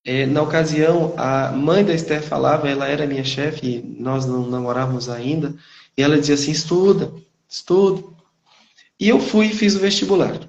é, 0.06 0.28
na 0.28 0.44
ocasião, 0.44 1.16
a 1.18 1.52
mãe 1.52 1.84
da 1.84 1.92
Esther 1.94 2.22
falava, 2.22 2.70
ela 2.70 2.88
era 2.88 3.08
minha 3.08 3.24
chefe, 3.24 3.84
nós 3.98 4.24
não 4.28 4.48
namorávamos 4.48 5.10
ainda, 5.10 5.56
E 5.98 6.04
ela 6.04 6.20
dizia 6.20 6.36
assim: 6.36 6.52
estuda, 6.52 7.12
estuda. 7.50 8.04
E 9.00 9.10
eu 9.10 9.20
fui 9.20 9.48
e 9.48 9.54
fiz 9.54 9.76
o 9.76 9.80
vestibular. 9.80 10.40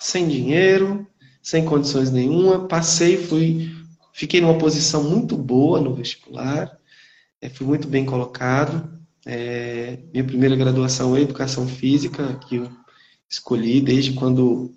Sem 0.00 0.26
dinheiro, 0.28 1.06
sem 1.42 1.64
condições 1.64 2.10
nenhuma. 2.10 2.66
Passei, 2.66 3.16
fui, 3.16 3.70
fiquei 4.12 4.40
numa 4.40 4.58
posição 4.58 5.04
muito 5.04 5.36
boa 5.36 5.80
no 5.80 5.94
vestibular. 5.94 6.76
É, 7.40 7.48
fui 7.48 7.66
muito 7.66 7.86
bem 7.86 8.04
colocado. 8.04 8.90
É, 9.24 9.98
minha 10.12 10.24
primeira 10.24 10.56
graduação 10.56 11.16
é 11.16 11.20
Educação 11.20 11.66
Física, 11.68 12.34
que 12.48 12.56
eu 12.56 12.70
escolhi 13.30 13.80
desde 13.80 14.12
quando 14.14 14.72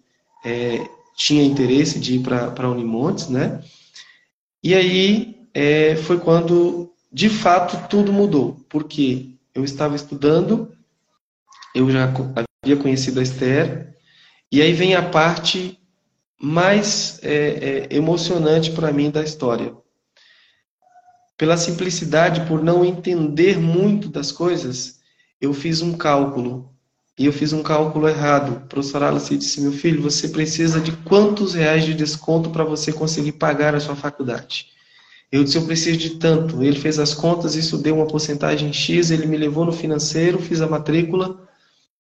é, 0.45 0.87
tinha 1.15 1.43
interesse 1.43 1.99
de 1.99 2.15
ir 2.15 2.19
para 2.19 2.69
Unimontes, 2.69 3.27
né? 3.29 3.61
E 4.63 4.75
aí 4.75 5.47
é, 5.53 5.95
foi 5.95 6.19
quando, 6.19 6.93
de 7.11 7.29
fato, 7.29 7.87
tudo 7.87 8.11
mudou. 8.11 8.57
Porque 8.69 9.35
eu 9.53 9.63
estava 9.63 9.95
estudando, 9.95 10.71
eu 11.73 11.89
já 11.89 12.05
havia 12.05 12.77
conhecido 12.77 13.19
a 13.19 13.23
Esther, 13.23 13.95
e 14.51 14.61
aí 14.61 14.73
vem 14.73 14.95
a 14.95 15.09
parte 15.09 15.79
mais 16.41 17.19
é, 17.21 17.87
é, 17.91 17.95
emocionante 17.95 18.71
para 18.71 18.91
mim 18.91 19.11
da 19.11 19.23
história. 19.23 19.75
Pela 21.37 21.57
simplicidade, 21.57 22.45
por 22.47 22.63
não 22.63 22.83
entender 22.83 23.57
muito 23.57 24.09
das 24.09 24.31
coisas, 24.31 24.99
eu 25.39 25.53
fiz 25.53 25.81
um 25.81 25.95
cálculo. 25.97 26.73
E 27.19 27.25
eu 27.25 27.33
fiz 27.33 27.51
um 27.51 27.61
cálculo 27.61 28.07
errado. 28.07 28.53
O 28.53 28.67
professor 28.67 29.03
Alice 29.03 29.35
disse: 29.37 29.59
Meu 29.59 29.73
filho, 29.73 30.01
você 30.01 30.29
precisa 30.29 30.79
de 30.79 30.93
quantos 30.93 31.53
reais 31.53 31.83
de 31.83 31.93
desconto 31.93 32.49
para 32.49 32.63
você 32.63 32.93
conseguir 32.93 33.33
pagar 33.33 33.75
a 33.75 33.79
sua 33.81 33.93
faculdade? 33.93 34.67
Eu 35.29 35.43
disse: 35.43 35.57
Eu 35.57 35.65
preciso 35.65 35.97
de 35.97 36.11
tanto. 36.11 36.63
Ele 36.63 36.79
fez 36.79 36.97
as 36.97 37.13
contas, 37.13 37.55
isso 37.55 37.77
deu 37.77 37.97
uma 37.97 38.07
porcentagem 38.07 38.71
X. 38.71 39.11
Ele 39.11 39.27
me 39.27 39.35
levou 39.35 39.65
no 39.65 39.73
financeiro, 39.73 40.39
fiz 40.39 40.61
a 40.61 40.67
matrícula. 40.67 41.45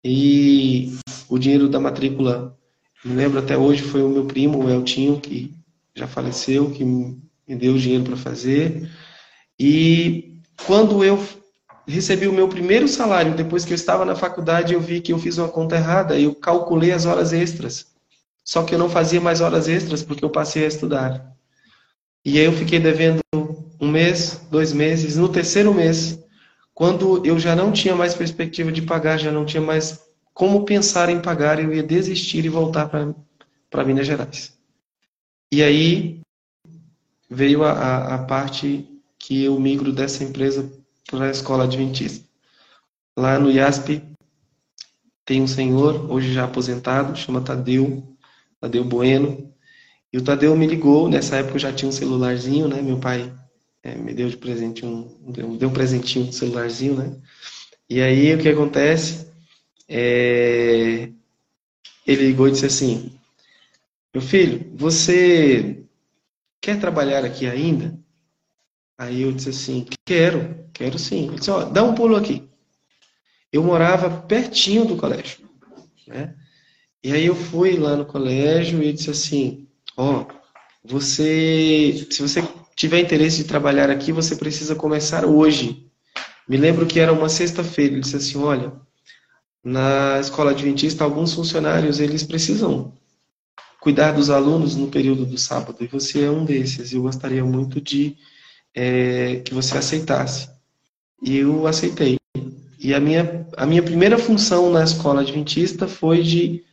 E 0.01 0.97
o 1.27 1.37
dinheiro 1.37 1.67
da 1.67 1.81
matrícula, 1.81 2.57
me 3.03 3.13
lembro 3.13 3.39
até 3.39 3.57
hoje, 3.57 3.81
foi 3.81 4.01
o 4.01 4.09
meu 4.09 4.23
primo, 4.23 4.63
o 4.63 4.69
Eltinho, 4.69 5.19
que 5.19 5.53
já 5.93 6.07
faleceu, 6.07 6.71
que 6.71 6.85
me 6.85 7.21
deu 7.49 7.73
o 7.73 7.79
dinheiro 7.79 8.05
para 8.05 8.15
fazer. 8.15 8.89
E 9.59 10.39
quando 10.65 11.03
eu 11.03 11.17
recebi 11.87 12.27
o 12.27 12.33
meu 12.33 12.47
primeiro 12.47 12.87
salário, 12.87 13.35
depois 13.35 13.65
que 13.65 13.73
eu 13.73 13.75
estava 13.75 14.05
na 14.05 14.15
faculdade, 14.15 14.73
eu 14.73 14.81
vi 14.81 15.01
que 15.01 15.13
eu 15.13 15.19
fiz 15.19 15.37
uma 15.37 15.49
conta 15.49 15.75
errada. 15.75 16.19
Eu 16.19 16.33
calculei 16.33 16.91
as 16.91 17.05
horas 17.05 17.33
extras. 17.33 17.87
Só 18.43 18.63
que 18.63 18.75
eu 18.75 18.79
não 18.79 18.89
fazia 18.89 19.21
mais 19.21 19.41
horas 19.41 19.67
extras 19.67 20.03
porque 20.03 20.23
eu 20.23 20.29
passei 20.29 20.65
a 20.65 20.67
estudar. 20.67 21.33
E 22.25 22.39
aí 22.39 22.45
eu 22.45 22.53
fiquei 22.53 22.79
devendo 22.79 23.21
um 23.79 23.87
mês, 23.87 24.41
dois 24.49 24.73
meses. 24.73 25.17
No 25.17 25.29
terceiro 25.29 25.73
mês, 25.73 26.19
quando 26.73 27.25
eu 27.25 27.37
já 27.37 27.55
não 27.55 27.71
tinha 27.71 27.95
mais 27.95 28.13
perspectiva 28.13 28.71
de 28.71 28.81
pagar, 28.81 29.17
já 29.17 29.31
não 29.31 29.45
tinha 29.45 29.61
mais 29.61 30.01
como 30.33 30.65
pensar 30.65 31.09
em 31.09 31.21
pagar, 31.21 31.63
eu 31.63 31.73
ia 31.73 31.83
desistir 31.83 32.43
e 32.43 32.49
voltar 32.49 32.89
para 33.69 33.85
Minas 33.85 34.07
Gerais. 34.07 34.57
E 35.51 35.61
aí 35.61 36.21
veio 37.29 37.63
a, 37.63 37.71
a, 37.71 38.15
a 38.15 38.17
parte 38.19 38.89
que 39.19 39.43
eu 39.43 39.59
migro 39.59 39.91
dessa 39.91 40.23
empresa 40.23 40.71
para 41.09 41.25
a 41.25 41.31
escola 41.31 41.63
adventista. 41.65 42.25
Lá 43.17 43.39
no 43.39 43.51
IASP 43.51 44.01
tem 45.25 45.41
um 45.41 45.47
senhor, 45.47 46.11
hoje 46.11 46.33
já 46.33 46.45
aposentado, 46.45 47.17
chama 47.17 47.41
Tadeu, 47.41 48.15
Tadeu 48.59 48.83
Bueno. 48.83 49.53
E 50.11 50.17
o 50.17 50.23
Tadeu 50.23 50.55
me 50.55 50.67
ligou, 50.67 51.09
nessa 51.09 51.37
época 51.37 51.55
eu 51.55 51.59
já 51.59 51.71
tinha 51.71 51.89
um 51.89 51.93
celularzinho, 51.93 52.67
né? 52.67 52.81
Meu 52.81 52.99
pai 52.99 53.33
é, 53.83 53.95
me 53.95 54.13
deu 54.13 54.29
de 54.29 54.37
presente 54.37 54.85
um, 54.85 55.07
deu 55.57 55.69
um 55.69 55.73
presentinho 55.73 56.27
de 56.27 56.35
celularzinho, 56.35 56.95
né? 56.95 57.15
E 57.89 58.01
aí 58.01 58.33
o 58.33 58.39
que 58.39 58.49
acontece? 58.49 59.27
É, 59.87 61.09
ele 62.07 62.27
ligou 62.27 62.47
e 62.47 62.51
disse 62.51 62.65
assim: 62.65 63.11
Meu 64.13 64.21
filho, 64.21 64.71
você 64.75 65.83
quer 66.61 66.79
trabalhar 66.79 67.25
aqui 67.25 67.45
ainda? 67.45 67.97
Aí 69.03 69.23
eu 69.23 69.33
disse 69.33 69.49
assim: 69.49 69.85
Quero, 70.05 70.65
quero 70.71 70.97
sim. 70.97 71.27
Ele 71.27 71.35
disse: 71.35 71.51
Ó, 71.51 71.65
dá 71.65 71.83
um 71.83 71.93
pulo 71.93 72.15
aqui. 72.15 72.47
Eu 73.51 73.61
morava 73.61 74.09
pertinho 74.09 74.85
do 74.85 74.95
colégio, 74.95 75.47
né? 76.07 76.33
E 77.03 77.11
aí 77.11 77.25
eu 77.25 77.35
fui 77.35 77.77
lá 77.77 77.97
no 77.97 78.05
colégio 78.05 78.81
e 78.81 78.93
disse 78.93 79.09
assim: 79.09 79.67
Ó, 79.97 80.25
você, 80.83 82.07
se 82.09 82.21
você 82.21 82.47
tiver 82.77 83.01
interesse 83.01 83.37
de 83.37 83.43
trabalhar 83.43 83.89
aqui, 83.89 84.13
você 84.13 84.37
precisa 84.37 84.73
começar 84.73 85.25
hoje. 85.25 85.85
Me 86.47 86.55
lembro 86.55 86.85
que 86.85 86.99
era 86.99 87.11
uma 87.11 87.27
sexta-feira. 87.27 87.95
Ele 87.95 88.01
disse 88.01 88.15
assim: 88.15 88.37
Olha, 88.37 88.71
na 89.61 90.17
escola 90.21 90.51
adventista, 90.51 91.03
alguns 91.03 91.33
funcionários 91.33 91.99
eles 91.99 92.23
precisam 92.23 92.93
cuidar 93.81 94.13
dos 94.13 94.29
alunos 94.29 94.77
no 94.77 94.87
período 94.87 95.25
do 95.25 95.37
sábado 95.37 95.83
e 95.83 95.87
você 95.87 96.23
é 96.23 96.31
um 96.31 96.45
desses. 96.45 96.93
Eu 96.93 97.01
gostaria 97.01 97.43
muito 97.43 97.81
de 97.81 98.15
é, 98.73 99.37
que 99.37 99.53
você 99.53 99.77
aceitasse. 99.77 100.49
E 101.21 101.37
eu 101.37 101.67
aceitei. 101.67 102.17
E 102.79 102.93
a 102.93 102.99
minha, 102.99 103.47
a 103.55 103.65
minha 103.65 103.81
primeira 103.81 104.17
função 104.17 104.69
na 104.69 104.83
escola 104.83 105.21
adventista 105.21 105.87
foi 105.87 106.21
de 106.21 106.63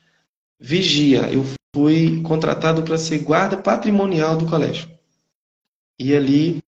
vigia. 0.59 1.31
Eu 1.33 1.45
fui 1.75 2.21
contratado 2.23 2.83
para 2.83 2.99
ser 2.99 3.19
guarda 3.19 3.57
patrimonial 3.57 4.37
do 4.37 4.47
colégio. 4.47 4.91
E 5.99 6.15
ali 6.15 6.61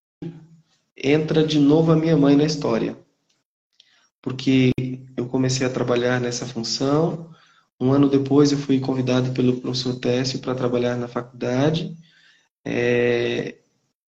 entra 0.97 1.45
de 1.45 1.59
novo 1.59 1.91
a 1.91 1.97
minha 1.97 2.17
mãe 2.17 2.37
na 2.37 2.45
história. 2.45 2.97
Porque 4.21 4.71
eu 5.17 5.27
comecei 5.27 5.67
a 5.67 5.71
trabalhar 5.71 6.21
nessa 6.21 6.47
função. 6.47 7.31
Um 7.81 7.93
ano 7.93 8.09
depois 8.09 8.53
eu 8.53 8.59
fui 8.59 8.79
convidado 8.79 9.33
pelo 9.33 9.61
professor 9.61 9.99
Técio 9.99 10.39
para 10.39 10.55
trabalhar 10.55 10.97
na 10.97 11.09
faculdade. 11.09 11.97
É, 12.65 13.57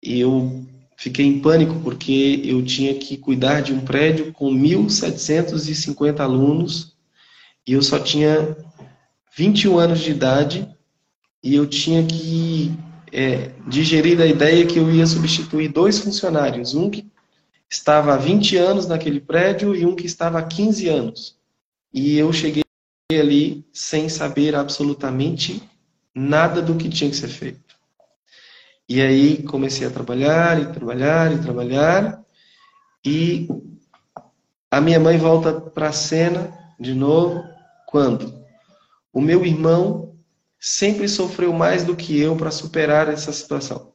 eu 0.01 0.64
fiquei 0.97 1.26
em 1.26 1.40
pânico 1.40 1.80
porque 1.80 2.40
eu 2.45 2.64
tinha 2.64 2.95
que 2.95 3.16
cuidar 3.16 3.61
de 3.61 3.72
um 3.72 3.80
prédio 3.80 4.32
com 4.32 4.53
1.750 4.53 6.20
alunos 6.20 6.97
e 7.66 7.72
eu 7.72 7.82
só 7.82 7.99
tinha 7.99 8.57
21 9.36 9.78
anos 9.78 10.01
de 10.01 10.11
idade 10.11 10.68
e 11.42 11.55
eu 11.55 11.66
tinha 11.66 12.05
que 12.05 12.72
é, 13.12 13.53
digerir 13.66 14.20
a 14.20 14.26
ideia 14.26 14.66
que 14.66 14.78
eu 14.78 14.90
ia 14.90 15.07
substituir 15.07 15.68
dois 15.68 15.99
funcionários, 15.99 16.74
um 16.74 16.90
que 16.90 17.07
estava 17.70 18.14
há 18.14 18.16
20 18.16 18.57
anos 18.57 18.86
naquele 18.86 19.20
prédio 19.20 19.74
e 19.74 19.84
um 19.84 19.95
que 19.95 20.07
estava 20.07 20.38
há 20.38 20.42
15 20.42 20.88
anos. 20.88 21.36
E 21.92 22.16
eu 22.16 22.32
cheguei 22.32 22.62
ali 23.12 23.64
sem 23.72 24.09
saber 24.09 24.55
absolutamente 24.55 25.62
nada 26.14 26.62
do 26.62 26.76
que 26.76 26.88
tinha 26.88 27.11
que 27.11 27.16
ser 27.16 27.28
feito. 27.28 27.63
E 28.89 29.01
aí 29.01 29.43
comecei 29.43 29.87
a 29.87 29.91
trabalhar 29.91 30.61
e 30.61 30.72
trabalhar 30.72 31.32
e 31.32 31.39
trabalhar 31.39 32.24
e 33.05 33.49
a 34.70 34.80
minha 34.80 35.01
mãe 35.01 35.16
volta 35.16 35.53
para 35.53 35.89
a 35.89 35.93
cena 35.93 36.53
de 36.78 36.95
novo 36.95 37.43
quando 37.87 38.45
o 39.12 39.20
meu 39.20 39.47
irmão 39.47 40.16
sempre 40.59 41.09
sofreu 41.09 41.53
mais 41.53 41.85
do 41.85 41.95
que 41.95 42.18
eu 42.18 42.37
para 42.37 42.51
superar 42.51 43.09
essa 43.09 43.32
situação. 43.32 43.93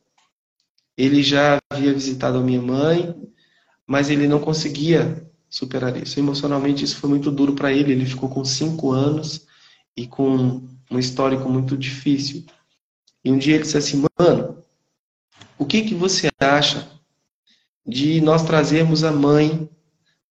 Ele 0.98 1.22
já 1.24 1.58
havia 1.70 1.94
visitado 1.94 2.38
a 2.38 2.42
minha 2.42 2.62
mãe, 2.62 3.16
mas 3.88 4.10
ele 4.10 4.28
não 4.28 4.40
conseguia 4.40 5.30
superar 5.50 5.98
isso. 5.98 6.20
Emocionalmente, 6.20 6.86
isso 6.86 6.98
foi 6.98 7.10
muito 7.10 7.32
duro 7.32 7.56
para 7.56 7.74
ele. 7.74 7.92
Ele 7.92 8.06
ficou 8.06 8.30
com 8.30 8.46
cinco 8.46 8.92
anos 8.92 9.48
e 9.98 10.06
com 10.08 10.68
um 10.92 11.00
histórico 11.00 11.50
muito 11.50 11.76
difícil. 11.76 12.46
E 13.24 13.32
um 13.32 13.38
dia 13.38 13.56
ele 13.56 13.64
disse 13.64 13.78
assim: 13.78 14.06
Mano, 14.20 14.59
o 15.60 15.66
que, 15.66 15.84
que 15.84 15.94
você 15.94 16.30
acha 16.40 16.90
de 17.86 18.22
nós 18.22 18.44
trazermos 18.44 19.04
a 19.04 19.12
mãe 19.12 19.70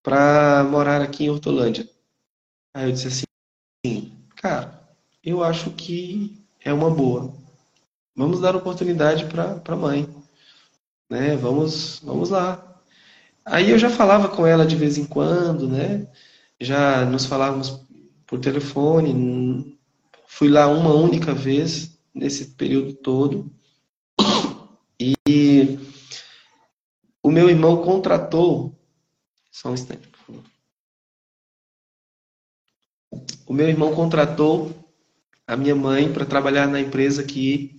para 0.03 0.64
morar 0.64 1.03
aqui 1.03 1.24
em 1.24 1.31
Hortolândia? 1.31 1.89
Aí 2.72 2.89
eu 2.89 2.93
disse 2.93 3.26
assim: 3.85 4.12
Cara, 4.37 4.83
eu 5.22 5.45
acho 5.45 5.70
que 5.72 6.43
é 6.64 6.72
uma 6.72 6.91
boa. 6.91 7.35
Vamos 8.16 8.41
dar 8.41 8.57
oportunidade 8.57 9.26
para 9.26 9.62
a 9.64 9.76
mãe. 9.76 10.09
Né? 11.11 11.37
Vamos, 11.37 12.01
vamos 12.03 12.31
lá. 12.31 12.81
Aí 13.45 13.70
eu 13.70 13.79
já 13.79 13.91
falava 13.91 14.29
com 14.29 14.47
ela 14.47 14.66
de 14.66 14.76
vez 14.76 14.97
em 14.97 15.05
quando, 15.05 15.68
né? 15.68 16.07
Já 16.59 17.05
nos 17.05 17.26
falávamos 17.26 17.81
por 18.26 18.41
telefone. 18.41 19.79
Fui 20.26 20.49
lá 20.49 20.68
uma 20.68 20.95
única 20.95 21.35
vez 21.35 21.99
nesse 22.14 22.47
período 22.55 22.95
todo. 22.95 23.51
E 25.01 25.79
o 27.29 27.31
meu 27.31 27.51
irmão 27.51 27.83
contratou. 27.83 28.74
Só 29.53 29.68
um 29.68 29.74
instante. 29.74 30.09
O 33.47 33.53
meu 33.53 33.68
irmão 33.68 33.95
contratou 33.95 34.72
a 35.47 35.55
minha 35.55 35.74
mãe 35.74 36.11
para 36.11 36.24
trabalhar 36.24 36.66
na 36.66 36.81
empresa 36.81 37.22
que, 37.22 37.79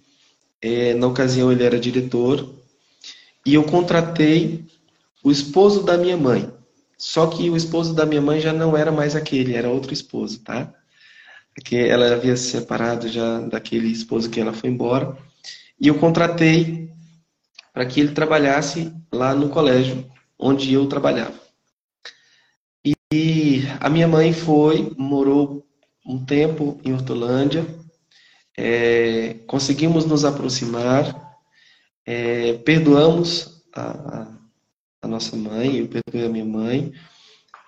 é, 0.62 0.94
na 0.94 1.08
ocasião, 1.08 1.52
ele 1.52 1.64
era 1.64 1.80
diretor. 1.80 2.48
E 3.44 3.56
eu 3.56 3.64
contratei 3.64 4.66
o 5.24 5.32
esposo 5.32 5.84
da 5.84 5.98
minha 5.98 6.16
mãe. 6.16 6.54
Só 6.96 7.26
que 7.26 7.50
o 7.50 7.58
esposo 7.58 7.96
da 7.96 8.06
minha 8.06 8.22
mãe 8.22 8.40
já 8.40 8.54
não 8.54 8.78
era 8.78 8.92
mais 8.92 9.16
aquele, 9.16 9.56
era 9.56 9.68
outro 9.68 9.92
esposo, 9.92 10.42
tá? 10.42 10.72
Porque 11.56 11.76
ela 11.76 12.14
havia 12.14 12.38
se 12.38 12.52
separado 12.52 13.08
já 13.08 13.40
daquele 13.40 13.88
esposo 13.88 14.30
que 14.30 14.40
ela 14.40 14.54
foi 14.54 14.70
embora. 14.70 15.18
E 15.80 15.88
eu 15.88 15.98
contratei 15.98 16.92
para 17.80 17.86
que 17.86 18.02
ele 18.02 18.12
trabalhasse 18.12 18.94
lá 19.10 19.34
no 19.34 19.48
colégio 19.48 20.06
onde 20.38 20.74
eu 20.74 20.86
trabalhava. 20.88 21.40
E 23.14 23.64
a 23.80 23.90
minha 23.90 24.06
mãe 24.06 24.34
foi, 24.34 24.92
morou 24.98 25.66
um 26.06 26.26
tempo 26.26 26.78
em 26.84 26.92
Hortolândia, 26.92 27.66
é, 28.58 29.36
conseguimos 29.48 30.04
nos 30.04 30.26
aproximar, 30.26 31.40
é, 32.06 32.52
perdoamos 32.66 33.64
a, 33.74 34.28
a, 35.02 35.08
nossa 35.08 35.38
mãe, 35.38 35.78
eu 35.78 35.88
perdoei 35.88 36.26
a 36.26 36.30
minha 36.30 36.44
mãe. 36.44 36.92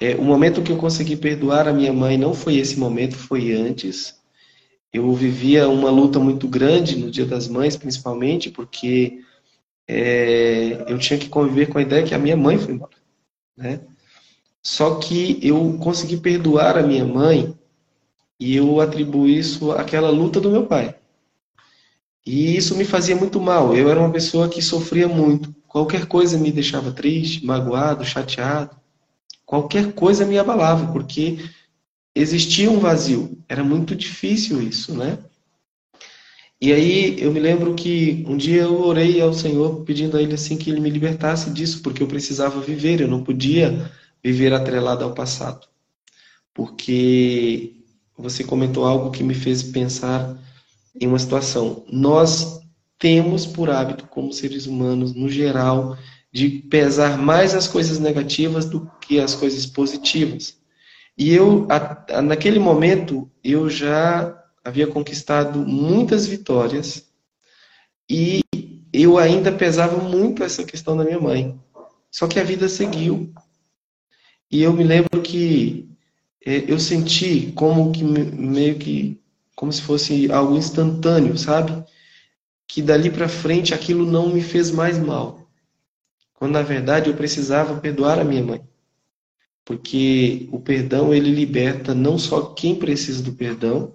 É, 0.02 0.16
o 0.16 0.26
momento 0.26 0.62
que 0.62 0.74
eu 0.74 0.78
consegui 0.78 1.16
perdoar 1.16 1.70
a 1.70 1.74
minha 1.74 1.94
mãe 1.94 2.18
não 2.18 2.34
foi 2.34 2.58
esse 2.58 2.78
momento, 2.78 3.16
foi 3.16 3.54
antes. 3.54 4.20
Eu 4.92 5.14
vivia 5.14 5.70
uma 5.70 5.90
luta 5.90 6.20
muito 6.20 6.50
grande 6.50 6.98
no 6.98 7.10
Dia 7.10 7.26
das 7.26 7.48
Mães, 7.48 7.78
principalmente, 7.78 8.50
porque 8.50 9.22
é, 9.94 10.86
eu 10.88 10.98
tinha 10.98 11.20
que 11.20 11.28
conviver 11.28 11.68
com 11.68 11.78
a 11.78 11.82
ideia 11.82 12.06
que 12.06 12.16
a 12.16 12.18
minha 12.18 12.38
mãe 12.38 12.58
foi 12.58 12.74
embora. 12.74 12.96
Né? 13.58 13.82
Só 14.64 14.96
que 14.96 15.38
eu 15.42 15.78
consegui 15.84 16.16
perdoar 16.16 16.78
a 16.78 16.84
minha 16.84 17.04
mãe 17.04 17.54
e 18.40 18.56
eu 18.56 18.80
atribuo 18.80 19.28
isso 19.28 19.74
àquela 19.74 20.10
luta 20.10 20.40
do 20.40 20.50
meu 20.50 20.66
pai. 20.66 20.96
E 22.26 22.56
isso 22.56 22.76
me 22.76 22.86
fazia 22.86 23.18
muito 23.18 23.42
mal. 23.42 23.76
Eu 23.76 23.90
era 23.90 24.00
uma 24.00 24.12
pessoa 24.12 24.48
que 24.48 24.62
sofria 24.62 25.10
muito. 25.10 25.54
Qualquer 25.68 26.06
coisa 26.06 26.38
me 26.38 26.52
deixava 26.52 26.92
triste, 26.92 27.46
magoado, 27.46 28.06
chateado. 28.06 28.78
Qualquer 29.46 29.92
coisa 29.92 30.26
me 30.26 30.40
abalava, 30.40 30.94
porque 30.94 31.40
existia 32.16 32.72
um 32.72 32.80
vazio. 32.80 33.38
Era 33.50 33.64
muito 33.64 33.94
difícil 33.94 34.62
isso, 34.62 34.94
né? 34.96 35.18
E 36.62 36.72
aí 36.72 37.16
eu 37.20 37.32
me 37.32 37.40
lembro 37.40 37.74
que 37.74 38.24
um 38.28 38.38
dia 38.38 38.62
eu 38.62 38.82
orei 38.82 39.20
ao 39.20 39.34
Senhor 39.34 39.84
pedindo 39.84 40.16
a 40.16 40.22
Ele 40.22 40.36
assim 40.36 40.58
que 40.58 40.70
Ele 40.70 40.80
me 40.80 40.92
libertasse 40.92 41.50
disso, 41.50 41.82
porque 41.82 42.04
eu 42.04 42.08
precisava 42.08 42.62
viver, 42.62 43.02
eu 43.02 43.08
não 43.08 43.24
podia 43.24 43.92
viver 44.24 44.54
atrelado 44.54 45.04
ao 45.04 45.16
passado. 45.16 45.68
Porque 46.54 47.78
você 48.16 48.44
comentou 48.44 48.86
algo 48.86 49.10
que 49.10 49.24
me 49.24 49.34
fez 49.34 49.64
pensar 49.64 50.38
em 51.00 51.08
uma 51.08 51.18
situação. 51.18 51.84
Nós 51.92 52.62
temos 53.00 53.48
por 53.48 53.72
hábito, 53.72 54.06
como 54.06 54.32
seres 54.32 54.68
humanos, 54.68 55.16
no 55.16 55.28
geral, 55.28 55.98
de 56.32 56.48
pesar 56.48 57.18
mais 57.18 57.56
as 57.56 57.68
coisas 57.68 57.98
negativas 57.98 58.66
do 58.66 58.88
que 59.02 59.20
as 59.20 59.34
coisas 59.34 59.66
positivas. 59.66 60.58
E 61.18 61.34
eu, 61.34 61.68
naquele 62.24 62.60
momento, 62.60 63.28
eu 63.44 63.68
já 63.68 64.41
havia 64.64 64.88
conquistado 64.88 65.60
muitas 65.60 66.26
vitórias 66.26 67.10
e 68.10 68.42
eu 68.94 69.18
ainda 69.18 69.52
pesava 69.52 69.98
muito 69.98 70.44
essa 70.44 70.64
questão 70.64 70.96
da 70.98 71.04
minha 71.04 71.20
mãe. 71.20 71.60
Só 72.12 72.28
que 72.28 72.40
a 72.40 72.44
vida 72.44 72.68
seguiu. 72.68 73.34
E 74.52 74.62
eu 74.62 74.74
me 74.74 74.84
lembro 74.84 75.22
que 75.22 75.90
é, 76.46 76.72
eu 76.72 76.78
senti 76.78 77.52
como 77.56 77.92
que 77.92 78.04
meio 78.04 78.78
que 78.78 79.20
como 79.56 79.72
se 79.72 79.82
fosse 79.82 80.32
algo 80.32 80.58
instantâneo, 80.58 81.38
sabe? 81.38 81.84
Que 82.68 82.82
dali 82.82 83.10
para 83.10 83.30
frente 83.30 83.74
aquilo 83.74 84.06
não 84.06 84.30
me 84.30 84.42
fez 84.42 84.72
mais 84.72 84.98
mal. 84.98 85.48
Quando 86.34 86.54
na 86.54 86.64
verdade 86.64 87.10
eu 87.10 87.16
precisava 87.16 87.80
perdoar 87.80 88.20
a 88.20 88.24
minha 88.24 88.44
mãe. 88.44 88.62
Porque 89.64 90.50
o 90.52 90.60
perdão 90.60 91.14
ele 91.14 91.30
liberta 91.30 91.94
não 91.94 92.18
só 92.18 92.42
quem 92.42 92.76
precisa 92.76 93.22
do 93.22 93.34
perdão, 93.34 93.94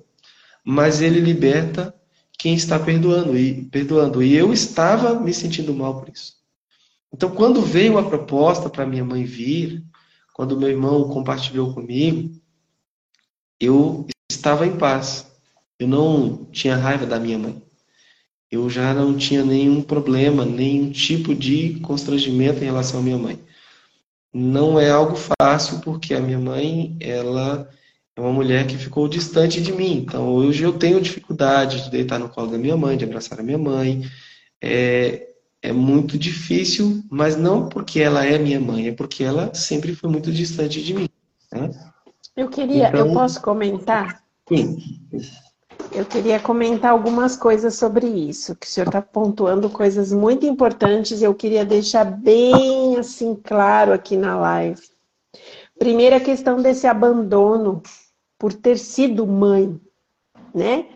mas 0.67 1.01
ele 1.01 1.21
liberta 1.21 1.95
quem 2.37 2.55
está 2.57 2.77
perdoando 2.77 3.39
e 3.39 3.67
perdoando. 3.67 4.21
E 4.21 4.35
eu 4.35 4.53
estava 4.53 5.15
me 5.15 5.33
sentindo 5.33 5.73
mal 5.73 6.01
por 6.01 6.09
isso. 6.09 6.35
Então, 7.15 7.31
quando 7.31 7.63
veio 7.63 7.97
a 7.97 8.03
proposta 8.03 8.69
para 8.69 8.85
minha 8.85 9.05
mãe 9.05 9.25
vir, 9.25 9.85
quando 10.35 10.59
meu 10.59 10.69
irmão 10.69 11.09
compartilhou 11.09 11.73
comigo, 11.73 12.33
eu 13.61 14.09
estava 14.29 14.67
em 14.67 14.77
paz. 14.77 15.31
Eu 15.79 15.87
não 15.87 16.47
tinha 16.47 16.77
raiva 16.77 17.07
da 17.07 17.21
minha 17.21 17.39
mãe. 17.39 17.63
Eu 18.51 18.69
já 18.69 18.93
não 18.93 19.17
tinha 19.17 19.45
nenhum 19.45 19.81
problema, 19.81 20.45
nenhum 20.45 20.91
tipo 20.91 21.33
de 21.33 21.79
constrangimento 21.81 22.61
em 22.61 22.67
relação 22.67 22.99
à 22.99 23.03
minha 23.05 23.19
mãe. 23.19 23.39
Não 24.35 24.81
é 24.81 24.91
algo 24.91 25.17
fácil, 25.17 25.79
porque 25.81 26.13
a 26.13 26.21
minha 26.21 26.41
mãe, 26.41 26.97
ela 27.01 27.71
é 28.17 28.21
uma 28.21 28.33
mulher 28.33 28.67
que 28.67 28.79
ficou 28.79 29.07
distante 29.07 29.61
de 29.61 29.73
mim. 29.73 29.99
Então, 29.99 30.29
hoje 30.31 30.65
eu 30.65 30.73
tenho 30.73 31.01
dificuldade 31.03 31.85
de 31.85 31.91
deitar 31.91 32.19
no 32.19 32.31
colo 32.31 32.51
da 32.51 32.57
minha 32.57 32.77
mãe, 32.77 32.97
de 32.97 33.05
abraçar 33.05 33.39
a 33.39 33.43
minha 33.43 33.59
mãe. 33.59 34.03
É, 34.61 35.29
é 35.61 35.71
muito 35.71 36.17
difícil, 36.17 37.05
mas 37.11 37.37
não 37.37 37.69
porque 37.69 38.01
ela 38.01 38.25
é 38.25 38.39
minha 38.39 38.59
mãe, 38.59 38.89
é 38.89 38.93
porque 38.93 39.23
ela 39.23 39.53
sempre 39.53 39.95
foi 39.95 40.09
muito 40.09 40.33
distante 40.33 40.83
de 40.83 40.95
mim. 40.95 41.09
Né? 41.53 41.71
Eu 42.35 42.49
queria, 42.49 42.89
então, 42.89 43.07
eu 43.07 43.13
posso 43.13 43.41
comentar? 43.43 44.23
Sim. 44.49 44.79
Eu 45.93 46.07
queria 46.07 46.41
comentar 46.41 46.93
algumas 46.93 47.37
coisas 47.37 47.75
sobre 47.75 48.07
isso, 48.07 48.57
que 48.57 48.67
o 48.67 48.71
senhor 48.71 48.87
está 48.87 49.03
pontuando 49.03 49.69
coisas 49.69 50.11
muito 50.11 50.47
importantes 50.47 51.21
e 51.21 51.25
eu 51.25 51.35
queria 51.35 51.67
deixar 51.67 52.05
bem 52.05 52.97
assim 52.97 53.35
claro 53.35 53.93
aqui 53.93 54.17
na 54.17 54.39
live. 54.39 54.81
Primeira 55.79 56.19
questão 56.19 56.63
desse 56.63 56.87
abandono 56.87 57.83
por 58.39 58.53
ter 58.53 58.79
sido 58.79 59.27
mãe, 59.27 59.81
né? 60.55 60.87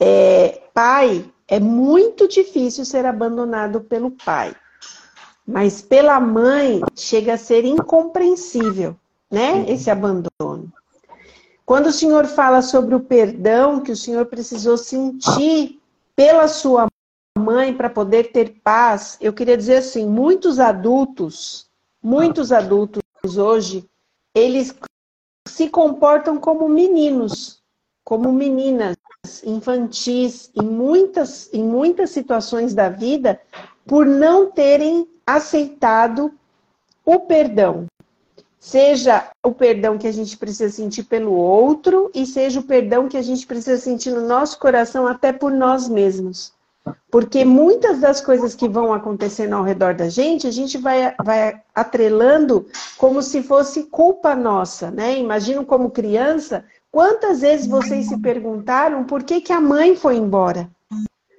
É, 0.00 0.62
pai, 0.72 1.30
é 1.46 1.60
muito 1.60 2.26
difícil 2.26 2.84
ser 2.84 3.04
abandonado 3.06 3.80
pelo 3.80 4.10
pai, 4.10 4.54
mas 5.46 5.82
pela 5.82 6.18
mãe 6.18 6.80
chega 6.94 7.34
a 7.34 7.38
ser 7.38 7.64
incompreensível, 7.64 8.96
né? 9.30 9.64
Esse 9.68 9.90
abandono. 9.90 10.72
Quando 11.66 11.86
o 11.86 11.92
Senhor 11.92 12.26
fala 12.26 12.60
sobre 12.60 12.94
o 12.94 13.00
perdão 13.00 13.80
que 13.80 13.92
o 13.92 13.96
Senhor 13.96 14.26
precisou 14.26 14.76
sentir 14.76 15.80
pela 16.14 16.46
sua 16.46 16.86
mãe 17.36 17.74
para 17.74 17.90
poder 17.90 18.32
ter 18.32 18.60
paz, 18.62 19.16
eu 19.20 19.32
queria 19.32 19.56
dizer 19.56 19.76
assim, 19.76 20.06
muitos 20.06 20.60
adultos, 20.60 21.66
muitos 22.02 22.52
adultos 22.52 23.02
hoje, 23.36 23.88
eles 24.34 24.74
se 25.54 25.68
comportam 25.68 26.36
como 26.36 26.68
meninos, 26.68 27.62
como 28.02 28.32
meninas 28.32 28.96
infantis 29.44 30.50
em 30.52 30.64
muitas, 30.64 31.48
em 31.54 31.62
muitas 31.62 32.10
situações 32.10 32.74
da 32.74 32.88
vida 32.88 33.40
por 33.86 34.04
não 34.04 34.50
terem 34.50 35.08
aceitado 35.24 36.32
o 37.06 37.20
perdão. 37.20 37.86
Seja 38.58 39.30
o 39.44 39.52
perdão 39.52 39.96
que 39.96 40.08
a 40.08 40.12
gente 40.12 40.36
precisa 40.36 40.74
sentir 40.74 41.04
pelo 41.04 41.32
outro 41.32 42.10
e 42.12 42.26
seja 42.26 42.58
o 42.58 42.64
perdão 42.64 43.08
que 43.08 43.16
a 43.16 43.22
gente 43.22 43.46
precisa 43.46 43.80
sentir 43.80 44.10
no 44.10 44.26
nosso 44.26 44.58
coração 44.58 45.06
até 45.06 45.32
por 45.32 45.52
nós 45.52 45.88
mesmos. 45.88 46.52
Porque 47.10 47.44
muitas 47.44 48.00
das 48.00 48.20
coisas 48.20 48.54
que 48.54 48.68
vão 48.68 48.92
acontecendo 48.92 49.54
ao 49.54 49.62
redor 49.62 49.94
da 49.94 50.08
gente, 50.08 50.46
a 50.46 50.50
gente 50.50 50.76
vai, 50.76 51.14
vai 51.24 51.62
atrelando 51.74 52.66
como 52.98 53.22
se 53.22 53.42
fosse 53.42 53.84
culpa 53.84 54.34
nossa, 54.34 54.90
né? 54.90 55.18
Imagino 55.18 55.64
como 55.64 55.90
criança, 55.90 56.64
quantas 56.90 57.40
vezes 57.40 57.66
vocês 57.66 58.06
se 58.08 58.18
perguntaram 58.18 59.04
por 59.04 59.22
que, 59.22 59.40
que 59.40 59.52
a 59.52 59.60
mãe 59.60 59.96
foi 59.96 60.16
embora? 60.16 60.68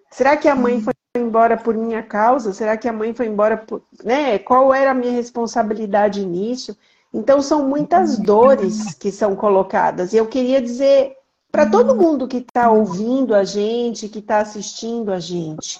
Será 0.09 0.37
que 0.37 0.47
a 0.47 0.55
mãe 0.55 0.81
foi 0.81 0.93
embora 1.17 1.57
por 1.57 1.75
minha 1.75 2.01
causa? 2.01 2.53
Será 2.53 2.77
que 2.77 2.87
a 2.87 2.93
mãe 2.93 3.13
foi 3.13 3.27
embora 3.27 3.57
por. 3.57 3.81
Né? 4.03 4.39
Qual 4.39 4.73
era 4.73 4.91
a 4.91 4.93
minha 4.93 5.11
responsabilidade 5.11 6.25
nisso? 6.25 6.77
Então, 7.13 7.41
são 7.41 7.67
muitas 7.67 8.17
dores 8.17 8.93
que 8.93 9.11
são 9.11 9.35
colocadas. 9.35 10.13
E 10.13 10.17
eu 10.17 10.25
queria 10.25 10.61
dizer 10.61 11.14
para 11.55 11.69
todo 11.69 11.95
mundo 11.95 12.27
que 12.27 12.39
está 12.39 12.69
ouvindo 12.69 13.33
a 13.33 13.45
gente, 13.45 14.09
que 14.09 14.19
está 14.19 14.39
assistindo 14.39 15.13
a 15.13 15.21
gente. 15.21 15.79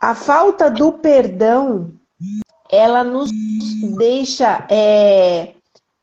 A 0.00 0.14
falta 0.14 0.70
do 0.70 0.92
perdão, 0.92 1.92
ela 2.70 3.02
nos 3.02 3.32
deixa 3.96 4.64
é, 4.70 5.54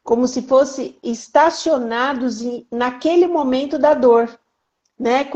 como 0.03 0.28
se 0.28 0.41
fosse 0.41 0.97
estacionados 1.01 2.41
naquele 2.70 3.28
momento 3.28 3.80
da 3.80 3.93
dor, 3.93 4.30
né? 4.99 5.32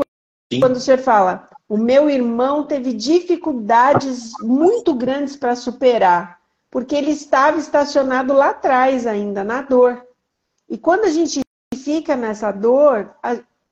Quando 0.60 0.78
você 0.78 0.98
fala, 0.98 1.48
o 1.66 1.78
meu 1.78 2.10
irmão 2.10 2.64
teve 2.64 2.92
dificuldades 2.92 4.32
muito 4.42 4.92
grandes 4.92 5.34
para 5.34 5.56
superar, 5.56 6.40
porque 6.70 6.94
ele 6.94 7.12
estava 7.12 7.56
estacionado 7.56 8.34
lá 8.34 8.50
atrás 8.50 9.06
ainda, 9.06 9.42
na 9.42 9.62
dor. 9.62 10.06
E 10.68 10.76
quando 10.76 11.04
a 11.04 11.10
gente 11.10 11.43
fica 11.84 12.16
nessa 12.16 12.50
dor, 12.50 13.10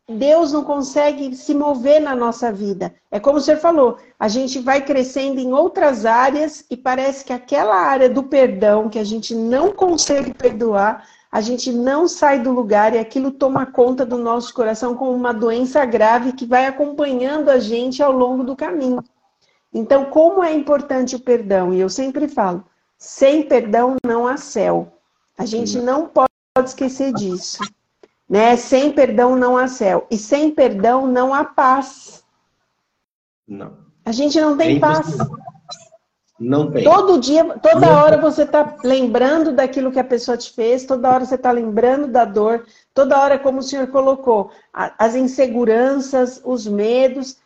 Deus 0.08 0.52
não 0.52 0.62
consegue 0.62 1.34
se 1.34 1.54
mover 1.54 2.00
na 2.00 2.14
nossa 2.14 2.52
vida. 2.52 2.94
É 3.10 3.18
como 3.18 3.38
o 3.38 3.40
senhor 3.40 3.58
falou, 3.58 3.98
a 4.18 4.28
gente 4.28 4.58
vai 4.58 4.84
crescendo 4.84 5.40
em 5.40 5.52
outras 5.52 6.04
áreas 6.04 6.64
e 6.70 6.76
parece 6.76 7.24
que 7.24 7.32
aquela 7.32 7.74
área 7.74 8.10
do 8.10 8.22
perdão 8.22 8.90
que 8.90 8.98
a 8.98 9.04
gente 9.04 9.34
não 9.34 9.72
consegue 9.72 10.34
perdoar, 10.34 11.08
a 11.30 11.40
gente 11.40 11.72
não 11.72 12.06
sai 12.06 12.40
do 12.40 12.52
lugar 12.52 12.94
e 12.94 12.98
aquilo 12.98 13.30
toma 13.30 13.64
conta 13.64 14.04
do 14.04 14.18
nosso 14.18 14.52
coração 14.52 14.94
como 14.94 15.12
uma 15.12 15.32
doença 15.32 15.82
grave 15.86 16.32
que 16.32 16.44
vai 16.44 16.66
acompanhando 16.66 17.48
a 17.48 17.58
gente 17.58 18.02
ao 18.02 18.12
longo 18.12 18.44
do 18.44 18.54
caminho. 18.54 19.02
Então, 19.72 20.04
como 20.04 20.44
é 20.44 20.52
importante 20.52 21.16
o 21.16 21.20
perdão? 21.20 21.72
E 21.72 21.80
eu 21.80 21.88
sempre 21.88 22.28
falo, 22.28 22.62
sem 22.98 23.42
perdão 23.42 23.96
não 24.06 24.26
há 24.26 24.36
céu. 24.36 24.92
A 25.38 25.46
gente 25.46 25.80
não 25.80 26.06
pode 26.06 26.28
esquecer 26.62 27.14
disso. 27.14 27.58
Né? 28.32 28.56
Sem 28.56 28.90
perdão 28.90 29.36
não 29.36 29.58
há 29.58 29.68
céu. 29.68 30.06
E 30.10 30.16
sem 30.16 30.50
perdão 30.50 31.06
não 31.06 31.34
há 31.34 31.44
paz. 31.44 32.24
Não. 33.46 33.76
A 34.06 34.10
gente 34.10 34.40
não 34.40 34.56
tem 34.56 34.78
é 34.78 34.80
paz. 34.80 35.18
Não 36.40 36.70
tem. 36.70 36.82
Todo 36.82 37.20
dia, 37.20 37.44
toda 37.58 37.86
não 37.86 37.92
hora 37.92 38.16
tem. 38.16 38.22
você 38.22 38.44
está 38.44 38.74
lembrando 38.82 39.52
daquilo 39.52 39.92
que 39.92 40.00
a 40.00 40.04
pessoa 40.04 40.34
te 40.34 40.50
fez, 40.50 40.86
toda 40.86 41.10
hora 41.10 41.26
você 41.26 41.34
está 41.34 41.52
lembrando 41.52 42.08
da 42.08 42.24
dor, 42.24 42.64
toda 42.94 43.20
hora, 43.20 43.38
como 43.38 43.58
o 43.58 43.62
senhor 43.62 43.88
colocou, 43.88 44.50
as 44.72 45.14
inseguranças, 45.14 46.40
os 46.42 46.66
medos, 46.66 47.36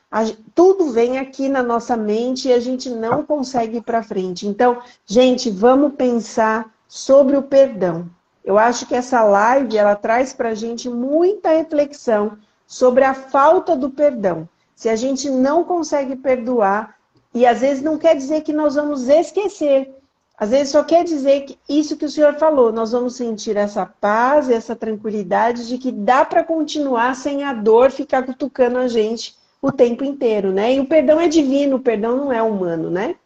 tudo 0.54 0.92
vem 0.92 1.18
aqui 1.18 1.48
na 1.48 1.64
nossa 1.64 1.96
mente 1.96 2.46
e 2.46 2.52
a 2.52 2.60
gente 2.60 2.88
não 2.88 3.24
consegue 3.24 3.78
ir 3.78 3.82
para 3.82 4.04
frente. 4.04 4.46
Então, 4.46 4.80
gente, 5.04 5.50
vamos 5.50 5.94
pensar 5.94 6.72
sobre 6.86 7.36
o 7.36 7.42
perdão. 7.42 8.08
Eu 8.46 8.56
acho 8.56 8.86
que 8.86 8.94
essa 8.94 9.24
live 9.24 9.76
ela 9.76 9.96
traz 9.96 10.32
para 10.32 10.50
a 10.50 10.54
gente 10.54 10.88
muita 10.88 11.50
reflexão 11.50 12.38
sobre 12.64 13.02
a 13.02 13.12
falta 13.12 13.74
do 13.74 13.90
perdão. 13.90 14.48
Se 14.72 14.88
a 14.88 14.94
gente 14.94 15.28
não 15.28 15.64
consegue 15.64 16.14
perdoar, 16.14 16.96
e 17.34 17.44
às 17.44 17.60
vezes 17.60 17.82
não 17.82 17.98
quer 17.98 18.14
dizer 18.14 18.42
que 18.42 18.52
nós 18.52 18.76
vamos 18.76 19.08
esquecer. 19.08 19.92
Às 20.38 20.50
vezes 20.50 20.68
só 20.68 20.84
quer 20.84 21.02
dizer 21.02 21.40
que 21.40 21.58
isso 21.68 21.96
que 21.96 22.04
o 22.04 22.08
senhor 22.08 22.34
falou, 22.34 22.72
nós 22.72 22.92
vamos 22.92 23.16
sentir 23.16 23.56
essa 23.56 23.84
paz, 23.84 24.48
essa 24.48 24.76
tranquilidade 24.76 25.66
de 25.66 25.76
que 25.76 25.90
dá 25.90 26.24
para 26.24 26.44
continuar 26.44 27.16
sem 27.16 27.42
a 27.42 27.52
dor 27.52 27.90
ficar 27.90 28.22
cutucando 28.22 28.78
a 28.78 28.86
gente 28.86 29.34
o 29.60 29.72
tempo 29.72 30.04
inteiro, 30.04 30.52
né? 30.52 30.74
E 30.74 30.78
o 30.78 30.86
perdão 30.86 31.20
é 31.20 31.26
divino, 31.26 31.76
o 31.76 31.80
perdão 31.80 32.16
não 32.16 32.32
é 32.32 32.40
humano, 32.40 32.90
né? 32.90 33.16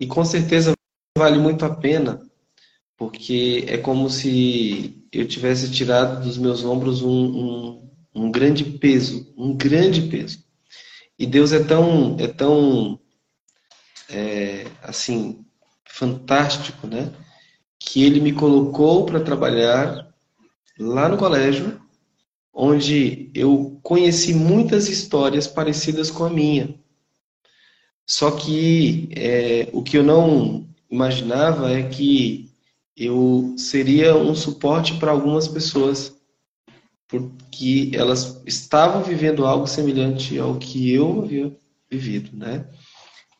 E 0.00 0.06
com 0.06 0.24
certeza 0.24 0.72
vale 1.18 1.38
muito 1.38 1.66
a 1.66 1.74
pena 1.74 2.31
porque 3.02 3.64
é 3.66 3.76
como 3.76 4.08
se 4.08 5.04
eu 5.10 5.26
tivesse 5.26 5.68
tirado 5.72 6.22
dos 6.22 6.38
meus 6.38 6.64
ombros 6.64 7.02
um, 7.02 7.10
um, 7.10 7.90
um 8.14 8.30
grande 8.30 8.62
peso, 8.64 9.34
um 9.36 9.56
grande 9.56 10.02
peso. 10.02 10.44
E 11.18 11.26
Deus 11.26 11.52
é 11.52 11.64
tão, 11.64 12.16
é 12.20 12.28
tão, 12.28 13.00
é, 14.08 14.68
assim, 14.84 15.44
fantástico, 15.84 16.86
né? 16.86 17.12
Que 17.76 18.04
Ele 18.04 18.20
me 18.20 18.32
colocou 18.32 19.04
para 19.04 19.18
trabalhar 19.18 20.08
lá 20.78 21.08
no 21.08 21.18
colégio, 21.18 21.80
onde 22.54 23.32
eu 23.34 23.80
conheci 23.82 24.32
muitas 24.32 24.88
histórias 24.88 25.48
parecidas 25.48 26.08
com 26.08 26.22
a 26.22 26.30
minha. 26.30 26.72
Só 28.06 28.30
que 28.30 29.08
é, 29.10 29.68
o 29.72 29.82
que 29.82 29.98
eu 29.98 30.04
não 30.04 30.68
imaginava 30.88 31.72
é 31.72 31.82
que 31.82 32.51
eu 32.96 33.54
seria 33.56 34.14
um 34.16 34.34
suporte 34.34 34.94
para 34.98 35.10
algumas 35.10 35.48
pessoas, 35.48 36.14
porque 37.08 37.90
elas 37.94 38.42
estavam 38.46 39.02
vivendo 39.02 39.46
algo 39.46 39.66
semelhante 39.66 40.38
ao 40.38 40.58
que 40.58 40.92
eu 40.92 41.22
havia 41.22 41.56
vivido, 41.90 42.36
né? 42.36 42.66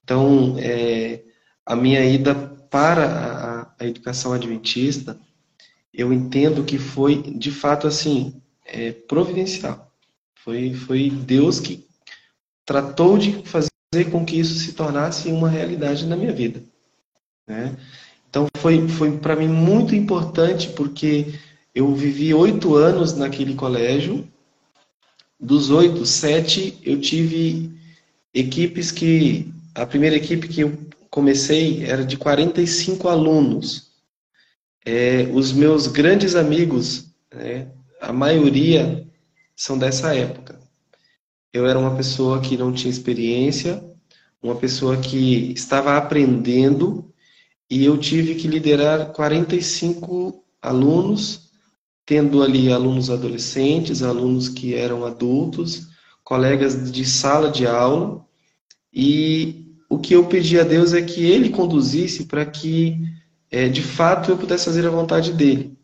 Então, 0.05 0.57
é, 0.59 1.23
a 1.65 1.77
minha 1.77 2.05
ida 2.05 2.35
para 2.71 3.07
a, 3.07 3.75
a, 3.79 3.87
educação 3.87 4.33
adventista, 4.33 5.19
eu 5.93 6.13
entendo 6.13 6.65
que 6.65 6.79
foi, 6.79 7.23
de 7.23 7.51
fato, 7.51 7.87
assim, 7.87 8.43
é, 8.65 8.93
providencial. 8.93 9.93
Foi, 10.37 10.75
foi 10.75 11.11
Deus 11.11 11.61
que 11.61 11.87
tratou 12.65 13.17
de 13.17 13.43
fazer 13.47 14.11
com 14.11 14.25
que 14.25 14.39
isso 14.39 14.55
se 14.59 14.73
tornasse 14.73 15.29
uma 15.29 15.49
realidade 15.49 16.07
na 16.07 16.17
minha 16.17 16.33
vida. 16.33 16.63
Né? 17.47 17.77
Então 18.33 18.47
foi, 18.57 18.89
foi 18.89 19.19
para 19.19 19.37
mim 19.37 19.47
muito 19.47 19.95
importante 19.95 20.71
porque 20.71 21.35
eu 21.75 21.95
vivi 21.95 22.33
oito 22.33 22.75
anos 22.75 23.13
naquele 23.13 23.55
colégio. 23.55 24.27
Dos 25.39 25.69
oito, 25.69 26.07
sete 26.07 26.79
eu 26.83 26.99
tive 26.99 27.71
equipes 28.33 28.91
que. 28.91 29.53
A 29.75 29.85
primeira 29.85 30.17
equipe 30.17 30.49
que 30.49 30.63
eu 30.63 30.79
comecei 31.11 31.85
era 31.85 32.07
de 32.07 32.17
45 32.17 33.07
alunos. 33.07 33.91
É, 34.83 35.29
os 35.31 35.53
meus 35.53 35.87
grandes 35.87 36.35
amigos, 36.35 37.09
né, 37.35 37.69
a 38.01 38.15
maioria 38.15 39.07
são 39.55 39.77
dessa 39.77 40.15
época. 40.15 40.59
Eu 41.53 41.67
era 41.67 41.79
uma 41.79 41.95
pessoa 41.97 42.41
que 42.41 42.57
não 42.57 42.73
tinha 42.73 42.91
experiência, 42.91 43.85
uma 44.43 44.55
pessoa 44.55 44.97
que 44.97 45.53
estava 45.53 45.99
aprendendo 45.99 47.12
e 47.73 47.87
eu 47.87 47.97
tive 47.97 48.35
que 48.35 48.47
liderar 48.47 49.15
45 49.15 50.45
alunos, 50.61 51.49
tendo 52.05 52.43
ali 52.43 52.71
alunos 52.71 53.09
adolescentes, 53.09 54.03
alunos 54.03 54.47
que 54.47 54.75
eram 54.75 55.07
adultos, 55.07 55.89
colegas 56.23 56.93
de 56.93 57.03
sala 57.07 57.51
de 57.51 57.67
aula, 57.67 58.27
e 58.93 59.75
o 59.89 59.99
que 59.99 60.15
eu 60.15 60.27
pedi 60.27 60.61
a 60.61 60.65
Deus 60.65 60.93
é 60.93 61.01
que 61.01 61.25
Ele 61.25 61.49
conduzisse 61.49 62.27
para 62.27 62.45
que, 62.45 63.01
é, 63.51 63.71
de 63.71 63.81
fato, 63.81 64.31
eu 64.31 64.37
pudesse 64.37 64.67
fazer 64.67 64.87
a 64.87 64.91
vontade 64.91 65.33
dEle. 65.33 65.75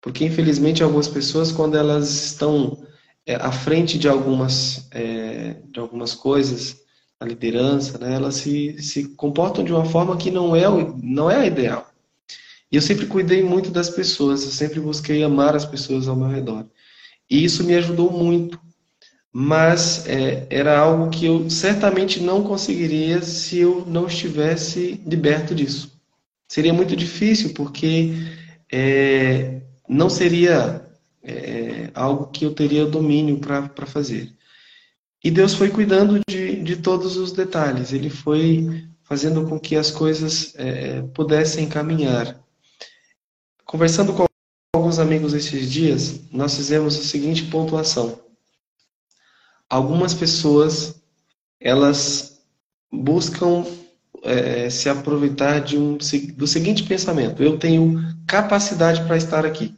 Porque, 0.00 0.24
infelizmente, 0.24 0.82
algumas 0.82 1.08
pessoas, 1.08 1.52
quando 1.52 1.76
elas 1.76 2.08
estão 2.24 2.82
é, 3.26 3.34
à 3.34 3.52
frente 3.52 3.98
de 3.98 4.08
algumas, 4.08 4.88
é, 4.92 5.60
de 5.70 5.78
algumas 5.78 6.14
coisas, 6.14 6.87
a 7.20 7.24
liderança, 7.24 7.98
né, 7.98 8.14
elas 8.14 8.36
se, 8.36 8.80
se 8.80 9.08
comportam 9.08 9.64
de 9.64 9.72
uma 9.72 9.84
forma 9.84 10.16
que 10.16 10.30
não 10.30 10.54
é, 10.54 10.64
não 11.02 11.30
é 11.30 11.36
a 11.36 11.46
ideal. 11.46 11.90
E 12.70 12.76
eu 12.76 12.82
sempre 12.82 13.06
cuidei 13.06 13.42
muito 13.42 13.70
das 13.70 13.90
pessoas, 13.90 14.44
eu 14.44 14.50
sempre 14.50 14.78
busquei 14.78 15.22
amar 15.22 15.56
as 15.56 15.64
pessoas 15.64 16.06
ao 16.06 16.14
meu 16.14 16.28
redor. 16.28 16.66
E 17.28 17.42
isso 17.42 17.64
me 17.64 17.74
ajudou 17.74 18.12
muito. 18.12 18.60
Mas 19.32 20.06
é, 20.06 20.46
era 20.50 20.78
algo 20.78 21.10
que 21.10 21.26
eu 21.26 21.48
certamente 21.50 22.20
não 22.20 22.42
conseguiria 22.42 23.22
se 23.22 23.58
eu 23.58 23.84
não 23.86 24.06
estivesse 24.06 25.00
liberto 25.06 25.54
disso. 25.54 25.98
Seria 26.46 26.72
muito 26.72 26.96
difícil, 26.96 27.52
porque 27.52 28.12
é, 28.72 29.60
não 29.88 30.08
seria 30.08 30.82
é, 31.22 31.90
algo 31.94 32.28
que 32.28 32.44
eu 32.44 32.54
teria 32.54 32.86
domínio 32.86 33.38
para 33.38 33.86
fazer. 33.86 34.32
E 35.22 35.30
Deus 35.30 35.54
foi 35.54 35.70
cuidando 35.70 36.20
de, 36.28 36.62
de 36.62 36.76
todos 36.76 37.16
os 37.16 37.32
detalhes, 37.32 37.92
Ele 37.92 38.08
foi 38.10 38.86
fazendo 39.02 39.46
com 39.48 39.58
que 39.58 39.74
as 39.74 39.90
coisas 39.90 40.52
é, 40.56 41.02
pudessem 41.14 41.68
caminhar. 41.68 42.38
Conversando 43.64 44.12
com 44.12 44.26
alguns 44.74 44.98
amigos 44.98 45.34
esses 45.34 45.70
dias, 45.70 46.20
nós 46.30 46.54
fizemos 46.54 46.96
a 46.98 47.02
seguinte 47.02 47.44
pontuação. 47.44 48.20
Algumas 49.68 50.14
pessoas, 50.14 51.02
elas 51.58 52.42
buscam 52.92 53.64
é, 54.22 54.70
se 54.70 54.88
aproveitar 54.88 55.60
de 55.60 55.76
um, 55.76 55.98
do 56.34 56.46
seguinte 56.46 56.84
pensamento: 56.84 57.42
eu 57.42 57.58
tenho 57.58 57.98
capacidade 58.26 59.02
para 59.04 59.16
estar 59.16 59.44
aqui, 59.44 59.74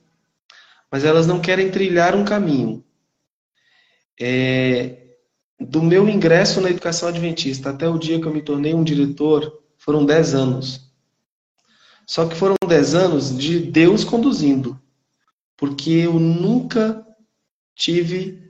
mas 0.91 1.05
elas 1.05 1.27
não 1.27 1.41
querem 1.41 1.71
trilhar 1.71 2.15
um 2.15 2.25
caminho. 2.25 2.85
É, 4.21 5.10
do 5.61 5.83
meu 5.83 6.09
ingresso 6.09 6.61
na 6.61 6.71
educação 6.71 7.09
adventista 7.09 7.71
até 7.71 7.87
o 7.89 7.99
dia 7.99 8.19
que 8.19 8.27
eu 8.27 8.33
me 8.33 8.41
tornei 8.41 8.73
um 8.73 8.83
diretor, 8.83 9.61
foram 9.77 10.07
10 10.07 10.35
anos. 10.35 10.91
Só 12.07 12.27
que 12.27 12.35
foram 12.35 12.57
10 12.67 12.95
anos 12.95 13.37
de 13.37 13.61
Deus 13.61 14.03
conduzindo, 14.03 14.81
porque 15.57 15.91
eu 15.91 16.19
nunca 16.19 17.07
tive 17.75 18.43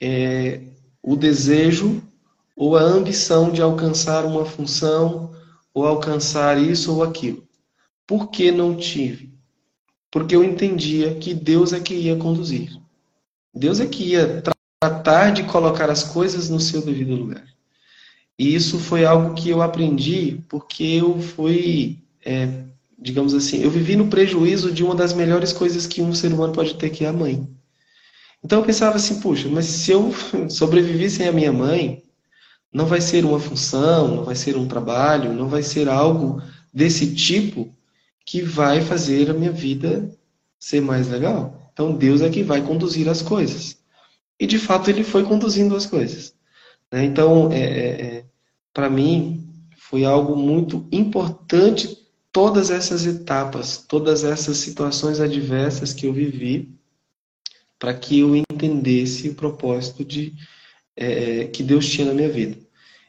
é, 0.00 0.60
o 1.02 1.16
desejo 1.16 2.02
ou 2.56 2.76
a 2.76 2.82
ambição 2.82 3.50
de 3.50 3.62
alcançar 3.62 4.26
uma 4.26 4.44
função 4.44 5.32
ou 5.72 5.86
alcançar 5.86 6.60
isso 6.60 6.94
ou 6.94 7.02
aquilo. 7.02 7.46
Por 8.06 8.28
que 8.28 8.50
não 8.50 8.76
tive? 8.76 9.32
Porque 10.10 10.34
eu 10.34 10.42
entendia 10.42 11.14
que 11.14 11.32
Deus 11.32 11.72
é 11.72 11.80
que 11.80 11.94
ia 11.94 12.16
conduzir. 12.16 12.76
Deus 13.54 13.80
é 13.80 13.86
que 13.86 14.02
ia 14.02 14.42
tratar 14.82 15.30
de 15.30 15.42
colocar 15.42 15.90
as 15.90 16.02
coisas 16.02 16.48
no 16.48 16.58
seu 16.58 16.80
devido 16.80 17.14
lugar. 17.14 17.44
E 18.38 18.54
isso 18.54 18.78
foi 18.78 19.04
algo 19.04 19.34
que 19.34 19.50
eu 19.50 19.60
aprendi 19.60 20.42
porque 20.48 20.82
eu 20.82 21.20
fui, 21.20 21.98
é, 22.24 22.64
digamos 22.98 23.34
assim, 23.34 23.62
eu 23.62 23.70
vivi 23.70 23.94
no 23.94 24.08
prejuízo 24.08 24.72
de 24.72 24.82
uma 24.82 24.94
das 24.94 25.12
melhores 25.12 25.52
coisas 25.52 25.86
que 25.86 26.00
um 26.00 26.14
ser 26.14 26.32
humano 26.32 26.54
pode 26.54 26.76
ter, 26.76 26.88
que 26.88 27.04
é 27.04 27.08
a 27.08 27.12
mãe. 27.12 27.46
Então 28.42 28.60
eu 28.60 28.64
pensava 28.64 28.96
assim, 28.96 29.20
puxa, 29.20 29.50
mas 29.50 29.66
se 29.66 29.90
eu 29.92 30.14
sobreviver 30.48 31.10
sem 31.10 31.28
a 31.28 31.32
minha 31.32 31.52
mãe, 31.52 32.02
não 32.72 32.86
vai 32.86 33.02
ser 33.02 33.22
uma 33.26 33.38
função, 33.38 34.08
não 34.16 34.24
vai 34.24 34.34
ser 34.34 34.56
um 34.56 34.66
trabalho, 34.66 35.34
não 35.34 35.46
vai 35.46 35.62
ser 35.62 35.90
algo 35.90 36.40
desse 36.72 37.14
tipo 37.14 37.76
que 38.24 38.40
vai 38.40 38.80
fazer 38.80 39.28
a 39.28 39.34
minha 39.34 39.52
vida 39.52 40.10
ser 40.58 40.80
mais 40.80 41.06
legal. 41.06 41.70
Então 41.70 41.92
Deus 41.92 42.22
é 42.22 42.30
que 42.30 42.42
vai 42.42 42.62
conduzir 42.62 43.10
as 43.10 43.20
coisas. 43.20 43.79
E 44.40 44.46
de 44.46 44.58
fato 44.58 44.88
ele 44.88 45.04
foi 45.04 45.22
conduzindo 45.22 45.76
as 45.76 45.84
coisas. 45.84 46.34
Né? 46.90 47.04
Então, 47.04 47.52
é, 47.52 47.60
é, 47.60 48.06
é 48.16 48.24
para 48.72 48.88
mim, 48.88 49.46
foi 49.76 50.04
algo 50.04 50.34
muito 50.34 50.88
importante 50.90 51.98
todas 52.32 52.70
essas 52.70 53.04
etapas, 53.04 53.76
todas 53.76 54.24
essas 54.24 54.56
situações 54.56 55.20
adversas 55.20 55.92
que 55.92 56.06
eu 56.06 56.12
vivi, 56.12 56.74
para 57.78 57.92
que 57.92 58.20
eu 58.20 58.34
entendesse 58.34 59.28
o 59.28 59.34
propósito 59.34 60.04
de 60.04 60.34
é, 60.96 61.46
que 61.46 61.62
Deus 61.62 61.88
tinha 61.88 62.06
na 62.06 62.14
minha 62.14 62.28
vida. 62.28 62.56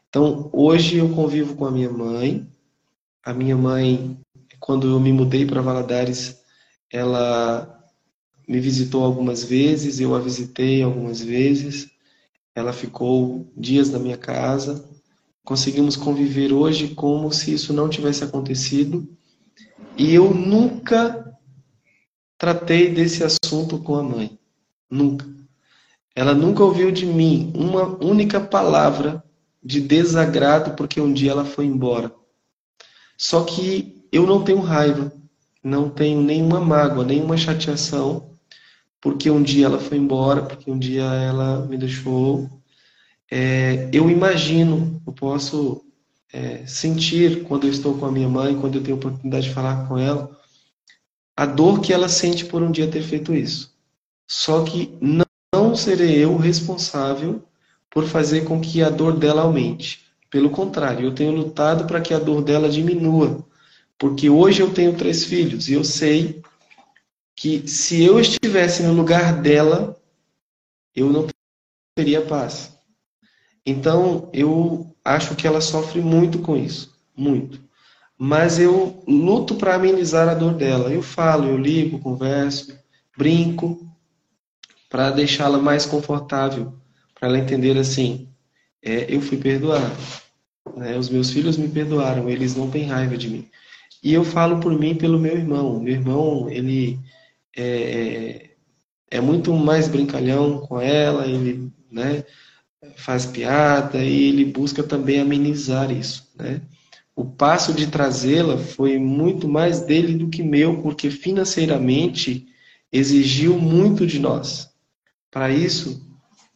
Então, 0.09 0.49
hoje 0.51 0.97
eu 0.97 1.09
convivo 1.09 1.55
com 1.55 1.65
a 1.65 1.71
minha 1.71 1.89
mãe. 1.89 2.47
A 3.23 3.33
minha 3.33 3.55
mãe, 3.55 4.17
quando 4.59 4.87
eu 4.87 4.99
me 4.99 5.13
mudei 5.13 5.45
para 5.45 5.61
Valadares, 5.61 6.41
ela 6.91 7.80
me 8.51 8.59
visitou 8.59 9.05
algumas 9.05 9.45
vezes, 9.45 10.01
eu 10.01 10.13
a 10.13 10.19
visitei 10.19 10.83
algumas 10.83 11.21
vezes. 11.21 11.89
Ela 12.53 12.73
ficou 12.73 13.49
dias 13.55 13.89
na 13.89 13.97
minha 13.97 14.17
casa. 14.17 14.83
Conseguimos 15.41 15.95
conviver 15.95 16.51
hoje 16.51 16.89
como 16.89 17.31
se 17.31 17.53
isso 17.53 17.71
não 17.71 17.87
tivesse 17.87 18.25
acontecido. 18.25 19.07
E 19.97 20.13
eu 20.13 20.33
nunca 20.33 21.33
tratei 22.37 22.93
desse 22.93 23.23
assunto 23.23 23.77
com 23.77 23.95
a 23.95 24.03
mãe. 24.03 24.37
Nunca. 24.89 25.25
Ela 26.13 26.33
nunca 26.33 26.61
ouviu 26.61 26.91
de 26.91 27.05
mim 27.05 27.53
uma 27.55 28.03
única 28.03 28.41
palavra 28.41 29.23
de 29.63 29.79
desagrado 29.79 30.75
porque 30.75 30.99
um 30.99 31.13
dia 31.13 31.31
ela 31.31 31.45
foi 31.45 31.63
embora. 31.63 32.13
Só 33.17 33.45
que 33.45 34.03
eu 34.11 34.27
não 34.27 34.43
tenho 34.43 34.59
raiva, 34.59 35.09
não 35.63 35.89
tenho 35.89 36.19
nenhuma 36.21 36.59
mágoa, 36.59 37.05
nenhuma 37.05 37.37
chateação 37.37 38.29
porque 39.01 39.29
um 39.31 39.41
dia 39.41 39.65
ela 39.65 39.79
foi 39.79 39.97
embora, 39.97 40.43
porque 40.43 40.69
um 40.69 40.77
dia 40.77 41.03
ela 41.03 41.65
me 41.65 41.77
deixou. 41.77 42.47
É, 43.29 43.89
eu 43.91 44.09
imagino, 44.09 45.01
eu 45.05 45.11
posso 45.11 45.83
é, 46.31 46.65
sentir 46.67 47.43
quando 47.43 47.65
eu 47.65 47.71
estou 47.71 47.97
com 47.97 48.05
a 48.05 48.11
minha 48.11 48.29
mãe, 48.29 48.55
quando 48.59 48.75
eu 48.75 48.83
tenho 48.83 48.97
oportunidade 48.97 49.47
de 49.47 49.53
falar 49.53 49.87
com 49.87 49.97
ela, 49.97 50.29
a 51.35 51.45
dor 51.45 51.81
que 51.81 51.91
ela 51.91 52.07
sente 52.07 52.45
por 52.45 52.61
um 52.61 52.71
dia 52.71 52.87
ter 52.87 53.01
feito 53.01 53.33
isso. 53.33 53.73
Só 54.27 54.63
que 54.63 54.95
não, 55.01 55.25
não 55.53 55.75
serei 55.75 56.23
eu 56.23 56.37
responsável 56.37 57.43
por 57.89 58.05
fazer 58.05 58.45
com 58.45 58.61
que 58.61 58.83
a 58.83 58.89
dor 58.89 59.17
dela 59.17 59.41
aumente. 59.41 60.05
Pelo 60.29 60.49
contrário, 60.49 61.05
eu 61.05 61.15
tenho 61.15 61.31
lutado 61.31 61.85
para 61.85 61.99
que 61.99 62.13
a 62.13 62.19
dor 62.19 62.41
dela 62.41 62.69
diminua. 62.69 63.45
Porque 63.97 64.29
hoje 64.29 64.61
eu 64.61 64.73
tenho 64.73 64.95
três 64.95 65.25
filhos 65.25 65.67
e 65.67 65.73
eu 65.73 65.83
sei 65.83 66.41
que 67.41 67.67
se 67.67 68.03
eu 68.03 68.19
estivesse 68.19 68.83
no 68.83 68.93
lugar 68.93 69.41
dela, 69.41 69.99
eu 70.95 71.11
não 71.11 71.25
teria 71.95 72.21
paz. 72.21 72.77
Então, 73.65 74.29
eu 74.31 74.95
acho 75.03 75.35
que 75.35 75.47
ela 75.47 75.59
sofre 75.59 76.01
muito 76.01 76.37
com 76.37 76.55
isso, 76.55 76.95
muito. 77.17 77.59
Mas 78.15 78.59
eu 78.59 79.03
luto 79.07 79.55
para 79.55 79.73
amenizar 79.73 80.29
a 80.29 80.35
dor 80.35 80.53
dela. 80.53 80.93
Eu 80.93 81.01
falo, 81.01 81.47
eu 81.47 81.57
ligo, 81.57 81.97
converso, 81.97 82.77
brinco, 83.17 83.91
para 84.87 85.09
deixá-la 85.09 85.57
mais 85.57 85.83
confortável, 85.83 86.71
para 87.19 87.27
ela 87.27 87.39
entender 87.39 87.75
assim: 87.75 88.29
é, 88.83 89.11
eu 89.11 89.19
fui 89.19 89.37
perdoado. 89.37 89.97
Né? 90.77 90.95
Os 90.95 91.09
meus 91.09 91.31
filhos 91.31 91.57
me 91.57 91.67
perdoaram, 91.67 92.29
eles 92.29 92.55
não 92.55 92.69
têm 92.69 92.85
raiva 92.85 93.17
de 93.17 93.27
mim. 93.27 93.49
E 94.03 94.13
eu 94.13 94.23
falo 94.23 94.59
por 94.59 94.77
mim 94.77 94.93
pelo 94.93 95.17
meu 95.17 95.35
irmão. 95.35 95.79
Meu 95.79 95.93
irmão, 95.93 96.47
ele 96.47 96.99
é, 97.55 98.51
é, 99.09 99.21
muito 99.21 99.53
mais 99.53 99.87
brincalhão 99.87 100.59
com 100.59 100.79
ela, 100.79 101.25
ele 101.25 101.71
né, 101.91 102.23
faz 102.95 103.25
piada 103.25 104.03
e 104.03 104.29
ele 104.29 104.45
busca 104.45 104.83
também 104.83 105.19
amenizar 105.19 105.91
isso. 105.91 106.31
Né? 106.35 106.61
O 107.15 107.25
passo 107.25 107.73
de 107.73 107.87
trazê-la 107.87 108.57
foi 108.57 108.97
muito 108.97 109.47
mais 109.47 109.81
dele 109.81 110.17
do 110.17 110.29
que 110.29 110.41
meu, 110.41 110.81
porque 110.81 111.11
financeiramente 111.11 112.47
exigiu 112.91 113.57
muito 113.57 114.07
de 114.07 114.19
nós. 114.19 114.69
Para 115.29 115.49
isso, 115.49 116.01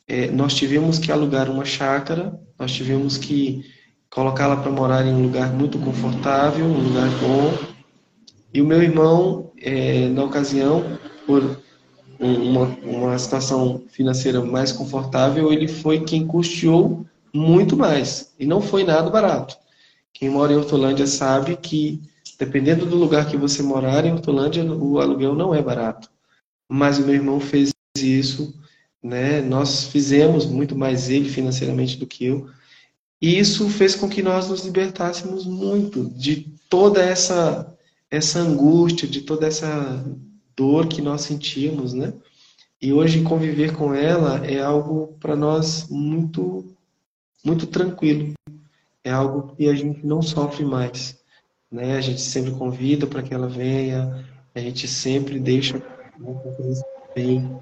é, 0.08 0.30
nós 0.32 0.54
tivemos 0.54 1.00
que 1.00 1.12
alugar 1.12 1.50
uma 1.50 1.66
chácara, 1.66 2.40
nós 2.58 2.72
tivemos 2.72 3.18
que 3.18 3.64
colocá-la 4.10 4.58
para 4.58 4.72
morar 4.72 5.06
em 5.06 5.14
um 5.14 5.24
lugar 5.24 5.52
muito 5.52 5.78
confortável, 5.80 6.66
um 6.66 6.88
lugar 6.88 7.10
bom. 7.20 7.54
E 8.54 8.62
o 8.62 8.66
meu 8.66 8.82
irmão, 8.82 9.45
é, 9.66 10.08
na 10.10 10.24
ocasião, 10.24 10.98
por 11.26 11.60
uma, 12.20 12.66
uma 12.84 13.18
situação 13.18 13.84
financeira 13.90 14.40
mais 14.42 14.72
confortável, 14.72 15.52
ele 15.52 15.68
foi 15.68 16.02
quem 16.06 16.26
custeou 16.26 17.04
muito 17.34 17.76
mais. 17.76 18.34
E 18.40 18.46
não 18.46 18.62
foi 18.62 18.84
nada 18.84 19.10
barato. 19.10 19.58
Quem 20.14 20.30
mora 20.30 20.54
em 20.54 20.56
Hortolândia 20.56 21.08
sabe 21.08 21.58
que, 21.58 22.00
dependendo 22.40 22.86
do 22.86 22.96
lugar 22.96 23.28
que 23.28 23.36
você 23.36 23.64
morar, 23.64 24.06
em 24.06 24.14
Hortolândia 24.14 24.64
o 24.64 25.00
aluguel 25.00 25.34
não 25.34 25.54
é 25.54 25.62
barato. 25.62 26.10
Mas 26.70 27.00
o 27.00 27.02
meu 27.02 27.16
irmão 27.16 27.40
fez 27.40 27.74
isso, 27.98 28.54
né? 29.02 29.42
nós 29.42 29.88
fizemos 29.88 30.46
muito 30.46 30.76
mais 30.76 31.10
ele 31.10 31.28
financeiramente 31.28 31.98
do 31.98 32.06
que 32.06 32.26
eu. 32.26 32.48
E 33.22 33.40
isso 33.40 33.68
fez 33.70 33.96
com 33.96 34.08
que 34.08 34.22
nós 34.22 34.48
nos 34.48 34.64
libertássemos 34.64 35.46
muito 35.46 36.10
de 36.12 36.54
toda 36.70 37.02
essa, 37.02 37.75
essa 38.10 38.40
angústia, 38.40 39.08
de 39.08 39.22
toda 39.22 39.48
essa 39.48 40.04
dor 40.56 40.88
que 40.88 41.02
nós 41.02 41.22
sentimos, 41.22 41.94
né? 41.94 42.14
E 42.82 42.94
hoje 42.94 43.24
conviver 43.24 43.74
com 43.76 43.94
ela 43.94 44.46
é 44.46 44.62
algo 44.62 45.18
para 45.20 45.36
nós 45.36 45.88
muito 45.90 46.66
muito 47.44 47.68
tranquilo. 47.68 48.34
É 49.04 49.12
algo 49.12 49.56
que 49.56 49.68
a 49.68 49.76
gente 49.76 50.06
não 50.06 50.22
sofre 50.22 50.66
mais, 50.66 51.20
né? 51.72 51.96
A 51.98 52.02
gente 52.02 52.22
sempre 52.22 52.52
convida 52.52 53.06
para 53.06 53.22
que 53.22 53.34
ela 53.34 53.48
venha, 53.48 54.26
a 54.54 54.60
gente 54.60 54.88
sempre 54.88 55.40
deixa 55.40 55.82
bem, 57.14 57.60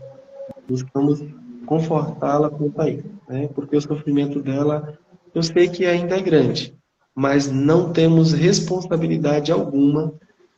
buscamos 0.67 1.19
confortá-la 1.65 2.49
com 2.49 2.65
o 2.65 2.71
país, 2.71 3.03
né? 3.27 3.47
Porque 3.53 3.75
o 3.75 3.81
sofrimento 3.81 4.41
dela, 4.41 4.97
eu 5.33 5.43
sei 5.43 5.67
que 5.67 5.85
ainda 5.85 6.17
é 6.17 6.21
grande, 6.21 6.73
mas 7.13 7.51
não 7.51 7.91
temos 7.91 8.31
responsabilidade 8.31 9.51
alguma 9.51 10.13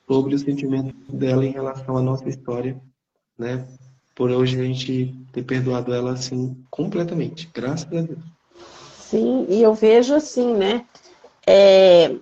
sobre 0.08 0.36
o 0.36 0.39
sentimento 0.39 0.93
dela 1.12 1.45
em 1.45 1.51
relação 1.51 1.97
à 1.97 2.01
nossa 2.01 2.28
história, 2.30 2.80
né? 3.38 3.68
Por 4.16 4.32
hoje 4.32 4.60
a 4.60 4.64
gente 4.64 5.14
ter 5.34 5.43
perdoado 5.43 5.93
ela 5.93 6.14
assim 6.14 6.56
completamente, 6.70 7.49
graças 7.53 7.91
a 7.91 8.01
Deus. 8.01 8.20
Sim, 8.99 9.45
e 9.49 9.62
eu 9.62 9.74
vejo 9.74 10.14
assim, 10.16 10.53
né? 10.53 10.86
É... 11.45 12.16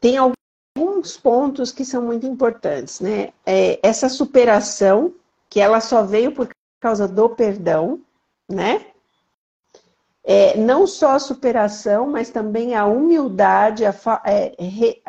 Tem 0.00 0.16
alguns 0.16 1.16
pontos 1.16 1.70
que 1.70 1.84
são 1.84 2.02
muito 2.02 2.26
importantes, 2.26 3.00
né? 3.00 3.30
É 3.44 3.78
essa 3.82 4.08
superação, 4.08 5.14
que 5.48 5.60
ela 5.60 5.80
só 5.80 6.04
veio 6.04 6.32
por 6.32 6.48
causa 6.80 7.06
do 7.06 7.28
perdão, 7.28 8.00
né? 8.50 8.86
É, 10.26 10.56
não 10.56 10.86
só 10.86 11.10
a 11.12 11.18
superação, 11.18 12.06
mas 12.06 12.30
também 12.30 12.74
a 12.74 12.86
humildade, 12.86 13.84
a, 13.84 13.94
é, 14.24 14.54
re, 14.58 15.02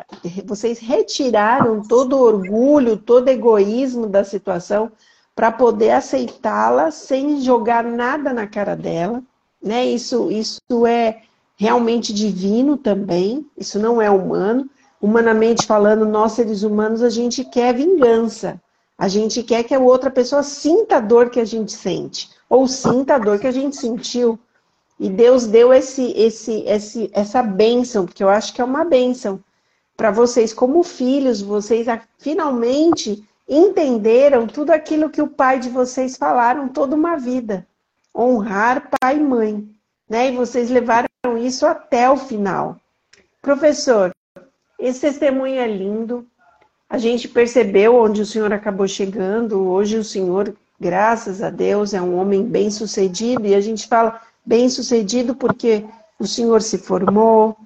vocês 0.44 0.78
retiraram 0.78 1.80
todo 1.80 2.20
orgulho, 2.20 2.98
todo 2.98 3.28
egoísmo 3.28 4.06
da 4.06 4.22
situação 4.22 4.92
para 5.34 5.50
poder 5.50 5.90
aceitá-la 5.92 6.90
sem 6.90 7.40
jogar 7.40 7.82
nada 7.82 8.32
na 8.32 8.46
cara 8.46 8.76
dela, 8.76 9.22
né? 9.62 9.86
Isso, 9.86 10.30
isso 10.30 10.86
é 10.86 11.22
realmente 11.56 12.12
divino 12.12 12.76
também, 12.76 13.46
isso 13.56 13.78
não 13.78 14.00
é 14.00 14.10
humano. 14.10 14.68
Humanamente 15.00 15.66
falando, 15.66 16.06
nós 16.06 16.32
seres 16.32 16.62
humanos, 16.62 17.02
a 17.02 17.10
gente 17.10 17.44
quer 17.44 17.74
vingança. 17.74 18.60
A 18.98 19.08
gente 19.08 19.42
quer 19.42 19.62
que 19.62 19.74
a 19.74 19.78
outra 19.78 20.10
pessoa 20.10 20.42
sinta 20.42 20.96
a 20.96 21.00
dor 21.00 21.28
que 21.28 21.38
a 21.38 21.44
gente 21.44 21.72
sente, 21.72 22.30
ou 22.48 22.66
sinta 22.66 23.14
a 23.14 23.18
dor 23.18 23.38
que 23.38 23.46
a 23.46 23.52
gente 23.52 23.76
sentiu. 23.76 24.38
E 24.98 25.10
Deus 25.10 25.46
deu 25.46 25.72
esse, 25.72 26.12
esse, 26.12 26.62
esse, 26.66 27.10
essa 27.12 27.42
bênção, 27.42 28.06
porque 28.06 28.24
eu 28.24 28.28
acho 28.28 28.54
que 28.54 28.60
é 28.60 28.64
uma 28.64 28.84
bênção 28.84 29.42
para 29.96 30.10
vocês 30.10 30.52
como 30.52 30.82
filhos, 30.82 31.40
vocês 31.40 31.86
finalmente 32.18 33.26
entenderam 33.48 34.46
tudo 34.46 34.70
aquilo 34.70 35.10
que 35.10 35.22
o 35.22 35.28
pai 35.28 35.58
de 35.58 35.68
vocês 35.68 36.16
falaram 36.16 36.68
toda 36.68 36.94
uma 36.94 37.16
vida. 37.16 37.66
Honrar 38.14 38.88
pai 39.00 39.16
e 39.16 39.20
mãe. 39.20 39.68
Né? 40.08 40.30
E 40.30 40.36
vocês 40.36 40.70
levaram 40.70 41.08
isso 41.38 41.66
até 41.66 42.10
o 42.10 42.16
final. 42.16 42.76
Professor, 43.40 44.12
esse 44.78 45.00
testemunho 45.00 45.60
é 45.60 45.66
lindo. 45.66 46.26
A 46.88 46.98
gente 46.98 47.28
percebeu 47.28 47.96
onde 47.96 48.22
o 48.22 48.26
senhor 48.26 48.52
acabou 48.52 48.86
chegando. 48.86 49.68
Hoje 49.68 49.96
o 49.96 50.04
senhor 50.04 50.54
graças 50.78 51.42
a 51.42 51.50
Deus, 51.50 51.94
é 51.94 52.00
um 52.00 52.16
homem 52.16 52.44
bem 52.44 52.70
sucedido, 52.70 53.46
e 53.46 53.54
a 53.54 53.60
gente 53.60 53.88
fala 53.88 54.20
bem 54.46 54.68
sucedido 54.70 55.34
porque 55.34 55.84
o 56.18 56.26
senhor 56.26 56.62
se 56.62 56.78
formou, 56.78 57.56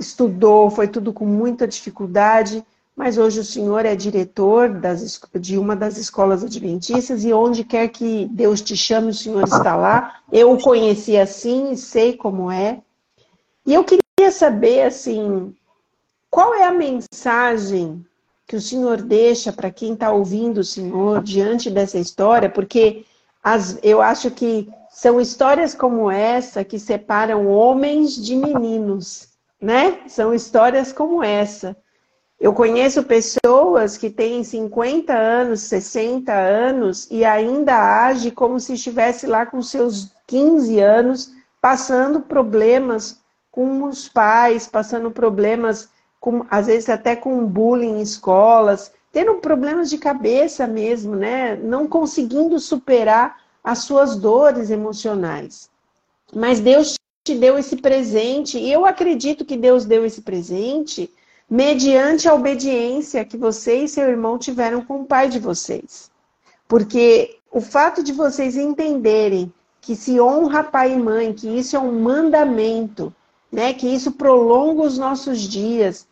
estudou, 0.00 0.70
foi 0.70 0.88
tudo 0.88 1.12
com 1.12 1.26
muita 1.26 1.68
dificuldade, 1.68 2.64
mas 2.96 3.18
hoje 3.18 3.40
o 3.40 3.44
senhor 3.44 3.84
é 3.84 3.94
diretor 3.94 4.68
das, 4.68 5.20
de 5.34 5.58
uma 5.58 5.76
das 5.76 5.96
escolas 5.96 6.42
adventistas 6.42 7.24
e 7.24 7.32
onde 7.32 7.64
quer 7.64 7.88
que 7.88 8.26
Deus 8.30 8.60
te 8.60 8.76
chame, 8.76 9.10
o 9.10 9.14
senhor 9.14 9.44
está 9.44 9.76
lá. 9.76 10.20
Eu 10.30 10.52
o 10.52 10.60
conheci 10.60 11.16
assim, 11.16 11.76
sei 11.76 12.16
como 12.16 12.50
é. 12.50 12.80
E 13.64 13.72
eu 13.74 13.84
queria 13.84 14.30
saber, 14.30 14.82
assim, 14.82 15.54
qual 16.30 16.54
é 16.54 16.64
a 16.64 16.72
mensagem 16.72 18.04
que 18.46 18.56
o 18.56 18.60
senhor 18.60 19.00
deixa 19.00 19.52
para 19.52 19.70
quem 19.70 19.94
está 19.94 20.10
ouvindo 20.10 20.58
o 20.58 20.64
senhor 20.64 21.22
diante 21.22 21.70
dessa 21.70 21.98
história? 21.98 22.50
Porque 22.50 23.04
as, 23.42 23.78
eu 23.82 24.02
acho 24.02 24.30
que 24.30 24.68
são 24.92 25.18
histórias 25.18 25.74
como 25.74 26.10
essa 26.10 26.62
que 26.62 26.78
separam 26.78 27.48
homens 27.48 28.14
de 28.14 28.36
meninos, 28.36 29.26
né? 29.58 30.00
São 30.06 30.34
histórias 30.34 30.92
como 30.92 31.24
essa. 31.24 31.74
Eu 32.38 32.52
conheço 32.52 33.02
pessoas 33.02 33.96
que 33.96 34.10
têm 34.10 34.44
50 34.44 35.14
anos, 35.14 35.62
60 35.62 36.30
anos 36.30 37.08
e 37.10 37.24
ainda 37.24 38.04
age 38.04 38.30
como 38.30 38.60
se 38.60 38.74
estivesse 38.74 39.26
lá 39.26 39.46
com 39.46 39.62
seus 39.62 40.12
15 40.26 40.78
anos, 40.78 41.32
passando 41.58 42.20
problemas 42.20 43.18
com 43.50 43.84
os 43.84 44.10
pais, 44.10 44.66
passando 44.66 45.10
problemas, 45.10 45.88
com, 46.20 46.44
às 46.50 46.66
vezes 46.66 46.90
até 46.90 47.16
com 47.16 47.46
bullying 47.46 47.98
em 47.98 48.02
escolas, 48.02 48.92
tendo 49.10 49.36
problemas 49.36 49.88
de 49.88 49.96
cabeça 49.96 50.66
mesmo, 50.66 51.16
né? 51.16 51.56
Não 51.56 51.88
conseguindo 51.88 52.58
superar 52.58 53.41
as 53.62 53.80
suas 53.80 54.16
dores 54.16 54.70
emocionais. 54.70 55.70
Mas 56.34 56.60
Deus 56.60 56.94
te 57.24 57.34
deu 57.34 57.58
esse 57.58 57.76
presente, 57.76 58.58
e 58.58 58.72
eu 58.72 58.84
acredito 58.84 59.44
que 59.44 59.56
Deus 59.56 59.84
deu 59.84 60.04
esse 60.04 60.22
presente 60.22 61.10
mediante 61.48 62.28
a 62.28 62.34
obediência 62.34 63.24
que 63.24 63.36
você 63.36 63.84
e 63.84 63.88
seu 63.88 64.08
irmão 64.08 64.38
tiveram 64.38 64.84
com 64.84 65.02
o 65.02 65.04
pai 65.04 65.28
de 65.28 65.38
vocês. 65.38 66.10
Porque 66.66 67.38
o 67.50 67.60
fato 67.60 68.02
de 68.02 68.12
vocês 68.12 68.56
entenderem 68.56 69.52
que 69.80 69.94
se 69.94 70.20
honra 70.20 70.64
pai 70.64 70.94
e 70.94 70.98
mãe, 70.98 71.32
que 71.32 71.46
isso 71.46 71.76
é 71.76 71.78
um 71.78 72.00
mandamento, 72.00 73.14
né, 73.50 73.74
que 73.74 73.86
isso 73.86 74.12
prolonga 74.12 74.82
os 74.82 74.96
nossos 74.96 75.40
dias. 75.40 76.06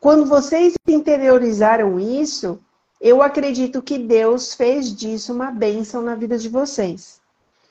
Quando 0.00 0.24
vocês 0.24 0.74
interiorizaram 0.88 2.00
isso, 2.00 2.58
eu 3.00 3.22
acredito 3.22 3.80
que 3.80 3.98
Deus 3.98 4.54
fez 4.54 4.94
disso 4.94 5.32
uma 5.32 5.50
bênção 5.50 6.02
na 6.02 6.14
vida 6.14 6.36
de 6.36 6.48
vocês. 6.48 7.20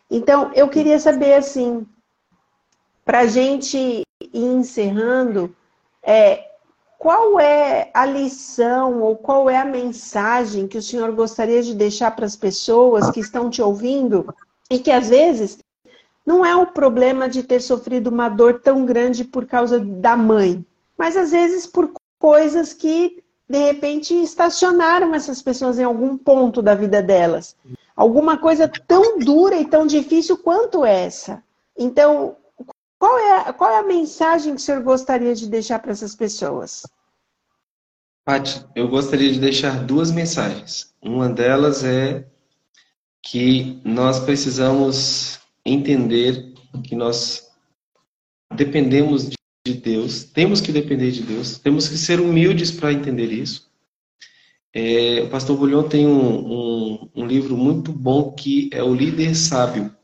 Então, 0.10 0.52
eu 0.56 0.68
queria 0.68 1.00
saber 1.00 1.36
assim, 1.36 1.86
para 3.06 3.20
a 3.20 3.28
gente 3.28 3.78
ir 3.78 4.04
encerrando, 4.34 5.56
é, 6.02 6.50
qual 6.98 7.40
é 7.40 7.92
a 7.94 8.06
lição 8.06 9.02
ou 9.02 9.16
qual 9.16 9.50
é 9.50 9.58
a 9.58 9.66
mensagem 9.66 10.68
que 10.68 10.78
o 10.78 10.82
senhor 10.82 11.12
gostaria 11.12 11.62
de 11.62 11.76
deixar 11.76 12.16
para 12.16 12.26
as 12.26 12.36
pessoas 12.36 13.10
que 13.12 13.20
estão 13.20 13.50
te 13.50 13.62
ouvindo 13.62 14.34
e 14.70 14.80
que 14.80 14.92
às 14.92 15.10
vezes 15.10 15.60
não 16.26 16.46
é 16.46 16.56
o 16.56 16.68
problema 16.68 17.30
de 17.30 17.44
ter 17.44 17.62
sofrido 17.62 18.08
uma 18.08 18.30
dor 18.30 18.62
tão 18.62 18.86
grande 18.86 19.24
por 19.24 19.46
causa 19.46 19.80
da 19.80 20.18
mãe, 20.18 20.66
mas 20.98 21.16
às 21.16 21.32
vezes 21.32 21.66
por 21.66 21.92
coisas 22.20 22.74
que 22.74 23.24
de 23.50 23.58
repente 23.58 24.14
estacionaram 24.14 25.16
essas 25.16 25.41
pessoas 25.41 25.80
em 25.80 25.84
algum 25.84 26.16
ponto 26.16 26.62
da 26.62 26.76
vida 26.76 27.02
delas. 27.02 27.56
Alguma 27.95 28.38
coisa 28.38 28.72
tão 28.88 29.18
dura 29.18 29.58
e 29.58 29.66
tão 29.66 29.88
difícil 29.88 30.38
quanto 30.38 30.86
essa. 30.86 31.43
Então, 31.76 32.38
qual 33.00 33.18
é, 33.18 33.52
qual 33.54 33.72
é 33.72 33.80
a 33.80 33.84
mensagem 33.84 34.54
que 34.54 34.62
o 34.62 34.64
senhor 34.64 34.84
gostaria 34.84 35.34
de 35.34 35.50
deixar 35.50 35.80
para 35.80 35.91
essas 35.91 36.16
pessoas? 36.16 36.86
Paty, 38.24 38.64
eu 38.76 38.88
gostaria 38.88 39.32
de 39.32 39.39
deixar 39.39 39.84
duas 39.84 40.12
mensagens. 40.12 40.93
Uma 41.02 41.28
delas 41.28 41.84
é 41.84 42.28
que 43.24 43.82
nós 43.84 44.20
precisamos 44.20 45.39
entender 45.66 46.54
que 46.84 46.95
nós 46.95 47.50
dependemos 48.54 49.30
de 49.74 49.82
Deus, 49.82 50.24
temos 50.24 50.62
que 50.62 50.72
depender 50.72 51.12
de 51.12 51.24
Deus, 51.24 51.58
temos 51.58 51.88
que 51.88 51.98
ser 51.98 52.20
humildes 52.20 52.72
para 52.72 52.92
entender 52.92 53.32
isso. 53.32 53.70
É, 54.74 55.22
o 55.22 55.30
pastor 55.30 55.58
Bulhão 55.58 55.88
tem 55.88 56.06
um, 56.06 56.54
um, 56.54 57.10
um 57.16 57.26
livro 57.26 57.58
muito 57.58 57.92
bom 57.92 58.32
que 58.32 58.70
é 58.72 58.84
O 58.84 58.94
Líder 58.94 59.36
Sábio. 59.36 59.96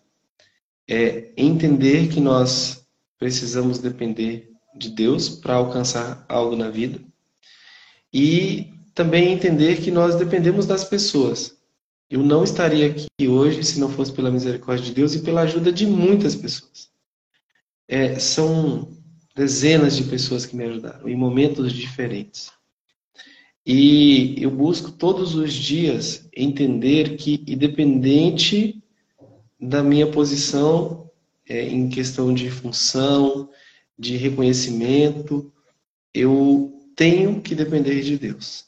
É 0.87 1.31
entender 1.35 2.09
que 2.09 2.19
nós 2.19 2.85
precisamos 3.17 3.79
depender 3.79 4.51
de 4.75 4.89
Deus 4.89 5.29
para 5.29 5.55
alcançar 5.55 6.25
algo 6.27 6.55
na 6.55 6.69
vida 6.69 6.99
e 8.13 8.73
também 8.93 9.31
entender 9.31 9.81
que 9.81 9.91
nós 9.91 10.15
dependemos 10.15 10.65
das 10.65 10.83
pessoas. 10.83 11.57
Eu 12.09 12.21
não 12.21 12.43
estaria 12.43 12.87
aqui 12.87 13.27
hoje 13.27 13.63
se 13.63 13.79
não 13.79 13.89
fosse 13.89 14.11
pela 14.11 14.29
misericórdia 14.29 14.85
de 14.85 14.93
Deus 14.93 15.15
e 15.15 15.19
pela 15.19 15.41
ajuda 15.41 15.71
de 15.71 15.87
muitas 15.87 16.35
pessoas. 16.35 16.89
É, 17.87 18.17
são 18.19 18.89
dezenas 19.35 19.97
de 19.97 20.03
pessoas 20.03 20.45
que 20.45 20.55
me 20.55 20.63
ajudaram 20.63 21.07
em 21.09 21.15
momentos 21.15 21.73
diferentes. 21.73 22.51
E 23.65 24.35
eu 24.41 24.51
busco 24.51 24.91
todos 24.91 25.35
os 25.35 25.51
dias 25.51 26.27
entender 26.35 27.17
que, 27.17 27.43
independente 27.47 28.81
da 29.59 29.83
minha 29.83 30.07
posição 30.07 31.09
é, 31.47 31.67
em 31.67 31.89
questão 31.89 32.33
de 32.33 32.49
função, 32.49 33.49
de 33.97 34.17
reconhecimento, 34.17 35.51
eu 36.13 36.79
tenho 36.95 37.41
que 37.41 37.55
depender 37.55 38.01
de 38.01 38.17
Deus. 38.17 38.65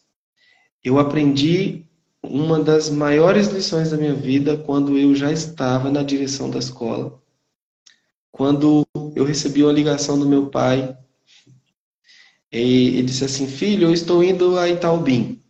Eu 0.84 1.00
aprendi 1.00 1.86
uma 2.24 2.60
das 2.60 2.90
maiores 2.90 3.48
lições 3.48 3.92
da 3.92 3.98
minha 3.98 4.14
vida 4.14 4.58
quando 4.58 4.98
eu 4.98 5.14
já 5.16 5.32
estava 5.32 5.92
na 5.92 6.02
direção 6.02 6.50
da 6.50 6.60
escola. 6.60 7.22
Quando 8.32 8.87
eu 9.18 9.24
recebi 9.24 9.64
uma 9.64 9.74
ligação 9.74 10.20
do 10.20 10.30
meu 10.30 10.48
pai, 10.48 10.96
ele 12.52 13.02
disse 13.02 13.26
assim: 13.26 13.48
Filho, 13.48 13.88
eu 13.88 13.94
estou 13.94 14.24
indo 14.24 14.58
a 14.60 14.70
Itaubim. 14.70 15.42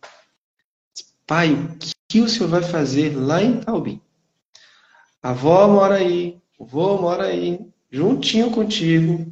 Pai, 1.26 1.52
o 1.52 1.76
que 2.08 2.22
o 2.22 2.28
senhor 2.28 2.48
vai 2.48 2.62
fazer 2.62 3.14
lá 3.14 3.42
em 3.42 3.58
Itaubim? 3.58 4.00
A 5.22 5.30
avó 5.30 5.68
mora 5.68 5.96
aí, 5.96 6.40
o 6.58 6.64
vô 6.64 6.96
mora 6.96 7.24
aí, 7.24 7.60
juntinho 7.90 8.50
contigo. 8.50 9.30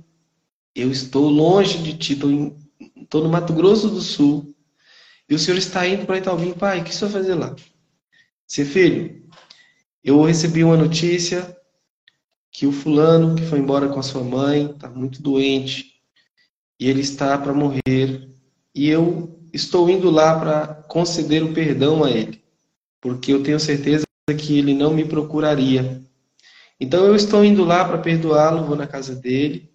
Eu 0.75 0.91
estou 0.91 1.31
longe 1.31 1.79
de 1.79 1.97
ti, 1.97 2.13
estou 2.13 3.23
no 3.23 3.31
Mato 3.31 3.55
Grosso 3.55 3.89
do 3.89 4.03
Sul. 4.03 4.55
E 5.27 5.35
o 5.35 5.39
senhor 5.39 5.57
está 5.57 5.89
indo 5.89 6.05
para 6.05 6.19
Itaúbim, 6.19 6.53
pai, 6.53 6.81
o 6.81 6.85
que 6.85 6.91
o 6.91 6.93
senhor 6.93 7.11
vai 7.11 7.23
fazer 7.23 7.35
lá? 7.35 7.57
Seu 8.47 8.67
filho, 8.67 9.27
eu 10.05 10.23
recebi 10.23 10.63
uma 10.63 10.77
notícia 10.77 11.56
que 12.57 12.67
o 12.67 12.73
fulano 12.73 13.35
que 13.35 13.45
foi 13.45 13.59
embora 13.59 13.89
com 13.89 14.01
a 14.01 14.03
sua 14.03 14.23
mãe 14.23 14.71
está 14.71 14.89
muito 14.89 15.21
doente 15.21 16.01
e 16.81 16.89
ele 16.89 17.01
está 17.01 17.37
para 17.37 17.53
morrer. 17.53 18.31
E 18.75 18.89
eu 18.89 19.39
estou 19.53 19.91
indo 19.91 20.11
lá 20.11 20.39
para 20.39 20.67
conceder 20.89 21.43
o 21.43 21.53
perdão 21.53 22.05
a 22.05 22.11
ele, 22.11 22.43
porque 23.01 23.33
eu 23.33 23.43
tenho 23.43 23.61
certeza 23.61 24.05
que 24.39 24.59
ele 24.59 24.73
não 24.73 24.95
me 24.95 25.05
procuraria 25.05 26.07
então 26.79 27.07
eu 27.07 27.17
estou 27.17 27.45
indo 27.45 27.65
lá 27.65 27.85
para 27.85 27.99
perdoá-lo, 27.99 28.67
vou 28.67 28.77
na 28.77 28.87
casa 28.87 29.15
dele. 29.15 29.71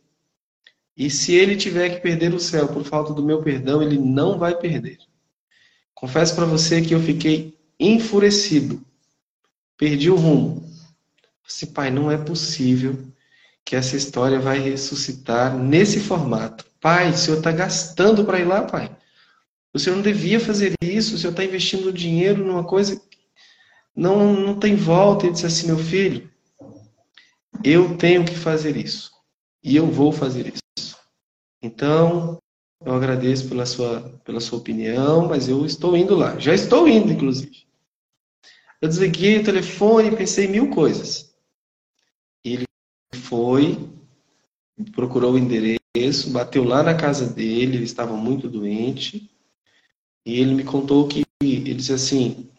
E 0.96 1.10
se 1.10 1.34
ele 1.34 1.56
tiver 1.56 1.90
que 1.90 2.02
perder 2.02 2.34
o 2.34 2.40
céu 2.40 2.68
por 2.68 2.84
falta 2.84 3.14
do 3.14 3.26
meu 3.26 3.42
perdão, 3.42 3.82
ele 3.82 3.98
não 3.98 4.38
vai 4.38 4.56
perder. 4.56 5.00
Confesso 5.96 6.36
para 6.36 6.46
você 6.46 6.82
que 6.82 6.94
eu 6.94 7.00
fiquei 7.00 7.58
enfurecido. 7.80 8.84
Perdi 9.78 10.12
o 10.12 10.16
rumo. 10.16 10.71
Disse, 11.52 11.68
pai, 11.68 11.92
não 11.92 12.10
é 12.12 12.18
possível 12.18 12.98
que 13.66 13.76
essa 13.76 13.96
história 13.96 14.40
vai 14.40 14.60
ressuscitar 14.60 15.58
nesse 15.58 16.00
formato. 16.00 16.66
Pai, 16.80 17.12
o 17.12 17.18
senhor 17.18 17.38
está 17.38 17.52
gastando 17.52 18.26
para 18.26 18.40
ir 18.40 18.46
lá, 18.46 18.64
pai. 18.64 18.96
O 19.74 19.80
senhor 19.80 19.96
não 19.96 20.04
devia 20.04 20.40
fazer 20.40 20.74
isso, 20.82 21.16
o 21.16 21.18
senhor 21.18 21.32
está 21.32 21.44
investindo 21.44 21.94
dinheiro 21.94 22.46
numa 22.46 22.64
coisa 22.64 22.96
que 22.96 23.18
não, 23.96 24.34
não 24.34 24.60
tem 24.60 24.76
volta. 24.76 25.26
Ele 25.26 25.34
disse 25.34 25.46
assim, 25.46 25.68
meu 25.68 25.78
filho, 25.78 26.30
eu 27.64 27.98
tenho 27.98 28.26
que 28.26 28.36
fazer 28.36 28.76
isso. 28.76 29.12
E 29.64 29.76
eu 29.76 29.88
vou 29.88 30.12
fazer 30.12 30.54
isso. 30.78 30.98
Então, 31.62 32.40
eu 32.84 32.94
agradeço 32.94 33.48
pela 33.48 33.66
sua, 33.66 34.20
pela 34.26 34.40
sua 34.40 34.58
opinião, 34.58 35.28
mas 35.28 35.48
eu 35.48 35.66
estou 35.66 35.96
indo 35.96 36.16
lá. 36.16 36.40
Já 36.40 36.54
estou 36.54 36.88
indo, 36.88 37.12
inclusive. 37.12 37.66
Eu 38.82 38.90
desliguei 38.90 39.38
o 39.38 39.44
telefone 39.44 40.10
e 40.10 40.16
pensei 40.16 40.48
mil 40.48 40.72
coisas. 40.72 41.31
Foi, 43.32 43.90
procurou 44.94 45.36
o 45.36 45.38
endereço, 45.38 46.32
bateu 46.32 46.66
lá 46.66 46.84
na 46.84 46.94
casa 46.94 47.26
dele, 47.26 47.78
ele 47.78 47.86
estava 47.86 48.14
muito 48.14 48.50
doente. 48.50 49.32
E 50.26 50.38
ele 50.38 50.54
me 50.54 50.66
contou 50.66 51.08
que 51.08 51.24
ele 51.42 51.74
disse 51.74 51.94
assim: 51.94 52.50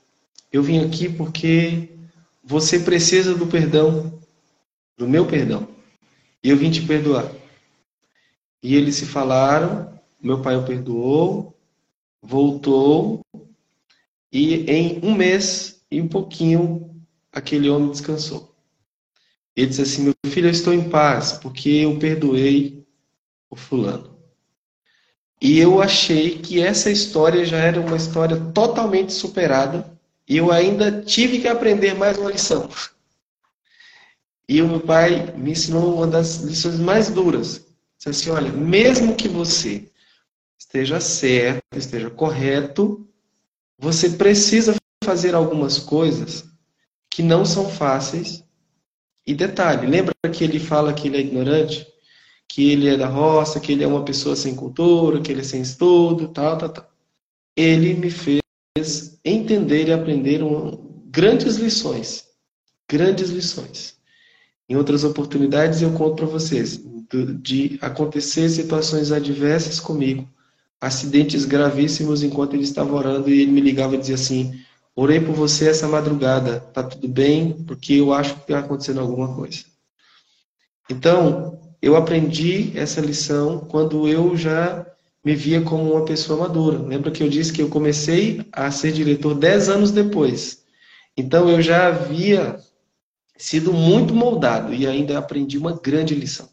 Eu 0.50 0.62
vim 0.62 0.82
aqui 0.82 1.10
porque 1.10 1.90
você 2.42 2.80
precisa 2.80 3.34
do 3.34 3.46
perdão, 3.46 4.18
do 4.96 5.06
meu 5.06 5.26
perdão. 5.26 5.68
E 6.42 6.48
eu 6.48 6.56
vim 6.56 6.70
te 6.70 6.80
perdoar. 6.80 7.30
E 8.62 8.74
eles 8.74 8.96
se 8.96 9.04
falaram, 9.04 9.92
meu 10.18 10.40
pai 10.40 10.56
o 10.56 10.64
perdoou, 10.64 11.54
voltou, 12.22 13.20
e 14.32 14.64
em 14.70 15.00
um 15.04 15.14
mês 15.14 15.84
e 15.90 16.00
um 16.00 16.08
pouquinho, 16.08 17.04
aquele 17.30 17.68
homem 17.68 17.90
descansou. 17.90 18.51
Ele 19.56 19.66
disse 19.66 19.82
assim: 19.82 20.02
Meu 20.04 20.14
filho, 20.26 20.48
eu 20.48 20.52
estou 20.52 20.72
em 20.72 20.88
paz, 20.88 21.32
porque 21.32 21.68
eu 21.68 21.98
perdoei 21.98 22.86
o 23.50 23.56
fulano. 23.56 24.12
E 25.40 25.58
eu 25.58 25.82
achei 25.82 26.38
que 26.38 26.60
essa 26.60 26.90
história 26.90 27.44
já 27.44 27.58
era 27.58 27.80
uma 27.80 27.96
história 27.96 28.36
totalmente 28.54 29.12
superada, 29.12 29.98
e 30.28 30.36
eu 30.36 30.52
ainda 30.52 31.02
tive 31.02 31.40
que 31.40 31.48
aprender 31.48 31.94
mais 31.94 32.16
uma 32.16 32.30
lição. 32.30 32.70
E 34.48 34.62
o 34.62 34.68
meu 34.68 34.80
pai 34.80 35.32
me 35.36 35.52
ensinou 35.52 35.96
uma 35.96 36.06
das 36.06 36.36
lições 36.36 36.78
mais 36.78 37.10
duras. 37.10 37.64
Disse 37.96 38.08
assim: 38.08 38.30
olha, 38.30 38.52
mesmo 38.52 39.16
que 39.16 39.28
você 39.28 39.90
esteja 40.58 41.00
certo, 41.00 41.62
esteja 41.76 42.08
correto, 42.08 43.06
você 43.78 44.10
precisa 44.10 44.74
fazer 45.04 45.34
algumas 45.34 45.78
coisas 45.78 46.44
que 47.10 47.22
não 47.22 47.44
são 47.44 47.68
fáceis. 47.68 48.44
E 49.26 49.34
detalhe, 49.34 49.86
lembra 49.86 50.14
que 50.32 50.42
ele 50.42 50.58
fala 50.58 50.92
que 50.92 51.08
ele 51.08 51.16
é 51.16 51.20
ignorante? 51.20 51.86
Que 52.48 52.70
ele 52.72 52.88
é 52.88 52.96
da 52.96 53.06
roça, 53.06 53.60
que 53.60 53.72
ele 53.72 53.84
é 53.84 53.86
uma 53.86 54.04
pessoa 54.04 54.34
sem 54.34 54.54
cultura, 54.54 55.20
que 55.20 55.30
ele 55.30 55.40
é 55.40 55.44
sem 55.44 55.62
estudo, 55.62 56.28
tal, 56.28 56.58
tal, 56.58 56.68
tal. 56.68 56.90
Ele 57.56 57.94
me 57.94 58.10
fez 58.10 59.18
entender 59.24 59.88
e 59.88 59.92
aprender 59.92 60.42
um, 60.42 61.04
grandes 61.06 61.56
lições. 61.56 62.26
Grandes 62.90 63.30
lições. 63.30 63.96
Em 64.68 64.76
outras 64.76 65.04
oportunidades 65.04 65.82
eu 65.82 65.92
conto 65.92 66.16
para 66.16 66.26
vocês 66.26 66.80
de 67.40 67.78
acontecer 67.80 68.48
situações 68.48 69.12
adversas 69.12 69.78
comigo, 69.78 70.28
acidentes 70.80 71.44
gravíssimos 71.44 72.22
enquanto 72.22 72.54
ele 72.54 72.64
estava 72.64 72.94
orando 72.94 73.28
e 73.28 73.42
ele 73.42 73.52
me 73.52 73.60
ligava 73.60 73.94
e 73.94 73.98
dizia 73.98 74.14
assim: 74.14 74.58
Orei 74.94 75.20
por 75.20 75.34
você 75.34 75.68
essa 75.68 75.88
madrugada, 75.88 76.60
tá 76.60 76.82
tudo 76.82 77.08
bem? 77.08 77.52
Porque 77.64 77.94
eu 77.94 78.12
acho 78.12 78.34
que 78.34 78.40
está 78.42 78.58
acontecendo 78.58 79.00
alguma 79.00 79.34
coisa. 79.34 79.64
Então, 80.90 81.58
eu 81.80 81.96
aprendi 81.96 82.76
essa 82.76 83.00
lição 83.00 83.60
quando 83.60 84.06
eu 84.06 84.36
já 84.36 84.86
me 85.24 85.34
via 85.34 85.62
como 85.62 85.92
uma 85.92 86.04
pessoa 86.04 86.40
madura. 86.40 86.78
Lembra 86.78 87.10
que 87.10 87.22
eu 87.22 87.28
disse 87.28 87.52
que 87.52 87.62
eu 87.62 87.68
comecei 87.68 88.46
a 88.52 88.70
ser 88.70 88.92
diretor 88.92 89.34
dez 89.34 89.68
anos 89.68 89.90
depois. 89.90 90.62
Então, 91.16 91.48
eu 91.48 91.62
já 91.62 91.88
havia 91.88 92.58
sido 93.36 93.72
muito 93.72 94.14
moldado 94.14 94.72
e 94.72 94.86
ainda 94.86 95.18
aprendi 95.18 95.58
uma 95.58 95.72
grande 95.72 96.14
lição. 96.14 96.48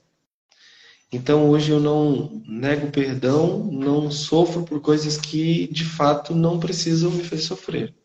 Então 1.12 1.50
hoje 1.50 1.72
eu 1.72 1.80
não 1.80 2.42
nego 2.48 2.92
perdão, 2.92 3.64
não 3.72 4.12
sofro 4.12 4.64
por 4.64 4.80
coisas 4.80 5.18
que 5.18 5.68
de 5.72 5.84
fato 5.84 6.36
não 6.36 6.60
precisam 6.60 7.10
me 7.10 7.24
fazer 7.24 7.42
sofrer. 7.42 7.96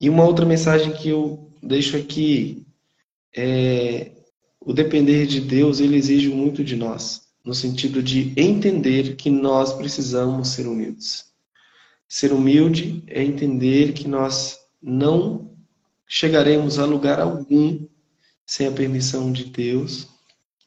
E 0.00 0.08
uma 0.08 0.24
outra 0.24 0.46
mensagem 0.46 0.92
que 0.92 1.08
eu 1.08 1.50
deixo 1.62 1.96
aqui 1.96 2.66
é 3.36 4.12
o 4.60 4.72
depender 4.72 5.26
de 5.26 5.40
Deus, 5.40 5.80
ele 5.80 5.96
exige 5.96 6.28
muito 6.28 6.62
de 6.62 6.76
nós, 6.76 7.22
no 7.44 7.54
sentido 7.54 8.02
de 8.02 8.32
entender 8.36 9.16
que 9.16 9.30
nós 9.30 9.72
precisamos 9.72 10.48
ser 10.48 10.66
humildes. 10.66 11.26
Ser 12.08 12.32
humilde 12.32 13.02
é 13.06 13.22
entender 13.22 13.92
que 13.92 14.06
nós 14.08 14.58
não 14.82 15.50
chegaremos 16.06 16.78
a 16.78 16.84
lugar 16.84 17.20
algum 17.20 17.86
sem 18.46 18.66
a 18.66 18.72
permissão 18.72 19.30
de 19.30 19.44
Deus, 19.44 20.08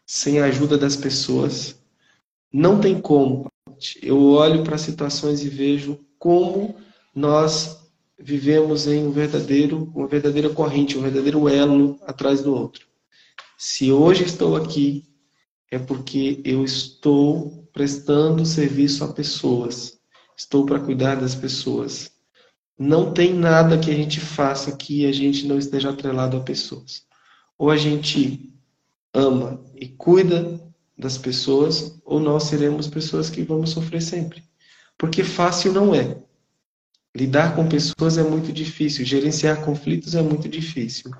sem 0.06 0.40
a 0.40 0.46
ajuda 0.46 0.78
das 0.78 0.96
pessoas. 0.96 1.76
Não 2.54 2.80
tem 2.80 3.00
como. 3.00 3.52
Eu 4.02 4.22
olho 4.22 4.64
para 4.64 4.78
situações 4.78 5.44
e 5.44 5.50
vejo 5.50 6.00
como 6.20 6.76
nós 7.16 7.81
vivemos 8.24 8.88
em 8.88 9.08
um 9.08 9.12
verdadeiro, 9.12 9.92
uma 9.96 10.08
verdadeira 10.08 10.50
corrente, 10.50 10.98
um 10.98 11.02
verdadeiro 11.02 11.50
elo 11.50 12.00
atrás 12.06 12.42
do 12.42 12.54
outro. 12.54 12.86
Se 13.58 13.92
hoje 13.92 14.24
estou 14.24 14.56
aqui, 14.56 15.06
é 15.70 15.80
porque 15.80 16.42
eu 16.44 16.64
estou 16.64 17.68
prestando 17.72 18.46
serviço 18.46 19.04
a 19.04 19.14
pessoas. 19.14 20.00
Estou 20.38 20.66
para 20.66 20.80
cuidar 20.80 21.16
das 21.16 21.36
pessoas. 21.36 22.12
Não 22.78 23.14
tem 23.14 23.34
nada 23.34 23.78
que 23.78 23.92
a 23.92 23.94
gente 23.94 24.20
faça 24.20 24.76
que 24.76 25.06
a 25.06 25.12
gente 25.12 25.46
não 25.46 25.58
esteja 25.58 25.90
atrelado 25.90 26.38
a 26.38 26.42
pessoas. 26.42 27.04
Ou 27.58 27.70
a 27.70 27.78
gente 27.78 28.52
ama 29.14 29.64
e 29.76 29.88
cuida 29.88 30.60
das 30.98 31.18
pessoas, 31.18 32.00
ou 32.06 32.20
nós 32.20 32.44
seremos 32.44 32.88
pessoas 32.88 33.30
que 33.30 33.44
vamos 33.44 33.72
sofrer 33.72 34.02
sempre. 34.02 34.44
Porque 34.98 35.24
fácil 35.24 35.74
não 35.74 35.94
é. 35.96 36.22
Lidar 37.16 37.56
com 37.56 37.68
pessoas 37.68 38.18
é 38.18 38.24
muito 38.24 38.54
difícil, 38.54 39.06
gerenciar 39.06 39.62
conflitos 39.66 40.16
é 40.16 40.22
muito 40.22 40.48
difícil. 40.48 41.12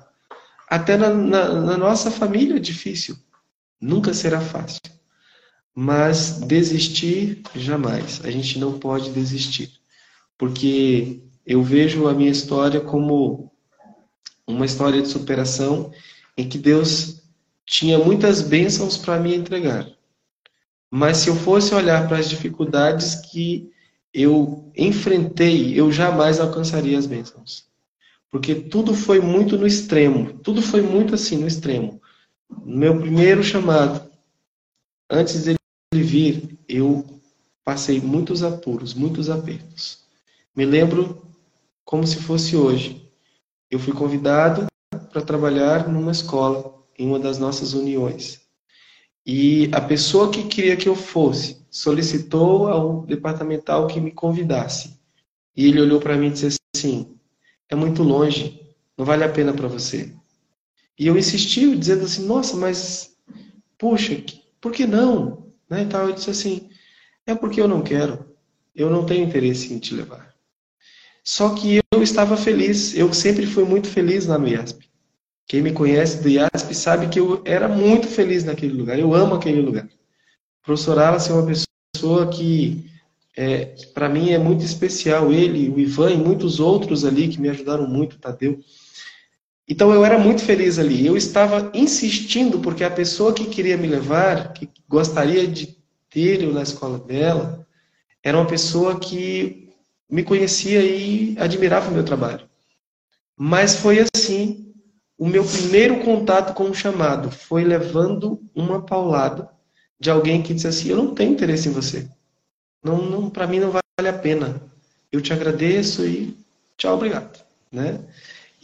Até 0.68 0.96
na, 0.96 1.12
na, 1.12 1.60
na 1.60 1.76
nossa 1.76 2.10
família 2.10 2.56
é 2.56 2.60
difícil. 2.60 3.16
Nunca 3.80 4.14
será 4.14 4.40
fácil. 4.40 4.80
Mas 5.74 6.40
desistir, 6.40 7.42
jamais. 7.54 8.20
A 8.24 8.30
gente 8.30 8.58
não 8.58 8.78
pode 8.78 9.10
desistir. 9.10 9.70
Porque 10.38 11.22
eu 11.44 11.62
vejo 11.62 12.06
a 12.06 12.14
minha 12.14 12.30
história 12.30 12.80
como 12.80 13.52
uma 14.46 14.64
história 14.64 15.02
de 15.02 15.08
superação 15.08 15.92
em 16.36 16.48
que 16.48 16.58
Deus 16.58 17.22
tinha 17.66 17.98
muitas 17.98 18.40
bênçãos 18.40 18.96
para 18.96 19.18
me 19.18 19.34
entregar. 19.34 19.86
Mas 20.90 21.18
se 21.18 21.28
eu 21.28 21.36
fosse 21.36 21.74
olhar 21.74 22.06
para 22.06 22.18
as 22.18 22.28
dificuldades 22.28 23.14
que 23.14 23.71
eu 24.12 24.70
enfrentei, 24.76 25.78
eu 25.78 25.90
jamais 25.90 26.38
alcançaria 26.38 26.98
as 26.98 27.06
bênçãos. 27.06 27.66
Porque 28.30 28.54
tudo 28.54 28.94
foi 28.94 29.20
muito 29.20 29.58
no 29.58 29.66
extremo, 29.66 30.38
tudo 30.38 30.62
foi 30.62 30.80
muito 30.80 31.14
assim 31.14 31.36
no 31.36 31.46
extremo. 31.46 32.00
No 32.48 32.76
meu 32.76 32.98
primeiro 32.98 33.42
chamado, 33.42 34.10
antes 35.10 35.44
dele 35.44 35.58
vir, 35.92 36.58
eu 36.68 37.04
passei 37.64 38.00
muitos 38.00 38.42
apuros, 38.42 38.94
muitos 38.94 39.28
apertos. 39.30 40.04
Me 40.54 40.64
lembro 40.64 41.22
como 41.84 42.06
se 42.06 42.16
fosse 42.16 42.56
hoje. 42.56 43.10
Eu 43.70 43.78
fui 43.78 43.92
convidado 43.92 44.66
para 45.10 45.22
trabalhar 45.22 45.88
numa 45.88 46.12
escola, 46.12 46.74
em 46.98 47.06
uma 47.06 47.18
das 47.18 47.38
nossas 47.38 47.72
uniões. 47.72 48.41
E 49.24 49.70
a 49.72 49.80
pessoa 49.80 50.30
que 50.30 50.44
queria 50.44 50.76
que 50.76 50.88
eu 50.88 50.96
fosse 50.96 51.64
solicitou 51.70 52.68
ao 52.68 53.02
departamental 53.06 53.86
que 53.86 54.00
me 54.00 54.10
convidasse. 54.10 54.98
E 55.56 55.66
ele 55.66 55.80
olhou 55.80 56.00
para 56.00 56.16
mim 56.16 56.26
e 56.26 56.30
disse 56.30 56.58
assim: 56.74 57.16
é 57.68 57.74
muito 57.74 58.02
longe, 58.02 58.60
não 58.98 59.04
vale 59.04 59.24
a 59.24 59.28
pena 59.28 59.52
para 59.52 59.68
você. 59.68 60.12
E 60.98 61.06
eu 61.06 61.16
insisti, 61.16 61.76
dizendo 61.76 62.04
assim: 62.04 62.26
nossa, 62.26 62.56
mas, 62.56 63.16
puxa, 63.78 64.22
por 64.60 64.72
que 64.72 64.86
não? 64.86 65.46
Né, 65.70 65.82
e. 65.82 66.08
Eu 66.08 66.12
disse 66.12 66.30
assim: 66.30 66.68
é 67.26 67.34
porque 67.34 67.60
eu 67.60 67.68
não 67.68 67.82
quero, 67.82 68.24
eu 68.74 68.90
não 68.90 69.06
tenho 69.06 69.24
interesse 69.24 69.72
em 69.72 69.78
te 69.78 69.94
levar. 69.94 70.34
Só 71.24 71.54
que 71.54 71.80
eu 71.92 72.02
estava 72.02 72.36
feliz, 72.36 72.96
eu 72.96 73.12
sempre 73.14 73.46
fui 73.46 73.64
muito 73.64 73.88
feliz 73.88 74.26
no 74.36 74.48
IASP. 74.48 74.91
Quem 75.52 75.60
me 75.60 75.70
conhece 75.70 76.22
do 76.22 76.30
IASP 76.30 76.74
sabe 76.74 77.08
que 77.08 77.20
eu 77.20 77.42
era 77.44 77.68
muito 77.68 78.08
feliz 78.08 78.42
naquele 78.42 78.72
lugar, 78.72 78.98
eu 78.98 79.14
amo 79.14 79.34
aquele 79.34 79.60
lugar. 79.60 79.84
O 79.84 80.64
professor 80.64 80.98
Alas 80.98 81.28
é 81.28 81.32
uma 81.34 81.46
pessoa 81.94 82.26
que, 82.28 82.90
é, 83.36 83.66
para 83.92 84.08
mim, 84.08 84.30
é 84.30 84.38
muito 84.38 84.64
especial. 84.64 85.30
Ele, 85.30 85.68
o 85.68 85.78
Ivan 85.78 86.12
e 86.12 86.16
muitos 86.16 86.58
outros 86.58 87.04
ali 87.04 87.28
que 87.28 87.38
me 87.38 87.50
ajudaram 87.50 87.86
muito, 87.86 88.18
Tadeu. 88.18 88.60
Então 89.68 89.92
eu 89.92 90.02
era 90.06 90.18
muito 90.18 90.42
feliz 90.42 90.78
ali. 90.78 91.06
Eu 91.06 91.18
estava 91.18 91.70
insistindo 91.74 92.58
porque 92.60 92.82
a 92.82 92.90
pessoa 92.90 93.34
que 93.34 93.44
queria 93.44 93.76
me 93.76 93.88
levar, 93.88 94.54
que 94.54 94.70
gostaria 94.88 95.46
de 95.46 95.76
ter 96.08 96.42
eu 96.42 96.54
na 96.54 96.62
escola 96.62 96.98
dela, 96.98 97.66
era 98.24 98.38
uma 98.38 98.46
pessoa 98.46 98.98
que 98.98 99.68
me 100.10 100.22
conhecia 100.22 100.80
e 100.80 101.36
admirava 101.38 101.90
o 101.90 101.92
meu 101.92 102.04
trabalho. 102.06 102.48
Mas 103.36 103.76
foi 103.76 104.02
assim, 104.14 104.71
o 105.22 105.28
meu 105.28 105.44
primeiro 105.44 106.00
contato 106.00 106.52
com 106.52 106.64
o 106.64 106.74
chamado 106.74 107.30
foi 107.30 107.62
levando 107.62 108.42
uma 108.52 108.82
paulada 108.82 109.48
de 110.00 110.10
alguém 110.10 110.42
que 110.42 110.52
disse 110.52 110.66
assim: 110.66 110.88
"Eu 110.88 110.96
não 110.96 111.14
tenho 111.14 111.30
interesse 111.30 111.68
em 111.68 111.72
você. 111.72 112.08
Não, 112.82 113.08
não 113.08 113.30
para 113.30 113.46
mim 113.46 113.60
não 113.60 113.70
vale 113.70 114.08
a 114.08 114.12
pena. 114.12 114.60
Eu 115.12 115.20
te 115.20 115.32
agradeço 115.32 116.04
e 116.04 116.36
tchau, 116.76 116.96
obrigado", 116.96 117.40
né? 117.70 118.00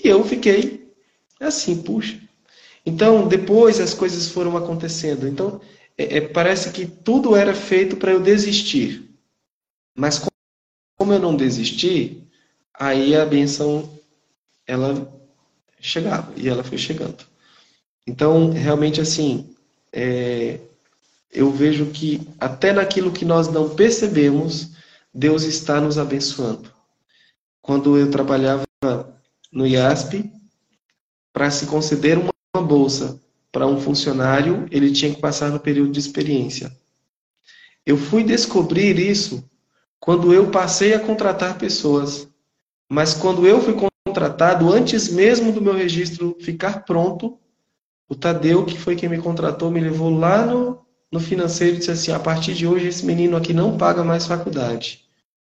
E 0.03 0.09
eu 0.09 0.25
fiquei 0.25 0.93
assim, 1.39 1.81
puxa. 1.81 2.21
Então, 2.85 3.29
depois 3.29 3.79
as 3.79 3.95
coisas 3.95 4.29
foram 4.29 4.57
acontecendo. 4.57 5.29
Então, 5.29 5.61
é, 5.97 6.17
é, 6.17 6.21
parece 6.23 6.73
que 6.73 6.87
tudo 6.87 7.37
era 7.37 7.55
feito 7.55 7.97
para 7.97 8.11
eu 8.11 8.21
desistir. 8.21 9.09
Mas 9.97 10.27
como 10.97 11.13
eu 11.13 11.21
não 11.21 11.37
desisti, 11.37 12.27
aí 12.75 13.15
a 13.15 13.25
benção 13.25 13.89
ela 14.67 15.18
chegava 15.81 16.33
e 16.37 16.49
ela 16.49 16.65
foi 16.65 16.79
chegando. 16.79 17.25
Então, 18.07 18.51
realmente, 18.51 19.01
assim, 19.01 19.55
é, 19.93 20.59
eu 21.33 21.51
vejo 21.51 21.87
que 21.87 22.27
até 22.41 22.73
naquilo 22.73 23.13
que 23.13 23.25
nós 23.25 23.49
não 23.49 23.75
percebemos, 23.75 24.71
Deus 25.13 25.43
está 25.43 25.81
nos 25.81 25.99
abençoando. 25.99 26.73
Quando 27.61 27.99
eu 27.99 28.11
trabalhava 28.11 28.65
no 29.53 29.67
IASP, 29.67 30.31
para 31.33 31.51
se 31.51 31.67
conceder 31.67 32.19
uma 32.19 32.67
bolsa 32.67 33.21
para 33.53 33.67
um 33.67 33.81
funcionário, 33.81 34.67
ele 34.71 34.91
tinha 34.91 35.15
que 35.15 35.21
passar 35.21 35.51
no 35.51 35.61
período 35.61 35.93
de 35.93 36.01
experiência. 36.01 36.73
Eu 37.85 37.97
fui 37.97 38.25
descobrir 38.25 38.99
isso 38.99 39.49
quando 40.01 40.33
eu 40.33 40.51
passei 40.51 40.95
a 40.95 41.01
contratar 41.01 41.59
pessoas. 41.59 42.29
Mas 42.89 43.15
quando 43.15 43.47
eu 43.47 43.61
fui 43.61 43.75
contratado, 44.09 44.73
antes 44.73 45.11
mesmo 45.11 45.53
do 45.53 45.61
meu 45.61 45.75
registro 45.75 46.37
ficar 46.41 46.85
pronto, 46.85 47.39
o 48.09 48.15
Tadeu, 48.15 48.65
que 48.65 48.79
foi 48.79 48.97
quem 48.97 49.09
me 49.09 49.19
contratou, 49.19 49.71
me 49.71 49.81
levou 49.81 50.11
lá 50.11 50.47
no, 50.47 50.81
no 51.13 51.21
financeiro 51.21 51.77
e 51.77 51.79
disse 51.79 51.91
assim: 51.91 52.13
a 52.13 52.19
partir 52.19 52.55
de 52.55 52.67
hoje, 52.67 52.89
esse 52.89 53.05
menino 53.05 53.37
aqui 53.37 53.53
não 53.53 53.77
paga 53.77 54.03
mais 54.03 54.27
faculdade. 54.27 55.05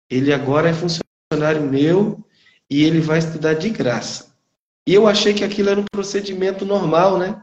Ele 0.09 0.33
agora 0.33 0.69
é 0.69 0.73
funcionário 0.73 1.61
meu 1.61 2.23
e 2.69 2.83
ele 2.83 3.01
vai 3.01 3.19
estudar 3.19 3.55
de 3.55 3.69
graça. 3.69 4.33
E 4.87 4.93
eu 4.93 5.07
achei 5.07 5.33
que 5.33 5.43
aquilo 5.43 5.69
era 5.69 5.79
um 5.79 5.85
procedimento 5.91 6.63
normal, 6.63 7.17
né? 7.17 7.41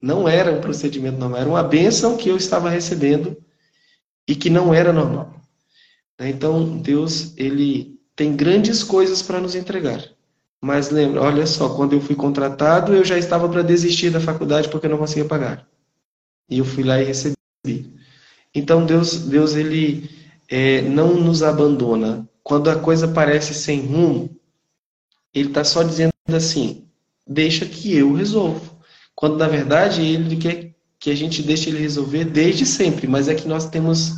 Não 0.00 0.28
era 0.28 0.52
um 0.52 0.60
procedimento 0.60 1.18
normal, 1.18 1.40
era 1.40 1.50
uma 1.50 1.62
bênção 1.62 2.16
que 2.16 2.28
eu 2.28 2.36
estava 2.36 2.70
recebendo 2.70 3.36
e 4.26 4.34
que 4.34 4.48
não 4.48 4.72
era 4.72 4.92
normal. 4.92 5.34
Então, 6.18 6.78
Deus, 6.78 7.36
ele 7.36 7.98
tem 8.14 8.36
grandes 8.36 8.82
coisas 8.82 9.20
para 9.20 9.40
nos 9.40 9.54
entregar. 9.54 10.13
Mas 10.64 10.88
lembra, 10.88 11.20
olha 11.20 11.46
só, 11.46 11.68
quando 11.76 11.92
eu 11.92 12.00
fui 12.00 12.16
contratado, 12.16 12.94
eu 12.94 13.04
já 13.04 13.18
estava 13.18 13.46
para 13.46 13.60
desistir 13.60 14.08
da 14.08 14.18
faculdade 14.18 14.70
porque 14.70 14.86
eu 14.86 14.90
não 14.90 14.96
conseguia 14.96 15.26
pagar. 15.26 15.68
E 16.48 16.56
eu 16.56 16.64
fui 16.64 16.82
lá 16.82 16.98
e 16.98 17.04
recebi. 17.04 17.36
Então, 18.54 18.86
Deus, 18.86 19.26
Deus 19.26 19.54
ele 19.54 20.08
é, 20.48 20.80
não 20.80 21.20
nos 21.20 21.42
abandona. 21.42 22.26
Quando 22.42 22.70
a 22.70 22.76
coisa 22.76 23.06
parece 23.06 23.52
sem 23.52 23.80
rumo, 23.80 24.34
ele 25.34 25.48
está 25.48 25.62
só 25.64 25.82
dizendo 25.82 26.14
assim: 26.28 26.86
deixa 27.26 27.66
que 27.66 27.94
eu 27.94 28.14
resolvo. 28.14 28.78
Quando 29.14 29.36
na 29.36 29.48
verdade 29.48 30.00
ele 30.00 30.34
quer 30.36 30.74
que 30.98 31.10
a 31.10 31.14
gente 31.14 31.42
deixe 31.42 31.68
ele 31.68 31.78
resolver 31.78 32.24
desde 32.24 32.64
sempre, 32.64 33.06
mas 33.06 33.28
é 33.28 33.34
que 33.34 33.46
nós 33.46 33.68
temos 33.68 34.14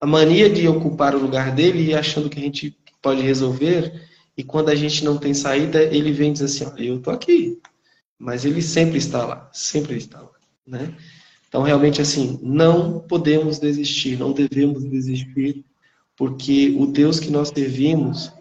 a 0.00 0.06
mania 0.08 0.50
de 0.50 0.66
ocupar 0.66 1.14
o 1.14 1.20
lugar 1.20 1.52
dele 1.52 1.84
e 1.90 1.94
achando 1.94 2.28
que 2.28 2.40
a 2.40 2.42
gente 2.42 2.76
pode 3.00 3.22
resolver, 3.22 3.92
e 4.36 4.42
quando 4.42 4.68
a 4.68 4.74
gente 4.74 5.04
não 5.04 5.16
tem 5.16 5.32
saída, 5.32 5.82
ele 5.82 6.12
vem 6.12 6.30
e 6.30 6.32
diz 6.32 6.42
assim: 6.42 6.66
eu 6.76 6.96
estou 6.96 7.12
aqui. 7.12 7.58
Mas 8.18 8.44
ele 8.44 8.62
sempre 8.62 8.98
está 8.98 9.24
lá, 9.24 9.48
sempre 9.52 9.96
está 9.96 10.20
lá. 10.20 10.30
Né? 10.66 10.94
Então, 11.48 11.62
realmente, 11.62 12.00
assim, 12.00 12.38
não 12.42 13.00
podemos 13.00 13.58
desistir, 13.58 14.18
não 14.18 14.32
devemos 14.32 14.84
desistir, 14.84 15.64
porque 16.16 16.74
o 16.78 16.86
Deus 16.86 17.20
que 17.20 17.30
nós 17.30 17.48
servimos 17.48 18.32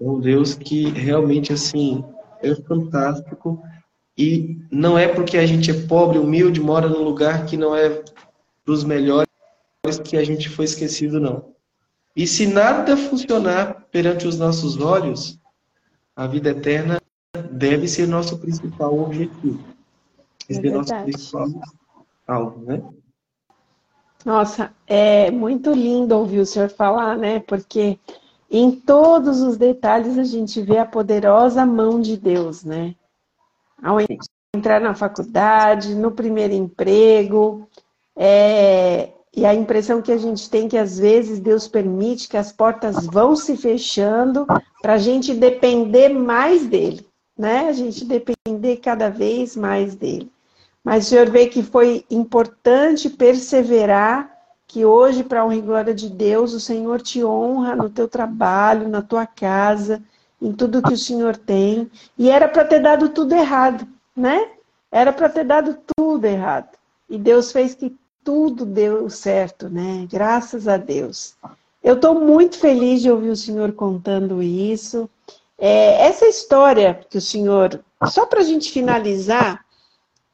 é 0.00 0.04
um 0.04 0.20
Deus 0.20 0.54
que 0.54 0.88
realmente, 0.90 1.52
assim, 1.52 2.04
é 2.42 2.54
fantástico. 2.54 3.62
E 4.18 4.58
não 4.70 4.98
é 4.98 5.06
porque 5.06 5.36
a 5.36 5.46
gente 5.46 5.70
é 5.70 5.86
pobre, 5.86 6.18
humilde, 6.18 6.60
mora 6.60 6.88
num 6.88 7.02
lugar 7.02 7.44
que 7.44 7.56
não 7.56 7.76
é 7.76 8.02
dos 8.64 8.82
melhores 8.82 9.28
que 10.04 10.16
a 10.16 10.24
gente 10.24 10.48
foi 10.48 10.64
esquecido, 10.64 11.20
não. 11.20 11.55
E 12.16 12.26
se 12.26 12.46
nada 12.46 12.96
funcionar 12.96 13.86
perante 13.92 14.26
os 14.26 14.38
nossos 14.38 14.80
olhos, 14.80 15.38
a 16.16 16.26
vida 16.26 16.48
eterna 16.48 16.98
deve 17.52 17.86
ser 17.86 18.08
nosso 18.08 18.38
principal 18.38 18.98
objetivo. 18.98 19.62
Esse 20.48 20.66
é, 20.66 20.70
é 20.70 20.72
nosso 20.72 20.94
principal 21.02 21.46
alvo, 22.26 22.64
né? 22.64 22.82
Nossa, 24.24 24.72
é 24.86 25.30
muito 25.30 25.70
lindo 25.72 26.16
ouvir 26.16 26.40
o 26.40 26.46
senhor 26.46 26.70
falar, 26.70 27.18
né? 27.18 27.40
Porque 27.40 27.98
em 28.50 28.70
todos 28.72 29.42
os 29.42 29.58
detalhes 29.58 30.16
a 30.16 30.24
gente 30.24 30.62
vê 30.62 30.78
a 30.78 30.86
poderosa 30.86 31.66
mão 31.66 32.00
de 32.00 32.16
Deus, 32.16 32.64
né? 32.64 32.94
Ao 33.82 33.98
entrar 34.54 34.80
na 34.80 34.94
faculdade, 34.94 35.94
no 35.94 36.10
primeiro 36.10 36.54
emprego, 36.54 37.68
é, 38.16 39.10
e 39.36 39.44
a 39.44 39.54
impressão 39.54 40.00
que 40.00 40.10
a 40.10 40.16
gente 40.16 40.48
tem 40.48 40.66
que 40.66 40.78
às 40.78 40.98
vezes 40.98 41.38
Deus 41.38 41.68
permite 41.68 42.26
que 42.26 42.38
as 42.38 42.50
portas 42.50 43.06
vão 43.06 43.36
se 43.36 43.54
fechando 43.54 44.46
para 44.80 44.94
a 44.94 44.98
gente 44.98 45.34
depender 45.34 46.08
mais 46.08 46.66
dele, 46.66 47.06
né? 47.38 47.68
A 47.68 47.72
gente 47.72 48.02
depender 48.06 48.78
cada 48.78 49.10
vez 49.10 49.54
mais 49.54 49.94
dele. 49.94 50.32
Mas 50.82 51.06
o 51.06 51.08
senhor 51.10 51.28
vê 51.28 51.48
que 51.48 51.62
foi 51.62 52.06
importante 52.10 53.10
perseverar, 53.10 54.34
que 54.66 54.86
hoje, 54.86 55.22
para 55.22 55.42
a 55.42 55.44
honra 55.44 55.56
e 55.56 55.60
glória 55.60 55.94
de 55.94 56.08
Deus, 56.08 56.52
o 56.52 56.60
Senhor 56.60 57.00
te 57.00 57.22
honra 57.24 57.76
no 57.76 57.88
teu 57.88 58.08
trabalho, 58.08 58.88
na 58.88 59.00
tua 59.00 59.24
casa, 59.24 60.02
em 60.42 60.52
tudo 60.52 60.82
que 60.82 60.94
o 60.94 60.98
Senhor 60.98 61.36
tem. 61.36 61.90
E 62.18 62.30
era 62.30 62.48
para 62.48 62.64
ter 62.64 62.80
dado 62.80 63.10
tudo 63.10 63.32
errado, 63.32 63.86
né? 64.16 64.48
Era 64.90 65.12
para 65.12 65.28
ter 65.28 65.44
dado 65.44 65.76
tudo 65.96 66.24
errado. 66.24 66.76
E 67.08 67.16
Deus 67.16 67.52
fez 67.52 67.74
que 67.74 67.94
tudo 68.26 68.66
deu 68.66 69.08
certo, 69.08 69.68
né? 69.68 70.04
Graças 70.10 70.66
a 70.66 70.76
Deus. 70.76 71.36
Eu 71.80 71.94
estou 71.94 72.20
muito 72.20 72.58
feliz 72.58 73.00
de 73.00 73.08
ouvir 73.08 73.30
o 73.30 73.36
senhor 73.36 73.70
contando 73.70 74.42
isso. 74.42 75.08
É, 75.56 76.08
essa 76.08 76.26
história 76.26 77.06
que 77.08 77.18
o 77.18 77.20
senhor, 77.20 77.80
só 78.08 78.26
para 78.26 78.40
a 78.40 78.42
gente 78.42 78.72
finalizar, 78.72 79.64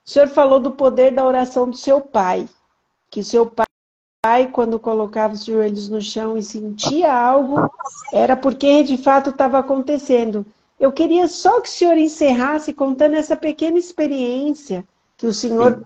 o 0.07 0.11
senhor 0.11 0.29
falou 0.29 0.59
do 0.59 0.71
poder 0.71 1.13
da 1.13 1.23
oração 1.23 1.69
do 1.69 1.77
seu 1.77 2.01
pai, 2.01 2.49
que 3.11 3.21
o 3.21 3.25
seu 3.25 3.45
pai, 3.45 4.47
quando 4.51 4.81
colocava 4.81 5.35
os 5.35 5.45
joelhos 5.45 5.91
no 5.91 6.01
chão 6.01 6.39
e 6.39 6.43
sentia 6.43 7.13
algo, 7.13 7.71
era 8.11 8.35
porque 8.35 8.83
de 8.85 8.97
fato 8.97 9.29
estava 9.29 9.59
acontecendo. 9.59 10.47
Eu 10.81 10.91
queria 10.91 11.29
só 11.29 11.61
que 11.61 11.69
o 11.69 11.73
senhor 11.73 11.99
encerrasse 11.99 12.73
contando 12.73 13.17
essa 13.17 13.37
pequena 13.37 13.79
experiência 13.79 14.83
que 15.19 15.27
o 15.27 15.35
senhor 15.35 15.85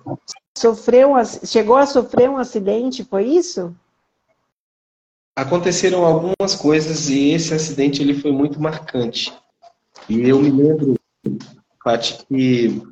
sofreu, 0.56 1.12
chegou 1.44 1.76
a 1.76 1.86
sofrer 1.86 2.30
um 2.30 2.38
acidente, 2.38 3.04
foi 3.04 3.24
isso? 3.24 3.74
Aconteceram 5.36 6.04
algumas 6.04 6.54
coisas 6.54 7.10
e 7.10 7.32
esse 7.32 7.52
acidente 7.52 8.00
ele 8.00 8.14
foi 8.14 8.32
muito 8.32 8.60
marcante. 8.60 9.32
E 10.08 10.26
eu 10.26 10.40
me 10.40 10.50
lembro, 10.50 10.96
Paty, 11.84 12.24
que 12.26 12.82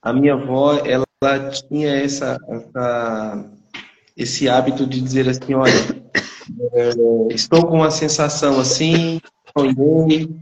a 0.00 0.12
minha 0.12 0.34
avó, 0.34 0.74
ela 0.78 1.04
tinha 1.50 1.96
essa, 1.96 2.38
essa, 2.48 3.50
esse 4.16 4.48
hábito 4.48 4.86
de 4.86 5.02
dizer 5.02 5.28
assim, 5.28 5.52
olha, 5.54 5.72
é, 6.72 7.34
estou 7.34 7.66
com 7.66 7.76
uma 7.76 7.90
sensação 7.90 8.58
assim, 8.58 9.20
sonhei. 9.56 10.34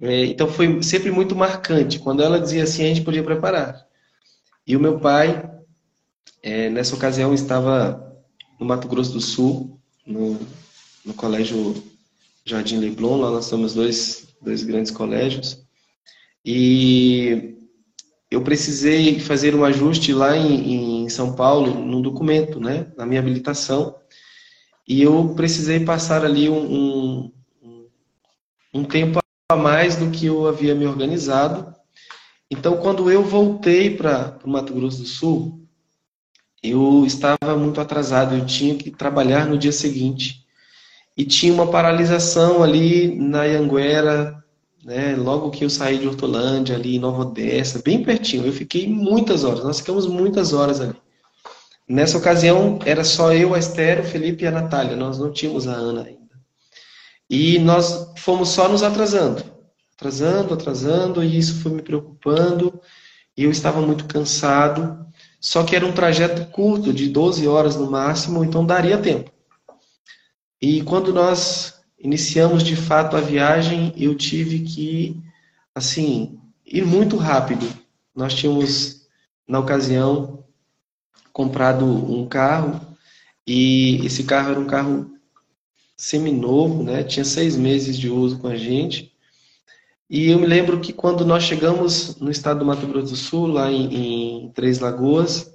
É, 0.00 0.26
então 0.26 0.48
foi 0.48 0.82
sempre 0.82 1.12
muito 1.12 1.36
marcante. 1.36 2.00
Quando 2.00 2.22
ela 2.22 2.40
dizia 2.40 2.64
assim, 2.64 2.84
a 2.84 2.88
gente 2.88 3.02
podia 3.02 3.22
preparar. 3.22 3.86
E 4.66 4.76
o 4.76 4.80
meu 4.80 4.98
pai, 4.98 5.57
é, 6.42 6.68
nessa 6.68 6.94
ocasião, 6.94 7.34
estava 7.34 8.16
no 8.58 8.66
Mato 8.66 8.88
Grosso 8.88 9.12
do 9.12 9.20
Sul, 9.20 9.80
no, 10.06 10.38
no 11.04 11.14
colégio 11.14 11.82
Jardim 12.44 12.78
Leblon, 12.78 13.20
lá 13.20 13.30
nós 13.30 13.46
somos 13.46 13.74
dois, 13.74 14.28
dois 14.40 14.62
grandes 14.62 14.90
colégios, 14.90 15.64
e 16.44 17.56
eu 18.30 18.42
precisei 18.42 19.18
fazer 19.20 19.54
um 19.54 19.64
ajuste 19.64 20.12
lá 20.12 20.36
em, 20.36 21.04
em 21.04 21.08
São 21.08 21.34
Paulo, 21.34 21.74
no 21.84 22.02
documento, 22.02 22.60
né, 22.60 22.90
na 22.96 23.06
minha 23.06 23.20
habilitação, 23.20 23.96
e 24.86 25.02
eu 25.02 25.34
precisei 25.34 25.80
passar 25.80 26.24
ali 26.24 26.48
um, 26.48 27.32
um, 27.62 27.88
um 28.74 28.84
tempo 28.84 29.20
a 29.50 29.56
mais 29.56 29.96
do 29.96 30.10
que 30.10 30.26
eu 30.26 30.46
havia 30.46 30.74
me 30.74 30.86
organizado, 30.86 31.74
então, 32.50 32.78
quando 32.78 33.10
eu 33.10 33.22
voltei 33.22 33.94
para 33.94 34.38
o 34.42 34.48
Mato 34.48 34.72
Grosso 34.72 35.02
do 35.02 35.06
Sul, 35.06 35.67
eu 36.62 37.04
estava 37.06 37.56
muito 37.56 37.80
atrasado, 37.80 38.34
eu 38.34 38.44
tinha 38.44 38.74
que 38.74 38.90
trabalhar 38.90 39.46
no 39.46 39.58
dia 39.58 39.72
seguinte. 39.72 40.44
E 41.16 41.24
tinha 41.24 41.52
uma 41.52 41.70
paralisação 41.70 42.62
ali 42.62 43.16
na 43.18 43.42
Anguera, 43.42 44.42
né, 44.84 45.16
logo 45.16 45.50
que 45.50 45.64
eu 45.64 45.70
saí 45.70 45.98
de 45.98 46.06
Hortolândia, 46.06 46.76
ali 46.76 46.96
em 46.96 47.00
Nova 47.00 47.22
Odessa, 47.22 47.82
bem 47.84 48.02
pertinho. 48.02 48.46
Eu 48.46 48.52
fiquei 48.52 48.86
muitas 48.88 49.44
horas, 49.44 49.64
nós 49.64 49.80
ficamos 49.80 50.06
muitas 50.06 50.52
horas 50.52 50.80
ali. 50.80 50.94
Nessa 51.88 52.18
ocasião, 52.18 52.78
era 52.84 53.02
só 53.02 53.32
eu, 53.32 53.54
a 53.54 53.58
Esther, 53.58 54.00
o 54.00 54.04
Felipe 54.04 54.44
e 54.44 54.46
a 54.46 54.50
Natália, 54.50 54.94
nós 54.94 55.18
não 55.18 55.32
tínhamos 55.32 55.66
a 55.66 55.72
Ana 55.72 56.04
ainda. 56.04 56.18
E 57.28 57.58
nós 57.58 58.12
fomos 58.16 58.50
só 58.50 58.68
nos 58.68 58.82
atrasando 58.82 59.58
atrasando, 59.98 60.54
atrasando, 60.54 61.24
e 61.24 61.36
isso 61.36 61.60
foi 61.60 61.72
me 61.72 61.82
preocupando. 61.82 62.80
E 63.36 63.42
eu 63.42 63.50
estava 63.50 63.80
muito 63.80 64.04
cansado. 64.06 65.04
Só 65.40 65.62
que 65.64 65.76
era 65.76 65.86
um 65.86 65.92
trajeto 65.92 66.46
curto, 66.50 66.92
de 66.92 67.08
12 67.08 67.46
horas 67.46 67.76
no 67.76 67.90
máximo, 67.90 68.44
então 68.44 68.66
daria 68.66 68.98
tempo. 68.98 69.30
E 70.60 70.82
quando 70.82 71.12
nós 71.12 71.80
iniciamos 71.98 72.62
de 72.62 72.74
fato 72.74 73.16
a 73.16 73.20
viagem, 73.20 73.92
eu 73.96 74.14
tive 74.16 74.60
que, 74.60 75.16
assim, 75.74 76.40
ir 76.66 76.84
muito 76.84 77.16
rápido. 77.16 77.66
Nós 78.14 78.34
tínhamos, 78.34 79.06
na 79.46 79.60
ocasião, 79.60 80.44
comprado 81.32 81.84
um 81.84 82.26
carro 82.26 82.80
e 83.46 84.04
esse 84.04 84.24
carro 84.24 84.50
era 84.50 84.60
um 84.60 84.66
carro 84.66 85.10
seminovo, 85.96 86.82
né? 86.82 87.02
Tinha 87.02 87.24
seis 87.24 87.56
meses 87.56 87.96
de 87.96 88.10
uso 88.10 88.38
com 88.38 88.48
a 88.48 88.56
gente. 88.56 89.12
E 90.10 90.30
eu 90.30 90.38
me 90.38 90.46
lembro 90.46 90.80
que 90.80 90.92
quando 90.92 91.24
nós 91.24 91.42
chegamos 91.42 92.16
no 92.16 92.30
estado 92.30 92.60
do 92.60 92.64
Mato 92.64 92.86
Grosso 92.86 93.10
do 93.12 93.16
Sul, 93.16 93.46
lá 93.46 93.70
em, 93.70 94.46
em 94.46 94.52
Três 94.52 94.78
Lagoas, 94.78 95.54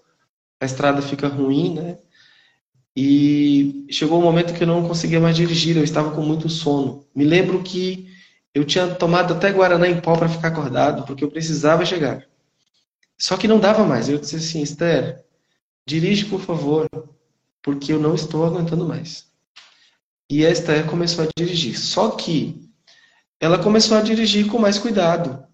a 0.60 0.66
estrada 0.66 1.02
fica 1.02 1.28
ruim, 1.28 1.74
né? 1.74 1.98
E 2.96 3.88
chegou 3.90 4.20
um 4.20 4.24
momento 4.24 4.54
que 4.54 4.64
eu 4.64 4.68
não 4.68 4.88
conseguia 4.88 5.20
mais 5.20 5.36
dirigir, 5.36 5.76
eu 5.76 5.84
estava 5.84 6.12
com 6.12 6.22
muito 6.22 6.48
sono. 6.48 7.08
Me 7.16 7.24
lembro 7.24 7.64
que 7.64 8.08
eu 8.54 8.64
tinha 8.64 8.94
tomado 8.94 9.34
até 9.34 9.52
Guaraná 9.52 9.88
em 9.88 10.00
pó 10.00 10.16
para 10.16 10.30
ficar 10.30 10.50
acordado, 10.50 11.04
porque 11.04 11.24
eu 11.24 11.32
precisava 11.32 11.84
chegar. 11.86 12.24
Só 13.18 13.36
que 13.36 13.48
não 13.48 13.60
dava 13.60 13.84
mais. 13.84 14.08
Eu 14.08 14.20
disse 14.20 14.36
assim, 14.36 14.62
Esther, 14.62 15.26
dirige 15.88 16.26
por 16.26 16.42
favor, 16.42 16.88
porque 17.64 17.92
eu 17.92 18.00
não 18.00 18.14
estou 18.14 18.46
aguentando 18.46 18.86
mais. 18.86 19.26
E 20.30 20.46
a 20.46 20.52
Esther 20.52 20.86
começou 20.86 21.26
a 21.26 21.28
dirigir. 21.36 21.80
Só 21.80 22.12
que 22.12 22.63
ela 23.44 23.60
começou 23.60 23.98
a 23.98 24.02
dirigir 24.02 24.48
com 24.48 24.58
mais 24.58 24.80
cuidado. 24.80 25.46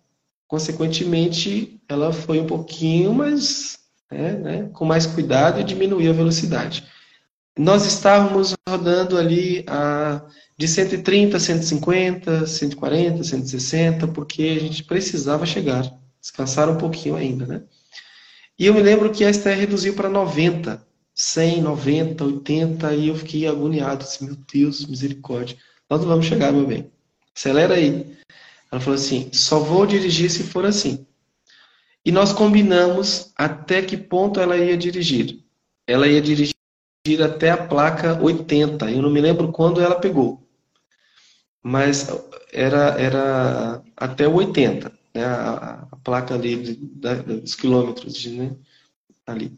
Consequentemente, 0.48 1.82
ela 1.90 2.14
foi 2.14 2.40
um 2.40 2.46
pouquinho 2.46 3.12
mais, 3.12 3.80
né, 4.12 4.34
né, 4.34 4.70
com 4.74 4.86
mais 4.86 5.08
cuidado 5.08 5.60
e 5.60 5.64
diminuiu 5.64 6.12
a 6.12 6.14
velocidade. 6.14 6.86
Nós 7.58 7.88
estávamos 7.88 8.56
rodando 8.68 9.18
ali 9.18 9.66
a, 9.68 10.22
de 10.56 10.68
130, 10.68 11.40
150, 11.40 12.46
140, 12.46 13.24
160, 13.24 14.08
porque 14.10 14.44
a 14.56 14.60
gente 14.60 14.84
precisava 14.84 15.44
chegar, 15.48 15.92
descansar 16.22 16.70
um 16.70 16.78
pouquinho 16.78 17.16
ainda, 17.16 17.48
né? 17.48 17.64
E 18.58 18.68
eu 18.68 18.74
me 18.76 18.84
lembro 18.84 19.10
que 19.10 19.26
a 19.26 19.34
STR 19.34 19.56
reduziu 19.56 19.96
para 19.96 20.10
90, 20.10 20.80
100, 21.16 21.64
90, 21.64 22.24
80, 22.24 22.94
e 22.94 23.08
eu 23.08 23.16
fiquei 23.16 23.48
agoniado, 23.48 24.04
assim, 24.04 24.26
meu 24.26 24.38
Deus, 24.54 24.86
misericórdia, 24.86 25.58
nós 25.90 26.02
não 26.02 26.08
vamos 26.08 26.28
chegar, 26.28 26.54
meu 26.54 26.68
bem 26.68 26.92
acelera 27.40 27.76
aí. 27.76 28.18
Ela 28.70 28.82
falou 28.82 28.96
assim: 28.96 29.32
só 29.32 29.60
vou 29.60 29.86
dirigir 29.86 30.30
se 30.30 30.44
for 30.44 30.66
assim. 30.66 31.08
E 32.06 32.12
nós 32.12 32.34
combinamos 32.34 33.32
até 33.36 33.82
que 33.82 33.96
ponto 33.96 34.40
ela 34.40 34.58
ia 34.58 34.78
dirigir. 34.78 35.44
Ela 35.88 36.08
ia 36.08 36.22
dirigir 36.22 36.56
até 37.24 37.50
a 37.50 37.58
placa 37.58 38.22
80. 38.22 38.92
Eu 38.92 39.02
não 39.02 39.10
me 39.10 39.22
lembro 39.22 39.52
quando 39.52 39.82
ela 39.82 40.00
pegou. 40.00 40.46
Mas 41.64 42.08
era, 42.52 43.00
era 43.00 43.82
até 43.98 44.28
o 44.28 44.36
80, 44.36 44.92
né? 45.14 45.26
a, 45.26 45.88
a 45.92 45.96
placa 45.98 46.36
ali 46.36 46.56
de, 46.56 46.76
dos 46.76 47.56
quilômetros 47.56 48.14
de, 48.16 48.30
né? 48.32 48.56
ali. 49.28 49.58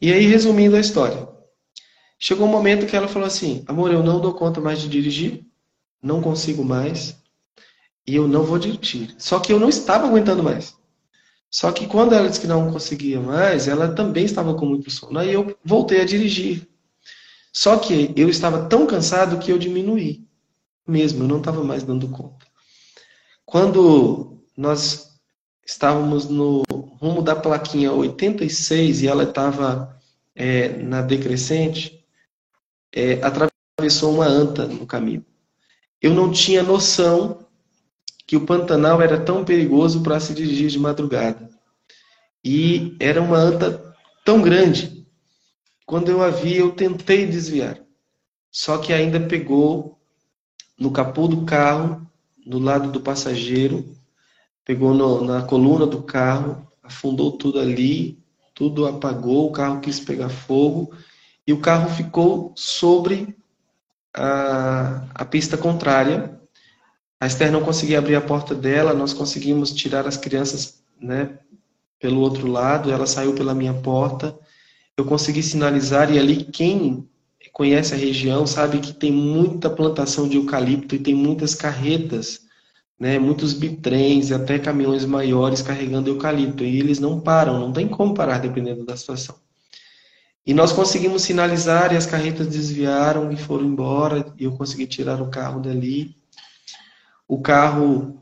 E 0.00 0.12
aí, 0.12 0.26
resumindo 0.26 0.76
a 0.76 0.80
história. 0.80 1.28
Chegou 2.18 2.46
um 2.46 2.50
momento 2.50 2.86
que 2.86 2.96
ela 2.96 3.08
falou 3.08 3.26
assim: 3.26 3.64
Amor, 3.66 3.92
eu 3.92 4.02
não 4.02 4.20
dou 4.20 4.34
conta 4.34 4.60
mais 4.60 4.80
de 4.80 4.88
dirigir 4.88 5.49
não 6.02 6.20
consigo 6.20 6.64
mais 6.64 7.16
e 8.06 8.16
eu 8.16 8.26
não 8.26 8.42
vou 8.42 8.58
dirigir. 8.58 9.14
Só 9.18 9.38
que 9.38 9.52
eu 9.52 9.58
não 9.58 9.68
estava 9.68 10.06
aguentando 10.06 10.42
mais. 10.42 10.76
Só 11.50 11.72
que 11.72 11.86
quando 11.86 12.14
ela 12.14 12.28
disse 12.28 12.40
que 12.40 12.46
não 12.46 12.72
conseguia 12.72 13.20
mais, 13.20 13.68
ela 13.68 13.92
também 13.92 14.24
estava 14.24 14.54
com 14.54 14.66
muito 14.66 14.90
sono. 14.90 15.18
Aí 15.18 15.32
eu 15.32 15.56
voltei 15.64 16.00
a 16.00 16.04
dirigir. 16.04 16.68
Só 17.52 17.76
que 17.76 18.12
eu 18.16 18.28
estava 18.28 18.66
tão 18.66 18.86
cansado 18.86 19.38
que 19.38 19.50
eu 19.50 19.58
diminuí. 19.58 20.24
Mesmo, 20.86 21.24
eu 21.24 21.28
não 21.28 21.38
estava 21.38 21.62
mais 21.62 21.82
dando 21.82 22.08
conta. 22.08 22.46
Quando 23.44 24.38
nós 24.56 25.18
estávamos 25.66 26.28
no 26.28 26.62
rumo 27.00 27.22
da 27.22 27.34
plaquinha 27.34 27.92
86 27.92 29.02
e 29.02 29.08
ela 29.08 29.24
estava 29.24 30.00
é, 30.34 30.68
na 30.78 31.02
decrescente, 31.02 32.04
é, 32.92 33.20
atravessou 33.22 34.14
uma 34.14 34.26
anta 34.26 34.66
no 34.66 34.86
caminho 34.86 35.24
eu 36.00 36.14
não 36.14 36.30
tinha 36.30 36.62
noção 36.62 37.46
que 38.26 38.36
o 38.36 38.46
Pantanal 38.46 39.02
era 39.02 39.20
tão 39.20 39.44
perigoso 39.44 40.02
para 40.02 40.20
se 40.20 40.32
dirigir 40.32 40.68
de 40.70 40.78
madrugada. 40.78 41.50
E 42.44 42.96
era 43.00 43.20
uma 43.20 43.36
anta 43.36 43.94
tão 44.24 44.40
grande. 44.40 45.06
Quando 45.84 46.10
eu 46.10 46.22
a 46.22 46.30
vi, 46.30 46.56
eu 46.56 46.70
tentei 46.72 47.26
desviar. 47.26 47.78
Só 48.50 48.78
que 48.78 48.92
ainda 48.92 49.20
pegou 49.20 49.98
no 50.78 50.90
capô 50.90 51.28
do 51.28 51.44
carro, 51.44 52.08
do 52.46 52.58
lado 52.58 52.90
do 52.90 53.00
passageiro, 53.00 53.94
pegou 54.64 54.94
no, 54.94 55.24
na 55.24 55.42
coluna 55.42 55.86
do 55.86 56.02
carro, 56.02 56.66
afundou 56.82 57.32
tudo 57.32 57.60
ali, 57.60 58.18
tudo 58.54 58.86
apagou, 58.86 59.48
o 59.48 59.52
carro 59.52 59.80
quis 59.80 60.00
pegar 60.00 60.28
fogo 60.28 60.92
e 61.46 61.52
o 61.52 61.60
carro 61.60 61.90
ficou 61.90 62.52
sobre 62.56 63.36
a, 64.14 65.04
a 65.14 65.24
pista 65.24 65.56
contrária. 65.56 66.38
A 67.20 67.26
Esther 67.26 67.52
não 67.52 67.62
conseguia 67.62 67.98
abrir 67.98 68.14
a 68.14 68.20
porta 68.20 68.54
dela, 68.54 68.94
nós 68.94 69.12
conseguimos 69.12 69.72
tirar 69.72 70.06
as 70.06 70.16
crianças 70.16 70.82
né, 71.00 71.38
pelo 72.00 72.20
outro 72.20 72.46
lado, 72.46 72.90
ela 72.90 73.06
saiu 73.06 73.34
pela 73.34 73.54
minha 73.54 73.74
porta. 73.74 74.38
Eu 74.96 75.04
consegui 75.04 75.42
sinalizar, 75.42 76.10
e 76.12 76.18
ali 76.18 76.44
quem 76.44 77.08
conhece 77.52 77.94
a 77.94 77.96
região 77.96 78.46
sabe 78.46 78.78
que 78.78 78.92
tem 78.92 79.12
muita 79.12 79.68
plantação 79.68 80.28
de 80.28 80.36
eucalipto 80.36 80.94
e 80.94 80.98
tem 80.98 81.14
muitas 81.14 81.54
carretas, 81.54 82.40
né, 82.98 83.18
muitos 83.18 83.52
bitrens 83.52 84.30
e 84.30 84.34
até 84.34 84.58
caminhões 84.58 85.04
maiores 85.04 85.62
carregando 85.62 86.10
eucalipto. 86.10 86.64
E 86.64 86.78
eles 86.78 86.98
não 86.98 87.20
param, 87.20 87.58
não 87.58 87.72
tem 87.72 87.88
como 87.88 88.14
parar 88.14 88.38
dependendo 88.38 88.84
da 88.84 88.96
situação. 88.96 89.36
E 90.46 90.54
nós 90.54 90.72
conseguimos 90.72 91.22
sinalizar 91.22 91.92
e 91.92 91.96
as 91.96 92.06
carretas 92.06 92.46
desviaram 92.46 93.30
e 93.30 93.36
foram 93.36 93.66
embora. 93.66 94.32
E 94.38 94.44
eu 94.44 94.52
consegui 94.52 94.86
tirar 94.86 95.20
o 95.20 95.30
carro 95.30 95.60
dali. 95.60 96.16
O 97.28 97.40
carro, 97.40 98.20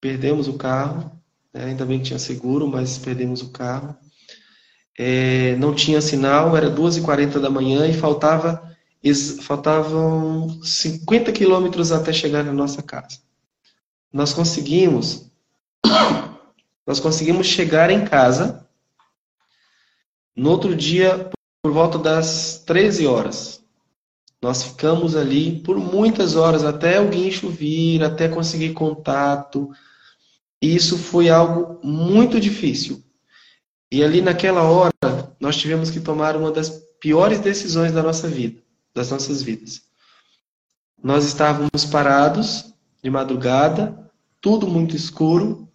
perdemos 0.00 0.48
o 0.48 0.54
carro. 0.54 1.10
Né? 1.52 1.66
Ainda 1.66 1.84
bem 1.84 1.98
que 1.98 2.06
tinha 2.06 2.18
seguro, 2.18 2.68
mas 2.68 2.98
perdemos 2.98 3.42
o 3.42 3.50
carro. 3.50 3.96
É, 4.98 5.56
não 5.56 5.74
tinha 5.74 6.00
sinal, 6.00 6.56
era 6.56 6.70
2h40 6.70 7.40
da 7.40 7.48
manhã 7.48 7.86
e 7.86 7.94
faltava, 7.94 8.62
faltavam 9.42 10.62
50 10.62 11.32
quilômetros 11.32 11.90
até 11.90 12.12
chegar 12.12 12.44
na 12.44 12.52
nossa 12.52 12.82
casa. 12.82 13.18
Nós 14.12 14.32
conseguimos, 14.32 15.30
nós 16.86 17.00
conseguimos 17.00 17.46
chegar 17.46 17.90
em 17.90 18.04
casa. 18.04 18.66
No 20.36 20.50
outro 20.50 20.74
dia, 20.74 21.30
por 21.62 21.72
volta 21.72 21.98
das 21.98 22.62
13 22.66 23.06
horas. 23.06 23.62
Nós 24.42 24.62
ficamos 24.62 25.14
ali 25.14 25.60
por 25.60 25.78
muitas 25.78 26.34
horas, 26.34 26.64
até 26.64 27.00
o 27.00 27.08
guincho 27.08 27.50
vir, 27.50 28.02
até 28.02 28.28
conseguir 28.28 28.72
contato. 28.72 29.70
E 30.62 30.74
isso 30.74 30.96
foi 30.96 31.28
algo 31.28 31.78
muito 31.86 32.40
difícil. 32.40 33.02
E 33.92 34.02
ali 34.02 34.22
naquela 34.22 34.62
hora, 34.62 34.92
nós 35.38 35.56
tivemos 35.56 35.90
que 35.90 36.00
tomar 36.00 36.36
uma 36.36 36.50
das 36.50 36.70
piores 37.00 37.40
decisões 37.40 37.92
da 37.92 38.02
nossa 38.02 38.28
vida, 38.28 38.62
das 38.94 39.10
nossas 39.10 39.42
vidas. 39.42 39.82
Nós 41.02 41.24
estávamos 41.24 41.84
parados 41.84 42.72
de 43.02 43.10
madrugada, 43.10 44.10
tudo 44.40 44.66
muito 44.66 44.96
escuro, 44.96 45.68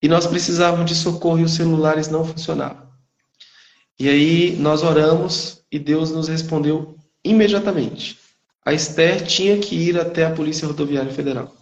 e 0.00 0.08
nós 0.08 0.26
precisávamos 0.26 0.86
de 0.86 0.96
socorro 0.96 1.40
e 1.40 1.44
os 1.44 1.52
celulares 1.52 2.08
não 2.08 2.24
funcionavam. 2.24 2.91
E 4.02 4.08
aí 4.08 4.56
nós 4.56 4.82
oramos 4.82 5.62
e 5.70 5.78
Deus 5.78 6.10
nos 6.10 6.26
respondeu 6.26 6.96
imediatamente. 7.22 8.18
A 8.64 8.72
Esther 8.72 9.24
tinha 9.24 9.56
que 9.60 9.76
ir 9.76 9.96
até 9.96 10.24
a 10.24 10.34
Polícia 10.34 10.66
Rodoviária 10.66 11.12
Federal. 11.12 11.54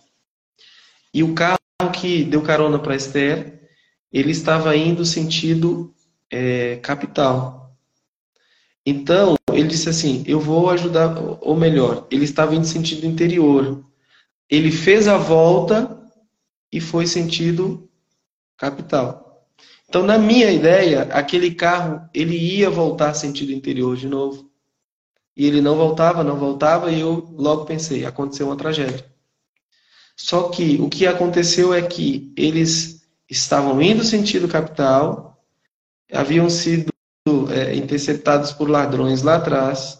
E 1.13 1.23
o 1.23 1.35
carro 1.35 1.59
que 1.93 2.25
deu 2.25 2.41
carona 2.41 2.79
para 2.79 2.97
Esther, 2.97 3.61
ele 4.11 4.31
estava 4.31 4.75
indo 4.75 5.05
sentido 5.05 5.95
é, 6.31 6.77
capital. 6.77 7.77
Então, 8.87 9.37
ele 9.53 9.69
disse 9.69 9.91
assim: 9.91 10.25
Eu 10.27 10.41
vou 10.41 10.71
ajudar, 10.71 11.15
ou 11.43 11.55
melhor, 11.55 12.07
ele 12.11 12.25
estava 12.25 12.55
indo 12.55 12.67
sentido 12.67 13.05
interior. 13.05 13.85
Ele 14.49 14.73
fez 14.73 15.09
a 15.09 15.19
volta 15.19 16.11
e 16.73 16.81
foi 16.81 17.07
sentido 17.07 17.87
capital. 18.57 19.30
Então, 19.91 20.05
na 20.05 20.17
minha 20.17 20.49
ideia, 20.53 21.03
aquele 21.11 21.53
carro 21.53 22.09
ele 22.15 22.37
ia 22.37 22.71
voltar 22.71 23.13
sentido 23.13 23.51
interior 23.51 23.97
de 23.97 24.07
novo. 24.07 24.49
E 25.37 25.45
ele 25.45 25.61
não 25.61 25.75
voltava, 25.75 26.23
não 26.23 26.37
voltava, 26.37 26.93
e 26.93 27.01
eu 27.01 27.29
logo 27.37 27.65
pensei, 27.65 28.07
aconteceu 28.07 28.47
uma 28.47 28.57
tragédia. 28.57 29.05
Só 30.17 30.49
que 30.49 30.81
o 30.81 30.89
que 30.89 31.09
aconteceu 31.09 31.75
é 31.75 31.83
que 31.83 32.33
eles 32.37 33.03
estavam 33.29 33.83
indo 33.83 34.05
sentido 34.05 34.47
capital, 34.47 35.43
haviam 36.13 36.49
sido 36.49 36.93
é, 37.51 37.75
interceptados 37.75 38.53
por 38.53 38.71
ladrões 38.71 39.23
lá 39.23 39.37
atrás, 39.37 39.99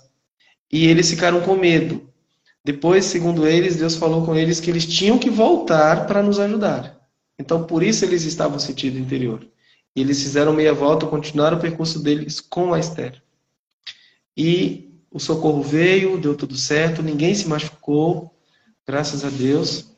e 0.71 0.87
eles 0.87 1.11
ficaram 1.11 1.41
com 1.41 1.57
medo. 1.57 2.09
Depois, 2.65 3.07
segundo 3.07 3.45
eles, 3.45 3.75
Deus 3.75 3.97
falou 3.97 4.25
com 4.25 4.37
eles 4.37 4.61
que 4.61 4.71
eles 4.71 4.87
tinham 4.87 5.19
que 5.19 5.31
voltar 5.31 6.07
para 6.07 6.23
nos 6.23 6.39
ajudar. 6.39 6.97
Então, 7.37 7.65
por 7.65 7.83
isso 7.83 8.05
eles 8.05 8.23
estavam 8.23 8.61
sentido 8.61 8.97
interior. 8.97 9.45
E 9.95 10.01
eles 10.01 10.23
fizeram 10.23 10.53
meia 10.53 10.73
volta, 10.73 11.07
continuaram 11.07 11.59
o 11.59 11.61
percurso 11.61 12.03
deles 12.03 12.41
com 12.41 12.73
a 12.73 12.79
Esther. 12.79 13.23
E 14.37 14.91
o 15.11 15.19
socorro 15.19 15.63
veio, 15.63 16.21
deu 16.21 16.37
tudo 16.37 16.57
certo, 16.57 17.03
ninguém 17.03 17.35
se 17.35 17.49
machucou, 17.49 18.35
graças 18.87 19.25
a 19.25 19.31
Deus. 19.31 19.91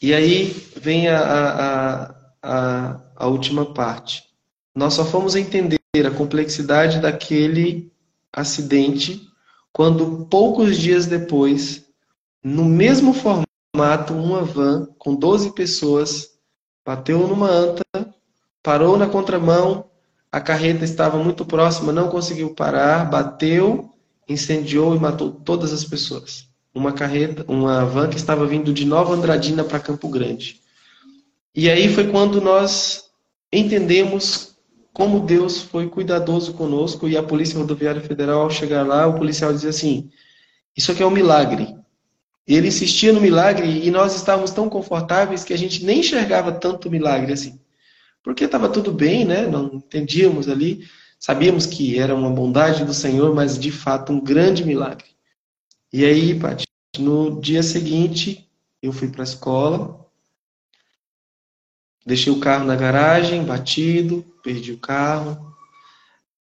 E 0.00 0.12
aí 0.12 0.44
vem 0.76 1.08
a, 1.08 1.20
a, 1.20 2.14
a, 2.42 3.00
a 3.16 3.26
última 3.26 3.72
parte. 3.72 4.24
Nós 4.74 4.94
só 4.94 5.04
fomos 5.04 5.34
entender 5.34 5.78
a 6.06 6.10
complexidade 6.10 7.00
daquele 7.00 7.92
acidente 8.32 9.28
quando 9.72 10.26
poucos 10.26 10.76
dias 10.76 11.06
depois, 11.06 11.86
no 12.42 12.64
mesmo 12.64 13.14
formato, 13.14 14.12
uma 14.12 14.44
van 14.44 14.86
com 14.98 15.14
12 15.14 15.54
pessoas 15.54 16.30
bateu 16.84 17.26
numa 17.26 17.48
anta, 17.48 17.84
parou 18.62 18.96
na 18.96 19.06
contramão, 19.06 19.86
a 20.30 20.40
carreta 20.40 20.84
estava 20.84 21.22
muito 21.22 21.44
próxima, 21.44 21.92
não 21.92 22.08
conseguiu 22.08 22.54
parar, 22.54 23.04
bateu, 23.10 23.90
incendiou 24.28 24.94
e 24.94 25.00
matou 25.00 25.30
todas 25.30 25.72
as 25.72 25.84
pessoas. 25.84 26.48
Uma 26.74 26.92
carreta, 26.92 27.44
uma 27.48 27.84
van 27.84 28.08
que 28.08 28.16
estava 28.16 28.46
vindo 28.46 28.72
de 28.72 28.86
Nova 28.86 29.12
Andradina 29.14 29.62
para 29.62 29.78
Campo 29.78 30.08
Grande. 30.08 30.60
E 31.54 31.68
aí 31.68 31.92
foi 31.92 32.08
quando 32.08 32.40
nós 32.40 33.10
entendemos 33.52 34.56
como 34.92 35.20
Deus 35.20 35.62
foi 35.62 35.88
cuidadoso 35.88 36.54
conosco 36.54 37.08
e 37.08 37.16
a 37.16 37.22
Polícia 37.22 37.58
Rodoviária 37.58 38.00
Federal, 38.00 38.42
ao 38.42 38.50
chegar 38.50 38.86
lá, 38.86 39.06
o 39.06 39.14
policial 39.14 39.52
dizia 39.52 39.70
assim: 39.70 40.10
Isso 40.76 40.92
aqui 40.92 41.02
é 41.02 41.06
um 41.06 41.10
milagre. 41.10 41.76
Ele 42.46 42.68
insistia 42.68 43.12
no 43.12 43.20
milagre 43.20 43.86
e 43.86 43.90
nós 43.90 44.16
estávamos 44.16 44.50
tão 44.50 44.68
confortáveis 44.68 45.44
que 45.44 45.52
a 45.52 45.58
gente 45.58 45.84
nem 45.84 46.00
enxergava 46.00 46.52
tanto 46.52 46.90
milagre 46.90 47.32
assim. 47.32 47.60
Porque 48.22 48.44
estava 48.44 48.68
tudo 48.68 48.92
bem, 48.92 49.24
né? 49.24 49.46
Não 49.46 49.66
entendíamos 49.74 50.48
ali, 50.48 50.88
sabíamos 51.18 51.66
que 51.66 51.98
era 51.98 52.14
uma 52.14 52.30
bondade 52.30 52.84
do 52.84 52.94
Senhor, 52.94 53.34
mas 53.34 53.58
de 53.58 53.72
fato 53.72 54.12
um 54.12 54.20
grande 54.20 54.64
milagre. 54.64 55.06
E 55.92 56.04
aí, 56.04 56.38
no 56.98 57.40
dia 57.40 57.62
seguinte, 57.62 58.48
eu 58.82 58.92
fui 58.92 59.08
para 59.08 59.22
a 59.22 59.24
escola, 59.24 60.02
Deixei 62.04 62.32
o 62.32 62.40
carro 62.40 62.64
na 62.64 62.74
garagem, 62.74 63.44
batido, 63.44 64.24
perdi 64.42 64.72
o 64.72 64.78
carro. 64.78 65.54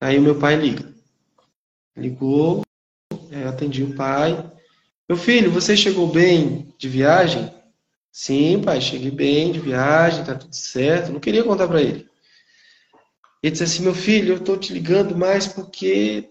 Aí 0.01 0.17
o 0.17 0.21
meu 0.21 0.37
pai 0.39 0.55
liga. 0.55 0.91
Ligou, 1.95 2.63
eu 3.29 3.47
atendi 3.47 3.83
o 3.83 3.95
pai. 3.95 4.51
Meu 5.07 5.17
filho, 5.17 5.51
você 5.51 5.77
chegou 5.77 6.07
bem 6.07 6.73
de 6.77 6.89
viagem? 6.89 7.53
Sim, 8.15 8.61
pai, 8.61 8.79
cheguei 8.79 9.09
bem 9.09 9.51
de 9.51 9.59
viagem, 9.59 10.23
tá 10.23 10.35
tudo 10.35 10.55
certo. 10.55 11.11
Não 11.11 11.19
queria 11.19 11.43
contar 11.43 11.67
para 11.67 11.81
ele. 11.81 12.07
Ele 13.41 13.51
disse 13.51 13.63
assim: 13.63 13.81
Meu 13.81 13.95
filho, 13.95 14.33
eu 14.33 14.37
estou 14.37 14.55
te 14.55 14.71
ligando 14.71 15.17
mais 15.17 15.47
porque 15.47 16.29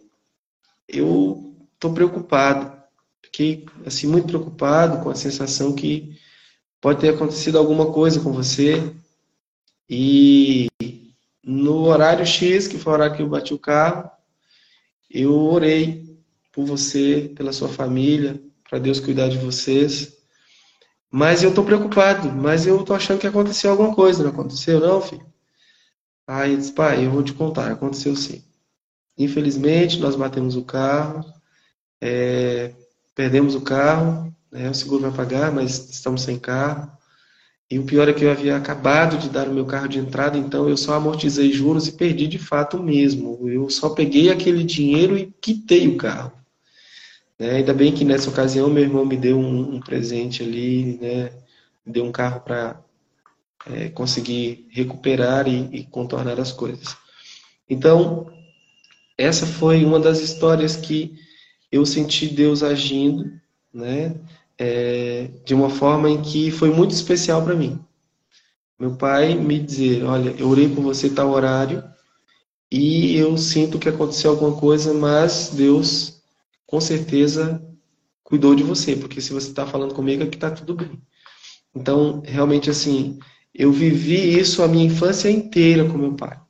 eu 0.86 1.56
estou 1.74 1.92
preocupado. 1.92 2.80
Fiquei 3.20 3.66
assim, 3.84 4.06
muito 4.06 4.28
preocupado 4.28 5.02
com 5.02 5.10
a 5.10 5.16
sensação 5.16 5.74
que 5.74 6.16
pode 6.80 7.00
ter 7.00 7.08
acontecido 7.08 7.58
alguma 7.58 7.92
coisa 7.92 8.20
com 8.20 8.32
você. 8.32 8.94
E 9.90 10.68
no 11.42 11.86
horário 11.86 12.24
X, 12.24 12.68
que 12.68 12.78
foi 12.78 12.92
o 12.92 12.94
horário 12.94 13.16
que 13.16 13.22
eu 13.22 13.28
bati 13.28 13.52
o 13.52 13.58
carro, 13.58 14.08
eu 15.10 15.34
orei 15.34 16.16
por 16.52 16.64
você, 16.64 17.32
pela 17.34 17.52
sua 17.52 17.68
família, 17.68 18.40
para 18.70 18.78
Deus 18.78 19.00
cuidar 19.00 19.28
de 19.28 19.38
vocês. 19.38 20.21
Mas 21.12 21.42
eu 21.42 21.50
estou 21.50 21.62
preocupado, 21.62 22.32
mas 22.32 22.66
eu 22.66 22.80
estou 22.80 22.96
achando 22.96 23.20
que 23.20 23.26
aconteceu 23.26 23.70
alguma 23.70 23.94
coisa, 23.94 24.22
não 24.22 24.30
aconteceu 24.30 24.80
não, 24.80 24.98
filho? 25.02 25.26
Aí 26.26 26.52
ele 26.52 26.56
disse, 26.62 26.72
pai, 26.72 27.04
eu 27.04 27.10
vou 27.10 27.22
te 27.22 27.34
contar, 27.34 27.70
aconteceu 27.70 28.16
sim. 28.16 28.42
Infelizmente, 29.18 30.00
nós 30.00 30.16
batemos 30.16 30.56
o 30.56 30.64
carro, 30.64 31.22
é, 32.00 32.74
perdemos 33.14 33.54
o 33.54 33.60
carro, 33.60 34.34
né, 34.50 34.70
o 34.70 34.74
seguro 34.74 35.02
vai 35.02 35.12
pagar, 35.12 35.52
mas 35.52 35.90
estamos 35.90 36.22
sem 36.22 36.38
carro. 36.38 36.90
E 37.70 37.78
o 37.78 37.84
pior 37.84 38.08
é 38.08 38.14
que 38.14 38.24
eu 38.24 38.30
havia 38.30 38.56
acabado 38.56 39.18
de 39.18 39.28
dar 39.28 39.48
o 39.48 39.52
meu 39.52 39.66
carro 39.66 39.88
de 39.88 39.98
entrada, 39.98 40.38
então 40.38 40.66
eu 40.66 40.78
só 40.78 40.94
amortizei 40.94 41.52
juros 41.52 41.88
e 41.88 41.92
perdi 41.92 42.26
de 42.26 42.38
fato 42.38 42.82
mesmo. 42.82 43.48
Eu 43.50 43.68
só 43.68 43.90
peguei 43.90 44.30
aquele 44.30 44.64
dinheiro 44.64 45.18
e 45.18 45.30
quitei 45.42 45.88
o 45.88 45.98
carro. 45.98 46.32
Né? 47.42 47.56
Ainda 47.56 47.74
bem 47.74 47.92
que 47.92 48.04
nessa 48.04 48.30
ocasião 48.30 48.70
meu 48.70 48.84
irmão 48.84 49.04
me 49.04 49.16
deu 49.16 49.36
um, 49.36 49.74
um 49.74 49.80
presente 49.80 50.44
ali, 50.44 50.96
né? 51.02 51.32
deu 51.84 52.04
um 52.04 52.12
carro 52.12 52.40
para 52.40 52.80
é, 53.66 53.88
conseguir 53.88 54.68
recuperar 54.70 55.48
e, 55.48 55.68
e 55.72 55.82
contornar 55.82 56.38
as 56.38 56.52
coisas. 56.52 56.96
Então, 57.68 58.30
essa 59.18 59.44
foi 59.44 59.84
uma 59.84 59.98
das 59.98 60.20
histórias 60.20 60.76
que 60.76 61.16
eu 61.72 61.84
senti 61.84 62.28
Deus 62.28 62.62
agindo, 62.62 63.32
né? 63.74 64.14
é, 64.56 65.28
de 65.44 65.52
uma 65.52 65.68
forma 65.68 66.08
em 66.08 66.22
que 66.22 66.52
foi 66.52 66.70
muito 66.70 66.92
especial 66.92 67.42
para 67.42 67.56
mim. 67.56 67.80
Meu 68.78 68.94
pai 68.94 69.34
me 69.34 69.58
dizer, 69.58 70.04
olha, 70.04 70.32
eu 70.38 70.48
orei 70.48 70.68
por 70.68 70.82
você 70.82 71.10
tal 71.10 71.30
horário 71.30 71.82
e 72.70 73.16
eu 73.16 73.36
sinto 73.36 73.80
que 73.80 73.88
aconteceu 73.88 74.30
alguma 74.30 74.56
coisa, 74.56 74.94
mas 74.94 75.50
Deus 75.52 76.11
com 76.72 76.80
certeza 76.80 77.62
cuidou 78.24 78.54
de 78.54 78.62
você, 78.62 78.96
porque 78.96 79.20
se 79.20 79.34
você 79.34 79.50
está 79.50 79.66
falando 79.66 79.92
comigo 79.92 80.22
é 80.22 80.26
que 80.26 80.36
está 80.36 80.50
tudo 80.50 80.74
bem. 80.74 80.98
Então, 81.74 82.22
realmente 82.24 82.70
assim, 82.70 83.18
eu 83.54 83.70
vivi 83.70 84.38
isso 84.38 84.62
a 84.62 84.68
minha 84.68 84.86
infância 84.86 85.30
inteira 85.30 85.84
com 85.84 85.98
meu 85.98 86.14
pai. 86.14 86.40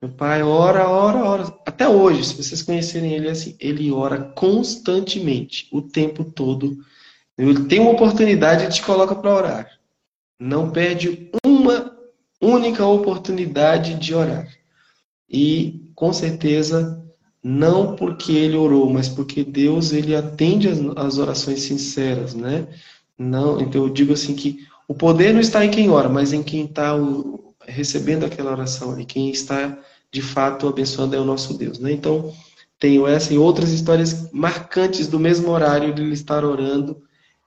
Meu 0.00 0.12
pai 0.12 0.44
ora, 0.44 0.88
ora, 0.88 1.24
ora. 1.24 1.42
Até 1.66 1.88
hoje, 1.88 2.22
se 2.24 2.36
vocês 2.36 2.62
conhecerem 2.62 3.14
ele 3.14 3.28
assim, 3.28 3.56
ele 3.58 3.90
ora 3.90 4.30
constantemente, 4.36 5.68
o 5.72 5.82
tempo 5.82 6.22
todo 6.22 6.78
ele 7.36 7.64
tem 7.64 7.80
uma 7.80 7.90
oportunidade 7.90 8.64
e 8.64 8.68
te 8.68 8.80
coloca 8.80 9.16
para 9.16 9.34
orar. 9.34 9.70
Não 10.38 10.70
perde 10.70 11.32
uma 11.44 11.98
única 12.40 12.86
oportunidade 12.86 13.94
de 13.94 14.14
orar. 14.14 14.46
E 15.28 15.90
com 15.96 16.12
certeza 16.12 16.97
não 17.42 17.94
porque 17.94 18.32
ele 18.32 18.56
orou, 18.56 18.90
mas 18.92 19.08
porque 19.08 19.44
Deus 19.44 19.92
ele 19.92 20.14
atende 20.14 20.68
as, 20.96 21.18
orações 21.18 21.62
sinceras, 21.62 22.34
né? 22.34 22.66
Não, 23.16 23.60
então 23.60 23.82
eu 23.84 23.88
digo 23.88 24.12
assim 24.12 24.34
que 24.34 24.66
o 24.86 24.94
poder 24.94 25.32
não 25.32 25.40
está 25.40 25.64
em 25.64 25.70
quem 25.70 25.90
ora, 25.90 26.08
mas 26.08 26.32
em 26.32 26.42
quem 26.42 26.64
está 26.64 26.94
recebendo 27.66 28.24
aquela 28.24 28.50
oração 28.50 28.98
e 28.98 29.04
quem 29.04 29.30
está 29.30 29.78
de 30.10 30.22
fato 30.22 30.66
abençoando 30.66 31.14
é 31.14 31.20
o 31.20 31.24
nosso 31.24 31.56
Deus, 31.56 31.78
né? 31.78 31.92
Então 31.92 32.32
tenho 32.78 33.06
essa 33.06 33.34
e 33.34 33.38
outras 33.38 33.70
histórias 33.72 34.30
marcantes 34.32 35.08
do 35.08 35.18
mesmo 35.18 35.50
horário 35.50 35.92
de 35.92 36.02
ele 36.02 36.14
estar 36.14 36.44
orando 36.44 37.02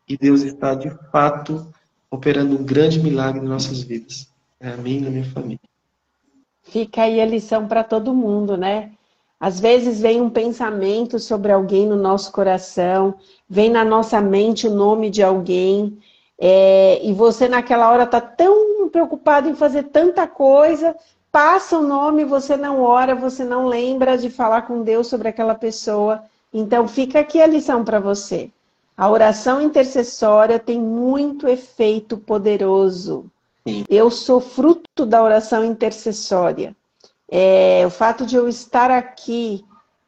e 0.08 0.18
Deus 0.18 0.42
está 0.42 0.76
de 0.76 0.92
fato 1.12 1.66
operando 2.10 2.58
um 2.58 2.64
grande 2.64 3.00
milagre 3.00 3.44
em 3.44 3.48
nossas 3.48 3.82
vidas. 3.82 4.30
É 4.60 4.70
a 4.70 4.76
e 4.78 5.00
na 5.00 5.10
minha 5.10 5.26
família. 5.26 5.60
Fica 6.64 7.04
aí 7.04 7.20
a 7.20 7.26
lição 7.26 7.68
para 7.68 7.84
todo 7.84 8.14
mundo, 8.14 8.56
né? 8.56 8.92
Às 9.42 9.60
vezes 9.60 10.00
vem 10.00 10.22
um 10.22 10.30
pensamento 10.30 11.18
sobre 11.18 11.52
alguém 11.52 11.88
no 11.88 11.96
nosso 11.96 12.32
coração, 12.32 13.16
vem 13.50 13.72
na 13.72 13.84
nossa 13.84 14.22
mente 14.22 14.68
o 14.68 14.76
nome 14.76 15.10
de 15.10 15.24
alguém, 15.24 15.98
é, 16.38 17.04
e 17.04 17.12
você 17.12 17.50
naquela 17.50 17.90
hora 17.90 18.04
está 18.04 18.22
tão 18.22 18.88
preocupado 18.90 19.50
em 19.50 19.56
fazer 19.56 19.86
tanta 19.86 20.28
coisa, 20.28 20.96
passa 21.32 21.80
o 21.80 21.82
nome, 21.82 22.24
você 22.24 22.56
não 22.56 22.84
ora, 22.84 23.16
você 23.16 23.44
não 23.44 23.66
lembra 23.66 24.16
de 24.16 24.30
falar 24.30 24.62
com 24.62 24.84
Deus 24.84 25.08
sobre 25.08 25.30
aquela 25.30 25.56
pessoa. 25.56 26.24
Então 26.54 26.88
fica 26.88 27.20
aqui 27.20 27.42
a 27.42 27.48
lição 27.48 27.84
para 27.84 28.00
você. 28.00 28.52
A 28.96 29.10
oração 29.10 29.60
intercessória 29.60 30.60
tem 30.60 30.80
muito 30.80 31.48
efeito 31.48 32.16
poderoso. 32.16 33.26
Eu 33.90 34.12
sou 34.12 34.40
fruto 34.40 35.04
da 35.04 35.24
oração 35.24 35.66
intercessória. 35.66 36.76
É, 37.32 37.84
o 37.88 37.90
fato 37.90 38.26
de 38.26 38.36
eu 38.36 38.50
estar 38.50 38.92
aqui 38.92 39.64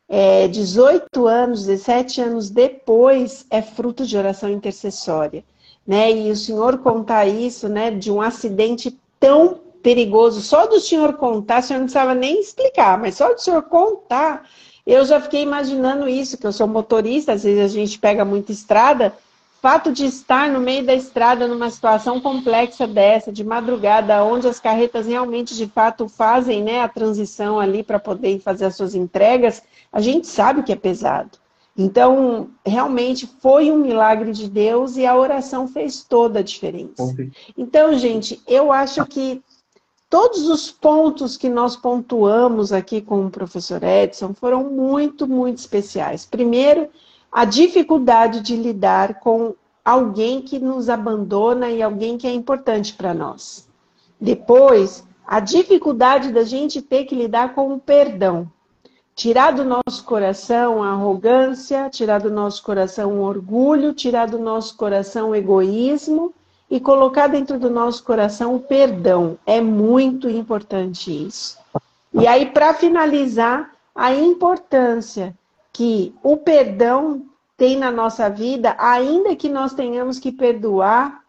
é, 0.09 0.47
18 0.49 1.25
anos, 1.25 1.65
17 1.65 2.21
anos 2.21 2.49
depois, 2.49 3.45
é 3.49 3.61
fruto 3.61 4.05
de 4.05 4.17
oração 4.17 4.49
intercessória. 4.49 5.43
Né? 5.87 6.11
E 6.11 6.31
o 6.31 6.35
senhor 6.35 6.79
contar 6.79 7.25
isso, 7.25 7.69
né, 7.69 7.89
de 7.91 8.11
um 8.11 8.21
acidente 8.21 8.99
tão 9.19 9.59
perigoso, 9.81 10.41
só 10.41 10.65
do 10.65 10.79
senhor 10.79 11.13
contar, 11.13 11.59
o 11.59 11.63
senhor 11.63 11.79
não 11.79 11.85
precisava 11.85 12.13
nem 12.15 12.39
explicar, 12.39 12.97
mas 12.97 13.15
só 13.15 13.33
do 13.33 13.41
senhor 13.41 13.63
contar, 13.63 14.47
eu 14.85 15.03
já 15.05 15.19
fiquei 15.19 15.41
imaginando 15.41 16.07
isso, 16.07 16.37
que 16.37 16.45
eu 16.45 16.53
sou 16.53 16.67
motorista, 16.67 17.33
às 17.33 17.43
vezes 17.43 17.63
a 17.63 17.67
gente 17.67 17.99
pega 17.99 18.23
muita 18.23 18.51
estrada. 18.51 19.13
Fato 19.63 19.93
de 19.93 20.05
estar 20.05 20.51
no 20.51 20.59
meio 20.59 20.85
da 20.85 20.93
estrada 20.93 21.47
numa 21.47 21.69
situação 21.69 22.19
complexa 22.19 22.85
dessa, 22.85 23.31
de 23.31 23.45
madrugada, 23.45 24.21
onde 24.21 24.45
as 24.45 24.59
carretas 24.59 25.07
realmente 25.07 25.55
de 25.55 25.67
fato 25.67 26.09
fazem 26.09 26.61
né, 26.61 26.81
a 26.81 26.89
transição 26.89 27.57
ali 27.57 27.81
para 27.81 27.97
poder 27.97 28.41
fazer 28.41 28.65
as 28.65 28.75
suas 28.75 28.93
entregas, 28.93 29.63
a 29.89 30.01
gente 30.01 30.27
sabe 30.27 30.63
que 30.63 30.73
é 30.73 30.75
pesado. 30.75 31.37
Então, 31.77 32.49
realmente 32.65 33.25
foi 33.39 33.71
um 33.71 33.77
milagre 33.77 34.33
de 34.33 34.49
Deus 34.49 34.97
e 34.97 35.05
a 35.05 35.15
oração 35.15 35.65
fez 35.65 36.03
toda 36.03 36.39
a 36.39 36.43
diferença. 36.43 37.15
Então, 37.57 37.97
gente, 37.97 38.41
eu 38.45 38.69
acho 38.69 39.05
que 39.05 39.41
todos 40.09 40.45
os 40.49 40.71
pontos 40.71 41.37
que 41.37 41.47
nós 41.47 41.77
pontuamos 41.77 42.73
aqui 42.73 42.99
com 42.99 43.25
o 43.25 43.31
professor 43.31 43.81
Edson 43.81 44.33
foram 44.33 44.69
muito, 44.69 45.25
muito 45.25 45.59
especiais. 45.59 46.25
Primeiro, 46.25 46.89
a 47.33 47.45
dificuldade 47.45 48.41
de 48.41 48.55
lidar 48.55 49.19
com 49.19 49.55
alguém 49.83 50.39
que 50.39 50.59
nos 50.59 50.87
abandona 50.87 51.71
e 51.71 51.81
alguém 51.81 52.15
que 52.15 52.27
é 52.27 52.31
importante 52.31 52.93
para 52.93 53.11
nós. 53.11 53.67
Depois, 54.21 55.03
a 55.25 55.39
dificuldade 55.39 56.31
da 56.31 56.43
gente 56.43 56.79
ter 56.79 57.05
que 57.05 57.15
lidar 57.15 57.55
com 57.55 57.73
o 57.73 57.79
perdão. 57.79 58.47
Tirar 59.15 59.51
do 59.51 59.65
nosso 59.65 60.03
coração 60.05 60.83
a 60.83 60.91
arrogância, 60.91 61.89
tirar 61.89 62.19
do 62.19 62.29
nosso 62.29 62.61
coração 62.61 63.13
o 63.13 63.23
orgulho, 63.23 63.93
tirar 63.93 64.27
do 64.27 64.37
nosso 64.37 64.77
coração 64.77 65.31
o 65.31 65.35
egoísmo 65.35 66.31
e 66.69 66.79
colocar 66.79 67.27
dentro 67.27 67.57
do 67.57 67.69
nosso 67.69 68.03
coração 68.03 68.55
o 68.55 68.59
perdão. 68.59 69.39
É 69.45 69.59
muito 69.59 70.29
importante 70.29 71.11
isso. 71.11 71.57
E 72.13 72.27
aí, 72.27 72.45
para 72.45 72.75
finalizar, 72.75 73.71
a 73.95 74.13
importância 74.13 75.35
que 75.73 76.13
o 76.21 76.37
perdão 76.37 77.25
tem 77.57 77.77
na 77.77 77.91
nossa 77.91 78.29
vida, 78.29 78.75
ainda 78.77 79.35
que 79.35 79.49
nós 79.49 79.73
tenhamos 79.73 80.19
que 80.19 80.31
perdoar, 80.31 81.21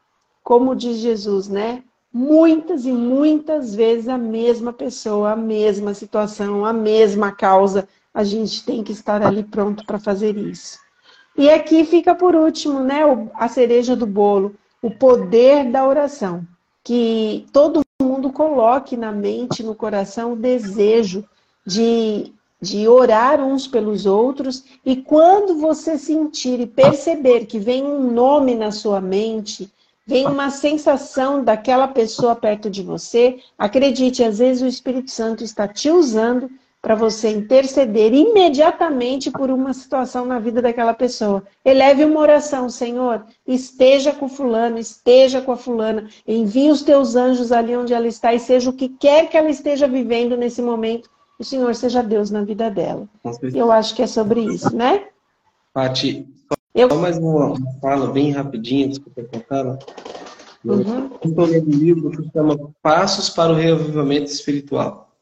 como 0.42 0.76
diz 0.76 0.98
Jesus, 0.98 1.48
né? 1.48 1.82
Muitas 2.12 2.84
e 2.84 2.92
muitas 2.92 3.74
vezes 3.74 4.08
a 4.08 4.18
mesma 4.18 4.72
pessoa, 4.72 5.32
a 5.32 5.36
mesma 5.36 5.94
situação, 5.94 6.64
a 6.64 6.72
mesma 6.72 7.32
causa, 7.32 7.88
a 8.12 8.22
gente 8.22 8.64
tem 8.64 8.84
que 8.84 8.92
estar 8.92 9.22
ali 9.22 9.42
pronto 9.42 9.84
para 9.84 9.98
fazer 9.98 10.36
isso. 10.36 10.78
E 11.36 11.50
aqui 11.50 11.84
fica 11.84 12.14
por 12.14 12.36
último, 12.36 12.78
né, 12.78 13.00
a 13.34 13.48
cereja 13.48 13.96
do 13.96 14.06
bolo, 14.06 14.54
o 14.80 14.90
poder 14.90 15.70
da 15.70 15.88
oração. 15.88 16.46
Que 16.84 17.46
todo 17.52 17.80
mundo 18.00 18.30
coloque 18.30 18.96
na 18.96 19.10
mente, 19.10 19.62
no 19.62 19.74
coração, 19.74 20.34
o 20.34 20.36
desejo 20.36 21.24
de 21.66 22.32
de 22.64 22.88
orar 22.88 23.44
uns 23.44 23.66
pelos 23.66 24.06
outros, 24.06 24.64
e 24.84 24.96
quando 24.96 25.58
você 25.58 25.98
sentir 25.98 26.58
e 26.58 26.66
perceber 26.66 27.44
que 27.44 27.58
vem 27.58 27.84
um 27.84 28.10
nome 28.10 28.54
na 28.54 28.72
sua 28.72 29.00
mente, 29.00 29.70
vem 30.06 30.26
uma 30.26 30.50
sensação 30.50 31.44
daquela 31.44 31.86
pessoa 31.88 32.34
perto 32.34 32.70
de 32.70 32.82
você, 32.82 33.38
acredite, 33.58 34.24
às 34.24 34.38
vezes 34.38 34.62
o 34.62 34.66
Espírito 34.66 35.10
Santo 35.10 35.44
está 35.44 35.68
te 35.68 35.90
usando 35.90 36.50
para 36.84 36.94
você 36.94 37.30
interceder 37.30 38.12
imediatamente 38.12 39.30
por 39.30 39.50
uma 39.50 39.72
situação 39.72 40.26
na 40.26 40.38
vida 40.38 40.60
daquela 40.60 40.92
pessoa. 40.92 41.42
Eleve 41.64 42.04
uma 42.04 42.20
oração, 42.20 42.68
Senhor, 42.68 43.24
esteja 43.46 44.12
com 44.12 44.28
fulano, 44.28 44.78
esteja 44.78 45.40
com 45.40 45.52
a 45.52 45.56
fulana, 45.56 46.06
envie 46.28 46.70
os 46.70 46.82
teus 46.82 47.16
anjos 47.16 47.50
ali 47.52 47.74
onde 47.74 47.94
ela 47.94 48.06
está 48.06 48.34
e 48.34 48.38
seja 48.38 48.68
o 48.68 48.74
que 48.74 48.90
quer 48.90 49.30
que 49.30 49.36
ela 49.38 49.48
esteja 49.48 49.88
vivendo 49.88 50.36
nesse 50.36 50.60
momento, 50.60 51.08
o 51.38 51.44
Senhor 51.44 51.74
seja 51.74 52.02
Deus 52.02 52.30
na 52.30 52.44
vida 52.44 52.70
dela. 52.70 53.08
Eu 53.54 53.72
acho 53.72 53.94
que 53.94 54.02
é 54.02 54.06
sobre 54.06 54.40
isso, 54.40 54.74
né? 54.74 55.08
Pati, 55.72 56.26
eu... 56.74 56.88
só 56.88 56.96
mais 56.96 57.18
uma 57.18 57.54
fala 57.80 58.12
bem 58.12 58.30
rapidinha, 58.30 58.88
desculpa 58.88 59.24
contar. 59.24 59.78
Uhum. 60.64 61.10
Eu 61.22 61.30
estou 61.30 61.44
lendo 61.44 61.68
um 61.68 61.78
livro 61.78 62.10
que 62.10 62.30
chama 62.32 62.56
Passos 62.82 63.28
para 63.28 63.52
o 63.52 63.56
Reavivamento 63.56 64.30
Espiritual. 64.30 65.12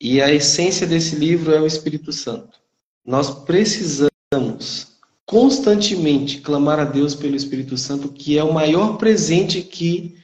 E 0.00 0.20
a 0.20 0.32
essência 0.32 0.86
desse 0.86 1.16
livro 1.16 1.52
é 1.54 1.60
o 1.60 1.66
Espírito 1.66 2.12
Santo. 2.12 2.58
Nós 3.04 3.30
precisamos 3.30 4.98
constantemente 5.24 6.40
clamar 6.40 6.78
a 6.78 6.84
Deus 6.84 7.14
pelo 7.14 7.36
Espírito 7.36 7.78
Santo, 7.78 8.10
que 8.10 8.36
é 8.36 8.44
o 8.44 8.52
maior 8.52 8.98
presente 8.98 9.62
que 9.62 10.16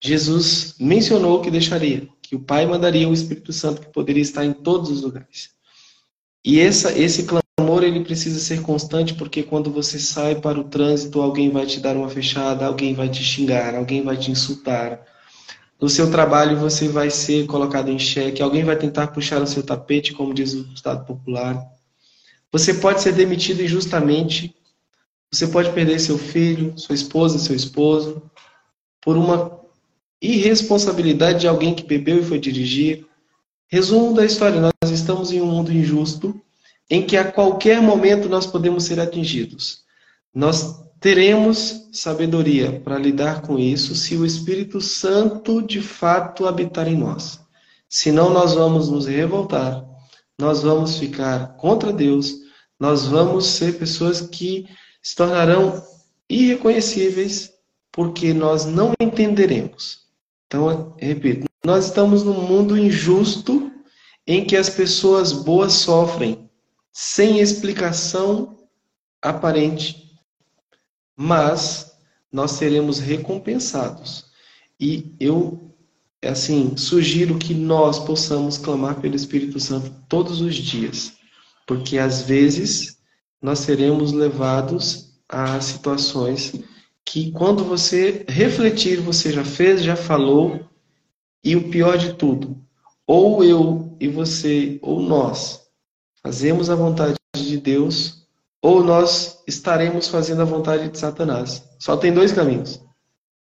Jesus 0.00 0.74
mencionou 0.80 1.40
que 1.40 1.50
deixaria 1.50 2.08
que 2.28 2.36
o 2.36 2.40
Pai 2.40 2.66
mandaria 2.66 3.08
o 3.08 3.14
Espírito 3.14 3.54
Santo 3.54 3.80
que 3.80 3.88
poderia 3.88 4.20
estar 4.20 4.44
em 4.44 4.52
todos 4.52 4.90
os 4.90 5.00
lugares. 5.00 5.48
E 6.44 6.60
essa, 6.60 6.92
esse 6.92 7.24
clamor 7.24 7.82
ele 7.82 8.04
precisa 8.04 8.38
ser 8.38 8.60
constante 8.60 9.14
porque 9.14 9.42
quando 9.42 9.72
você 9.72 9.98
sai 9.98 10.34
para 10.34 10.60
o 10.60 10.64
trânsito, 10.64 11.22
alguém 11.22 11.48
vai 11.50 11.64
te 11.64 11.80
dar 11.80 11.96
uma 11.96 12.10
fechada, 12.10 12.66
alguém 12.66 12.92
vai 12.92 13.08
te 13.08 13.24
xingar, 13.24 13.74
alguém 13.74 14.02
vai 14.02 14.14
te 14.18 14.30
insultar. 14.30 15.00
No 15.80 15.88
seu 15.88 16.10
trabalho 16.10 16.58
você 16.58 16.86
vai 16.86 17.08
ser 17.08 17.46
colocado 17.46 17.88
em 17.88 17.98
xeque, 17.98 18.42
alguém 18.42 18.62
vai 18.62 18.76
tentar 18.76 19.06
puxar 19.06 19.40
o 19.40 19.46
seu 19.46 19.62
tapete, 19.62 20.12
como 20.12 20.34
diz 20.34 20.52
o 20.52 20.68
Estado 20.74 21.06
popular. 21.06 21.66
Você 22.52 22.74
pode 22.74 23.00
ser 23.00 23.14
demitido 23.14 23.62
injustamente. 23.62 24.54
Você 25.32 25.46
pode 25.46 25.72
perder 25.72 25.98
seu 25.98 26.18
filho, 26.18 26.74
sua 26.76 26.94
esposa, 26.94 27.38
seu 27.38 27.56
esposo, 27.56 28.22
por 29.00 29.16
uma 29.16 29.57
irresponsabilidade 30.20 31.40
de 31.40 31.48
alguém 31.48 31.74
que 31.74 31.86
bebeu 31.86 32.18
e 32.18 32.24
foi 32.24 32.38
dirigir. 32.38 33.06
Resumo 33.68 34.14
da 34.14 34.24
história: 34.24 34.60
nós 34.60 34.90
estamos 34.90 35.32
em 35.32 35.40
um 35.40 35.46
mundo 35.46 35.72
injusto 35.72 36.40
em 36.90 37.04
que 37.04 37.16
a 37.16 37.30
qualquer 37.30 37.80
momento 37.80 38.28
nós 38.28 38.46
podemos 38.46 38.84
ser 38.84 38.98
atingidos. 38.98 39.84
Nós 40.34 40.82
teremos 41.00 41.88
sabedoria 41.92 42.80
para 42.80 42.98
lidar 42.98 43.42
com 43.42 43.58
isso 43.58 43.94
se 43.94 44.16
o 44.16 44.24
Espírito 44.24 44.80
Santo 44.80 45.62
de 45.62 45.80
fato 45.80 46.46
habitar 46.46 46.88
em 46.88 46.96
nós. 46.96 47.40
Senão, 47.88 48.30
nós 48.30 48.54
vamos 48.54 48.88
nos 48.90 49.06
revoltar, 49.06 49.84
nós 50.38 50.62
vamos 50.62 50.98
ficar 50.98 51.56
contra 51.56 51.92
Deus, 51.92 52.36
nós 52.78 53.06
vamos 53.06 53.46
ser 53.46 53.78
pessoas 53.78 54.20
que 54.20 54.66
se 55.02 55.16
tornarão 55.16 55.82
irreconhecíveis 56.28 57.52
porque 57.90 58.34
nós 58.34 58.66
não 58.66 58.92
entenderemos 59.00 60.07
então, 60.48 60.96
repito, 60.98 61.46
nós 61.62 61.86
estamos 61.86 62.24
num 62.24 62.40
mundo 62.40 62.76
injusto 62.76 63.70
em 64.26 64.46
que 64.46 64.56
as 64.56 64.70
pessoas 64.70 65.30
boas 65.30 65.74
sofrem 65.74 66.50
sem 66.90 67.38
explicação 67.38 68.56
aparente, 69.20 70.10
mas 71.14 71.92
nós 72.32 72.52
seremos 72.52 72.98
recompensados. 72.98 74.26
E 74.80 75.14
eu, 75.20 75.74
assim, 76.24 76.76
sugiro 76.78 77.38
que 77.38 77.52
nós 77.52 77.98
possamos 77.98 78.56
clamar 78.56 79.00
pelo 79.02 79.16
Espírito 79.16 79.60
Santo 79.60 79.92
todos 80.08 80.40
os 80.40 80.54
dias, 80.54 81.12
porque 81.66 81.98
às 81.98 82.22
vezes 82.22 82.98
nós 83.40 83.58
seremos 83.58 84.12
levados 84.12 85.20
a 85.28 85.60
situações 85.60 86.54
que 87.10 87.32
quando 87.32 87.64
você 87.64 88.22
refletir, 88.28 89.00
você 89.00 89.32
já 89.32 89.42
fez, 89.42 89.82
já 89.82 89.96
falou, 89.96 90.60
e 91.42 91.56
o 91.56 91.70
pior 91.70 91.96
de 91.96 92.12
tudo, 92.12 92.62
ou 93.06 93.42
eu 93.42 93.96
e 93.98 94.06
você, 94.08 94.78
ou 94.82 95.00
nós, 95.00 95.62
fazemos 96.22 96.68
a 96.68 96.74
vontade 96.74 97.16
de 97.34 97.56
Deus, 97.56 98.26
ou 98.60 98.84
nós 98.84 99.42
estaremos 99.48 100.08
fazendo 100.08 100.42
a 100.42 100.44
vontade 100.44 100.90
de 100.90 100.98
Satanás. 100.98 101.66
Só 101.78 101.96
tem 101.96 102.12
dois 102.12 102.30
caminhos. 102.30 102.78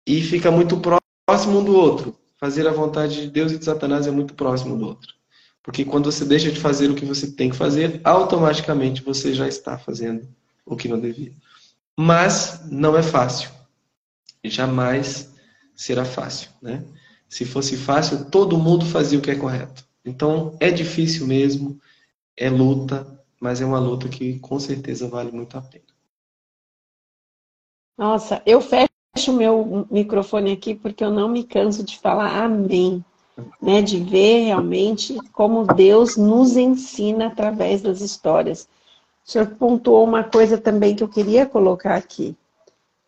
E 0.06 0.22
fica 0.22 0.52
muito 0.52 0.80
próximo 1.26 1.59
um 1.59 1.64
do 1.64 1.74
outro. 1.74 2.16
Fazer 2.39 2.64
a 2.68 2.72
vontade 2.72 3.22
de 3.22 3.28
Deus 3.28 3.51
e 3.51 3.59
de 3.59 3.64
Satanás 3.64 4.06
é 4.06 4.12
muito 4.12 4.35
próximo 4.35 4.76
do 4.76 4.86
outro. 4.86 5.12
Porque 5.64 5.85
quando 5.85 6.12
você 6.12 6.24
deixa 6.24 6.52
de 6.52 6.60
fazer 6.60 6.90
o 6.90 6.94
que 6.94 7.05
você 7.05 7.32
tem 7.32 7.51
que 7.51 7.56
fazer, 7.56 8.01
automaticamente 8.05 9.02
você 9.02 9.35
já 9.35 9.48
está 9.48 9.76
fazendo 9.76 10.28
o 10.64 10.76
que 10.76 10.86
não 10.86 11.01
devia. 11.01 11.32
Mas 12.01 12.65
não 12.70 12.97
é 12.97 13.03
fácil. 13.03 13.51
Jamais 14.45 15.35
será 15.75 16.05
fácil, 16.05 16.49
né? 16.62 16.85
Se 17.29 17.45
fosse 17.45 17.77
fácil, 17.77 18.31
todo 18.31 18.57
mundo 18.57 18.87
fazia 18.87 19.19
o 19.19 19.23
que 19.23 19.33
é 19.33 19.35
correto. 19.35 19.85
Então, 20.05 20.57
é 20.61 20.70
difícil 20.70 21.27
mesmo, 21.27 21.77
é 22.37 22.49
luta, 22.49 23.20
mas 23.41 23.61
é 23.61 23.66
uma 23.66 23.81
luta 23.81 24.09
que 24.09 24.39
com 24.39 24.61
certeza 24.61 25.09
vale 25.09 25.33
muito 25.33 25.59
a 25.59 25.61
pena. 25.61 25.83
Nossa, 27.99 28.41
eu 28.47 28.61
fecho 28.61 29.33
meu 29.33 29.85
microfone 29.91 30.53
aqui 30.53 30.77
porque 30.77 31.03
eu 31.03 31.11
não 31.11 31.29
me 31.29 31.43
canso 31.43 31.83
de 31.83 31.99
falar 31.99 32.45
amém. 32.45 33.05
Né, 33.61 33.83
de 33.83 33.99
ver 33.99 34.47
realmente 34.47 35.16
como 35.33 35.65
Deus 35.65 36.16
nos 36.16 36.57
ensina 36.57 37.27
através 37.27 37.83
das 37.83 38.01
histórias. 38.01 38.69
O 39.29 39.31
senhor 39.31 39.47
pontuou 39.59 40.05
uma 40.05 40.25
coisa 40.25 40.57
também 40.57 40.97
que 40.97 41.05
eu 41.05 41.09
queria 41.09 41.45
colocar 41.45 41.97
aqui. 41.97 42.35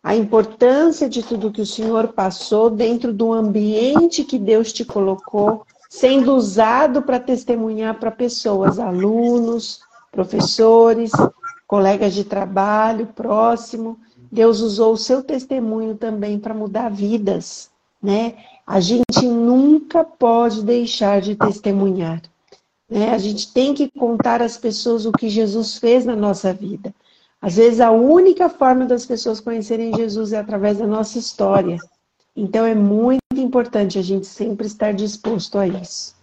A 0.03 0.15
importância 0.15 1.09
de 1.09 1.23
tudo 1.23 1.51
que 1.51 1.63
o 1.63 1.65
senhor 1.65 2.09
passou 2.09 2.69
dentro 2.69 3.11
do 3.11 3.33
ambiente 3.33 4.23
que 4.23 4.37
Deus 4.37 4.71
te 4.71 4.85
colocou, 4.85 5.65
sendo 5.89 6.35
usado 6.35 7.01
para 7.01 7.19
testemunhar 7.19 7.99
para 7.99 8.11
pessoas, 8.11 8.77
alunos, 8.77 9.81
professores, 10.11 11.11
colegas 11.65 12.13
de 12.13 12.23
trabalho, 12.23 13.07
próximo. 13.07 13.97
Deus 14.31 14.59
usou 14.59 14.93
o 14.93 14.97
seu 14.97 15.23
testemunho 15.23 15.95
também 15.95 16.37
para 16.37 16.53
mudar 16.53 16.89
vidas, 16.89 17.71
né? 17.99 18.35
A 18.67 18.79
gente 18.79 19.23
nunca 19.23 20.03
pode 20.03 20.63
deixar 20.63 21.19
de 21.19 21.35
testemunhar. 21.35 22.21
Né? 22.91 23.13
A 23.13 23.17
gente 23.17 23.53
tem 23.53 23.73
que 23.73 23.89
contar 23.89 24.41
às 24.41 24.57
pessoas 24.57 25.05
o 25.05 25.13
que 25.13 25.29
Jesus 25.29 25.77
fez 25.77 26.03
na 26.03 26.15
nossa 26.15 26.53
vida. 26.53 26.93
Às 27.41 27.55
vezes, 27.55 27.79
a 27.79 27.89
única 27.89 28.49
forma 28.49 28.85
das 28.85 29.05
pessoas 29.05 29.39
conhecerem 29.39 29.95
Jesus 29.95 30.33
é 30.33 30.37
através 30.37 30.77
da 30.77 30.85
nossa 30.85 31.17
história. 31.17 31.77
Então, 32.35 32.65
é 32.65 32.75
muito 32.75 33.21
importante 33.37 33.97
a 33.97 34.01
gente 34.01 34.27
sempre 34.27 34.67
estar 34.67 34.93
disposto 34.93 35.57
a 35.57 35.65
isso. 35.65 36.13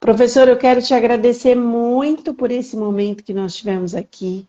Professor, 0.00 0.48
eu 0.48 0.58
quero 0.58 0.82
te 0.82 0.92
agradecer 0.92 1.54
muito 1.54 2.34
por 2.34 2.50
esse 2.50 2.76
momento 2.76 3.22
que 3.22 3.32
nós 3.32 3.54
tivemos 3.54 3.94
aqui. 3.94 4.46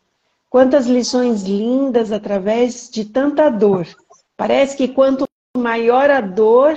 Quantas 0.50 0.88
lições 0.88 1.44
lindas 1.44 2.12
através 2.12 2.90
de 2.90 3.06
tanta 3.06 3.50
dor. 3.50 3.88
Parece 4.36 4.76
que 4.76 4.88
quanto 4.88 5.26
maior 5.56 6.10
a 6.10 6.22
dor, 6.22 6.76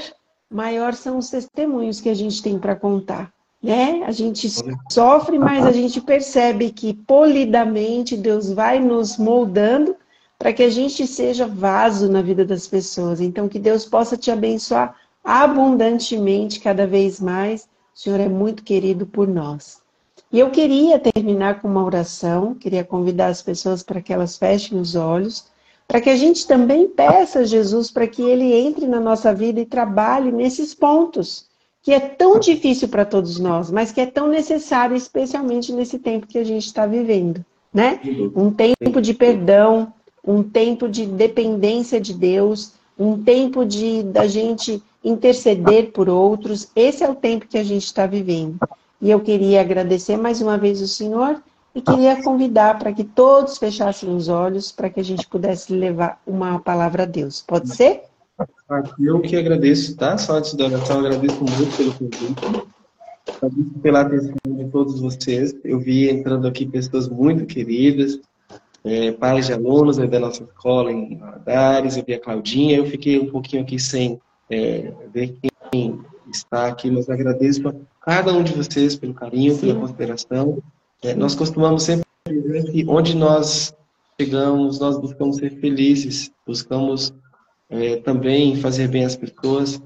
maior 0.51 0.94
são 0.94 1.18
os 1.18 1.31
testemunhos 1.31 2.01
que 2.01 2.09
a 2.09 2.14
gente 2.14 2.43
tem 2.43 2.59
para 2.59 2.77
contar. 2.77 3.32
Né? 3.62 4.02
A 4.04 4.10
gente 4.10 4.48
sofre, 4.90 5.38
mas 5.38 5.66
a 5.66 5.72
gente 5.72 6.00
percebe 6.00 6.70
que 6.70 6.94
polidamente 6.94 8.16
Deus 8.16 8.50
vai 8.50 8.78
nos 8.80 9.18
moldando 9.18 9.94
para 10.38 10.52
que 10.52 10.62
a 10.62 10.70
gente 10.70 11.06
seja 11.06 11.46
vaso 11.46 12.10
na 12.10 12.22
vida 12.22 12.44
das 12.44 12.66
pessoas. 12.66 13.20
Então, 13.20 13.48
que 13.48 13.58
Deus 13.58 13.84
possa 13.84 14.16
te 14.16 14.30
abençoar 14.30 14.96
abundantemente 15.22 16.60
cada 16.60 16.86
vez 16.86 17.20
mais 17.20 17.68
o 17.94 17.98
Senhor 18.02 18.18
é 18.20 18.28
muito 18.28 18.62
querido 18.62 19.04
por 19.04 19.28
nós. 19.28 19.82
E 20.32 20.38
eu 20.38 20.50
queria 20.50 20.98
terminar 20.98 21.60
com 21.60 21.68
uma 21.68 21.84
oração, 21.84 22.54
queria 22.54 22.82
convidar 22.82 23.26
as 23.26 23.42
pessoas 23.42 23.82
para 23.82 24.00
que 24.00 24.12
elas 24.12 24.38
fechem 24.38 24.80
os 24.80 24.94
olhos, 24.94 25.44
para 25.86 26.00
que 26.00 26.08
a 26.08 26.16
gente 26.16 26.46
também 26.46 26.88
peça 26.88 27.40
a 27.40 27.44
Jesus 27.44 27.90
para 27.90 28.06
que 28.06 28.22
ele 28.22 28.54
entre 28.54 28.86
na 28.86 29.00
nossa 29.00 29.34
vida 29.34 29.60
e 29.60 29.66
trabalhe 29.66 30.30
nesses 30.32 30.72
pontos, 30.72 31.49
que 31.82 31.93
é 31.93 32.01
tão 32.01 32.39
difícil 32.39 32.89
para 32.89 33.05
todos 33.05 33.39
nós, 33.39 33.70
mas 33.70 33.90
que 33.90 34.01
é 34.01 34.07
tão 34.07 34.28
necessário, 34.28 34.97
especialmente 34.97 35.73
nesse 35.73 35.98
tempo 35.98 36.27
que 36.27 36.39
a 36.39 36.44
gente 36.44 36.66
está 36.66 36.86
vivendo, 36.86 37.44
né? 37.73 38.01
Um 38.35 38.51
tempo 38.51 39.01
de 39.01 39.15
perdão, 39.15 39.93
um 40.24 40.43
tempo 40.43 40.89
de 40.89 41.07
dependência 41.07 42.01
de 42.01 42.12
Deus, 42.12 42.73
um 42.98 43.23
tempo 43.23 43.65
de 43.65 44.02
da 44.02 44.27
gente 44.27 44.82
interceder 45.02 45.90
por 45.93 46.09
outros. 46.09 46.69
Esse 46.77 47.02
é 47.02 47.09
o 47.09 47.15
tempo 47.15 47.47
que 47.47 47.57
a 47.57 47.65
gente 47.65 47.85
está 47.85 48.07
vivendo. 48.07 48.59
E 49.01 49.11
eu 49.11 49.20
queria 49.20 49.62
agradecer 49.62 50.19
mais 50.19 50.43
uma 50.43 50.59
vez 50.59 50.82
o 50.82 50.89
Senhor 50.89 51.43
e 51.74 51.81
queria 51.81 52.23
convidar 52.23 52.78
para 52.78 52.93
que 52.93 53.05
todos 53.05 53.57
fechassem 53.57 54.15
os 54.15 54.28
olhos 54.28 54.70
para 54.70 54.90
que 54.90 55.01
a 55.01 55.05
gente 55.05 55.27
pudesse 55.27 55.73
levar 55.73 56.20
uma 56.27 56.59
palavra 56.59 57.05
a 57.05 57.07
Deus. 57.07 57.43
Pode 57.47 57.74
ser? 57.74 58.09
Eu 58.98 59.20
que 59.20 59.36
agradeço, 59.36 59.96
tá? 59.96 60.16
Só 60.16 60.34
antes 60.34 60.54
da 60.54 60.66
oração, 60.66 61.00
agradeço 61.00 61.38
muito 61.38 61.76
pelo 61.76 61.92
convite. 61.94 62.68
Agradeço 63.36 63.78
pela 63.82 64.00
atenção 64.00 64.34
de 64.46 64.64
todos 64.70 65.00
vocês. 65.00 65.54
Eu 65.64 65.78
vi 65.78 66.08
entrando 66.08 66.46
aqui 66.46 66.66
pessoas 66.66 67.08
muito 67.08 67.46
queridas, 67.46 68.20
é, 68.84 69.12
pais 69.12 69.46
de 69.46 69.52
alunos 69.52 69.96
da 69.96 70.20
nossa 70.20 70.44
escola 70.44 70.90
em 70.90 71.20
Dares, 71.44 71.96
eu 71.96 72.04
vi 72.04 72.14
a 72.14 72.20
Claudinha, 72.20 72.78
eu 72.78 72.86
fiquei 72.86 73.18
um 73.18 73.30
pouquinho 73.30 73.62
aqui 73.62 73.78
sem 73.78 74.20
é, 74.48 74.92
ver 75.12 75.36
quem 75.70 76.00
está 76.30 76.66
aqui, 76.66 76.90
mas 76.90 77.10
agradeço 77.10 77.68
a 77.68 77.74
cada 78.00 78.32
um 78.32 78.42
de 78.42 78.52
vocês 78.52 78.96
pelo 78.96 79.14
carinho, 79.14 79.54
Sim. 79.54 79.60
pela 79.60 79.80
consideração. 79.80 80.58
É, 81.02 81.14
nós 81.14 81.34
costumamos 81.34 81.82
sempre 81.82 82.04
dizer 82.28 82.70
que 82.70 82.84
onde 82.88 83.16
nós 83.16 83.74
chegamos, 84.20 84.78
nós 84.78 84.98
buscamos 84.98 85.36
ser 85.36 85.50
felizes, 85.60 86.30
buscamos 86.46 87.12
é, 87.70 87.97
também 87.97 88.56
fazer 88.56 88.88
bem 88.88 89.05
às 89.05 89.16
pessoas. 89.16 89.80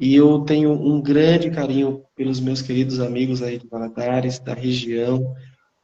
E 0.00 0.14
eu 0.14 0.40
tenho 0.40 0.70
um 0.70 1.00
grande 1.02 1.50
carinho 1.50 2.04
pelos 2.14 2.38
meus 2.38 2.62
queridos 2.62 3.00
amigos 3.00 3.42
aí 3.42 3.58
de 3.58 3.66
Valadares, 3.66 4.38
da 4.38 4.54
região. 4.54 5.34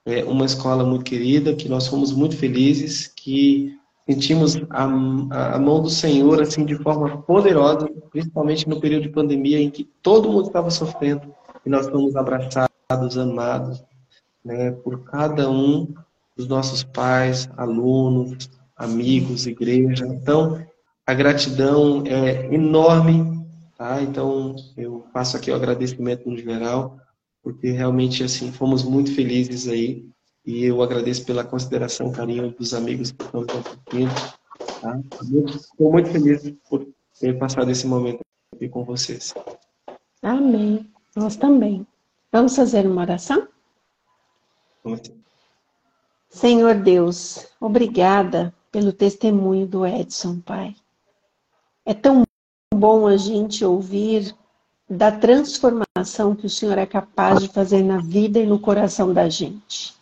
É 0.06 0.22
uma 0.24 0.44
escola 0.44 0.84
muito 0.84 1.04
querida, 1.04 1.54
que 1.54 1.68
nós 1.68 1.88
fomos 1.88 2.12
muito 2.12 2.36
felizes, 2.36 3.08
que 3.08 3.76
sentimos 4.08 4.56
a, 4.70 4.84
a, 4.84 5.58
mão 5.58 5.82
do 5.82 5.90
Senhor 5.90 6.40
assim 6.40 6.64
de 6.64 6.76
forma 6.76 7.22
poderosa, 7.22 7.88
principalmente 8.10 8.68
no 8.68 8.80
período 8.80 9.04
de 9.04 9.08
pandemia 9.08 9.58
em 9.58 9.70
que 9.70 9.84
todo 10.02 10.30
mundo 10.30 10.46
estava 10.46 10.70
sofrendo 10.70 11.34
e 11.64 11.70
nós 11.70 11.88
fomos 11.88 12.14
abraçados, 12.14 13.16
amados, 13.16 13.82
né, 14.44 14.70
por 14.70 15.02
cada 15.04 15.50
um 15.50 15.92
dos 16.36 16.46
nossos 16.46 16.84
pais, 16.84 17.48
alunos, 17.56 18.50
amigos, 18.76 19.46
igreja. 19.46 20.06
Então, 20.06 20.62
a 21.06 21.14
gratidão 21.14 22.02
é 22.06 22.52
enorme, 22.54 23.46
tá? 23.76 24.00
Então, 24.02 24.56
eu 24.76 25.04
faço 25.12 25.36
aqui 25.36 25.50
o 25.50 25.54
agradecimento 25.54 26.28
no 26.28 26.36
geral, 26.36 26.98
porque 27.42 27.70
realmente 27.70 28.24
assim 28.24 28.50
fomos 28.50 28.82
muito 28.82 29.14
felizes 29.14 29.68
aí 29.68 30.08
e 30.46 30.64
eu 30.64 30.82
agradeço 30.82 31.24
pela 31.24 31.44
consideração, 31.44 32.12
carinho 32.12 32.50
dos 32.50 32.74
amigos 32.74 33.10
que 33.10 33.22
estão 33.22 33.42
assistindo. 33.42 34.14
Tá? 34.80 35.00
Estou 35.46 35.92
muito 35.92 36.10
feliz 36.10 36.54
por 36.68 36.86
ter 37.18 37.38
passado 37.38 37.70
esse 37.70 37.86
momento 37.86 38.20
aqui 38.54 38.68
com 38.68 38.84
vocês. 38.84 39.34
Amém. 40.22 40.90
Nós 41.16 41.36
também. 41.36 41.86
Vamos 42.32 42.56
fazer 42.56 42.86
uma 42.86 43.02
oração? 43.02 43.46
Vamos. 44.82 45.00
Senhor 46.28 46.74
Deus, 46.74 47.46
obrigada 47.60 48.52
pelo 48.72 48.92
testemunho 48.92 49.66
do 49.66 49.86
Edson, 49.86 50.40
Pai. 50.40 50.74
É 51.86 51.92
tão 51.92 52.24
bom 52.74 53.06
a 53.06 53.16
gente 53.16 53.64
ouvir 53.64 54.34
da 54.88 55.12
transformação 55.12 56.34
que 56.34 56.46
o 56.46 56.50
Senhor 56.50 56.78
é 56.78 56.86
capaz 56.86 57.40
de 57.40 57.48
fazer 57.48 57.82
na 57.82 57.98
vida 57.98 58.38
e 58.38 58.46
no 58.46 58.58
coração 58.58 59.12
da 59.12 59.28
gente. 59.28 59.94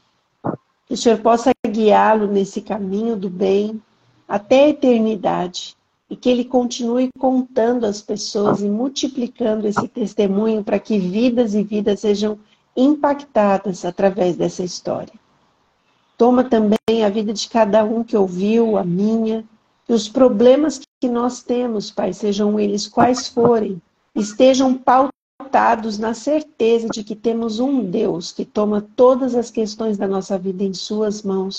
Que 0.86 0.94
o 0.94 0.96
Senhor 0.96 1.18
possa 1.18 1.50
guiá-lo 1.66 2.26
nesse 2.26 2.60
caminho 2.60 3.16
do 3.16 3.28
bem 3.28 3.82
até 4.28 4.64
a 4.64 4.68
eternidade 4.68 5.76
e 6.08 6.16
que 6.16 6.28
ele 6.28 6.44
continue 6.44 7.08
contando 7.18 7.84
às 7.84 8.00
pessoas 8.00 8.60
e 8.60 8.68
multiplicando 8.68 9.66
esse 9.66 9.88
testemunho 9.88 10.62
para 10.62 10.78
que 10.78 10.98
vidas 10.98 11.54
e 11.54 11.62
vidas 11.62 12.00
sejam 12.00 12.38
impactadas 12.76 13.84
através 13.84 14.36
dessa 14.36 14.62
história. 14.62 15.12
Toma 16.16 16.44
também 16.44 17.04
a 17.04 17.08
vida 17.08 17.32
de 17.32 17.48
cada 17.48 17.82
um 17.84 18.04
que 18.04 18.16
ouviu, 18.16 18.76
a 18.76 18.84
minha, 18.84 19.44
que 19.92 19.96
os 19.96 20.08
problemas 20.08 20.80
que 20.98 21.06
nós 21.06 21.42
temos, 21.42 21.90
Pai, 21.90 22.14
sejam 22.14 22.58
eles 22.58 22.88
quais 22.88 23.28
forem, 23.28 23.78
estejam 24.14 24.72
pautados 24.72 25.12
pautados 25.38 25.98
na 25.98 26.14
certeza 26.14 26.88
de 26.88 27.04
que 27.04 27.14
temos 27.14 27.58
um 27.58 27.84
Deus 27.84 28.32
que 28.32 28.44
toma 28.44 28.80
todas 28.94 29.34
as 29.34 29.50
questões 29.50 29.98
da 29.98 30.06
nossa 30.06 30.38
vida 30.38 30.62
em 30.64 30.72
Suas 30.72 31.22
mãos 31.22 31.58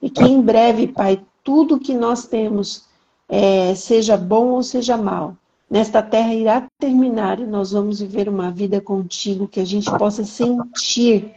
e 0.00 0.08
que 0.08 0.22
em 0.22 0.40
breve, 0.40 0.86
Pai, 0.88 1.20
tudo 1.44 1.78
que 1.78 1.92
nós 1.92 2.26
temos, 2.26 2.84
é, 3.28 3.74
seja 3.74 4.16
bom 4.16 4.52
ou 4.52 4.62
seja 4.62 4.96
mal, 4.96 5.36
nesta 5.70 6.02
terra 6.02 6.34
irá 6.34 6.66
terminar 6.78 7.40
e 7.40 7.46
nós 7.46 7.72
vamos 7.72 8.00
viver 8.00 8.28
uma 8.28 8.50
vida 8.50 8.80
contigo, 8.80 9.48
que 9.48 9.60
a 9.60 9.64
gente 9.64 9.90
possa 9.98 10.24
sentir 10.24 11.32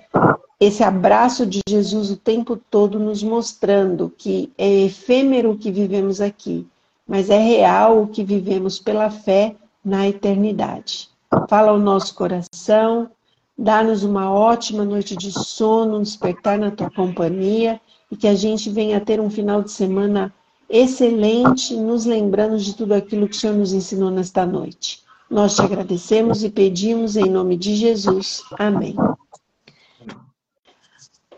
esse 0.60 0.84
abraço 0.84 1.46
de 1.46 1.62
Jesus 1.68 2.12
o 2.12 2.18
tempo 2.18 2.58
todo, 2.58 3.00
nos 3.00 3.24
mostrando 3.24 4.14
que 4.18 4.52
é 4.58 4.68
efêmero 4.82 5.52
o 5.52 5.58
que 5.58 5.72
vivemos 5.72 6.20
aqui, 6.20 6.68
mas 7.08 7.30
é 7.30 7.38
real 7.38 8.04
o 8.04 8.08
que 8.08 8.24
vivemos 8.24 8.78
pela 8.78 9.10
fé 9.10 9.56
na 9.84 10.08
eternidade. 10.08 11.10
Fala 11.48 11.72
ao 11.72 11.80
nosso 11.80 12.14
coração, 12.14 13.10
dá-nos 13.58 14.04
uma 14.04 14.32
ótima 14.32 14.84
noite 14.84 15.16
de 15.16 15.32
sono, 15.32 16.02
despertar 16.02 16.60
na 16.60 16.72
tua 16.72 16.90
companhia 16.90 17.80
e 18.12 18.18
que 18.18 18.28
a 18.28 18.36
gente 18.36 18.70
venha 18.70 19.00
ter 19.00 19.20
um 19.20 19.30
final 19.30 19.62
de 19.62 19.72
semana 19.72 20.34
excelente, 20.70 21.76
nos 21.76 22.06
lembrando 22.06 22.58
de 22.58 22.76
tudo 22.76 22.94
aquilo 22.94 23.28
que 23.28 23.36
o 23.36 23.40
Senhor 23.40 23.56
nos 23.56 23.74
ensinou 23.74 24.12
nesta 24.12 24.46
noite. 24.46 25.04
Nós 25.30 25.56
te 25.56 25.62
agradecemos 25.62 26.44
e 26.44 26.50
pedimos 26.50 27.16
em 27.16 27.30
nome 27.30 27.56
de 27.56 27.76
Jesus. 27.76 28.44
Amém. 28.58 28.96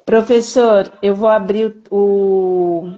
Professor, 0.06 0.92
eu 1.02 1.16
vou 1.16 1.30
abrir 1.30 1.76
o, 1.90 2.94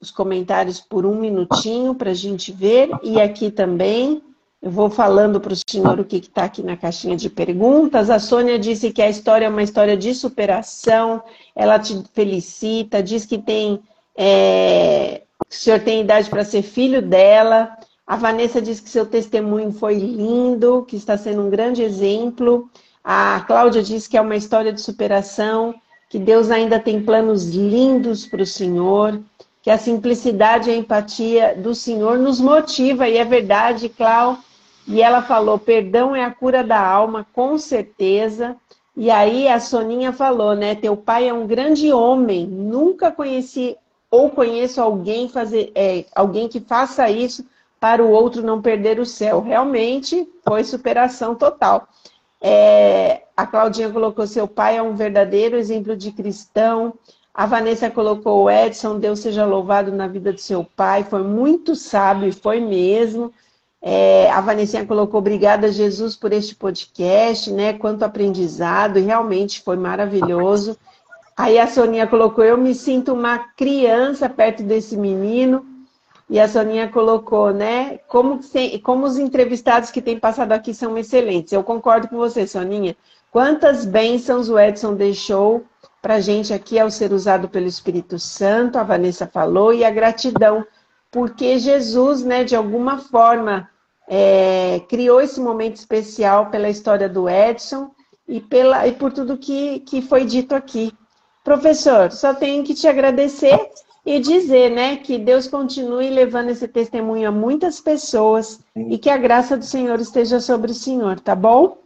os 0.00 0.10
comentários 0.10 0.80
por 0.80 1.04
um 1.04 1.14
minutinho 1.14 1.94
para 1.94 2.10
a 2.10 2.14
gente 2.14 2.52
ver, 2.52 2.90
e 3.02 3.20
aqui 3.20 3.50
também 3.50 4.22
eu 4.62 4.70
vou 4.70 4.88
falando 4.88 5.40
para 5.40 5.52
o 5.52 5.56
senhor 5.68 5.98
o 5.98 6.04
que 6.04 6.16
está 6.16 6.44
aqui 6.44 6.62
na 6.62 6.76
caixinha 6.76 7.16
de 7.16 7.28
perguntas. 7.28 8.08
A 8.08 8.20
Sônia 8.20 8.58
disse 8.58 8.92
que 8.92 9.02
a 9.02 9.10
história 9.10 9.46
é 9.46 9.48
uma 9.48 9.62
história 9.62 9.96
de 9.96 10.14
superação. 10.14 11.20
Ela 11.54 11.80
te 11.80 12.00
felicita, 12.14 13.02
diz 13.02 13.26
que 13.26 13.38
tem 13.38 13.80
é, 14.16 15.22
que 15.52 15.58
o 15.58 15.60
senhor 15.60 15.80
tem 15.80 16.00
idade 16.00 16.30
para 16.30 16.46
ser 16.46 16.62
filho 16.62 17.02
dela. 17.02 17.76
A 18.06 18.16
Vanessa 18.16 18.60
diz 18.60 18.80
que 18.80 18.88
seu 18.88 19.04
testemunho 19.04 19.70
foi 19.70 19.96
lindo, 19.96 20.86
que 20.88 20.96
está 20.96 21.18
sendo 21.18 21.42
um 21.42 21.50
grande 21.50 21.82
exemplo. 21.82 22.70
A 23.04 23.44
Cláudia 23.46 23.82
diz 23.82 24.06
que 24.06 24.16
é 24.16 24.20
uma 24.22 24.34
história 24.34 24.72
de 24.72 24.80
superação, 24.80 25.74
que 26.08 26.18
Deus 26.18 26.50
ainda 26.50 26.80
tem 26.80 27.02
planos 27.02 27.50
lindos 27.50 28.26
para 28.26 28.42
o 28.42 28.46
senhor, 28.46 29.20
que 29.60 29.70
a 29.70 29.76
simplicidade 29.76 30.70
e 30.70 30.72
a 30.72 30.76
empatia 30.76 31.54
do 31.54 31.74
senhor 31.74 32.18
nos 32.18 32.40
motiva, 32.40 33.06
e 33.06 33.18
é 33.18 33.24
verdade, 33.24 33.90
Cláudia. 33.90 34.42
E 34.88 35.02
ela 35.02 35.20
falou: 35.20 35.58
perdão 35.58 36.16
é 36.16 36.24
a 36.24 36.30
cura 36.30 36.64
da 36.64 36.80
alma, 36.80 37.26
com 37.34 37.58
certeza. 37.58 38.56
E 38.96 39.10
aí 39.10 39.46
a 39.48 39.60
Soninha 39.60 40.12
falou, 40.12 40.54
né? 40.54 40.74
Teu 40.74 40.96
pai 40.96 41.28
é 41.28 41.32
um 41.34 41.46
grande 41.46 41.92
homem. 41.92 42.46
Nunca 42.46 43.12
conheci 43.12 43.76
ou 44.12 44.28
conheço 44.28 44.78
alguém 44.78 45.26
fazer, 45.26 45.72
é, 45.74 46.04
alguém 46.14 46.46
que 46.46 46.60
faça 46.60 47.10
isso 47.10 47.46
para 47.80 48.04
o 48.04 48.10
outro 48.10 48.42
não 48.42 48.60
perder 48.60 49.00
o 49.00 49.06
céu. 49.06 49.40
Realmente 49.40 50.28
foi 50.46 50.62
superação 50.64 51.34
total. 51.34 51.88
É, 52.38 53.22
a 53.34 53.46
Claudinha 53.46 53.90
colocou: 53.90 54.26
seu 54.26 54.46
pai 54.46 54.76
é 54.76 54.82
um 54.82 54.94
verdadeiro 54.94 55.56
exemplo 55.56 55.96
de 55.96 56.12
cristão. 56.12 56.92
A 57.32 57.46
Vanessa 57.46 57.90
colocou: 57.90 58.42
o 58.44 58.50
Edson, 58.50 58.98
Deus 58.98 59.20
seja 59.20 59.46
louvado 59.46 59.90
na 59.90 60.06
vida 60.06 60.30
do 60.30 60.40
seu 60.40 60.62
pai. 60.62 61.04
Foi 61.04 61.22
muito 61.22 61.74
sábio, 61.74 62.30
foi 62.34 62.60
mesmo. 62.60 63.32
É, 63.80 64.30
a 64.30 64.42
Vanessa 64.42 64.84
colocou: 64.84 65.20
obrigada, 65.20 65.72
Jesus, 65.72 66.14
por 66.16 66.34
este 66.34 66.54
podcast, 66.54 67.50
né? 67.50 67.72
Quanto 67.72 68.02
aprendizado, 68.02 69.00
realmente 69.00 69.62
foi 69.62 69.78
maravilhoso. 69.78 70.76
Aí 71.36 71.58
a 71.58 71.66
Soninha 71.66 72.06
colocou: 72.06 72.44
eu 72.44 72.56
me 72.56 72.74
sinto 72.74 73.12
uma 73.12 73.38
criança 73.38 74.28
perto 74.28 74.62
desse 74.62 74.96
menino. 74.96 75.66
E 76.30 76.40
a 76.40 76.48
Soninha 76.48 76.88
colocou, 76.88 77.52
né? 77.52 77.98
Como, 78.08 78.40
como 78.82 79.04
os 79.04 79.18
entrevistados 79.18 79.90
que 79.90 80.00
têm 80.00 80.18
passado 80.18 80.52
aqui 80.52 80.72
são 80.72 80.96
excelentes. 80.96 81.52
Eu 81.52 81.62
concordo 81.62 82.08
com 82.08 82.16
você, 82.16 82.46
Soninha. 82.46 82.96
Quantas 83.30 83.84
bênçãos 83.84 84.48
o 84.48 84.58
Edson 84.58 84.94
deixou 84.94 85.64
para 86.02 86.14
a 86.14 86.20
gente 86.20 86.52
aqui 86.52 86.78
ao 86.78 86.90
ser 86.90 87.12
usado 87.12 87.48
pelo 87.48 87.66
Espírito 87.66 88.18
Santo, 88.18 88.76
a 88.76 88.82
Vanessa 88.82 89.26
falou, 89.26 89.72
e 89.72 89.84
a 89.84 89.90
gratidão, 89.90 90.66
porque 91.10 91.58
Jesus, 91.58 92.24
né, 92.24 92.42
de 92.42 92.56
alguma 92.56 92.98
forma, 92.98 93.70
é, 94.08 94.80
criou 94.88 95.20
esse 95.20 95.40
momento 95.40 95.76
especial 95.76 96.46
pela 96.50 96.68
história 96.68 97.08
do 97.08 97.28
Edson 97.28 97.90
e, 98.26 98.40
pela, 98.40 98.86
e 98.86 98.92
por 98.92 99.12
tudo 99.12 99.38
que, 99.38 99.80
que 99.80 100.02
foi 100.02 100.24
dito 100.24 100.54
aqui. 100.54 100.92
Professor, 101.44 102.12
só 102.12 102.32
tenho 102.34 102.62
que 102.62 102.74
te 102.74 102.86
agradecer 102.86 103.58
e 104.04 104.18
dizer, 104.18 104.70
né, 104.70 104.96
que 104.96 105.18
Deus 105.18 105.46
continue 105.46 106.10
levando 106.10 106.50
esse 106.50 106.66
testemunho 106.66 107.28
a 107.28 107.32
muitas 107.32 107.80
pessoas 107.80 108.60
Sim. 108.74 108.90
e 108.90 108.98
que 108.98 109.08
a 109.08 109.16
graça 109.16 109.56
do 109.56 109.64
Senhor 109.64 110.00
esteja 110.00 110.40
sobre 110.40 110.72
o 110.72 110.74
Senhor, 110.74 111.20
tá 111.20 111.34
bom? 111.34 111.78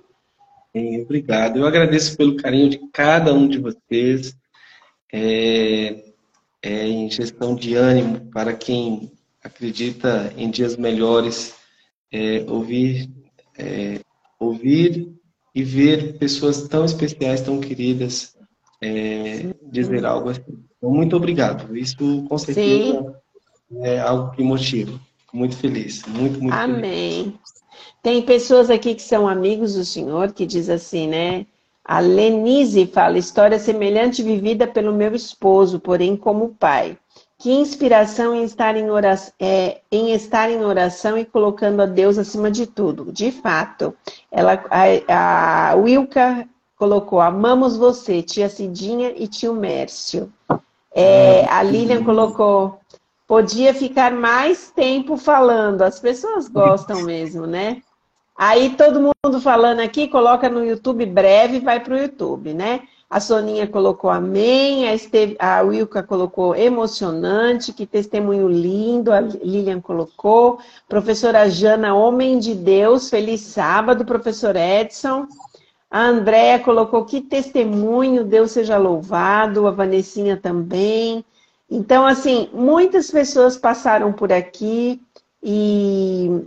Sim, 0.75 1.03
obrigado. 1.03 1.59
Eu 1.59 1.67
agradeço 1.67 2.17
pelo 2.17 2.37
carinho 2.37 2.69
de 2.69 2.79
cada 2.93 3.33
um 3.33 3.49
de 3.49 3.59
vocês. 3.59 4.37
É, 5.13 6.05
é 6.63 6.87
injeção 6.87 7.55
de 7.55 7.75
ânimo 7.75 8.31
para 8.31 8.53
quem 8.53 9.11
acredita 9.43 10.33
em 10.37 10.51
dias 10.51 10.77
melhores. 10.77 11.55
É, 12.13 12.45
ouvir, 12.49 13.11
é, 13.59 14.01
ouvir 14.39 15.13
e 15.55 15.63
ver 15.63 16.19
pessoas 16.19 16.69
tão 16.69 16.85
especiais, 16.85 17.41
tão 17.41 17.59
queridas, 17.59 18.36
é, 18.81 19.55
dizer 19.63 20.05
algo 20.05 20.31
assim. 20.31 20.43
Então, 20.77 20.91
muito 20.91 21.17
obrigado. 21.17 21.77
Isso, 21.77 22.25
com 22.29 22.39
certeza, 22.39 23.17
Sim. 23.69 23.79
é 23.83 23.99
algo 24.01 24.31
que 24.33 24.43
motiva. 24.43 24.99
Muito 25.33 25.57
feliz. 25.57 26.03
Muito, 26.07 26.41
muito 26.41 26.55
Amém. 26.55 27.25
Feliz. 27.25 27.57
Tem 28.03 28.23
pessoas 28.23 28.71
aqui 28.71 28.95
que 28.95 29.03
são 29.03 29.27
amigos 29.27 29.75
do 29.75 29.85
Senhor 29.85 30.33
que 30.33 30.47
diz 30.47 30.69
assim, 30.71 31.09
né? 31.09 31.47
A 31.85 32.01
Lenise 32.01 32.87
fala, 32.87 33.19
história 33.19 33.59
semelhante 33.59 34.23
vivida 34.23 34.67
pelo 34.67 34.93
meu 34.93 35.15
esposo, 35.15 35.79
porém 35.79 36.17
como 36.17 36.55
pai. 36.55 36.99
Que 37.39 37.53
inspiração 37.53 38.35
em 38.35 38.45
estar 38.45 38.77
em, 38.77 38.91
oração, 38.91 39.33
é, 39.39 39.81
em 39.93 40.13
estar 40.13 40.51
em 40.51 40.65
oração 40.65 41.19
e 41.19 41.25
colocando 41.25 41.83
a 41.83 41.87
Deus 41.87 42.17
acima 42.17 42.51
de 42.51 42.67
tudo. 42.67 43.13
De 43.13 43.31
fato, 43.31 43.95
ela, 44.33 44.65
a, 44.71 45.71
a 45.71 45.75
Wilka 45.77 46.49
colocou, 46.77 47.21
amamos 47.21 47.77
você, 47.77 48.23
tia 48.23 48.49
Cidinha 48.49 49.13
e 49.17 49.27
tio 49.27 49.55
Mércio. 49.55 50.33
É, 50.95 51.45
a 51.47 51.63
Lilian 51.63 52.05
colocou, 52.05 52.79
podia 53.27 53.75
ficar 53.75 54.13
mais 54.13 54.71
tempo 54.71 55.17
falando, 55.17 55.83
as 55.83 55.99
pessoas 55.99 56.49
gostam 56.49 57.03
mesmo, 57.05 57.47
né? 57.47 57.83
Aí 58.37 58.71
todo 58.77 59.01
mundo 59.01 59.41
falando 59.41 59.81
aqui, 59.81 60.09
coloca 60.09 60.49
no 60.49 60.65
YouTube 60.65 61.07
breve, 61.07 61.59
vai 61.59 61.81
para 61.81 61.95
o 61.95 61.99
YouTube, 61.99 62.53
né? 62.53 62.83
A 63.09 63.21
Soninha 63.21 63.69
colocou 63.69 64.11
amém, 64.11 64.89
a, 64.89 64.95
Esteve, 64.95 65.37
a 65.39 65.63
Wilka 65.63 66.03
colocou 66.03 66.57
emocionante, 66.57 67.73
que 67.73 67.87
testemunho 67.87 68.49
lindo, 68.49 69.13
a 69.13 69.21
Lilian 69.21 69.81
colocou. 69.81 70.59
Professora 70.89 71.49
Jana, 71.49 71.95
homem 71.95 72.39
de 72.39 72.53
Deus, 72.53 73.09
feliz 73.09 73.43
sábado, 73.43 74.05
professor 74.05 74.57
Edson. 74.57 75.27
A 75.97 76.09
Andréia 76.09 76.59
colocou 76.59 77.07
que 77.07 77.23
testemunho, 77.23 78.23
Deus 78.23 78.51
seja 78.51 78.77
louvado, 78.77 79.67
a 79.67 79.71
Vanessinha 79.71 80.37
também. 80.37 81.25
Então, 81.71 82.07
assim, 82.07 82.51
muitas 82.53 83.11
pessoas 83.11 83.57
passaram 83.57 84.13
por 84.13 84.31
aqui 84.31 85.01
e, 85.43 86.43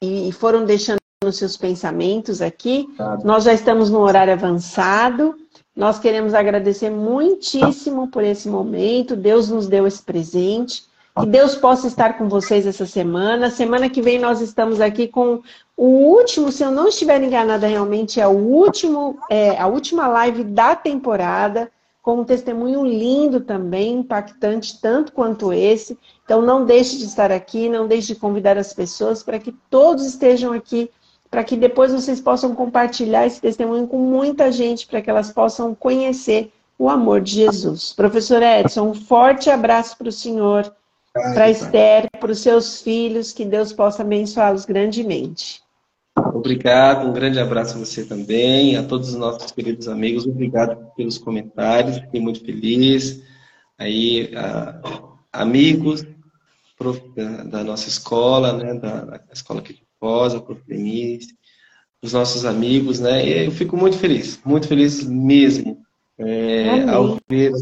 e 0.00 0.30
foram 0.30 0.64
deixando 0.64 0.98
seus 1.32 1.56
pensamentos 1.56 2.40
aqui. 2.40 2.88
Nós 3.24 3.42
já 3.42 3.52
estamos 3.52 3.90
no 3.90 3.98
horário 3.98 4.34
avançado. 4.34 5.34
Nós 5.74 5.98
queremos 5.98 6.32
agradecer 6.32 6.88
muitíssimo 6.88 8.06
por 8.06 8.22
esse 8.22 8.48
momento. 8.48 9.16
Deus 9.16 9.48
nos 9.48 9.66
deu 9.66 9.84
esse 9.84 10.00
presente. 10.00 10.84
Que 11.18 11.26
Deus 11.26 11.54
possa 11.54 11.86
estar 11.86 12.16
com 12.16 12.26
vocês 12.26 12.66
essa 12.66 12.86
semana. 12.86 13.50
Semana 13.50 13.90
que 13.90 14.00
vem 14.00 14.18
nós 14.18 14.40
estamos 14.40 14.80
aqui 14.80 15.06
com 15.06 15.42
o 15.76 15.84
último, 15.84 16.50
se 16.50 16.62
eu 16.62 16.70
não 16.70 16.88
estiver 16.88 17.22
enganada, 17.22 17.66
realmente 17.66 18.18
é 18.18 18.26
o 18.26 18.30
último, 18.30 19.18
é, 19.28 19.58
a 19.58 19.66
última 19.66 20.08
live 20.08 20.42
da 20.42 20.74
temporada, 20.74 21.70
com 22.00 22.20
um 22.20 22.24
testemunho 22.24 22.84
lindo 22.84 23.40
também, 23.40 23.98
impactante 23.98 24.80
tanto 24.80 25.12
quanto 25.12 25.52
esse. 25.52 25.98
Então 26.24 26.40
não 26.40 26.64
deixe 26.64 26.96
de 26.96 27.04
estar 27.04 27.30
aqui, 27.30 27.68
não 27.68 27.86
deixe 27.86 28.14
de 28.14 28.20
convidar 28.20 28.56
as 28.56 28.72
pessoas 28.72 29.22
para 29.22 29.38
que 29.38 29.52
todos 29.68 30.06
estejam 30.06 30.52
aqui, 30.54 30.90
para 31.30 31.44
que 31.44 31.56
depois 31.56 31.92
vocês 31.92 32.22
possam 32.22 32.54
compartilhar 32.54 33.26
esse 33.26 33.40
testemunho 33.40 33.86
com 33.86 33.98
muita 33.98 34.50
gente, 34.50 34.86
para 34.86 35.02
que 35.02 35.10
elas 35.10 35.30
possam 35.30 35.74
conhecer 35.74 36.50
o 36.78 36.88
amor 36.88 37.20
de 37.20 37.32
Jesus. 37.32 37.92
Professor 37.92 38.42
Edson, 38.42 38.88
um 38.88 38.94
forte 38.94 39.50
abraço 39.50 39.96
para 39.98 40.08
o 40.08 40.12
senhor 40.12 40.72
para 41.12 41.50
Esther, 41.50 42.08
para 42.18 42.32
os 42.32 42.40
seus 42.40 42.80
filhos, 42.80 43.32
que 43.32 43.44
Deus 43.44 43.72
possa 43.72 44.02
abençoá-los 44.02 44.64
grandemente. 44.64 45.60
Obrigado, 46.16 47.08
um 47.08 47.12
grande 47.12 47.38
abraço 47.38 47.76
a 47.76 47.78
você 47.78 48.04
também, 48.04 48.76
a 48.76 48.82
todos 48.82 49.10
os 49.10 49.14
nossos 49.14 49.50
queridos 49.52 49.88
amigos, 49.88 50.26
obrigado 50.26 50.76
pelos 50.96 51.18
comentários, 51.18 51.98
fiquei 51.98 52.20
muito 52.20 52.44
feliz. 52.44 53.22
Aí, 53.78 54.30
amigos 55.32 56.06
prof, 56.78 57.00
da, 57.14 57.44
da, 57.44 57.64
nossa 57.64 57.88
escola, 57.88 58.52
né, 58.52 58.74
da, 58.74 59.04
da 59.04 59.20
escola 59.32 59.60
aqui 59.60 59.74
de 59.74 59.82
Foz, 60.00 60.34
a 60.34 60.40
Prof. 60.40 60.60
Denise, 60.66 61.36
os 62.02 62.12
nossos 62.12 62.44
amigos, 62.44 62.98
né, 63.00 63.46
eu 63.46 63.52
fico 63.52 63.76
muito 63.76 63.96
feliz, 63.96 64.40
muito 64.44 64.66
feliz 64.66 65.04
mesmo 65.04 65.81
é, 66.24 66.88
ao, 66.88 67.18
ver, 67.28 67.52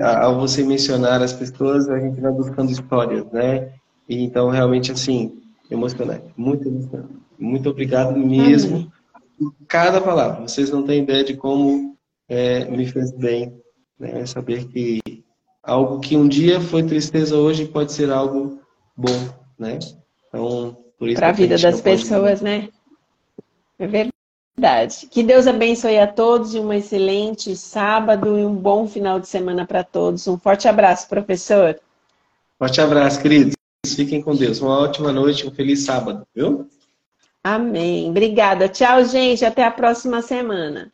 ao 0.00 0.38
você 0.38 0.62
mencionar 0.62 1.20
as 1.20 1.32
pessoas, 1.32 1.88
a 1.88 1.98
gente 1.98 2.20
vai 2.20 2.32
buscando 2.32 2.70
histórias, 2.70 3.24
né? 3.32 3.72
E, 4.08 4.22
então, 4.22 4.50
realmente, 4.50 4.92
assim, 4.92 5.42
emocionante. 5.70 6.24
Muito 6.36 6.68
emocionante. 6.68 7.14
Muito 7.38 7.68
obrigado 7.68 8.16
mesmo 8.16 8.76
Amém. 8.76 8.92
por 9.38 9.54
cada 9.66 10.00
palavra. 10.00 10.42
Vocês 10.42 10.70
não 10.70 10.84
têm 10.84 11.02
ideia 11.02 11.24
de 11.24 11.34
como 11.34 11.96
é, 12.28 12.64
me 12.66 12.86
fez 12.86 13.10
bem 13.12 13.52
né? 13.98 14.24
saber 14.26 14.66
que 14.66 15.00
algo 15.62 16.00
que 16.00 16.16
um 16.16 16.28
dia 16.28 16.60
foi 16.60 16.82
tristeza 16.82 17.36
hoje 17.36 17.66
pode 17.66 17.92
ser 17.92 18.10
algo 18.10 18.60
bom, 18.96 19.28
né? 19.58 19.78
Então, 20.28 20.76
por 20.98 21.08
isso 21.08 21.18
Para 21.18 21.30
a 21.30 21.32
vida 21.32 21.56
das 21.56 21.80
pessoas, 21.80 22.40
né? 22.40 22.68
É 23.78 23.86
verdade 23.86 24.13
verdade. 24.56 25.06
Que 25.10 25.22
Deus 25.22 25.46
abençoe 25.46 25.98
a 25.98 26.06
todos 26.06 26.54
e 26.54 26.60
um 26.60 26.72
excelente 26.72 27.56
sábado 27.56 28.38
e 28.38 28.44
um 28.44 28.54
bom 28.54 28.86
final 28.86 29.18
de 29.20 29.28
semana 29.28 29.66
para 29.66 29.82
todos. 29.84 30.26
Um 30.26 30.38
forte 30.38 30.68
abraço, 30.68 31.08
professor. 31.08 31.78
Forte 32.58 32.80
abraço, 32.80 33.20
queridos. 33.20 33.54
Fiquem 33.86 34.22
com 34.22 34.34
Deus. 34.34 34.60
Uma 34.60 34.78
ótima 34.78 35.12
noite, 35.12 35.46
um 35.46 35.50
feliz 35.50 35.84
sábado, 35.84 36.26
viu? 36.34 36.68
Amém. 37.42 38.08
Obrigada. 38.08 38.68
Tchau, 38.68 39.04
gente. 39.04 39.44
Até 39.44 39.64
a 39.64 39.70
próxima 39.70 40.22
semana. 40.22 40.93